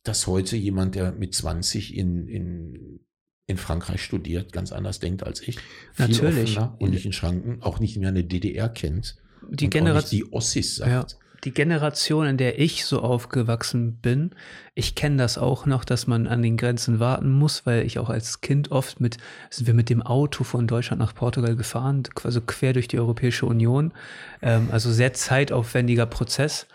dass 0.04 0.28
heute 0.28 0.56
jemand, 0.56 0.96
der 0.96 1.12
mit 1.12 1.36
20 1.36 1.96
in, 1.96 2.28
in, 2.28 3.00
in 3.48 3.58
Frankreich 3.58 4.02
studiert, 4.02 4.54
ganz 4.54 4.72
anders 4.72 5.00
denkt 5.00 5.24
als 5.24 5.42
ich. 5.42 5.58
Natürlich. 5.98 6.58
und 6.58 6.92
nicht 6.92 7.06
in 7.06 7.12
Schranken, 7.14 7.62
auch 7.62 7.80
nicht 7.80 7.98
mehr 7.98 8.10
eine 8.10 8.24
DDR 8.24 8.70
kennt. 8.70 9.18
Die 9.50 9.70
Generation. 9.70 10.10
Die 10.10 10.32
Ossis 10.32 10.78
sagt. 10.78 11.12
Ja. 11.12 11.20
Die 11.44 11.52
Generation, 11.52 12.28
in 12.28 12.38
der 12.38 12.60
ich 12.60 12.86
so 12.86 13.02
aufgewachsen 13.02 13.98
bin, 14.02 14.32
ich 14.76 14.96
kenne 14.96 15.18
das 15.18 15.38
auch 15.38 15.66
noch, 15.66 15.86
dass 15.86 16.08
man 16.08 16.28
an 16.28 16.42
den 16.42 16.58
Grenzen 16.58 17.00
warten 17.00 17.32
muss, 17.32 17.66
weil 17.66 17.86
ich 17.86 18.00
auch 18.00 18.10
als 18.10 18.42
Kind 18.42 18.72
oft 18.72 19.00
mit, 19.00 19.18
sind 19.50 19.68
wir 19.68 19.74
mit 19.74 19.90
dem 19.90 20.02
Auto 20.02 20.44
von 20.44 20.68
Deutschland 20.68 21.00
nach 21.00 21.16
Portugal 21.16 21.56
gefahren, 21.56 22.04
also 22.24 22.42
quer 22.42 22.74
durch 22.74 22.88
die 22.88 23.00
Europäische 23.00 23.46
Union. 23.46 23.94
Ähm, 24.42 24.70
also 24.72 24.92
sehr 24.92 25.14
zeitaufwendiger 25.14 26.06
Prozess. 26.06 26.68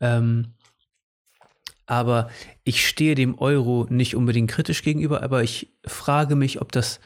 Ähm, 0.00 0.54
aber 1.86 2.28
ich 2.64 2.86
stehe 2.86 3.14
dem 3.14 3.38
Euro 3.38 3.86
nicht 3.88 4.14
unbedingt 4.14 4.50
kritisch 4.50 4.82
gegenüber, 4.82 5.22
aber 5.22 5.42
ich 5.42 5.72
frage 5.86 6.36
mich, 6.36 6.60
ob 6.60 6.70
das 6.70 7.00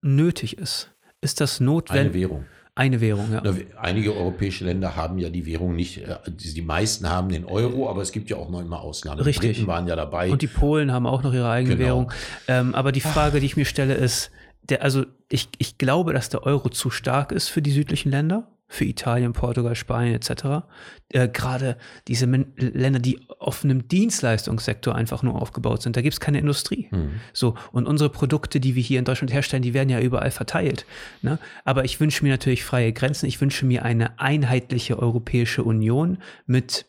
nötig 0.00 0.58
ist. 0.58 0.92
Ist 1.20 1.40
das 1.40 1.60
notwendig? 1.60 2.00
Eine 2.00 2.14
Währung. 2.14 2.46
Eine 2.80 3.02
Währung, 3.02 3.30
ja. 3.30 3.42
Einige 3.76 4.16
europäische 4.16 4.64
Länder 4.64 4.96
haben 4.96 5.18
ja 5.18 5.28
die 5.28 5.44
Währung 5.44 5.76
nicht, 5.76 5.98
äh, 5.98 6.16
die 6.26 6.62
meisten 6.62 7.10
haben 7.10 7.28
den 7.28 7.44
Euro, 7.44 7.90
aber 7.90 8.00
es 8.00 8.10
gibt 8.10 8.30
ja 8.30 8.38
auch 8.38 8.48
noch 8.48 8.62
immer 8.62 8.80
Ausnahmen. 8.80 9.20
Richtig. 9.20 9.40
Die 9.42 9.48
Briten 9.48 9.66
waren 9.66 9.86
ja 9.86 9.96
dabei. 9.96 10.30
Und 10.30 10.40
die 10.40 10.46
Polen 10.46 10.90
haben 10.90 11.06
auch 11.06 11.22
noch 11.22 11.34
ihre 11.34 11.50
eigene 11.50 11.76
genau. 11.76 11.86
Währung. 11.86 12.12
Ähm, 12.48 12.74
aber 12.74 12.90
die 12.90 13.02
Frage, 13.02 13.38
die 13.38 13.44
ich 13.44 13.58
mir 13.58 13.66
stelle, 13.66 13.92
ist, 13.92 14.30
der, 14.62 14.82
also 14.82 15.04
ich, 15.28 15.50
ich 15.58 15.76
glaube, 15.76 16.14
dass 16.14 16.30
der 16.30 16.44
Euro 16.44 16.70
zu 16.70 16.88
stark 16.88 17.32
ist 17.32 17.48
für 17.48 17.60
die 17.60 17.70
südlichen 17.70 18.10
Länder 18.10 18.48
für 18.70 18.84
Italien, 18.84 19.32
Portugal, 19.32 19.74
Spanien 19.74 20.14
etc. 20.14 20.64
Äh, 21.08 21.28
Gerade 21.28 21.76
diese 22.06 22.26
Men 22.28 22.52
Länder, 22.56 23.00
die 23.00 23.18
auf 23.40 23.64
einem 23.64 23.88
Dienstleistungssektor 23.88 24.94
einfach 24.94 25.22
nur 25.24 25.42
aufgebaut 25.42 25.82
sind, 25.82 25.96
da 25.96 26.02
gibt 26.02 26.14
es 26.14 26.20
keine 26.20 26.38
Industrie. 26.38 26.86
Hm. 26.90 27.10
So, 27.32 27.56
und 27.72 27.86
unsere 27.86 28.10
Produkte, 28.10 28.60
die 28.60 28.76
wir 28.76 28.82
hier 28.82 29.00
in 29.00 29.04
Deutschland 29.04 29.32
herstellen, 29.32 29.64
die 29.64 29.74
werden 29.74 29.90
ja 29.90 30.00
überall 30.00 30.30
verteilt. 30.30 30.86
Ne? 31.20 31.38
Aber 31.64 31.84
ich 31.84 31.98
wünsche 31.98 32.22
mir 32.24 32.30
natürlich 32.30 32.64
freie 32.64 32.92
Grenzen. 32.92 33.26
Ich 33.26 33.40
wünsche 33.40 33.66
mir 33.66 33.84
eine 33.84 34.20
einheitliche 34.20 34.98
Europäische 34.98 35.64
Union 35.64 36.18
mit 36.46 36.86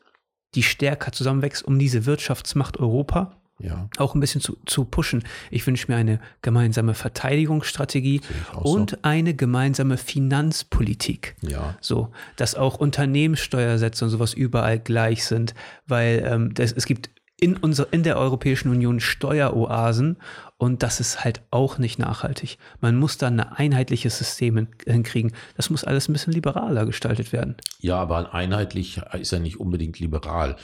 die 0.54 0.64
stärker 0.64 1.12
zusammenwächst 1.12 1.64
um 1.64 1.80
diese 1.80 2.06
Wirtschaftsmacht 2.06 2.78
Europa 2.78 3.41
ja. 3.64 3.90
auch 3.98 4.16
ein 4.16 4.20
bisschen 4.20 4.42
zu, 4.42 4.58
zu 4.66 4.86
pushen. 4.86 5.24
Ich 5.50 5.66
wünsche 5.66 5.92
mir 5.92 5.98
eine 5.98 6.20
gemeinsame 6.42 6.94
Verteidigungsstrategie 6.94 8.22
und 8.56 8.92
so. 8.92 8.98
eine 9.02 9.34
gemeinsame 9.34 9.98
Finanzpolitik. 9.98 11.36
Ja. 11.42 11.76
So, 11.82 12.12
dass 12.36 12.56
auch 12.56 12.76
Unternehmenssteuersätze 12.76 14.06
und 14.06 14.12
sowas 14.12 14.34
überall 14.34 14.80
gleich 14.80 15.26
sind, 15.26 15.54
weil 15.88 16.24
ähm, 16.26 16.54
das, 16.54 16.72
es 16.72 16.86
gibt 16.86 17.10
in, 17.42 17.58
unser, 17.58 17.92
in 17.92 18.04
der 18.04 18.18
Europäischen 18.18 18.70
Union 18.70 19.00
Steueroasen 19.00 20.18
und 20.62 20.84
das 20.84 21.00
ist 21.00 21.24
halt 21.24 21.42
auch 21.50 21.80
nicht 21.80 21.98
nachhaltig. 21.98 22.60
Man 22.82 22.96
muss 22.96 23.18
da 23.18 23.26
ein 23.26 23.40
einheitliches 23.40 24.20
System 24.20 24.68
hinkriegen. 24.86 25.32
Das 25.58 25.72
muss 25.72 25.84
alles 25.84 26.08
ein 26.08 26.14
bisschen 26.14 26.34
liberaler 26.34 26.86
gestaltet 26.86 27.34
werden. 27.34 27.56
Ja, 27.80 27.96
aber 27.98 28.36
einheitlich 28.36 29.02
ist 29.20 29.32
ja 29.32 29.40
nicht 29.40 29.60
unbedingt 29.60 29.98
liberal, 29.98 30.58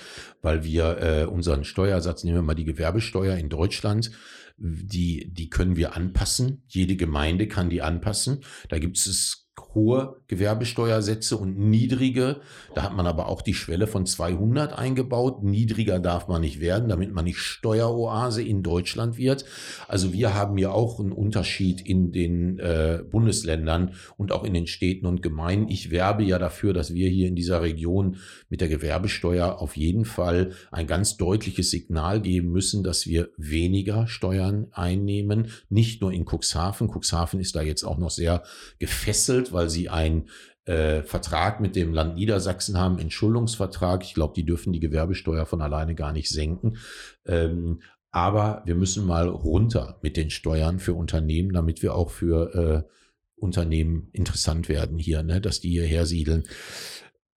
weil 0.44 0.64
wir 0.64 1.02
äh, 1.02 1.26
unseren 1.26 1.64
Steuersatz, 1.64 2.24
nehmen 2.24 2.38
wir 2.38 2.42
mal 2.44 2.54
die 2.54 2.66
Gewerbesteuer 2.66 3.38
in 3.38 3.50
Deutschland, 3.50 4.12
die, 4.60 5.34
die 5.34 5.50
können 5.50 5.78
wir 5.78 5.96
anpassen. 5.96 6.62
Jede 6.68 6.96
Gemeinde 6.96 7.48
kann 7.48 7.72
die 7.72 7.82
anpassen. 7.82 8.42
Da 8.70 8.78
gibt 8.78 8.98
es 8.98 9.47
hohe 9.78 10.18
Gewerbesteuersätze 10.28 11.38
und 11.38 11.58
niedrige. 11.58 12.42
Da 12.74 12.82
hat 12.82 12.96
man 12.96 13.06
aber 13.06 13.30
auch 13.30 13.42
die 13.42 13.54
Schwelle 13.54 13.86
von 13.86 14.06
200 14.06 14.78
eingebaut. 14.78 15.44
Niedriger 15.44 16.00
darf 16.00 16.28
man 16.28 16.42
nicht 16.42 16.60
werden, 16.60 16.90
damit 16.90 17.14
man 17.14 17.26
nicht 17.26 17.38
Steueroase 17.38 18.42
in 18.42 18.64
Deutschland 18.64 19.18
wird. 19.18 19.46
Also 19.88 20.14
wir 20.14 20.34
haben 20.34 20.58
ja 20.58 20.72
auch 20.72 21.00
einen 21.00 21.12
Unterschied 21.12 21.80
in 21.80 22.12
den 22.12 22.58
äh, 22.60 23.04
Bundesländern 23.10 23.94
und 24.18 24.32
auch 24.32 24.44
in 24.44 24.56
den 24.56 24.68
Städten 24.68 25.06
und 25.06 25.22
Gemeinden. 25.22 25.70
Ich 25.70 25.92
werbe 25.92 26.24
ja 26.24 26.40
dafür, 26.40 26.74
dass 26.74 26.94
wir 26.94 27.10
hier 27.10 27.28
in 27.28 27.36
dieser 27.36 27.62
Region 27.62 28.18
mit 28.50 28.62
der 28.62 28.70
Gewerbesteuer 28.70 29.62
auf 29.62 29.78
jeden 29.78 30.06
Fall 30.06 30.54
ein 30.72 30.88
ganz 30.88 31.18
deutliches 31.18 31.70
Signal 31.70 32.20
geben 32.20 32.52
müssen, 32.52 32.84
dass 32.84 33.06
wir 33.06 33.30
weniger 33.38 34.08
Steuern 34.08 34.68
einnehmen. 34.72 35.52
Nicht 35.70 36.02
nur 36.02 36.12
in 36.12 36.26
Cuxhaven. 36.26 36.90
Cuxhaven 36.92 37.40
ist 37.40 37.56
da 37.56 37.62
jetzt 37.62 37.84
auch 37.84 38.00
noch 38.00 38.10
sehr 38.10 38.44
gefesselt, 38.80 39.54
weil 39.54 39.67
sie 39.70 39.90
ein 39.90 40.30
äh, 40.66 41.02
Vertrag 41.04 41.62
mit 41.62 41.76
dem 41.76 41.94
Land 41.94 42.16
Niedersachsen 42.16 42.78
haben, 42.78 43.00
Entschuldungsvertrag. 43.00 44.04
Ich 44.04 44.14
glaube, 44.14 44.34
die 44.36 44.46
dürfen 44.46 44.74
die 44.74 44.80
Gewerbesteuer 44.80 45.46
von 45.46 45.62
alleine 45.62 45.96
gar 45.96 46.12
nicht 46.12 46.30
senken. 46.30 46.78
Ähm, 47.26 47.82
aber 48.12 48.64
wir 48.66 48.76
müssen 48.76 49.06
mal 49.06 49.28
runter 49.28 50.00
mit 50.02 50.18
den 50.18 50.30
Steuern 50.30 50.80
für 50.80 50.94
Unternehmen, 50.94 51.54
damit 51.54 51.84
wir 51.84 51.96
auch 51.96 52.10
für 52.10 52.86
äh, 52.88 52.92
Unternehmen 53.36 54.10
interessant 54.14 54.70
werden 54.70 54.98
hier, 54.98 55.24
ne, 55.24 55.40
dass 55.40 55.60
die 55.60 55.70
hierher 55.70 56.06
siedeln. 56.06 56.44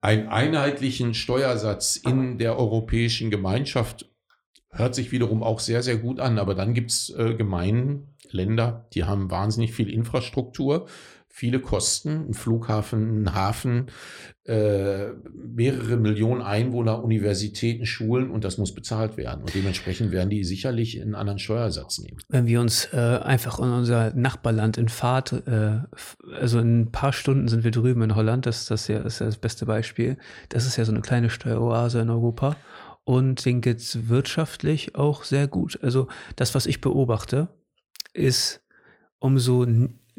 Einen 0.01 0.29
einheitlichen 0.29 1.13
Steuersatz 1.13 1.97
in 1.97 2.39
der 2.39 2.59
Europäischen 2.59 3.31
Gemeinschaft 3.31 4.11
hört 4.71 4.95
sich 4.95 5.13
wiederum 5.13 5.43
auch 5.43 5.61
sehr, 5.61 5.83
sehr 5.83 5.99
gut 5.99 6.21
an. 6.21 6.39
Aber 6.39 6.55
dann 6.55 6.75
gibt 6.75 6.91
es 6.91 7.11
äh, 7.11 7.35
Gemeinden, 7.35 8.15
Länder, 8.31 8.89
die 8.95 9.05
haben 9.05 9.31
wahnsinnig 9.31 9.73
viel 9.73 9.91
Infrastruktur, 9.91 10.87
viele 11.33 11.61
Kosten, 11.61 12.27
ein 12.29 12.35
Flughafen, 12.35 13.23
ein 13.23 13.35
Hafen, 13.35 13.87
äh, 14.45 15.13
mehrere 15.33 15.97
Millionen 15.97 16.43
Einwohner, 16.43 17.03
Universitäten, 17.03 17.87
Schulen 17.87 18.31
und 18.31 18.45
das 18.45 18.59
muss 18.59 18.75
bezahlt 18.75 19.17
werden. 19.17 19.43
Und 19.43 19.55
dementsprechend 19.55 20.11
werden 20.11 20.29
die 20.29 20.45
sicherlich 20.45 21.01
einen 21.01 21.15
anderen 21.15 21.39
Steuersatz 21.39 21.99
nehmen. 21.99 22.19
Wenn 22.29 22.47
wir 22.47 22.61
uns 22.61 22.87
äh, 22.93 22.97
einfach 23.23 23.61
in 23.61 23.71
unser 23.71 24.13
Nachbarland 24.15 24.77
in 24.77 24.89
Fahrt, 24.89 25.33
äh, 25.47 25.79
also 26.39 26.59
in 26.59 26.81
ein 26.81 26.93
paar 26.93 27.13
Stunden 27.13 27.49
sind 27.49 27.65
wir 27.65 27.71
drüben 27.71 28.03
in 28.03 28.17
Holland, 28.17 28.45
das, 28.45 28.67
das, 28.67 28.89
ja, 28.89 28.99
ist 28.99 29.21
ja 29.21 29.27
das 29.27 29.39
beste 29.39 29.67
Beispiel. 29.67 30.19
Das 30.49 30.67
ist 30.67 30.77
ja 30.77 30.85
so 30.85 30.93
eine 30.93 31.01
kleine 31.01 31.31
Steueroase 31.31 32.01
in 32.01 32.11
Europa 32.11 32.57
und 33.05 33.45
denen 33.45 33.61
geht 33.61 33.79
es 33.79 34.09
wirtschaftlich 34.09 34.97
auch 34.97 35.25
sehr 35.25 35.47
gut. 35.47 35.79
Also 35.83 36.09
das, 36.37 36.55
was 36.55 36.67
ich 36.67 36.81
beobachte, 36.81 37.49
ist, 38.13 38.63
umso 39.21 39.65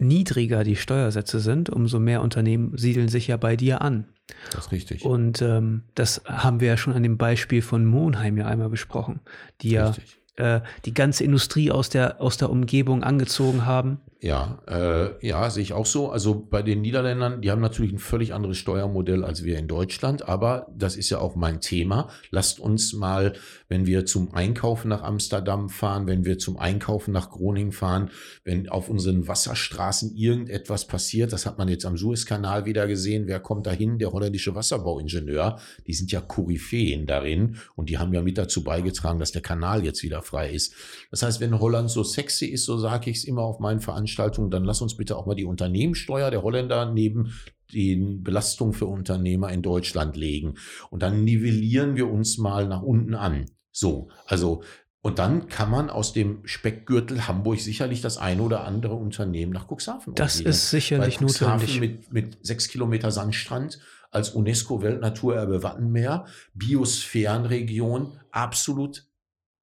niedriger 0.01 0.63
die 0.63 0.75
Steuersätze 0.75 1.39
sind, 1.39 1.69
umso 1.69 1.99
mehr 1.99 2.21
Unternehmen 2.21 2.77
siedeln 2.77 3.07
sich 3.07 3.27
ja 3.27 3.37
bei 3.37 3.55
dir 3.55 3.81
an. 3.81 4.05
Das 4.51 4.65
ist 4.65 4.71
richtig. 4.71 5.05
Und 5.05 5.41
ähm, 5.41 5.83
das 5.95 6.23
haben 6.25 6.59
wir 6.59 6.69
ja 6.69 6.77
schon 6.77 6.93
an 6.93 7.03
dem 7.03 7.17
Beispiel 7.17 7.61
von 7.61 7.85
Monheim 7.85 8.37
ja 8.37 8.47
einmal 8.47 8.69
besprochen, 8.69 9.19
die 9.61 9.71
ja 9.71 9.93
äh, 10.37 10.61
die 10.85 10.93
ganze 10.93 11.23
Industrie 11.23 11.71
aus 11.71 11.89
der, 11.89 12.21
aus 12.21 12.37
der 12.37 12.49
Umgebung 12.49 13.03
angezogen 13.03 13.65
haben. 13.65 13.99
Ja, 14.23 14.61
äh, 14.67 15.27
ja, 15.27 15.49
sehe 15.49 15.63
ich 15.63 15.73
auch 15.73 15.87
so. 15.87 16.11
Also 16.11 16.45
bei 16.47 16.61
den 16.61 16.81
Niederländern, 16.81 17.41
die 17.41 17.49
haben 17.49 17.59
natürlich 17.59 17.91
ein 17.91 17.97
völlig 17.97 18.35
anderes 18.35 18.59
Steuermodell 18.59 19.25
als 19.25 19.43
wir 19.43 19.57
in 19.57 19.67
Deutschland, 19.67 20.29
aber 20.29 20.67
das 20.77 20.95
ist 20.95 21.09
ja 21.09 21.17
auch 21.17 21.35
mein 21.35 21.59
Thema. 21.59 22.07
Lasst 22.29 22.59
uns 22.59 22.93
mal, 22.93 23.33
wenn 23.67 23.87
wir 23.87 24.05
zum 24.05 24.31
Einkaufen 24.35 24.89
nach 24.89 25.01
Amsterdam 25.01 25.69
fahren, 25.69 26.05
wenn 26.05 26.23
wir 26.23 26.37
zum 26.37 26.57
Einkaufen 26.57 27.11
nach 27.11 27.31
Groningen 27.31 27.71
fahren, 27.71 28.11
wenn 28.43 28.69
auf 28.69 28.89
unseren 28.89 29.27
Wasserstraßen 29.27 30.15
irgendetwas 30.15 30.85
passiert, 30.85 31.33
das 31.33 31.47
hat 31.47 31.57
man 31.57 31.67
jetzt 31.67 31.87
am 31.87 31.97
Suezkanal 31.97 32.65
wieder 32.65 32.85
gesehen, 32.85 33.25
wer 33.25 33.39
kommt 33.39 33.65
dahin? 33.65 33.97
Der 33.97 34.11
holländische 34.11 34.53
Wasserbauingenieur. 34.53 35.57
Die 35.87 35.93
sind 35.93 36.11
ja 36.11 36.21
Koryphäen 36.21 37.07
darin 37.07 37.57
und 37.73 37.89
die 37.89 37.97
haben 37.97 38.13
ja 38.13 38.21
mit 38.21 38.37
dazu 38.37 38.63
beigetragen, 38.63 39.17
dass 39.17 39.31
der 39.31 39.41
Kanal 39.41 39.83
jetzt 39.83 40.03
wieder 40.03 40.21
frei 40.21 40.51
ist. 40.51 40.75
Das 41.09 41.23
heißt, 41.23 41.41
wenn 41.41 41.59
Holland 41.59 41.89
so 41.89 42.03
sexy 42.03 42.45
ist, 42.45 42.65
so 42.65 42.77
sage 42.77 43.09
ich 43.09 43.17
es 43.17 43.23
immer 43.23 43.41
auf 43.41 43.57
meinen 43.57 43.79
Veranstaltungen, 43.79 44.10
Veranstaltung, 44.15 44.51
dann 44.51 44.63
lass 44.63 44.81
uns 44.81 44.95
bitte 44.97 45.17
auch 45.17 45.25
mal 45.25 45.35
die 45.35 45.45
Unternehmenssteuer 45.45 46.31
der 46.31 46.43
Holländer 46.43 46.91
neben 46.91 47.33
den 47.73 48.23
Belastungen 48.23 48.73
für 48.73 48.85
Unternehmer 48.85 49.51
in 49.51 49.61
Deutschland 49.61 50.15
legen. 50.17 50.55
Und 50.89 51.01
dann 51.01 51.23
nivellieren 51.23 51.95
wir 51.95 52.09
uns 52.09 52.37
mal 52.37 52.67
nach 52.67 52.81
unten 52.81 53.15
an. 53.15 53.45
So, 53.71 54.09
also 54.25 54.61
und 55.03 55.17
dann 55.17 55.47
kann 55.47 55.71
man 55.71 55.89
aus 55.89 56.13
dem 56.13 56.41
Speckgürtel 56.45 57.27
Hamburg 57.27 57.59
sicherlich 57.59 58.01
das 58.01 58.17
eine 58.17 58.43
oder 58.43 58.65
andere 58.65 58.93
Unternehmen 58.93 59.51
nach 59.51 59.67
Cuxhaven 59.67 60.13
Das 60.13 60.35
umgehen. 60.35 60.51
ist 60.51 60.69
sicherlich 60.69 61.19
Weil 61.19 61.27
notwendig. 61.27 61.79
Mit, 61.79 62.13
mit 62.13 62.45
sechs 62.45 62.67
Kilometer 62.67 63.09
Sandstrand 63.09 63.79
als 64.11 64.29
UNESCO-Weltnaturerbe 64.29 65.63
Wattenmeer, 65.63 66.25
Biosphärenregion, 66.53 68.11
absolut 68.29 69.07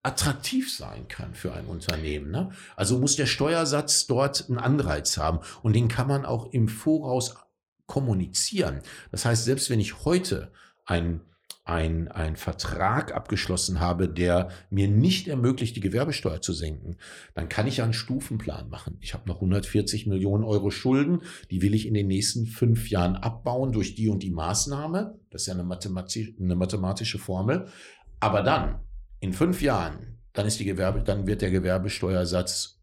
attraktiv 0.09 0.75
sein 0.75 1.07
kann 1.07 1.35
für 1.35 1.53
ein 1.53 1.67
Unternehmen. 1.67 2.31
Ne? 2.31 2.51
Also 2.77 2.99
muss 2.99 3.17
der 3.17 3.27
Steuersatz 3.27 4.07
dort 4.07 4.49
einen 4.49 4.59
Anreiz 4.59 5.19
haben 5.19 5.41
und 5.63 5.75
den 5.77 5.89
kann 5.89 6.09
man 6.09 6.25
auch 6.25 6.53
im 6.53 6.69
Voraus 6.69 7.37
kommunizieren. 7.87 8.81
Das 9.11 9.25
heißt, 9.25 9.45
selbst 9.45 9.71
wenn 9.71 9.81
ich 9.81 10.05
heute 10.05 10.51
ein 10.87 11.21
ein, 11.69 12.09
ein 12.09 12.37
Vertrag 12.37 13.15
abgeschlossen 13.15 13.79
habe, 13.79 14.09
der 14.09 14.49
mir 14.71 14.89
nicht 14.89 15.29
ermöglicht, 15.29 15.77
die 15.77 15.81
Gewerbesteuer 15.81 16.41
zu 16.41 16.55
senken, 16.55 16.97
dann 17.35 17.51
kann 17.51 17.67
ich 17.67 17.83
einen 17.83 17.93
Stufenplan 17.93 18.71
machen. 18.71 18.97
Ich 19.03 19.13
habe 19.13 19.29
noch 19.29 19.37
140 19.37 20.07
Millionen 20.07 20.45
Euro 20.45 20.71
Schulden, 20.71 21.21
die 21.51 21.61
will 21.61 21.75
ich 21.75 21.87
in 21.87 21.93
den 21.93 22.07
nächsten 22.07 22.47
fünf 22.47 22.89
Jahren 22.89 23.17
abbauen 23.17 23.73
durch 23.73 23.95
die 23.95 24.09
und 24.09 24.23
die 24.23 24.31
Maßnahme. 24.31 25.19
Das 25.29 25.43
ist 25.43 25.49
ja 25.49 25.55
eine, 25.55 25.63
mathematische, 25.63 26.33
eine 26.41 26.57
mathematische 26.57 27.19
Formel. 27.19 27.67
Aber 28.19 28.43
dann 28.43 28.81
in 29.21 29.33
fünf 29.33 29.63
Jahren, 29.63 30.19
dann 30.33 30.47
ist 30.47 30.61
die 30.61 30.65
Gewerbe, 30.65 31.03
dann 31.03 31.27
wird 31.27 31.43
der 31.43 31.51
Gewerbesteuersatz 31.51 32.81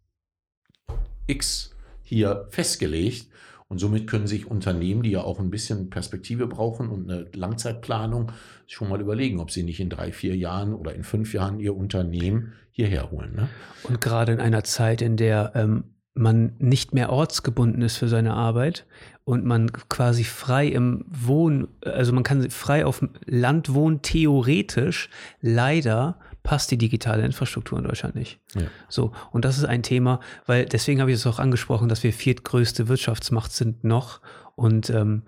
X 1.28 1.76
hier 2.03 2.48
festgelegt 2.49 3.28
Und 3.68 3.80
somit 3.80 4.07
können 4.07 4.28
sich 4.28 4.45
Unternehmen, 4.45 5.02
die 5.02 5.12
ja 5.12 5.22
auch 5.22 5.40
ein 5.40 5.49
bisschen 5.49 5.90
Perspektive 5.90 6.45
brauchen 6.45 6.90
und 6.90 7.10
eine 7.10 7.26
Langzeitplanung, 7.34 8.32
schon 8.68 8.90
mal 8.90 9.02
überlegen, 9.02 9.40
ob 9.40 9.49
sie 9.49 9.64
nicht 9.64 9.80
in 9.80 9.90
drei, 9.90 10.12
vier 10.12 10.36
Jahren 10.36 10.74
oder 10.74 10.94
in 10.94 11.03
fünf 11.03 11.34
Jahren 11.34 11.60
ihr 11.60 11.76
Unternehmen 11.76 12.53
hierher 12.72 13.10
holen. 13.10 13.36
Ne? 13.36 13.49
Und 13.84 14.02
gerade 14.02 14.34
in 14.34 14.40
einer 14.40 14.64
Zeit, 14.64 15.02
in 15.02 15.18
der 15.18 15.53
ähm, 15.56 15.95
man 16.16 16.54
nicht 16.60 16.94
mehr 16.94 17.12
ortsgebunden 17.12 17.82
ist 17.82 17.98
für 17.98 18.08
seine 18.08 18.34
Arbeit 18.34 18.86
und 19.26 19.44
man 19.44 19.72
quasi 19.90 20.24
frei 20.24 20.68
im 20.68 21.04
Wohnen, 21.08 21.68
also 21.82 22.14
man 22.14 22.24
kann 22.24 22.50
frei 22.50 22.86
auf 22.86 23.00
dem 23.00 23.10
Land 23.26 23.74
wohnen, 23.74 24.02
theoretisch. 24.02 25.10
Leider 25.42 26.18
passt 26.42 26.72
die 26.72 26.78
digitale 26.78 27.26
Infrastruktur 27.26 27.78
in 27.78 27.84
Deutschland 27.84 28.16
nicht. 28.16 28.40
Ja. 28.54 28.68
So, 28.88 29.12
und 29.32 29.44
das 29.44 29.58
ist 29.58 29.66
ein 29.66 29.84
Thema, 29.84 30.22
weil 30.46 30.66
deswegen 30.66 31.02
habe 31.02 31.12
ich 31.12 31.18
es 31.18 31.28
auch 31.28 31.40
angesprochen, 31.40 31.90
dass 31.90 32.04
wir 32.04 32.14
viertgrößte 32.14 32.88
Wirtschaftsmacht 32.88 33.52
sind 33.52 33.84
noch. 33.84 34.22
Und 34.56 34.90
ähm, 34.90 35.24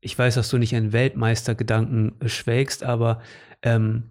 ich 0.00 0.18
weiß, 0.18 0.36
dass 0.36 0.48
du 0.48 0.56
nicht 0.56 0.74
an 0.74 0.92
Weltmeistergedanken 0.92 2.12
schwelgst, 2.26 2.82
aber 2.82 3.20
ähm, 3.62 4.04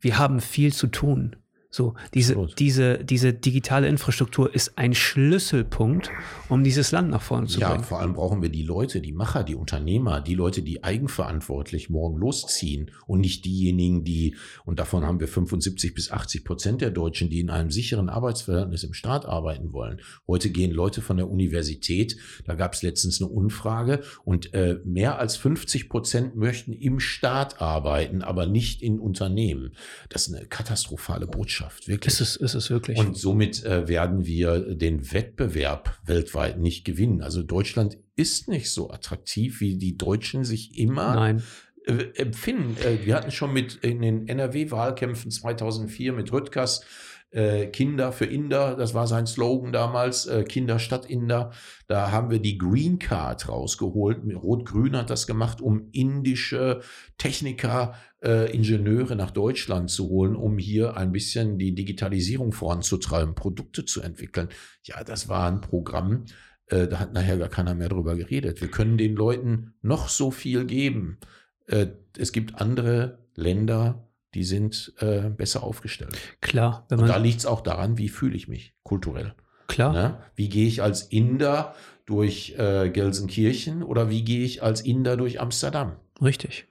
wir 0.00 0.18
haben 0.18 0.40
viel 0.40 0.72
zu 0.72 0.86
tun. 0.86 1.36
So, 1.74 1.94
diese, 2.12 2.36
diese, 2.58 3.02
diese 3.02 3.32
digitale 3.32 3.88
Infrastruktur 3.88 4.54
ist 4.54 4.76
ein 4.76 4.94
Schlüsselpunkt, 4.94 6.10
um 6.50 6.64
dieses 6.64 6.92
Land 6.92 7.08
nach 7.08 7.22
vorne 7.22 7.46
zu 7.46 7.60
ja, 7.60 7.68
bringen. 7.68 7.80
Ja, 7.80 7.86
vor 7.86 8.00
allem 8.00 8.12
brauchen 8.12 8.42
wir 8.42 8.50
die 8.50 8.62
Leute, 8.62 9.00
die 9.00 9.12
Macher, 9.12 9.42
die 9.42 9.54
Unternehmer, 9.54 10.20
die 10.20 10.34
Leute, 10.34 10.60
die 10.60 10.84
eigenverantwortlich 10.84 11.88
morgen 11.88 12.18
losziehen 12.18 12.90
und 13.06 13.20
nicht 13.20 13.46
diejenigen, 13.46 14.04
die, 14.04 14.36
und 14.66 14.80
davon 14.80 15.06
haben 15.06 15.18
wir 15.18 15.28
75 15.28 15.94
bis 15.94 16.10
80 16.10 16.44
Prozent 16.44 16.82
der 16.82 16.90
Deutschen, 16.90 17.30
die 17.30 17.40
in 17.40 17.48
einem 17.48 17.70
sicheren 17.70 18.10
Arbeitsverhältnis 18.10 18.84
im 18.84 18.92
Staat 18.92 19.24
arbeiten 19.24 19.72
wollen. 19.72 20.02
Heute 20.26 20.50
gehen 20.50 20.72
Leute 20.72 21.00
von 21.00 21.16
der 21.16 21.30
Universität, 21.30 22.18
da 22.44 22.54
gab 22.54 22.74
es 22.74 22.82
letztens 22.82 23.22
eine 23.22 23.30
Umfrage 23.30 24.02
und 24.26 24.52
äh, 24.52 24.78
mehr 24.84 25.18
als 25.18 25.38
50 25.38 25.88
Prozent 25.88 26.36
möchten 26.36 26.74
im 26.74 27.00
Staat 27.00 27.62
arbeiten, 27.62 28.20
aber 28.20 28.46
nicht 28.46 28.82
in 28.82 28.98
Unternehmen. 29.00 29.72
Das 30.10 30.26
ist 30.26 30.34
eine 30.34 30.44
katastrophale 30.44 31.26
Botschaft. 31.26 31.61
Wirtschaft, 31.62 31.88
wirklich. 31.88 32.14
Ist 32.14 32.20
es, 32.20 32.36
ist 32.36 32.54
es 32.54 32.70
wirklich. 32.70 32.98
Und 32.98 33.16
somit 33.16 33.64
äh, 33.64 33.88
werden 33.88 34.26
wir 34.26 34.74
den 34.74 35.12
Wettbewerb 35.12 35.98
weltweit 36.04 36.58
nicht 36.58 36.84
gewinnen. 36.84 37.22
Also 37.22 37.42
Deutschland 37.42 37.98
ist 38.16 38.48
nicht 38.48 38.70
so 38.70 38.90
attraktiv, 38.90 39.60
wie 39.60 39.76
die 39.76 39.96
Deutschen 39.96 40.44
sich 40.44 40.78
immer 40.78 41.14
Nein. 41.14 41.42
Äh, 41.86 42.14
empfinden. 42.16 42.76
Äh, 42.82 43.04
wir 43.04 43.14
hatten 43.14 43.30
schon 43.30 43.52
mit 43.52 43.76
in 43.76 44.02
den 44.02 44.28
NRW-Wahlkämpfen 44.28 45.30
2004 45.30 46.12
mit 46.12 46.32
Rüttgers 46.32 46.84
äh, 47.32 47.66
Kinder 47.66 48.12
für 48.12 48.26
Inder, 48.26 48.76
das 48.76 48.94
war 48.94 49.06
sein 49.06 49.26
Slogan 49.26 49.72
damals, 49.72 50.26
äh, 50.26 50.44
Kinder 50.44 50.78
statt 50.78 51.06
Inder. 51.06 51.50
Da 51.88 52.12
haben 52.12 52.30
wir 52.30 52.38
die 52.38 52.58
Green 52.58 52.98
Card 52.98 53.48
rausgeholt. 53.48 54.20
Rot-Grün 54.34 54.96
hat 54.96 55.10
das 55.10 55.26
gemacht, 55.26 55.60
um 55.60 55.88
indische 55.92 56.80
Techniker, 57.18 57.94
äh, 58.22 58.54
Ingenieure 58.54 59.16
nach 59.16 59.30
Deutschland 59.30 59.90
zu 59.90 60.08
holen, 60.08 60.36
um 60.36 60.58
hier 60.58 60.96
ein 60.96 61.10
bisschen 61.10 61.58
die 61.58 61.74
Digitalisierung 61.74 62.52
voranzutreiben, 62.52 63.34
Produkte 63.34 63.84
zu 63.84 64.02
entwickeln. 64.02 64.48
Ja, 64.84 65.02
das 65.02 65.28
war 65.28 65.50
ein 65.50 65.62
Programm, 65.62 66.26
äh, 66.66 66.86
da 66.86 67.00
hat 67.00 67.14
nachher 67.14 67.38
gar 67.38 67.48
keiner 67.48 67.74
mehr 67.74 67.88
drüber 67.88 68.14
geredet. 68.14 68.60
Wir 68.60 68.70
können 68.70 68.98
den 68.98 69.16
Leuten 69.16 69.74
noch 69.80 70.08
so 70.08 70.30
viel 70.30 70.66
geben. 70.66 71.18
Äh, 71.66 71.86
es 72.18 72.32
gibt 72.32 72.60
andere 72.60 73.18
Länder, 73.34 74.06
die 74.34 74.44
sind 74.44 74.94
äh, 74.98 75.28
besser 75.28 75.62
aufgestellt. 75.62 76.16
Klar. 76.40 76.86
Wenn 76.88 76.98
man 76.98 77.08
Und 77.08 77.14
da 77.14 77.18
liegt 77.18 77.40
es 77.40 77.46
auch 77.46 77.60
daran, 77.60 77.98
wie 77.98 78.08
fühle 78.08 78.34
ich 78.36 78.48
mich 78.48 78.74
kulturell. 78.82 79.34
Klar. 79.68 79.92
Ne? 79.92 80.18
Wie 80.34 80.48
gehe 80.48 80.66
ich 80.66 80.82
als 80.82 81.02
Inder 81.02 81.74
durch 82.06 82.54
äh, 82.58 82.90
Gelsenkirchen 82.90 83.82
oder 83.82 84.10
wie 84.10 84.24
gehe 84.24 84.44
ich 84.44 84.62
als 84.62 84.80
Inder 84.80 85.16
durch 85.16 85.40
Amsterdam? 85.40 85.96
Richtig. 86.20 86.66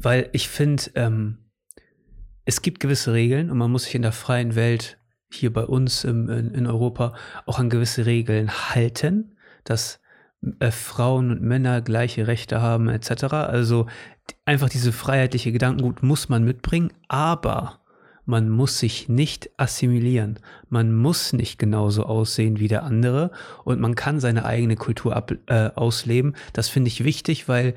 Weil 0.00 0.28
ich 0.32 0.48
finde, 0.48 0.84
ähm, 0.94 1.38
es 2.44 2.62
gibt 2.62 2.80
gewisse 2.80 3.12
Regeln 3.12 3.50
und 3.50 3.58
man 3.58 3.70
muss 3.70 3.84
sich 3.84 3.94
in 3.94 4.02
der 4.02 4.12
freien 4.12 4.54
Welt 4.54 4.98
hier 5.30 5.52
bei 5.52 5.64
uns 5.64 6.04
im, 6.04 6.28
in, 6.28 6.54
in 6.54 6.66
Europa 6.66 7.14
auch 7.44 7.58
an 7.58 7.70
gewisse 7.70 8.06
Regeln 8.06 8.50
halten, 8.50 9.36
dass 9.64 10.00
äh, 10.60 10.70
Frauen 10.70 11.30
und 11.30 11.42
Männer 11.42 11.82
gleiche 11.82 12.26
Rechte 12.26 12.60
haben 12.60 12.88
etc. 12.88 13.24
Also 13.34 13.86
einfach 14.44 14.68
diese 14.68 14.92
freiheitliche 14.92 15.52
Gedankengut 15.52 16.02
muss 16.02 16.28
man 16.28 16.44
mitbringen, 16.44 16.92
aber 17.08 17.80
man 18.26 18.48
muss 18.50 18.80
sich 18.80 19.08
nicht 19.08 19.50
assimilieren. 19.56 20.40
Man 20.68 20.94
muss 20.94 21.32
nicht 21.32 21.58
genauso 21.58 22.04
aussehen 22.04 22.58
wie 22.58 22.68
der 22.68 22.82
andere 22.82 23.30
und 23.64 23.80
man 23.80 23.94
kann 23.94 24.18
seine 24.18 24.44
eigene 24.44 24.76
Kultur 24.76 25.14
ab, 25.14 25.32
äh, 25.46 25.70
ausleben. 25.74 26.34
Das 26.52 26.68
finde 26.68 26.88
ich 26.88 27.04
wichtig, 27.04 27.48
weil 27.48 27.74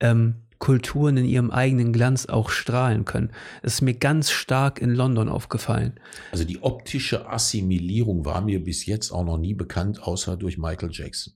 ähm, 0.00 0.36
Kulturen 0.58 1.16
in 1.16 1.24
ihrem 1.24 1.50
eigenen 1.50 1.92
Glanz 1.92 2.26
auch 2.26 2.50
strahlen 2.50 3.04
können. 3.04 3.30
Das 3.62 3.74
ist 3.74 3.80
mir 3.82 3.94
ganz 3.94 4.30
stark 4.30 4.80
in 4.80 4.94
London 4.94 5.28
aufgefallen. 5.28 5.98
Also 6.32 6.44
die 6.44 6.62
optische 6.62 7.28
Assimilierung 7.28 8.24
war 8.24 8.42
mir 8.42 8.62
bis 8.62 8.86
jetzt 8.86 9.10
auch 9.10 9.24
noch 9.24 9.38
nie 9.38 9.54
bekannt, 9.54 10.02
außer 10.02 10.36
durch 10.36 10.58
Michael 10.58 10.90
Jackson. 10.92 11.34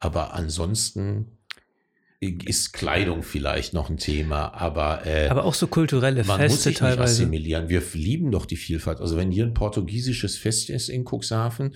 Aber 0.00 0.34
ansonsten 0.34 1.38
ist 2.20 2.72
Kleidung 2.72 3.22
vielleicht 3.22 3.74
noch 3.74 3.90
ein 3.90 3.98
Thema, 3.98 4.54
aber 4.54 5.06
äh, 5.06 5.28
aber 5.28 5.44
auch 5.44 5.54
so 5.54 5.66
kulturelle 5.66 6.24
man 6.24 6.38
Feste 6.38 6.54
muss 6.54 6.62
sich 6.62 6.76
teilweise. 6.76 7.00
Nicht 7.00 7.10
assimilieren. 7.10 7.68
Wir 7.68 7.82
lieben 7.92 8.30
doch 8.30 8.46
die 8.46 8.56
Vielfalt. 8.56 9.00
Also 9.00 9.16
wenn 9.16 9.30
hier 9.30 9.44
ein 9.44 9.54
portugiesisches 9.54 10.36
Fest 10.36 10.70
ist 10.70 10.88
in 10.88 11.04
Cuxhaven, 11.04 11.74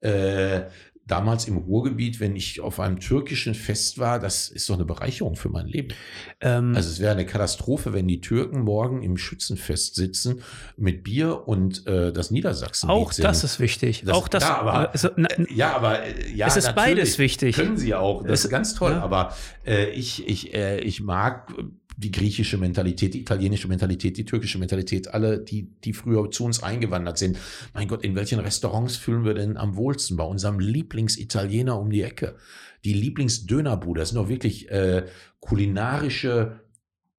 äh, 0.00 0.62
damals 1.10 1.48
im 1.48 1.56
Ruhrgebiet, 1.56 2.20
wenn 2.20 2.36
ich 2.36 2.60
auf 2.60 2.80
einem 2.80 3.00
türkischen 3.00 3.54
Fest 3.54 3.98
war, 3.98 4.18
das 4.18 4.48
ist 4.48 4.68
doch 4.68 4.74
eine 4.74 4.84
Bereicherung 4.84 5.36
für 5.36 5.48
mein 5.48 5.66
Leben. 5.66 5.94
Ähm, 6.40 6.74
also 6.74 6.88
es 6.88 7.00
wäre 7.00 7.12
eine 7.12 7.26
Katastrophe, 7.26 7.92
wenn 7.92 8.06
die 8.06 8.20
Türken 8.20 8.60
morgen 8.60 9.02
im 9.02 9.16
Schützenfest 9.16 9.94
sitzen 9.94 10.42
mit 10.76 11.02
Bier 11.02 11.48
und 11.48 11.86
äh, 11.86 12.12
das 12.12 12.30
Niedersachsen. 12.30 12.88
Auch 12.90 13.12
das 13.12 13.44
ist 13.44 13.60
wichtig. 13.60 14.02
Das, 14.04 14.16
auch 14.16 14.28
das. 14.28 14.44
Ja, 14.44 14.58
aber, 14.58 14.92
also, 14.92 15.08
na, 15.16 15.28
äh, 15.28 15.46
ja, 15.52 15.74
aber 15.74 16.02
äh, 16.02 16.32
ja, 16.34 16.46
es 16.46 16.56
ist 16.56 16.74
beides 16.74 17.18
wichtig. 17.18 17.56
Können 17.56 17.76
sie 17.76 17.94
auch. 17.94 18.22
Das 18.22 18.40
es, 18.40 18.44
ist 18.44 18.50
ganz 18.50 18.74
toll. 18.74 18.92
Ja. 18.92 19.02
Aber 19.02 19.34
äh, 19.66 19.90
ich, 19.90 20.26
ich, 20.28 20.54
äh, 20.54 20.80
ich 20.80 21.00
mag 21.00 21.52
die 22.00 22.10
griechische 22.10 22.56
Mentalität, 22.56 23.12
die 23.12 23.20
italienische 23.20 23.68
Mentalität, 23.68 24.16
die 24.16 24.24
türkische 24.24 24.58
Mentalität, 24.58 25.12
alle, 25.12 25.38
die, 25.38 25.70
die 25.84 25.92
früher 25.92 26.30
zu 26.30 26.44
uns 26.44 26.62
eingewandert 26.62 27.18
sind. 27.18 27.38
Mein 27.74 27.88
Gott, 27.88 28.02
in 28.02 28.16
welchen 28.16 28.40
Restaurants 28.40 28.96
fühlen 28.96 29.24
wir 29.24 29.34
denn 29.34 29.58
am 29.58 29.76
wohlsten? 29.76 30.16
Bei 30.16 30.24
unserem 30.24 30.58
Lieblingsitaliener 30.58 31.78
um 31.78 31.90
die 31.90 32.02
Ecke. 32.02 32.36
Die 32.84 32.94
Lieblingsdönerbude, 32.94 34.00
das 34.00 34.10
sind 34.10 34.16
doch 34.16 34.30
wirklich 34.30 34.70
äh, 34.70 35.06
kulinarische 35.40 36.60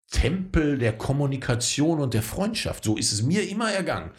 Tempel 0.09 0.79
der 0.79 0.93
Kommunikation 0.93 1.99
und 1.99 2.15
der 2.15 2.23
Freundschaft. 2.23 2.83
So 2.83 2.97
ist 2.97 3.11
es 3.11 3.21
mir 3.21 3.47
immer 3.47 3.71
ergangen. 3.71 4.11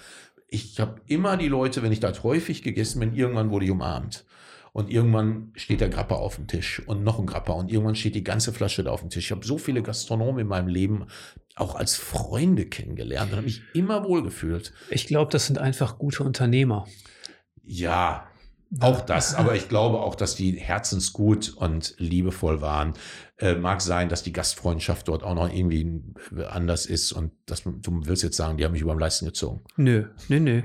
Ich 0.47 0.79
habe 0.79 1.01
immer 1.07 1.37
die 1.37 1.49
Leute, 1.49 1.83
wenn 1.83 1.93
ich 1.93 2.01
dort 2.01 2.23
häufig 2.23 2.63
gegessen 2.63 3.01
bin, 3.01 3.15
irgendwann 3.15 3.51
wurde 3.51 3.65
ich 3.65 3.71
umarmt. 3.71 4.25
Und 4.73 4.91
irgendwann 4.91 5.53
steht 5.55 5.83
der 5.83 5.91
Grappa 5.91 6.15
auf 6.15 6.37
dem 6.37 6.47
Tisch 6.47 6.81
und 6.87 7.05
noch 7.05 7.19
ein 7.19 7.27
Grappa 7.27 7.53
und 7.53 7.71
irgendwann 7.71 7.95
steht 7.95 8.15
die 8.15 8.25
ganze 8.25 8.55
Flasche 8.55 8.83
da 8.83 8.91
auf 8.91 9.01
dem 9.01 9.11
Tisch. 9.11 9.27
Ich 9.27 9.31
habe 9.31 9.45
so 9.45 9.59
viele 9.59 9.83
Gastronomen 9.83 10.41
in 10.41 10.47
meinem 10.47 10.69
Leben 10.69 11.07
auch 11.57 11.75
als 11.75 11.97
Freunde 11.97 12.65
kennengelernt 12.65 13.31
und 13.31 13.37
habe 13.37 13.47
mich 13.47 13.63
immer 13.75 14.05
wohlgefühlt. 14.05 14.73
Ich 14.89 15.07
glaube, 15.07 15.31
das 15.31 15.47
sind 15.47 15.59
einfach 15.59 15.99
gute 15.99 16.23
Unternehmer. 16.23 16.87
Ja, 17.63 18.27
auch 18.81 19.03
das, 19.03 19.35
aber 19.35 19.55
ich 19.55 19.69
glaube 19.69 20.01
auch, 20.01 20.15
dass 20.15 20.35
die 20.35 20.53
herzensgut 20.53 21.51
und 21.51 21.95
liebevoll 21.99 22.63
waren. 22.63 22.95
Äh, 23.43 23.57
mag 23.57 23.81
sein, 23.81 24.09
dass 24.09 24.23
die 24.23 24.33
Gastfreundschaft 24.33 25.09
dort 25.09 25.25
auch 25.25 25.35
noch 25.35 25.53
irgendwie 25.53 26.01
anders 26.49 26.87
ist 26.87 27.11
und 27.11 27.33
das, 27.47 27.65
du 27.65 28.07
willst 28.07 28.23
jetzt 28.23 28.37
sagen, 28.37 28.57
die 28.57 28.65
haben 28.65 28.71
mich 28.71 28.83
über 28.83 28.95
den 28.95 29.01
Leisten 29.01 29.27
gezogen. 29.27 29.63
Nö, 29.77 30.05
nö, 30.29 30.39
nö. 30.39 30.63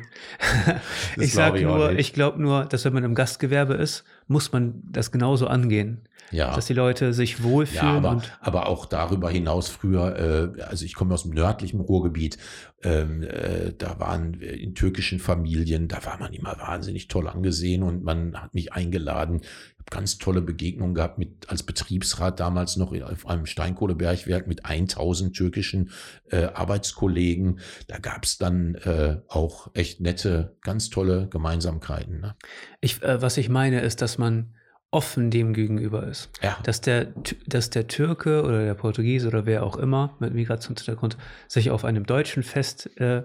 ich 1.17 1.33
sage 1.33 1.63
nur, 1.63 1.93
ich 1.93 2.13
glaube 2.13 2.39
nur, 2.39 2.65
dass 2.65 2.85
wenn 2.85 2.93
man 2.93 3.03
im 3.03 3.15
Gastgewerbe 3.15 3.73
ist, 3.73 4.03
muss 4.27 4.51
man 4.51 4.83
das 4.91 5.11
genauso 5.11 5.47
angehen. 5.47 6.07
Ja. 6.29 6.53
Dass 6.53 6.67
die 6.67 6.73
Leute 6.73 7.13
sich 7.13 7.41
wohlfühlen. 7.41 8.03
Ja, 8.03 8.09
aber, 8.09 8.21
aber 8.41 8.67
auch 8.67 8.85
darüber 8.85 9.31
hinaus 9.31 9.69
früher, 9.69 10.53
äh, 10.57 10.61
also 10.61 10.85
ich 10.85 10.93
komme 10.93 11.15
aus 11.15 11.23
dem 11.23 11.31
nördlichen 11.31 11.79
Ruhrgebiet, 11.79 12.37
ähm, 12.83 13.23
äh, 13.23 13.73
da 13.75 13.99
waren 13.99 14.35
in 14.35 14.75
türkischen 14.75 15.19
Familien, 15.19 15.87
da 15.87 16.05
war 16.05 16.19
man 16.19 16.33
immer 16.33 16.57
wahnsinnig 16.59 17.07
toll 17.07 17.27
angesehen 17.27 17.81
und 17.81 18.03
man 18.03 18.39
hat 18.39 18.53
mich 18.53 18.73
eingeladen. 18.73 19.41
Ganz 19.89 20.17
tolle 20.17 20.41
Begegnungen 20.41 20.93
gehabt 20.93 21.17
mit 21.17 21.49
als 21.49 21.63
Betriebsrat 21.63 22.39
damals 22.39 22.75
noch 22.75 22.93
auf 23.01 23.27
einem 23.27 23.45
Steinkohlebergwerk 23.45 24.47
mit 24.47 24.65
1000 24.65 25.35
türkischen 25.35 25.91
äh, 26.29 26.45
Arbeitskollegen. 26.45 27.59
Da 27.87 27.97
gab 27.97 28.25
es 28.25 28.37
dann 28.37 28.75
äh, 28.75 29.21
auch 29.27 29.71
echt 29.73 30.01
nette, 30.01 30.57
ganz 30.61 30.89
tolle 30.89 31.27
Gemeinsamkeiten. 31.29 32.19
Ne? 32.19 32.35
Ich, 32.81 33.01
äh, 33.01 33.21
was 33.21 33.37
ich 33.37 33.49
meine, 33.49 33.81
ist, 33.81 34.01
dass 34.01 34.17
man 34.17 34.53
offen 34.91 35.31
dem 35.31 35.53
gegenüber 35.53 36.07
ist. 36.07 36.29
Ja. 36.41 36.57
Dass, 36.63 36.81
der, 36.81 37.13
dass 37.45 37.69
der 37.69 37.87
Türke 37.87 38.43
oder 38.43 38.63
der 38.63 38.73
Portugiese 38.73 39.27
oder 39.27 39.45
wer 39.45 39.63
auch 39.63 39.77
immer 39.77 40.15
mit 40.19 40.33
Migrationshintergrund 40.33 41.17
sich 41.47 41.71
auf 41.71 41.83
einem 41.83 42.05
deutschen 42.05 42.43
Fest 42.43 42.89
äh, 42.99 43.23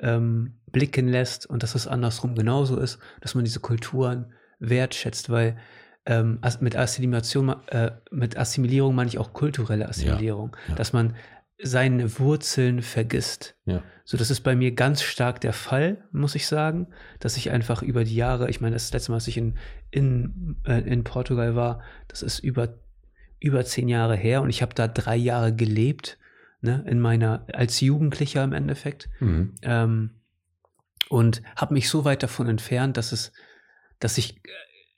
ähm, 0.00 0.58
blicken 0.70 1.08
lässt 1.08 1.46
und 1.46 1.62
dass 1.62 1.74
es 1.74 1.86
andersrum 1.86 2.34
genauso 2.34 2.78
ist, 2.78 2.98
dass 3.20 3.34
man 3.34 3.44
diese 3.44 3.60
Kulturen 3.60 4.32
wertschätzt, 4.58 5.28
weil 5.28 5.58
ähm, 6.06 6.40
mit 6.60 6.76
Assimilation, 6.76 7.54
äh, 7.68 7.92
mit 8.10 8.36
Assimilierung 8.36 8.94
meine 8.94 9.08
ich 9.08 9.18
auch 9.18 9.32
kulturelle 9.32 9.88
Assimilierung, 9.88 10.56
ja, 10.66 10.70
ja. 10.70 10.74
dass 10.74 10.92
man 10.92 11.14
seine 11.62 12.18
Wurzeln 12.18 12.82
vergisst. 12.82 13.54
Ja. 13.66 13.82
So, 14.04 14.16
das 14.16 14.30
ist 14.30 14.40
bei 14.40 14.56
mir 14.56 14.74
ganz 14.74 15.02
stark 15.02 15.40
der 15.40 15.52
Fall, 15.52 16.04
muss 16.10 16.34
ich 16.34 16.46
sagen, 16.46 16.88
dass 17.20 17.36
ich 17.36 17.50
einfach 17.50 17.82
über 17.82 18.02
die 18.02 18.16
Jahre, 18.16 18.50
ich 18.50 18.60
meine, 18.60 18.74
das 18.74 18.92
letzte 18.92 19.12
Mal, 19.12 19.16
als 19.16 19.28
ich 19.28 19.36
in, 19.36 19.56
in, 19.90 20.56
äh, 20.66 20.80
in 20.80 21.04
Portugal 21.04 21.54
war, 21.54 21.82
das 22.08 22.22
ist 22.22 22.40
über, 22.40 22.74
über 23.38 23.64
zehn 23.64 23.88
Jahre 23.88 24.16
her 24.16 24.42
und 24.42 24.50
ich 24.50 24.60
habe 24.60 24.74
da 24.74 24.88
drei 24.88 25.16
Jahre 25.16 25.54
gelebt, 25.54 26.18
ne, 26.62 26.84
in 26.88 26.98
meiner, 26.98 27.46
als 27.52 27.80
Jugendlicher 27.80 28.42
im 28.42 28.52
Endeffekt. 28.52 29.08
Mhm. 29.20 29.54
Ähm, 29.62 30.10
und 31.08 31.42
habe 31.56 31.74
mich 31.74 31.88
so 31.88 32.04
weit 32.04 32.22
davon 32.22 32.48
entfernt, 32.48 32.96
dass 32.96 33.12
es, 33.12 33.32
dass 34.00 34.18
ich 34.18 34.40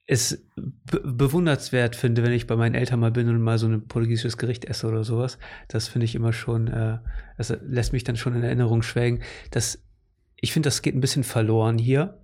es 0.07 0.45
be 0.55 1.01
bewundernswert 1.01 1.97
finde, 1.97 2.23
wenn 2.23 2.33
ich 2.33 2.47
bei 2.47 2.57
meinen 2.57 2.75
Eltern 2.75 3.01
mal 3.01 3.11
bin 3.11 3.29
und 3.29 3.41
mal 3.41 3.59
so 3.59 3.67
ein 3.67 3.89
portugiesisches 3.89 4.37
Gericht 4.37 4.67
esse 4.67 4.87
oder 4.87 5.03
sowas. 5.03 5.39
Das 5.69 5.89
finde 5.89 6.05
ich 6.05 6.15
immer 6.15 6.33
schon, 6.33 6.69
äh, 6.69 6.99
das 7.39 7.57
lässt 7.63 7.93
mich 7.93 8.05
dann 8.05 8.17
schon 8.17 8.35
in 8.35 8.43
Erinnerung 8.43 8.83
schwelgen. 8.83 9.23
Das, 9.51 9.83
ich 10.37 10.53
finde, 10.53 10.67
das 10.67 10.83
geht 10.83 10.95
ein 10.95 11.01
bisschen 11.01 11.25
verloren 11.25 11.79
hier. 11.79 12.19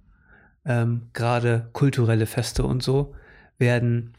Ähm, 0.67 1.09
Gerade 1.15 1.71
kulturelle 1.73 2.27
Feste 2.27 2.65
und 2.65 2.83
so 2.83 3.15
werden 3.57 4.15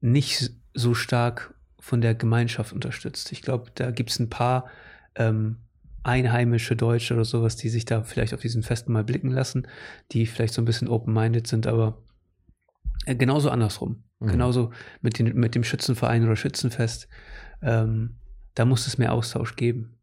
nicht 0.00 0.50
so 0.74 0.92
stark 0.92 1.54
von 1.78 2.02
der 2.02 2.14
Gemeinschaft 2.14 2.74
unterstützt. 2.74 3.32
Ich 3.32 3.40
glaube, 3.40 3.70
da 3.74 3.90
gibt 3.90 4.10
es 4.10 4.18
ein 4.18 4.28
paar 4.28 4.68
ähm, 5.14 5.56
einheimische 6.02 6.76
Deutsche 6.76 7.14
oder 7.14 7.24
sowas, 7.24 7.56
die 7.56 7.70
sich 7.70 7.86
da 7.86 8.02
vielleicht 8.02 8.34
auf 8.34 8.40
diesen 8.40 8.62
Festen 8.62 8.92
mal 8.92 9.04
blicken 9.04 9.30
lassen, 9.30 9.66
die 10.12 10.26
vielleicht 10.26 10.52
so 10.52 10.60
ein 10.60 10.66
bisschen 10.66 10.88
open-minded 10.88 11.46
sind, 11.46 11.66
aber 11.66 11.98
äh, 13.06 13.14
genauso 13.14 13.50
andersrum. 13.50 14.04
Mhm. 14.18 14.28
Genauso 14.28 14.72
mit, 15.00 15.18
den, 15.18 15.34
mit 15.34 15.54
dem 15.54 15.64
Schützenverein 15.64 16.24
oder 16.24 16.36
Schützenfest. 16.36 17.08
Ähm, 17.62 18.16
da 18.54 18.64
muss 18.64 18.86
es 18.86 18.98
mehr 18.98 19.12
Austausch 19.12 19.56
geben. 19.56 19.96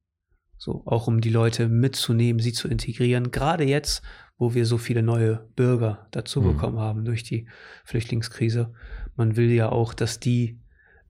So, 0.57 0.81
auch 0.85 1.07
um 1.07 1.21
die 1.21 1.29
Leute 1.29 1.67
mitzunehmen, 1.67 2.41
sie 2.41 2.51
zu 2.51 2.67
integrieren. 2.67 3.31
Gerade 3.31 3.63
jetzt, 3.63 4.01
wo 4.37 4.55
wir 4.55 4.65
so 4.65 4.77
viele 4.77 5.03
neue 5.03 5.47
Bürger 5.55 6.07
dazu 6.11 6.41
mhm. 6.41 6.53
bekommen 6.53 6.79
haben 6.79 7.05
durch 7.05 7.23
die 7.23 7.47
Flüchtlingskrise. 7.85 8.73
Man 9.15 9.35
will 9.35 9.51
ja 9.51 9.69
auch, 9.69 9.93
dass 9.93 10.19
die 10.19 10.59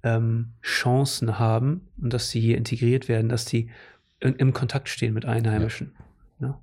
ähm, 0.03 0.53
Chancen 0.61 1.39
haben 1.39 1.87
und 2.01 2.13
dass 2.13 2.29
sie 2.29 2.41
hier 2.41 2.57
integriert 2.57 3.07
werden, 3.07 3.29
dass 3.29 3.45
die 3.45 3.69
in, 4.19 4.35
im 4.35 4.53
Kontakt 4.53 4.89
stehen 4.89 5.13
mit 5.13 5.25
Einheimischen. 5.25 5.95
Ja. 6.39 6.47
Ne? 6.47 6.55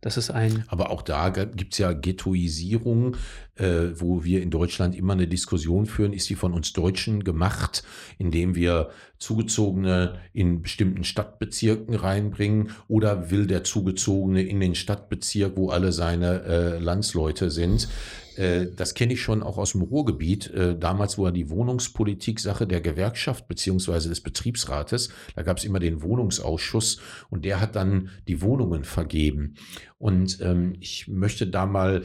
Das 0.00 0.18
ist 0.18 0.30
ein. 0.30 0.64
Aber 0.66 0.90
auch 0.90 1.00
da 1.00 1.30
gibt 1.30 1.72
es 1.72 1.78
ja 1.78 1.92
Ghettoisierung, 1.92 3.16
äh, 3.56 4.00
wo 4.00 4.24
wir 4.24 4.42
in 4.42 4.50
Deutschland 4.50 4.96
immer 4.96 5.12
eine 5.12 5.28
Diskussion 5.28 5.86
führen, 5.86 6.12
ist 6.12 6.28
die 6.28 6.34
von 6.34 6.52
uns 6.52 6.72
Deutschen 6.72 7.24
gemacht, 7.24 7.84
indem 8.18 8.54
wir 8.54 8.90
Zugezogene 9.18 10.18
in 10.32 10.60
bestimmten 10.60 11.04
Stadtbezirken 11.04 11.94
reinbringen 11.94 12.70
oder 12.88 13.30
will 13.30 13.46
der 13.46 13.64
Zugezogene 13.64 14.42
in 14.42 14.60
den 14.60 14.74
Stadtbezirk, 14.74 15.56
wo 15.56 15.70
alle 15.70 15.92
seine 15.92 16.42
äh, 16.42 16.78
Landsleute 16.78 17.50
sind. 17.50 17.88
Äh, 18.36 18.66
das 18.76 18.94
kenne 18.94 19.14
ich 19.14 19.22
schon 19.22 19.42
auch 19.42 19.58
aus 19.58 19.72
dem 19.72 19.82
Ruhrgebiet. 19.82 20.50
Äh, 20.50 20.76
damals 20.78 21.18
war 21.18 21.32
die 21.32 21.50
Wohnungspolitik 21.50 22.40
Sache 22.40 22.66
der 22.66 22.80
Gewerkschaft 22.80 23.48
beziehungsweise 23.48 24.08
des 24.08 24.20
Betriebsrates. 24.20 25.10
Da 25.34 25.42
gab 25.42 25.58
es 25.58 25.64
immer 25.64 25.78
den 25.78 26.02
Wohnungsausschuss 26.02 27.00
und 27.30 27.44
der 27.44 27.60
hat 27.60 27.76
dann 27.76 28.10
die 28.28 28.42
Wohnungen 28.42 28.84
vergeben. 28.84 29.54
Und 29.98 30.40
ähm, 30.42 30.74
ich 30.80 31.08
möchte 31.08 31.46
da 31.46 31.66
mal 31.66 32.02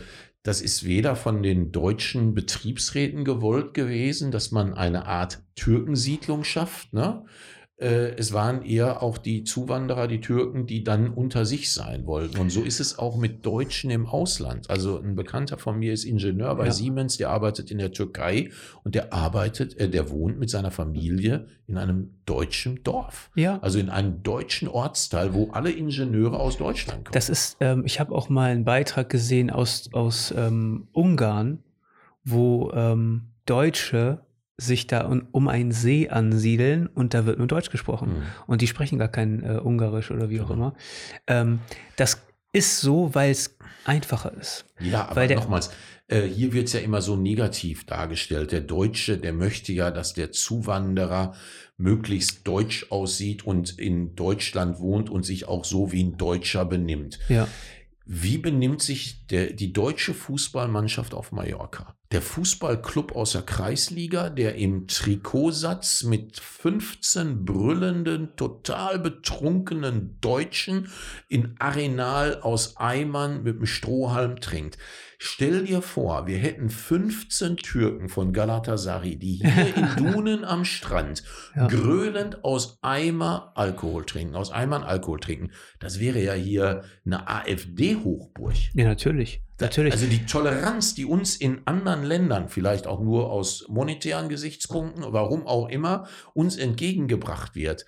das 0.50 0.62
ist 0.62 0.84
weder 0.84 1.16
von 1.16 1.44
den 1.44 1.72
deutschen 1.72 2.34
Betriebsräten 2.34 3.24
gewollt 3.24 3.76
gewesen, 3.76 4.32
dass 4.32 4.50
man 4.50 4.74
eine 4.74 5.06
Art 5.06 5.44
Türkensiedlung 5.54 6.44
schafft, 6.44 6.92
ne? 6.92 7.24
Äh, 7.80 8.16
es 8.18 8.34
waren 8.34 8.64
eher 8.64 9.02
auch 9.02 9.18
die 9.18 9.46
Zuwanderer, 9.46 10.08
die 10.08 10.20
Türken, 10.20 10.66
die 10.66 10.84
dann 10.84 11.10
unter 11.10 11.46
sich 11.46 11.72
sein 11.72 12.06
wollten. 12.06 12.38
Und 12.38 12.52
so 12.52 12.62
ist 12.62 12.82
es 12.82 13.00
auch 13.00 13.16
mit 13.16 13.46
Deutschen 13.46 13.90
im 13.90 14.06
Ausland. 14.06 14.70
Also 14.70 15.00
ein 15.00 15.16
Bekannter 15.16 15.58
von 15.58 15.80
mir 15.80 15.94
ist 15.94 16.04
Ingenieur 16.04 16.54
bei 16.56 16.66
ja. 16.66 16.72
Siemens, 16.72 17.16
der 17.18 17.30
arbeitet 17.30 17.72
in 17.72 17.78
der 17.78 17.94
Türkei 17.94 18.50
und 18.84 18.96
der 18.96 19.14
arbeitet, 19.14 19.80
äh, 19.80 19.90
der 19.90 20.10
wohnt 20.10 20.40
mit 20.40 20.50
seiner 20.50 20.72
Familie 20.72 21.48
in 21.68 21.78
einem 21.78 22.16
deutschen 22.26 22.84
Dorf. 22.84 23.32
Ja. 23.36 23.60
Also 23.62 23.80
in 23.80 23.90
einem 23.90 24.24
deutschen 24.24 24.68
Ortsteil, 24.68 25.34
wo 25.34 25.50
alle 25.52 25.72
Ingenieure 25.72 26.38
aus 26.38 26.58
Deutschland 26.58 27.06
kommen. 27.06 27.14
Das 27.14 27.30
ist, 27.30 27.56
ähm, 27.62 27.84
ich 27.86 28.02
habe 28.02 28.14
auch 28.14 28.28
mal 28.28 28.52
einen 28.52 28.66
Beitrag 28.66 29.10
gesehen 29.10 29.50
aus, 29.50 29.90
aus 29.94 30.34
ähm, 30.36 30.90
Ungarn, 30.92 31.64
wo 32.26 32.72
ähm, 32.74 33.30
Deutsche 33.46 34.26
sich 34.60 34.88
da 34.88 35.10
um 35.32 35.48
einen 35.48 35.72
See 35.72 36.10
ansiedeln 36.10 36.88
und 36.88 37.14
da 37.14 37.26
wird 37.26 37.38
nur 37.38 37.48
Deutsch 37.48 37.70
gesprochen. 37.70 38.10
Mhm. 38.10 38.24
Und 38.48 38.62
die 38.62 38.68
sprechen 38.68 39.00
gar 39.00 39.08
kein 39.08 39.44
äh, 39.44 39.58
Ungarisch 39.58 40.12
oder 40.12 40.30
wie 40.30 40.42
auch 40.42 40.50
immer. 40.50 40.76
Ähm, 41.28 41.60
das 41.96 42.22
ist 42.52 42.82
so, 42.82 43.14
weil 43.14 43.32
es 43.32 43.58
einfacher 43.86 44.34
ist. 44.40 44.66
Ja, 44.80 45.08
aber 45.08 45.28
nochmals, 45.36 45.72
äh, 46.08 46.24
hier 46.24 46.54
wird 46.54 46.68
es 46.68 46.74
ja 46.74 46.80
immer 46.80 47.02
so 47.02 47.16
negativ 47.16 47.86
dargestellt. 47.86 48.52
Der 48.52 48.62
Deutsche, 48.62 49.18
der 49.18 49.34
möchte 49.34 49.72
ja, 49.72 49.92
dass 49.92 50.14
der 50.14 50.32
Zuwanderer 50.32 51.36
möglichst 51.78 52.48
deutsch 52.48 52.88
aussieht 52.90 53.46
und 53.46 53.80
in 53.80 54.16
Deutschland 54.16 54.80
wohnt 54.80 55.10
und 55.10 55.24
sich 55.26 55.48
auch 55.48 55.64
so 55.64 55.92
wie 55.92 56.04
ein 56.04 56.18
Deutscher 56.18 56.66
benimmt. 56.66 57.20
Ja. 57.30 57.48
Wie 58.06 58.40
benimmt 58.40 58.82
sich 58.82 59.28
der, 59.28 59.54
die 59.54 59.72
deutsche 59.72 60.14
Fußballmannschaft 60.14 61.14
auf 61.14 61.32
Mallorca? 61.32 61.96
Der 62.12 62.24
Fußballclub 62.24 63.16
aus 63.16 63.34
der 63.34 63.44
Kreisliga, 63.44 64.32
der 64.32 64.56
im 64.56 64.88
Trikotsatz 64.88 66.02
mit 66.02 66.40
15 66.40 67.46
brüllenden, 67.46 68.36
total 68.36 68.98
betrunkenen 68.98 70.18
Deutschen 70.20 70.90
in 71.28 71.56
Arenal 71.60 72.42
aus 72.42 72.78
Eimern 72.78 73.44
mit 73.44 73.60
dem 73.60 73.68
Strohhalm 73.68 74.40
trinkt. 74.40 74.80
Stell 75.20 75.66
dir 75.66 75.84
vor, 75.84 76.26
wir 76.26 76.40
hätten 76.40 76.72
15 76.72 77.58
Türken 77.58 78.10
von 78.10 78.34
Galatasaray, 78.34 79.16
die 79.16 79.44
hier 79.44 79.76
in 79.76 79.96
Dunen 80.14 80.46
am 80.46 80.66
Strand 80.66 81.24
ja. 81.56 81.68
grölend 81.68 82.44
aus 82.44 82.80
Eimer 82.82 83.52
Alkohol 83.54 84.04
trinken, 84.06 84.36
aus 84.36 84.52
Eimern 84.52 84.82
Alkohol 84.82 85.20
trinken. 85.20 85.52
Das 85.80 86.00
wäre 86.00 86.24
ja 86.24 86.34
hier 86.34 86.86
eine 87.06 87.28
AfD-Hochburg. 87.28 88.56
Ja, 88.74 88.86
natürlich. 88.86 89.44
Natürlich. 89.60 89.94
Also 89.94 90.08
die 90.08 90.26
Toleranz, 90.26 90.96
die 90.96 91.06
uns 91.06 91.36
in 91.36 91.62
anderen 91.66 92.04
Ländern, 92.04 92.50
vielleicht 92.50 92.88
auch 92.88 93.02
nur 93.02 93.32
aus 93.32 93.66
monetären 93.68 94.30
Gesichtspunkten, 94.30 95.04
warum 95.08 95.46
auch 95.46 95.68
immer, 95.68 96.08
uns 96.34 96.58
entgegengebracht 96.58 97.56
wird, 97.56 97.86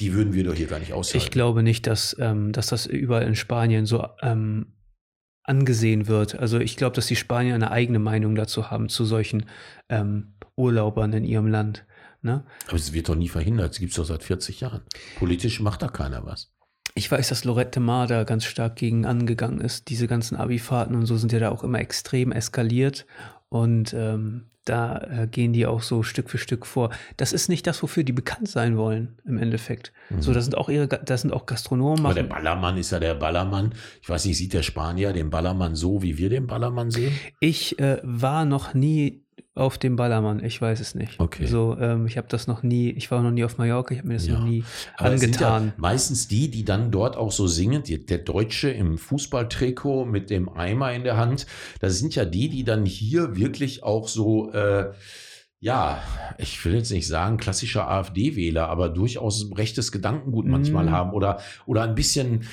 die 0.00 0.14
würden 0.14 0.32
wir 0.32 0.44
doch 0.44 0.54
hier 0.54 0.66
gar 0.66 0.78
nicht 0.78 0.92
aushalten. 0.92 1.18
Ich 1.18 1.30
glaube 1.30 1.62
nicht, 1.62 1.86
dass, 1.86 2.16
ähm, 2.18 2.52
dass 2.52 2.66
das 2.66 2.86
überall 2.86 3.22
in 3.22 3.36
Spanien 3.36 3.86
so 3.86 4.06
ähm, 4.20 4.72
angesehen 5.44 6.06
wird. 6.06 6.38
Also 6.38 6.58
ich 6.58 6.76
glaube, 6.76 6.96
dass 6.96 7.06
die 7.06 7.16
Spanier 7.16 7.54
eine 7.54 7.70
eigene 7.70 7.98
Meinung 7.98 8.34
dazu 8.34 8.70
haben, 8.70 8.88
zu 8.88 9.04
solchen 9.04 9.46
ähm, 9.88 10.34
Urlaubern 10.56 11.12
in 11.12 11.24
ihrem 11.24 11.46
Land. 11.46 11.84
Ne? 12.22 12.44
Aber 12.68 12.76
es 12.76 12.92
wird 12.92 13.08
doch 13.08 13.16
nie 13.16 13.28
verhindert. 13.28 13.72
Es 13.72 13.80
gibt 13.80 13.90
es 13.90 13.96
doch 13.96 14.04
seit 14.04 14.22
40 14.22 14.60
Jahren. 14.60 14.82
Politisch 15.18 15.60
macht 15.60 15.82
da 15.82 15.88
keiner 15.88 16.24
was. 16.24 16.51
Ich 16.94 17.10
weiß, 17.10 17.28
dass 17.28 17.44
Lorette 17.44 17.80
Mar 17.80 18.06
da 18.06 18.24
ganz 18.24 18.44
stark 18.44 18.76
gegen 18.76 19.06
angegangen 19.06 19.60
ist. 19.60 19.88
Diese 19.88 20.06
ganzen 20.06 20.36
Abifahrten 20.36 20.94
und 20.94 21.06
so 21.06 21.16
sind 21.16 21.32
ja 21.32 21.38
da 21.38 21.50
auch 21.50 21.64
immer 21.64 21.80
extrem 21.80 22.32
eskaliert. 22.32 23.06
Und 23.48 23.94
ähm, 23.94 24.44
da 24.64 24.98
äh, 24.98 25.26
gehen 25.26 25.52
die 25.52 25.66
auch 25.66 25.82
so 25.82 26.02
Stück 26.02 26.30
für 26.30 26.38
Stück 26.38 26.66
vor. 26.66 26.90
Das 27.16 27.32
ist 27.32 27.48
nicht 27.48 27.66
das, 27.66 27.82
wofür 27.82 28.04
die 28.04 28.12
bekannt 28.12 28.48
sein 28.48 28.76
wollen, 28.76 29.18
im 29.24 29.38
Endeffekt. 29.38 29.92
Mhm. 30.10 30.22
So, 30.22 30.32
da 30.32 30.40
sind 30.40 30.56
auch 30.56 30.68
ihre, 30.68 30.86
da 30.86 31.16
sind 31.16 31.32
auch 31.32 31.46
Gastronomen. 31.46 32.04
Aber 32.04 32.14
der 32.14 32.22
Ballermann 32.24 32.76
ist 32.76 32.92
ja 32.92 33.00
der 33.00 33.14
Ballermann. 33.14 33.74
Ich 34.00 34.08
weiß 34.08 34.24
nicht, 34.24 34.36
sieht 34.36 34.52
der 34.52 34.62
Spanier 34.62 35.12
den 35.12 35.30
Ballermann 35.30 35.74
so, 35.74 36.02
wie 36.02 36.16
wir 36.16 36.30
den 36.30 36.46
Ballermann 36.46 36.90
sehen? 36.90 37.12
Ich 37.40 37.78
äh, 37.80 37.98
war 38.04 38.44
noch 38.44 38.72
nie 38.74 39.21
auf 39.54 39.76
dem 39.76 39.96
Ballermann, 39.96 40.42
ich 40.42 40.60
weiß 40.60 40.80
es 40.80 40.94
nicht. 40.94 41.20
Okay. 41.20 41.46
So, 41.46 41.76
ähm, 41.78 42.06
ich 42.06 42.16
habe 42.16 42.26
das 42.28 42.46
noch 42.46 42.62
nie, 42.62 42.90
ich 42.90 43.10
war 43.10 43.22
noch 43.22 43.30
nie 43.30 43.44
auf 43.44 43.58
Mallorca, 43.58 43.92
ich 43.92 43.98
habe 43.98 44.08
mir 44.08 44.14
das 44.14 44.26
ja. 44.26 44.38
noch 44.38 44.44
nie 44.46 44.64
Aber 44.96 45.10
angetan. 45.10 45.66
Ja 45.66 45.72
meistens 45.76 46.26
die, 46.26 46.50
die 46.50 46.64
dann 46.64 46.90
dort 46.90 47.16
auch 47.16 47.32
so 47.32 47.46
singen, 47.46 47.82
die, 47.82 48.04
der 48.04 48.18
Deutsche 48.18 48.70
im 48.70 48.96
Fußballtrikot 48.96 50.06
mit 50.06 50.30
dem 50.30 50.48
Eimer 50.48 50.92
in 50.92 51.04
der 51.04 51.18
Hand, 51.18 51.46
das 51.80 51.98
sind 51.98 52.14
ja 52.14 52.24
die, 52.24 52.48
die 52.48 52.64
dann 52.64 52.86
hier 52.86 53.36
wirklich 53.36 53.82
auch 53.82 54.08
so 54.08 54.52
äh, 54.52 54.92
ja, 55.60 56.02
ich 56.38 56.64
will 56.64 56.74
jetzt 56.74 56.90
nicht 56.90 57.06
sagen 57.06 57.36
klassischer 57.36 57.88
AfD-Wähler, 57.88 58.68
aber 58.68 58.88
durchaus 58.88 59.48
rechtes 59.56 59.92
Gedankengut 59.92 60.44
manchmal 60.44 60.86
mm. 60.86 60.90
haben 60.90 61.12
oder, 61.12 61.38
oder 61.66 61.82
ein 61.84 61.94
bisschen 61.94 62.48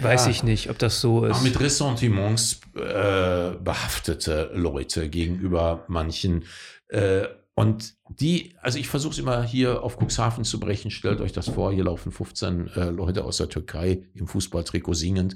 Weiß 0.00 0.26
ja, 0.26 0.30
ich 0.30 0.42
nicht, 0.42 0.70
ob 0.70 0.78
das 0.78 1.00
so 1.00 1.24
ist. 1.24 1.42
Mit 1.42 1.58
Ressentiments 1.58 2.60
äh, 2.76 3.52
behaftete 3.60 4.50
Leute 4.54 5.08
gegenüber 5.08 5.84
manchen. 5.88 6.44
Äh, 6.88 7.26
Und 7.54 7.94
die, 8.08 8.54
also 8.62 8.78
ich 8.78 8.86
versuche 8.86 9.14
es 9.14 9.18
immer 9.18 9.42
hier 9.42 9.82
auf 9.82 9.98
Cuxhaven 9.98 10.44
zu 10.44 10.60
brechen. 10.60 10.92
Stellt 10.92 11.20
euch 11.20 11.32
das 11.32 11.48
vor, 11.48 11.72
hier 11.72 11.82
laufen 11.82 12.12
15 12.12 12.68
äh, 12.68 12.90
Leute 12.90 13.24
aus 13.24 13.38
der 13.38 13.48
Türkei 13.48 14.04
im 14.14 14.28
Fußballtrikot 14.28 14.94
singend, 14.94 15.34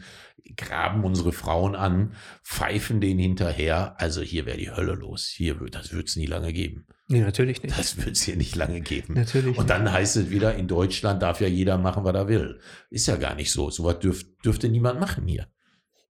graben 0.57 1.03
unsere 1.03 1.33
Frauen 1.33 1.75
an, 1.75 2.15
pfeifen 2.45 3.01
denen 3.01 3.19
hinterher. 3.19 4.01
Also 4.01 4.21
hier 4.23 4.47
wäre 4.47 4.57
die 4.59 4.71
Hölle 4.71 4.95
los. 4.95 5.27
Hier, 5.27 5.57
das 5.69 5.93
wird 5.93 6.09
es 6.09 6.15
nie 6.15 6.27
lange 6.27 6.53
geben. 6.53 6.87
Nee, 7.13 7.21
natürlich 7.21 7.63
nicht. 7.63 7.79
Das 7.79 7.99
wird 7.99 8.17
es 8.17 8.23
hier 8.23 8.37
nicht 8.37 8.57
lange 8.57 8.81
geben. 8.81 9.13
Natürlich. 9.15 9.59
Und 9.59 9.69
dann 9.69 9.93
heißt 9.93 10.17
es 10.17 10.31
wieder, 10.31 10.55
in 10.55 10.67
Deutschland 10.67 11.23
darf 11.23 11.43
ja 11.43 11.47
jeder 11.47 11.77
machen, 11.77 12.05
was 12.05 12.15
er 12.15 12.27
will. 12.27 12.59
Ist 12.89 13.07
ja 13.07 13.17
gar 13.17 13.35
nicht 13.35 13.53
so. 13.53 13.69
So 13.69 13.85
was 13.85 13.99
dürf, 13.99 14.25
dürfte 14.43 14.71
niemand 14.71 14.99
machen 14.99 15.27
hier. 15.27 15.47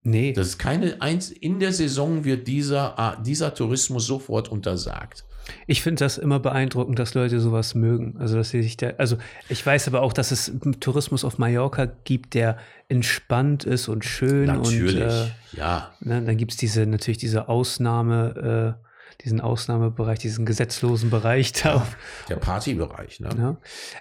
Nee. 0.04 0.32
Das 0.32 0.46
ist 0.46 0.58
keine 0.58 1.02
eins, 1.02 1.30
in 1.30 1.58
der 1.58 1.72
Saison 1.72 2.24
wird 2.24 2.46
dieser, 2.46 3.20
dieser 3.24 3.52
Tourismus 3.52 4.06
sofort 4.06 4.48
untersagt. 4.48 5.24
Ich 5.66 5.82
finde 5.82 6.04
das 6.04 6.18
immer 6.18 6.38
beeindruckend, 6.38 7.00
dass 7.00 7.14
Leute 7.14 7.40
sowas 7.40 7.74
mögen. 7.74 8.16
Also, 8.18 8.36
dass 8.36 8.50
sie 8.50 8.62
sich 8.62 8.76
da, 8.76 8.90
also 8.98 9.16
ich 9.48 9.64
weiß 9.64 9.88
aber 9.88 10.02
auch, 10.02 10.12
dass 10.12 10.30
es 10.30 10.52
Tourismus 10.78 11.24
auf 11.24 11.38
Mallorca 11.38 11.86
gibt, 12.04 12.34
der 12.34 12.58
entspannt 12.88 13.64
ist 13.64 13.88
und 13.88 14.04
schön. 14.04 14.46
Natürlich, 14.46 15.02
und, 15.02 15.10
äh, 15.10 15.26
ja. 15.56 15.92
Ne, 16.00 16.22
dann 16.22 16.36
gibt 16.36 16.52
es 16.52 16.58
diese, 16.58 16.86
natürlich 16.86 17.18
diese 17.18 17.48
Ausnahme, 17.48 18.76
äh, 18.78 18.91
diesen 19.24 19.40
Ausnahmebereich, 19.40 20.18
diesen 20.18 20.46
gesetzlosen 20.46 21.10
Bereich 21.10 21.52
da. 21.52 21.74
Ja, 21.74 21.86
der 22.28 22.36
Partybereich, 22.36 23.20
ne? 23.20 23.34
ne? 23.34 23.56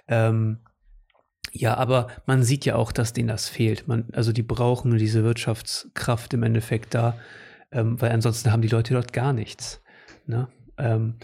Ähm, 0.08 0.58
ja, 1.52 1.76
aber 1.76 2.08
man 2.26 2.42
sieht 2.42 2.64
ja 2.64 2.76
auch, 2.76 2.92
dass 2.92 3.12
denen 3.12 3.28
das 3.28 3.48
fehlt. 3.48 3.86
Man, 3.86 4.08
also 4.12 4.32
die 4.32 4.42
brauchen 4.42 4.96
diese 4.96 5.22
Wirtschaftskraft 5.22 6.32
im 6.34 6.42
Endeffekt 6.42 6.94
da, 6.94 7.18
ähm, 7.70 8.00
weil 8.00 8.10
ansonsten 8.10 8.52
haben 8.52 8.62
die 8.62 8.68
Leute 8.68 8.94
dort 8.94 9.12
gar 9.12 9.32
nichts. 9.32 9.82
Ne? 10.26 10.48
Ähm, 10.78 11.16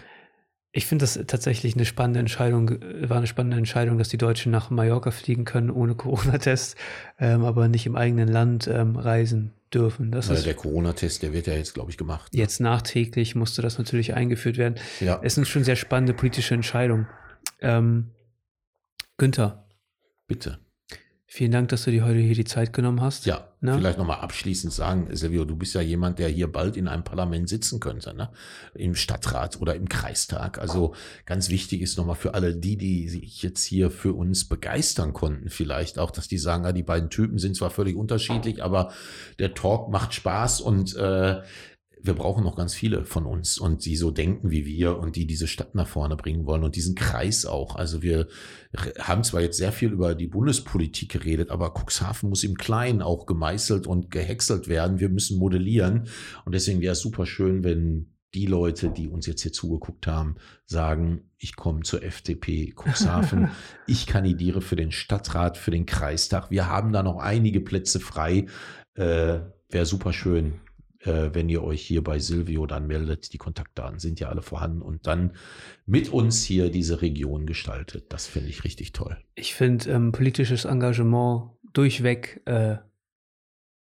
ich 0.79 0.87
finde 0.87 1.03
das 1.03 1.21
tatsächlich 1.27 1.75
eine 1.75 1.85
spannende 1.85 2.21
Entscheidung, 2.21 2.71
war 3.03 3.19
eine 3.19 3.27
spannende 3.27 3.57
Entscheidung, 3.59 3.99
dass 3.99 4.09
die 4.09 4.17
Deutschen 4.17 4.51
nach 4.51 4.71
Mallorca 4.71 5.11
fliegen 5.11 5.45
können 5.45 5.71
ohne 5.71 5.95
Corona-Test, 5.95 6.77
ähm, 7.19 7.45
aber 7.45 7.69
nicht 7.69 7.85
im 7.85 7.97
eigenen 7.97 8.29
Land 8.29 8.67
ähm, 8.69 8.97
reisen 8.97 9.53
dürfen. 9.75 10.11
Das 10.11 10.31
ist 10.31 10.47
der 10.47 10.55
Corona-Test, 10.55 11.23
der 11.23 11.33
wird 11.33 11.47
ja 11.47 11.55
jetzt, 11.55 11.75
glaube 11.75 11.91
ich, 11.91 11.99
gemacht. 11.99 12.33
Ne? 12.33 12.41
Jetzt 12.41 12.61
nachträglich 12.61 13.35
musste 13.35 13.61
das 13.61 13.77
natürlich 13.77 14.15
eingeführt 14.15 14.57
werden. 14.57 14.77
Ja. 15.01 15.21
Es 15.23 15.35
sind 15.35 15.47
schon 15.47 15.65
sehr 15.65 15.77
spannende 15.77 16.15
politische 16.15 16.55
Entscheidungen. 16.55 17.07
Ähm, 17.61 18.13
Günther, 19.19 19.69
Bitte. 20.29 20.59
Vielen 21.31 21.51
Dank, 21.51 21.69
dass 21.69 21.85
du 21.85 21.91
dir 21.91 22.07
heute 22.07 22.21
hier 22.21 22.35
die 22.35 22.45
Zeit 22.45 22.73
genommen 22.73 23.03
hast. 23.03 23.27
Ja, 23.27 23.49
ne? 23.61 23.75
vielleicht 23.75 23.99
nochmal 23.99 24.21
abschließend 24.21 24.73
sagen, 24.73 25.15
Silvio, 25.15 25.45
du 25.45 25.57
bist 25.57 25.75
ja 25.75 25.83
jemand, 25.83 26.19
der 26.19 26.31
hier 26.31 26.51
bald 26.51 26.75
in 26.75 26.89
einem 26.89 27.05
Parlament 27.05 27.51
sitzen 27.51 27.81
könnte, 27.81 28.15
ne? 28.15 28.31
im 28.73 28.95
Stadtrat 28.95 29.61
oder 29.61 29.75
im 29.75 29.91
Kreistag. 29.91 30.59
Also 30.59 30.95
ganz 31.27 31.51
wichtig 31.51 31.83
ist 31.83 31.99
nochmal 31.99 32.17
für 32.17 32.33
alle 32.33 32.57
die, 32.57 32.79
die 32.79 33.11
sich 33.11 33.43
jetzt 33.43 33.63
hier 33.63 33.91
für 33.91 34.15
uns 34.15 34.49
begeistern 34.49 35.13
konnten, 35.13 35.51
vielleicht 35.51 35.99
auch, 35.99 36.13
dass 36.13 36.29
die 36.29 36.39
sagen, 36.39 36.65
ja, 36.65 36.73
die 36.73 36.83
beiden 36.83 37.11
Typen 37.11 37.39
sind 37.39 37.57
zwar 37.57 37.69
völlig 37.69 37.95
unterschiedlich, 37.95 38.65
aber 38.65 38.91
der 39.39 39.53
Talk 39.53 39.91
macht 39.91 40.15
Spaß 40.15 40.63
und 40.63 40.97
äh, 40.97 41.43
wir 42.03 42.15
brauchen 42.15 42.45
noch 42.45 42.57
ganz 42.57 42.75
viele 42.75 43.05
von 43.05 43.27
uns 43.27 43.59
und 43.59 43.85
die 43.85 43.97
so 43.97 44.11
denken 44.11 44.51
wie 44.51 44.67
wir 44.67 44.99
und 44.99 45.17
die 45.17 45.27
diese 45.27 45.47
Stadt 45.47 45.75
nach 45.75 45.89
vorne 45.89 46.17
bringen 46.17 46.47
wollen 46.47 46.65
und 46.65 46.77
diesen 46.77 46.95
Kreis 46.95 47.47
auch. 47.47 47.77
Also 47.77 48.03
wir 48.03 48.29
haben 48.99 49.25
zwar 49.25 49.41
jetzt 49.41 49.57
sehr 49.57 49.73
viel 49.73 49.93
über 49.93 50.15
die 50.15 50.27
Bundespolitik 50.27 51.11
geredet, 51.11 51.51
aber 51.51 51.75
Cuxhaven 51.75 52.29
muss 52.29 52.45
im 52.45 52.57
Kleinen 52.57 53.03
auch 53.03 53.27
gemeißelt 53.27 53.87
und 53.87 54.11
gehäckselt 54.11 54.69
werden. 54.69 55.01
Wir 55.01 55.09
müssen 55.09 55.39
modellieren 55.39 56.09
und 56.45 56.55
deswegen 56.55 56.81
wäre 56.81 56.93
es 56.93 57.01
super 57.01 57.27
schön, 57.27 57.65
wenn 57.65 58.15
die 58.35 58.47
Leute, 58.47 58.91
die 58.91 59.09
uns 59.09 59.27
jetzt 59.27 59.43
hier 59.43 59.53
zugeguckt 59.53 60.07
haben, 60.07 60.37
sagen, 60.67 61.31
ich 61.39 61.57
komme 61.57 61.81
zur 61.81 62.03
FDP 62.03 62.75
Cuxhaven, 62.77 63.49
ich 63.87 64.07
kandidiere 64.07 64.61
für 64.61 64.77
den 64.77 64.93
Stadtrat, 64.93 65.57
für 65.57 65.71
den 65.71 65.87
Kreistag. 65.87 66.51
Wir 66.51 66.69
haben 66.69 66.93
da 66.93 67.03
noch 67.03 67.19
einige 67.19 67.61
Plätze 67.61 68.01
frei. 68.01 68.47
Äh, 68.95 69.41
wäre 69.71 69.87
super 69.87 70.13
schön 70.13 70.61
äh, 71.01 71.31
wenn 71.33 71.49
ihr 71.49 71.63
euch 71.63 71.83
hier 71.83 72.03
bei 72.03 72.19
Silvio 72.19 72.67
dann 72.67 72.87
meldet. 72.87 73.33
Die 73.33 73.39
Kontaktdaten 73.39 73.99
sind 73.99 74.21
ja 74.21 74.29
alle 74.29 74.43
vorhanden 74.43 74.83
und 74.83 75.07
dann 75.07 75.33
mit 75.87 76.09
uns 76.11 76.43
hier 76.43 76.71
diese 76.71 77.03
Region 77.03 77.47
gestaltet. 77.47 78.13
Das 78.13 78.27
finde 78.27 78.51
ich 78.51 78.65
richtig 78.65 78.93
toll. 78.93 79.17
Ich 79.35 79.55
finde 79.55 79.91
ähm, 79.91 80.13
politisches 80.13 80.65
Engagement 80.65 81.51
durchweg 81.73 82.43
äh, 82.47 82.79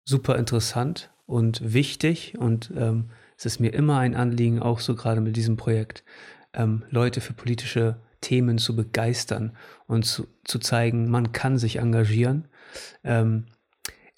super 0.05 0.37
interessant 0.37 1.13
und 1.27 1.73
wichtig 1.73 2.37
und 2.39 2.73
ähm, 2.77 3.11
es 3.37 3.47
ist 3.47 3.61
mir 3.61 3.73
immer 3.73 3.99
ein 3.99 4.15
Anliegen, 4.15 4.61
auch 4.61 4.81
so 4.81 4.95
gerade 4.95 5.21
mit 5.21 5.37
diesem 5.37 5.57
Projekt, 5.57 6.05
ähm, 6.53 6.85
Leute 6.91 7.21
für 7.21 7.33
politische 7.33 8.01
Themen 8.21 8.59
zu 8.59 8.77
begeistern 8.77 9.57
und 9.87 10.05
zu, 10.05 10.27
zu 10.45 10.59
zeigen, 10.59 11.11
man 11.11 11.33
kann 11.33 11.57
sich 11.57 11.77
engagieren. 11.77 12.49
Ähm, 13.03 13.47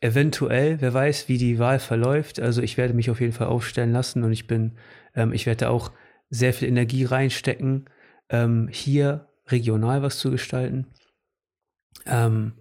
eventuell, 0.02 0.80
wer 0.80 0.92
weiß, 0.92 1.28
wie 1.28 1.38
die 1.38 1.58
Wahl 1.58 1.78
verläuft. 1.78 2.40
Also 2.40 2.60
ich 2.60 2.76
werde 2.76 2.92
mich 2.92 3.10
auf 3.10 3.20
jeden 3.20 3.32
Fall 3.32 3.46
aufstellen 3.46 3.92
lassen 3.92 4.24
und 4.24 4.32
ich 4.32 4.46
bin, 4.46 4.72
ähm, 5.14 5.32
ich 5.32 5.46
werde 5.46 5.70
auch 5.70 5.92
sehr 6.28 6.52
viel 6.52 6.68
Energie 6.68 7.04
reinstecken, 7.04 7.86
ähm, 8.28 8.68
hier 8.70 9.28
regional 9.46 10.02
was 10.02 10.18
zu 10.18 10.30
gestalten. 10.30 10.88
Ähm, 12.06 12.54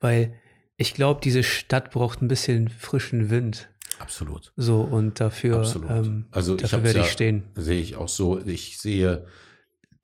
weil 0.00 0.34
ich 0.76 0.92
glaube, 0.94 1.20
diese 1.22 1.42
Stadt 1.42 1.92
braucht 1.92 2.20
ein 2.20 2.28
bisschen 2.28 2.68
frischen 2.68 3.30
Wind. 3.30 3.70
Absolut. 3.98 4.52
So, 4.56 4.80
und 4.82 5.20
dafür. 5.20 5.64
Ähm, 5.88 6.26
also 6.30 6.56
dafür 6.56 6.78
ich 6.78 6.84
werde 6.84 6.98
ja, 6.98 7.04
ich 7.04 7.12
stehen. 7.12 7.44
Sehe 7.54 7.80
ich 7.80 7.96
auch 7.96 8.08
so. 8.08 8.40
Ich 8.44 8.78
sehe 8.78 9.26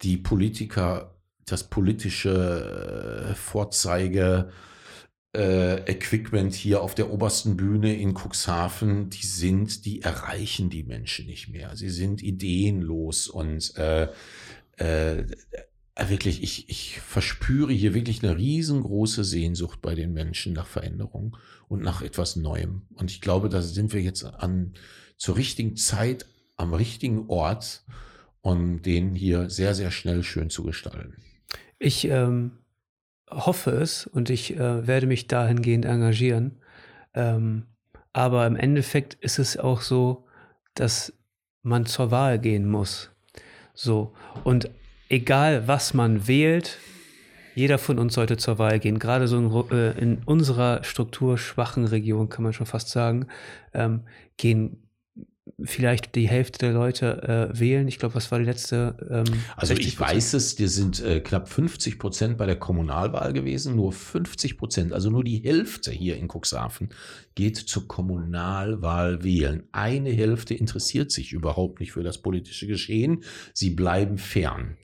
die 0.02 0.16
Politiker, 0.16 1.14
das 1.44 1.64
politische 1.64 3.28
äh, 3.30 3.34
Vorzeige, 3.34 4.50
äh, 5.36 5.90
Equipment 5.90 6.54
hier 6.54 6.82
auf 6.82 6.94
der 6.94 7.10
obersten 7.10 7.56
Bühne 7.56 7.94
in 7.96 8.14
Cuxhaven, 8.14 9.10
die 9.10 9.26
sind, 9.26 9.84
die 9.84 10.02
erreichen 10.02 10.70
die 10.70 10.84
Menschen 10.84 11.26
nicht 11.26 11.48
mehr. 11.48 11.76
Sie 11.76 11.90
sind 11.90 12.22
ideenlos 12.22 13.28
und 13.28 13.76
äh, 13.76 14.08
äh, 14.76 15.24
wirklich, 16.06 16.42
ich, 16.42 16.68
ich 16.68 17.00
verspüre 17.00 17.72
hier 17.72 17.94
wirklich 17.94 18.22
eine 18.22 18.36
riesengroße 18.36 19.24
Sehnsucht 19.24 19.82
bei 19.82 19.94
den 19.94 20.12
Menschen 20.12 20.52
nach 20.52 20.66
Veränderung 20.66 21.36
und 21.68 21.82
nach 21.82 22.02
etwas 22.02 22.36
Neuem. 22.36 22.82
Und 22.94 23.10
ich 23.10 23.20
glaube, 23.20 23.48
da 23.48 23.60
sind 23.62 23.92
wir 23.92 24.00
jetzt 24.00 24.24
an 24.24 24.74
zur 25.16 25.36
richtigen 25.36 25.76
Zeit 25.76 26.26
am 26.56 26.74
richtigen 26.74 27.28
Ort, 27.28 27.84
um 28.40 28.82
den 28.82 29.14
hier 29.14 29.50
sehr, 29.50 29.74
sehr 29.74 29.90
schnell 29.90 30.22
schön 30.22 30.50
zu 30.50 30.62
gestalten. 30.62 31.22
Ich 31.78 32.04
ähm, 32.04 32.52
hoffe 33.30 33.70
es 33.70 34.06
und 34.06 34.30
ich 34.30 34.56
äh, 34.56 34.86
werde 34.86 35.06
mich 35.06 35.26
dahingehend 35.26 35.84
engagieren. 35.84 36.60
Ähm, 37.14 37.66
aber 38.12 38.46
im 38.46 38.56
Endeffekt 38.56 39.14
ist 39.14 39.38
es 39.38 39.56
auch 39.56 39.80
so, 39.80 40.26
dass 40.74 41.12
man 41.62 41.86
zur 41.86 42.10
Wahl 42.10 42.38
gehen 42.38 42.68
muss. 42.68 43.10
So. 43.74 44.14
Und 44.44 44.70
egal, 45.08 45.68
was 45.68 45.94
man 45.94 46.26
wählt, 46.26 46.78
jeder 47.54 47.78
von 47.78 47.98
uns 47.98 48.14
sollte 48.14 48.36
zur 48.36 48.58
Wahl 48.58 48.78
gehen. 48.78 48.98
Gerade 48.98 49.26
so 49.26 49.38
in, 49.38 49.76
äh, 49.76 49.98
in 49.98 50.22
unserer 50.24 50.84
strukturschwachen 50.84 51.84
Region, 51.86 52.28
kann 52.28 52.44
man 52.44 52.52
schon 52.52 52.66
fast 52.66 52.90
sagen, 52.90 53.26
ähm, 53.74 54.04
gehen 54.36 54.87
vielleicht 55.62 56.14
die 56.14 56.28
Hälfte 56.28 56.58
der 56.58 56.72
Leute 56.72 57.50
äh, 57.52 57.58
wählen. 57.58 57.88
Ich 57.88 57.98
glaube, 57.98 58.14
was 58.14 58.30
war 58.30 58.38
die 58.38 58.44
letzte? 58.44 58.96
Ähm, 59.10 59.24
also 59.56 59.74
ich 59.74 59.98
weiß 59.98 60.34
es, 60.34 60.56
die 60.56 60.68
sind 60.68 61.02
äh, 61.02 61.20
knapp 61.20 61.48
50 61.48 61.98
Prozent 61.98 62.38
bei 62.38 62.46
der 62.46 62.56
Kommunalwahl 62.56 63.32
gewesen, 63.32 63.76
nur 63.76 63.92
50 63.92 64.58
Prozent, 64.58 64.92
also 64.92 65.10
nur 65.10 65.24
die 65.24 65.38
Hälfte 65.38 65.90
hier 65.90 66.16
in 66.16 66.28
Cuxhaven 66.28 66.90
geht 67.38 67.56
zur 67.56 67.86
Kommunalwahl 67.86 69.22
wählen. 69.22 69.62
Eine 69.70 70.10
Hälfte 70.10 70.54
interessiert 70.54 71.12
sich 71.12 71.32
überhaupt 71.32 71.78
nicht 71.78 71.92
für 71.92 72.02
das 72.02 72.20
politische 72.20 72.66
Geschehen. 72.66 73.22
Sie 73.54 73.70
bleiben 73.70 74.18
fern. 74.18 74.76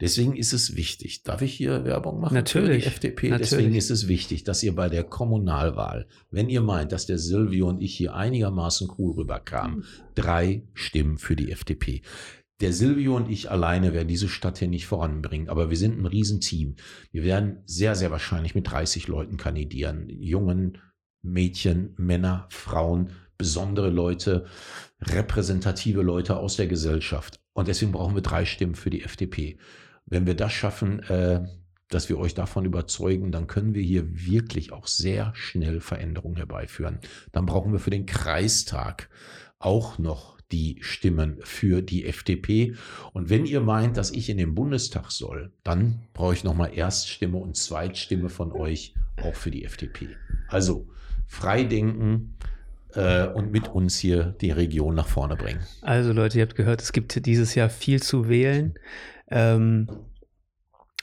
Deswegen 0.00 0.34
ist 0.34 0.54
es 0.54 0.74
wichtig. 0.74 1.22
Darf 1.24 1.42
ich 1.42 1.52
hier 1.52 1.84
Werbung 1.84 2.18
machen 2.18 2.32
Natürlich. 2.32 2.84
für 2.84 2.88
die 2.88 2.94
FDP? 2.94 3.28
Natürlich. 3.28 3.50
Deswegen 3.50 3.74
ist 3.74 3.90
es 3.90 4.08
wichtig, 4.08 4.42
dass 4.44 4.62
ihr 4.62 4.74
bei 4.74 4.88
der 4.88 5.04
Kommunalwahl, 5.04 6.08
wenn 6.30 6.48
ihr 6.48 6.62
meint, 6.62 6.92
dass 6.92 7.04
der 7.04 7.18
Silvio 7.18 7.68
und 7.68 7.82
ich 7.82 7.94
hier 7.94 8.14
einigermaßen 8.14 8.88
cool 8.96 9.12
rüberkamen, 9.12 9.84
drei 10.14 10.62
Stimmen 10.72 11.18
für 11.18 11.36
die 11.36 11.52
FDP. 11.52 12.00
Der 12.62 12.72
Silvio 12.72 13.16
und 13.16 13.30
ich 13.30 13.50
alleine 13.50 13.92
werden 13.92 14.08
diese 14.08 14.30
Stadt 14.30 14.58
hier 14.58 14.68
nicht 14.68 14.86
voranbringen, 14.86 15.50
aber 15.50 15.68
wir 15.68 15.76
sind 15.76 15.98
ein 15.98 16.06
Riesenteam. 16.06 16.76
Wir 17.12 17.22
werden 17.22 17.58
sehr, 17.66 17.94
sehr 17.94 18.10
wahrscheinlich 18.10 18.54
mit 18.54 18.70
30 18.70 19.08
Leuten 19.08 19.36
kandidieren. 19.36 20.08
Jungen, 20.08 20.78
Mädchen, 21.22 21.94
Männer, 21.96 22.46
Frauen, 22.50 23.10
besondere 23.36 23.90
Leute, 23.90 24.46
repräsentative 25.00 26.02
Leute 26.02 26.36
aus 26.36 26.56
der 26.56 26.66
Gesellschaft. 26.66 27.40
Und 27.52 27.68
deswegen 27.68 27.92
brauchen 27.92 28.14
wir 28.14 28.22
drei 28.22 28.44
Stimmen 28.44 28.74
für 28.74 28.90
die 28.90 29.02
FDP. 29.02 29.58
Wenn 30.06 30.26
wir 30.26 30.34
das 30.34 30.52
schaffen, 30.52 31.00
äh, 31.04 31.46
dass 31.88 32.08
wir 32.08 32.18
euch 32.18 32.34
davon 32.34 32.64
überzeugen, 32.64 33.32
dann 33.32 33.46
können 33.46 33.74
wir 33.74 33.82
hier 33.82 34.04
wirklich 34.12 34.72
auch 34.72 34.86
sehr 34.86 35.32
schnell 35.34 35.80
Veränderungen 35.80 36.36
herbeiführen. 36.36 36.98
Dann 37.32 37.46
brauchen 37.46 37.72
wir 37.72 37.78
für 37.78 37.90
den 37.90 38.06
Kreistag 38.06 39.08
auch 39.58 39.98
noch 39.98 40.38
die 40.52 40.78
Stimmen 40.80 41.38
für 41.40 41.82
die 41.82 42.06
FDP. 42.06 42.74
Und 43.12 43.28
wenn 43.28 43.46
ihr 43.46 43.60
meint, 43.60 43.96
dass 43.96 44.10
ich 44.10 44.30
in 44.30 44.38
den 44.38 44.54
Bundestag 44.54 45.10
soll, 45.10 45.52
dann 45.62 46.00
brauche 46.14 46.34
ich 46.34 46.44
nochmal 46.44 46.72
Erststimme 46.74 47.38
und 47.38 47.56
Zweitstimme 47.56 48.28
von 48.28 48.52
euch 48.52 48.94
auch 49.22 49.34
für 49.34 49.50
die 49.50 49.64
FDP. 49.64 50.08
Also 50.48 50.88
frei 51.28 51.62
denken 51.64 52.34
äh, 52.94 53.26
und 53.28 53.52
mit 53.52 53.68
uns 53.68 53.96
hier 53.98 54.34
die 54.40 54.50
Region 54.50 54.94
nach 54.96 55.06
vorne 55.06 55.36
bringen. 55.36 55.60
Also 55.82 56.12
Leute, 56.12 56.38
ihr 56.38 56.42
habt 56.44 56.56
gehört, 56.56 56.82
es 56.82 56.92
gibt 56.92 57.24
dieses 57.26 57.54
Jahr 57.54 57.68
viel 57.68 58.02
zu 58.02 58.28
wählen. 58.28 58.74
Ähm, 59.30 59.88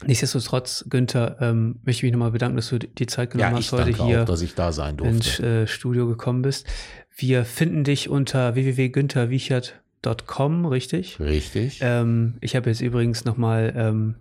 nichtsdestotrotz, 0.06 0.86
Günther, 0.90 1.38
ähm, 1.40 1.80
möchte 1.84 2.00
ich 2.00 2.04
mich 2.04 2.12
nochmal 2.12 2.32
bedanken, 2.32 2.58
dass 2.58 2.68
du 2.70 2.80
die 2.80 3.06
Zeit 3.06 3.32
genommen 3.32 3.52
Ja, 3.54 3.58
hast, 3.58 3.72
heute 3.72 4.04
hier 4.04 4.24
auch, 4.24 4.26
dass 4.26 4.42
ich 4.42 4.56
da 4.56 4.74
sein 4.74 4.98
durfte. 4.98 5.16
ins 5.16 5.40
äh, 5.40 5.68
Studio 5.68 6.06
gekommen 6.08 6.42
bist. 6.42 6.68
Wir 7.16 7.46
finden 7.46 7.84
dich 7.86 8.10
unter 8.10 8.56
www.güntherwiechert.com, 8.56 10.66
richtig? 10.66 11.20
Richtig. 11.20 11.80
Ähm, 11.82 12.38
ich 12.42 12.56
habe 12.56 12.70
jetzt 12.70 12.82
übrigens 12.82 13.26
nochmal 13.26 13.74
ähm, 13.76 14.16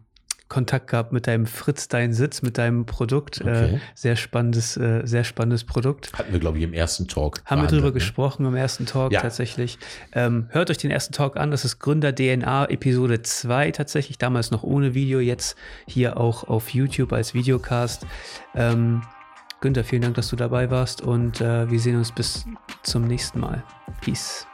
Kontakt 0.48 0.88
gehabt 0.88 1.12
mit 1.12 1.26
deinem 1.26 1.46
Fritz, 1.46 1.88
dein 1.88 2.12
Sitz, 2.12 2.42
mit 2.42 2.58
deinem 2.58 2.86
Produkt. 2.86 3.40
Äh, 3.40 3.44
Okay. 3.44 3.80
sehr 3.94 4.16
spannendes, 4.16 4.76
äh, 4.76 5.02
sehr 5.04 5.24
spannendes 5.24 5.64
Produkt. 5.64 6.12
Hatten 6.12 6.32
wir, 6.32 6.38
glaube 6.40 6.58
ich, 6.58 6.64
im 6.64 6.72
ersten 6.74 7.08
Talk. 7.08 7.40
Haben 7.46 7.62
wir 7.62 7.68
drüber 7.68 7.86
ne? 7.88 7.92
gesprochen 7.92 8.44
im 8.46 8.54
ersten 8.54 8.84
Talk 8.86 9.12
Ja. 9.12 9.20
tatsächlich. 9.22 9.78
Ähm, 10.12 10.46
hört 10.50 10.70
euch 10.70 10.78
den 10.78 10.90
ersten 10.90 11.12
Talk 11.14 11.36
an. 11.36 11.50
Das 11.50 11.64
ist 11.64 11.78
Gründer 11.78 12.14
DNA 12.14 12.66
Episode 12.66 13.22
2 13.22 13.70
tatsächlich. 13.72 14.18
Damals 14.18 14.50
noch 14.50 14.62
ohne 14.62 14.94
Video, 14.94 15.18
jetzt 15.20 15.56
hier 15.86 16.18
auch 16.18 16.44
auf 16.44 16.70
YouTube 16.70 17.12
als 17.12 17.34
Videocast. 17.34 18.06
Ähm, 18.54 19.02
Günther, 19.60 19.82
vielen 19.82 20.02
Dank, 20.02 20.14
dass 20.16 20.28
du 20.28 20.36
dabei 20.36 20.70
warst 20.70 21.00
und 21.00 21.40
äh, 21.40 21.70
wir 21.70 21.80
sehen 21.80 21.96
uns 21.96 22.12
bis 22.12 22.44
zum 22.82 23.06
nächsten 23.06 23.40
Mal. 23.40 23.64
Peace. 24.02 24.46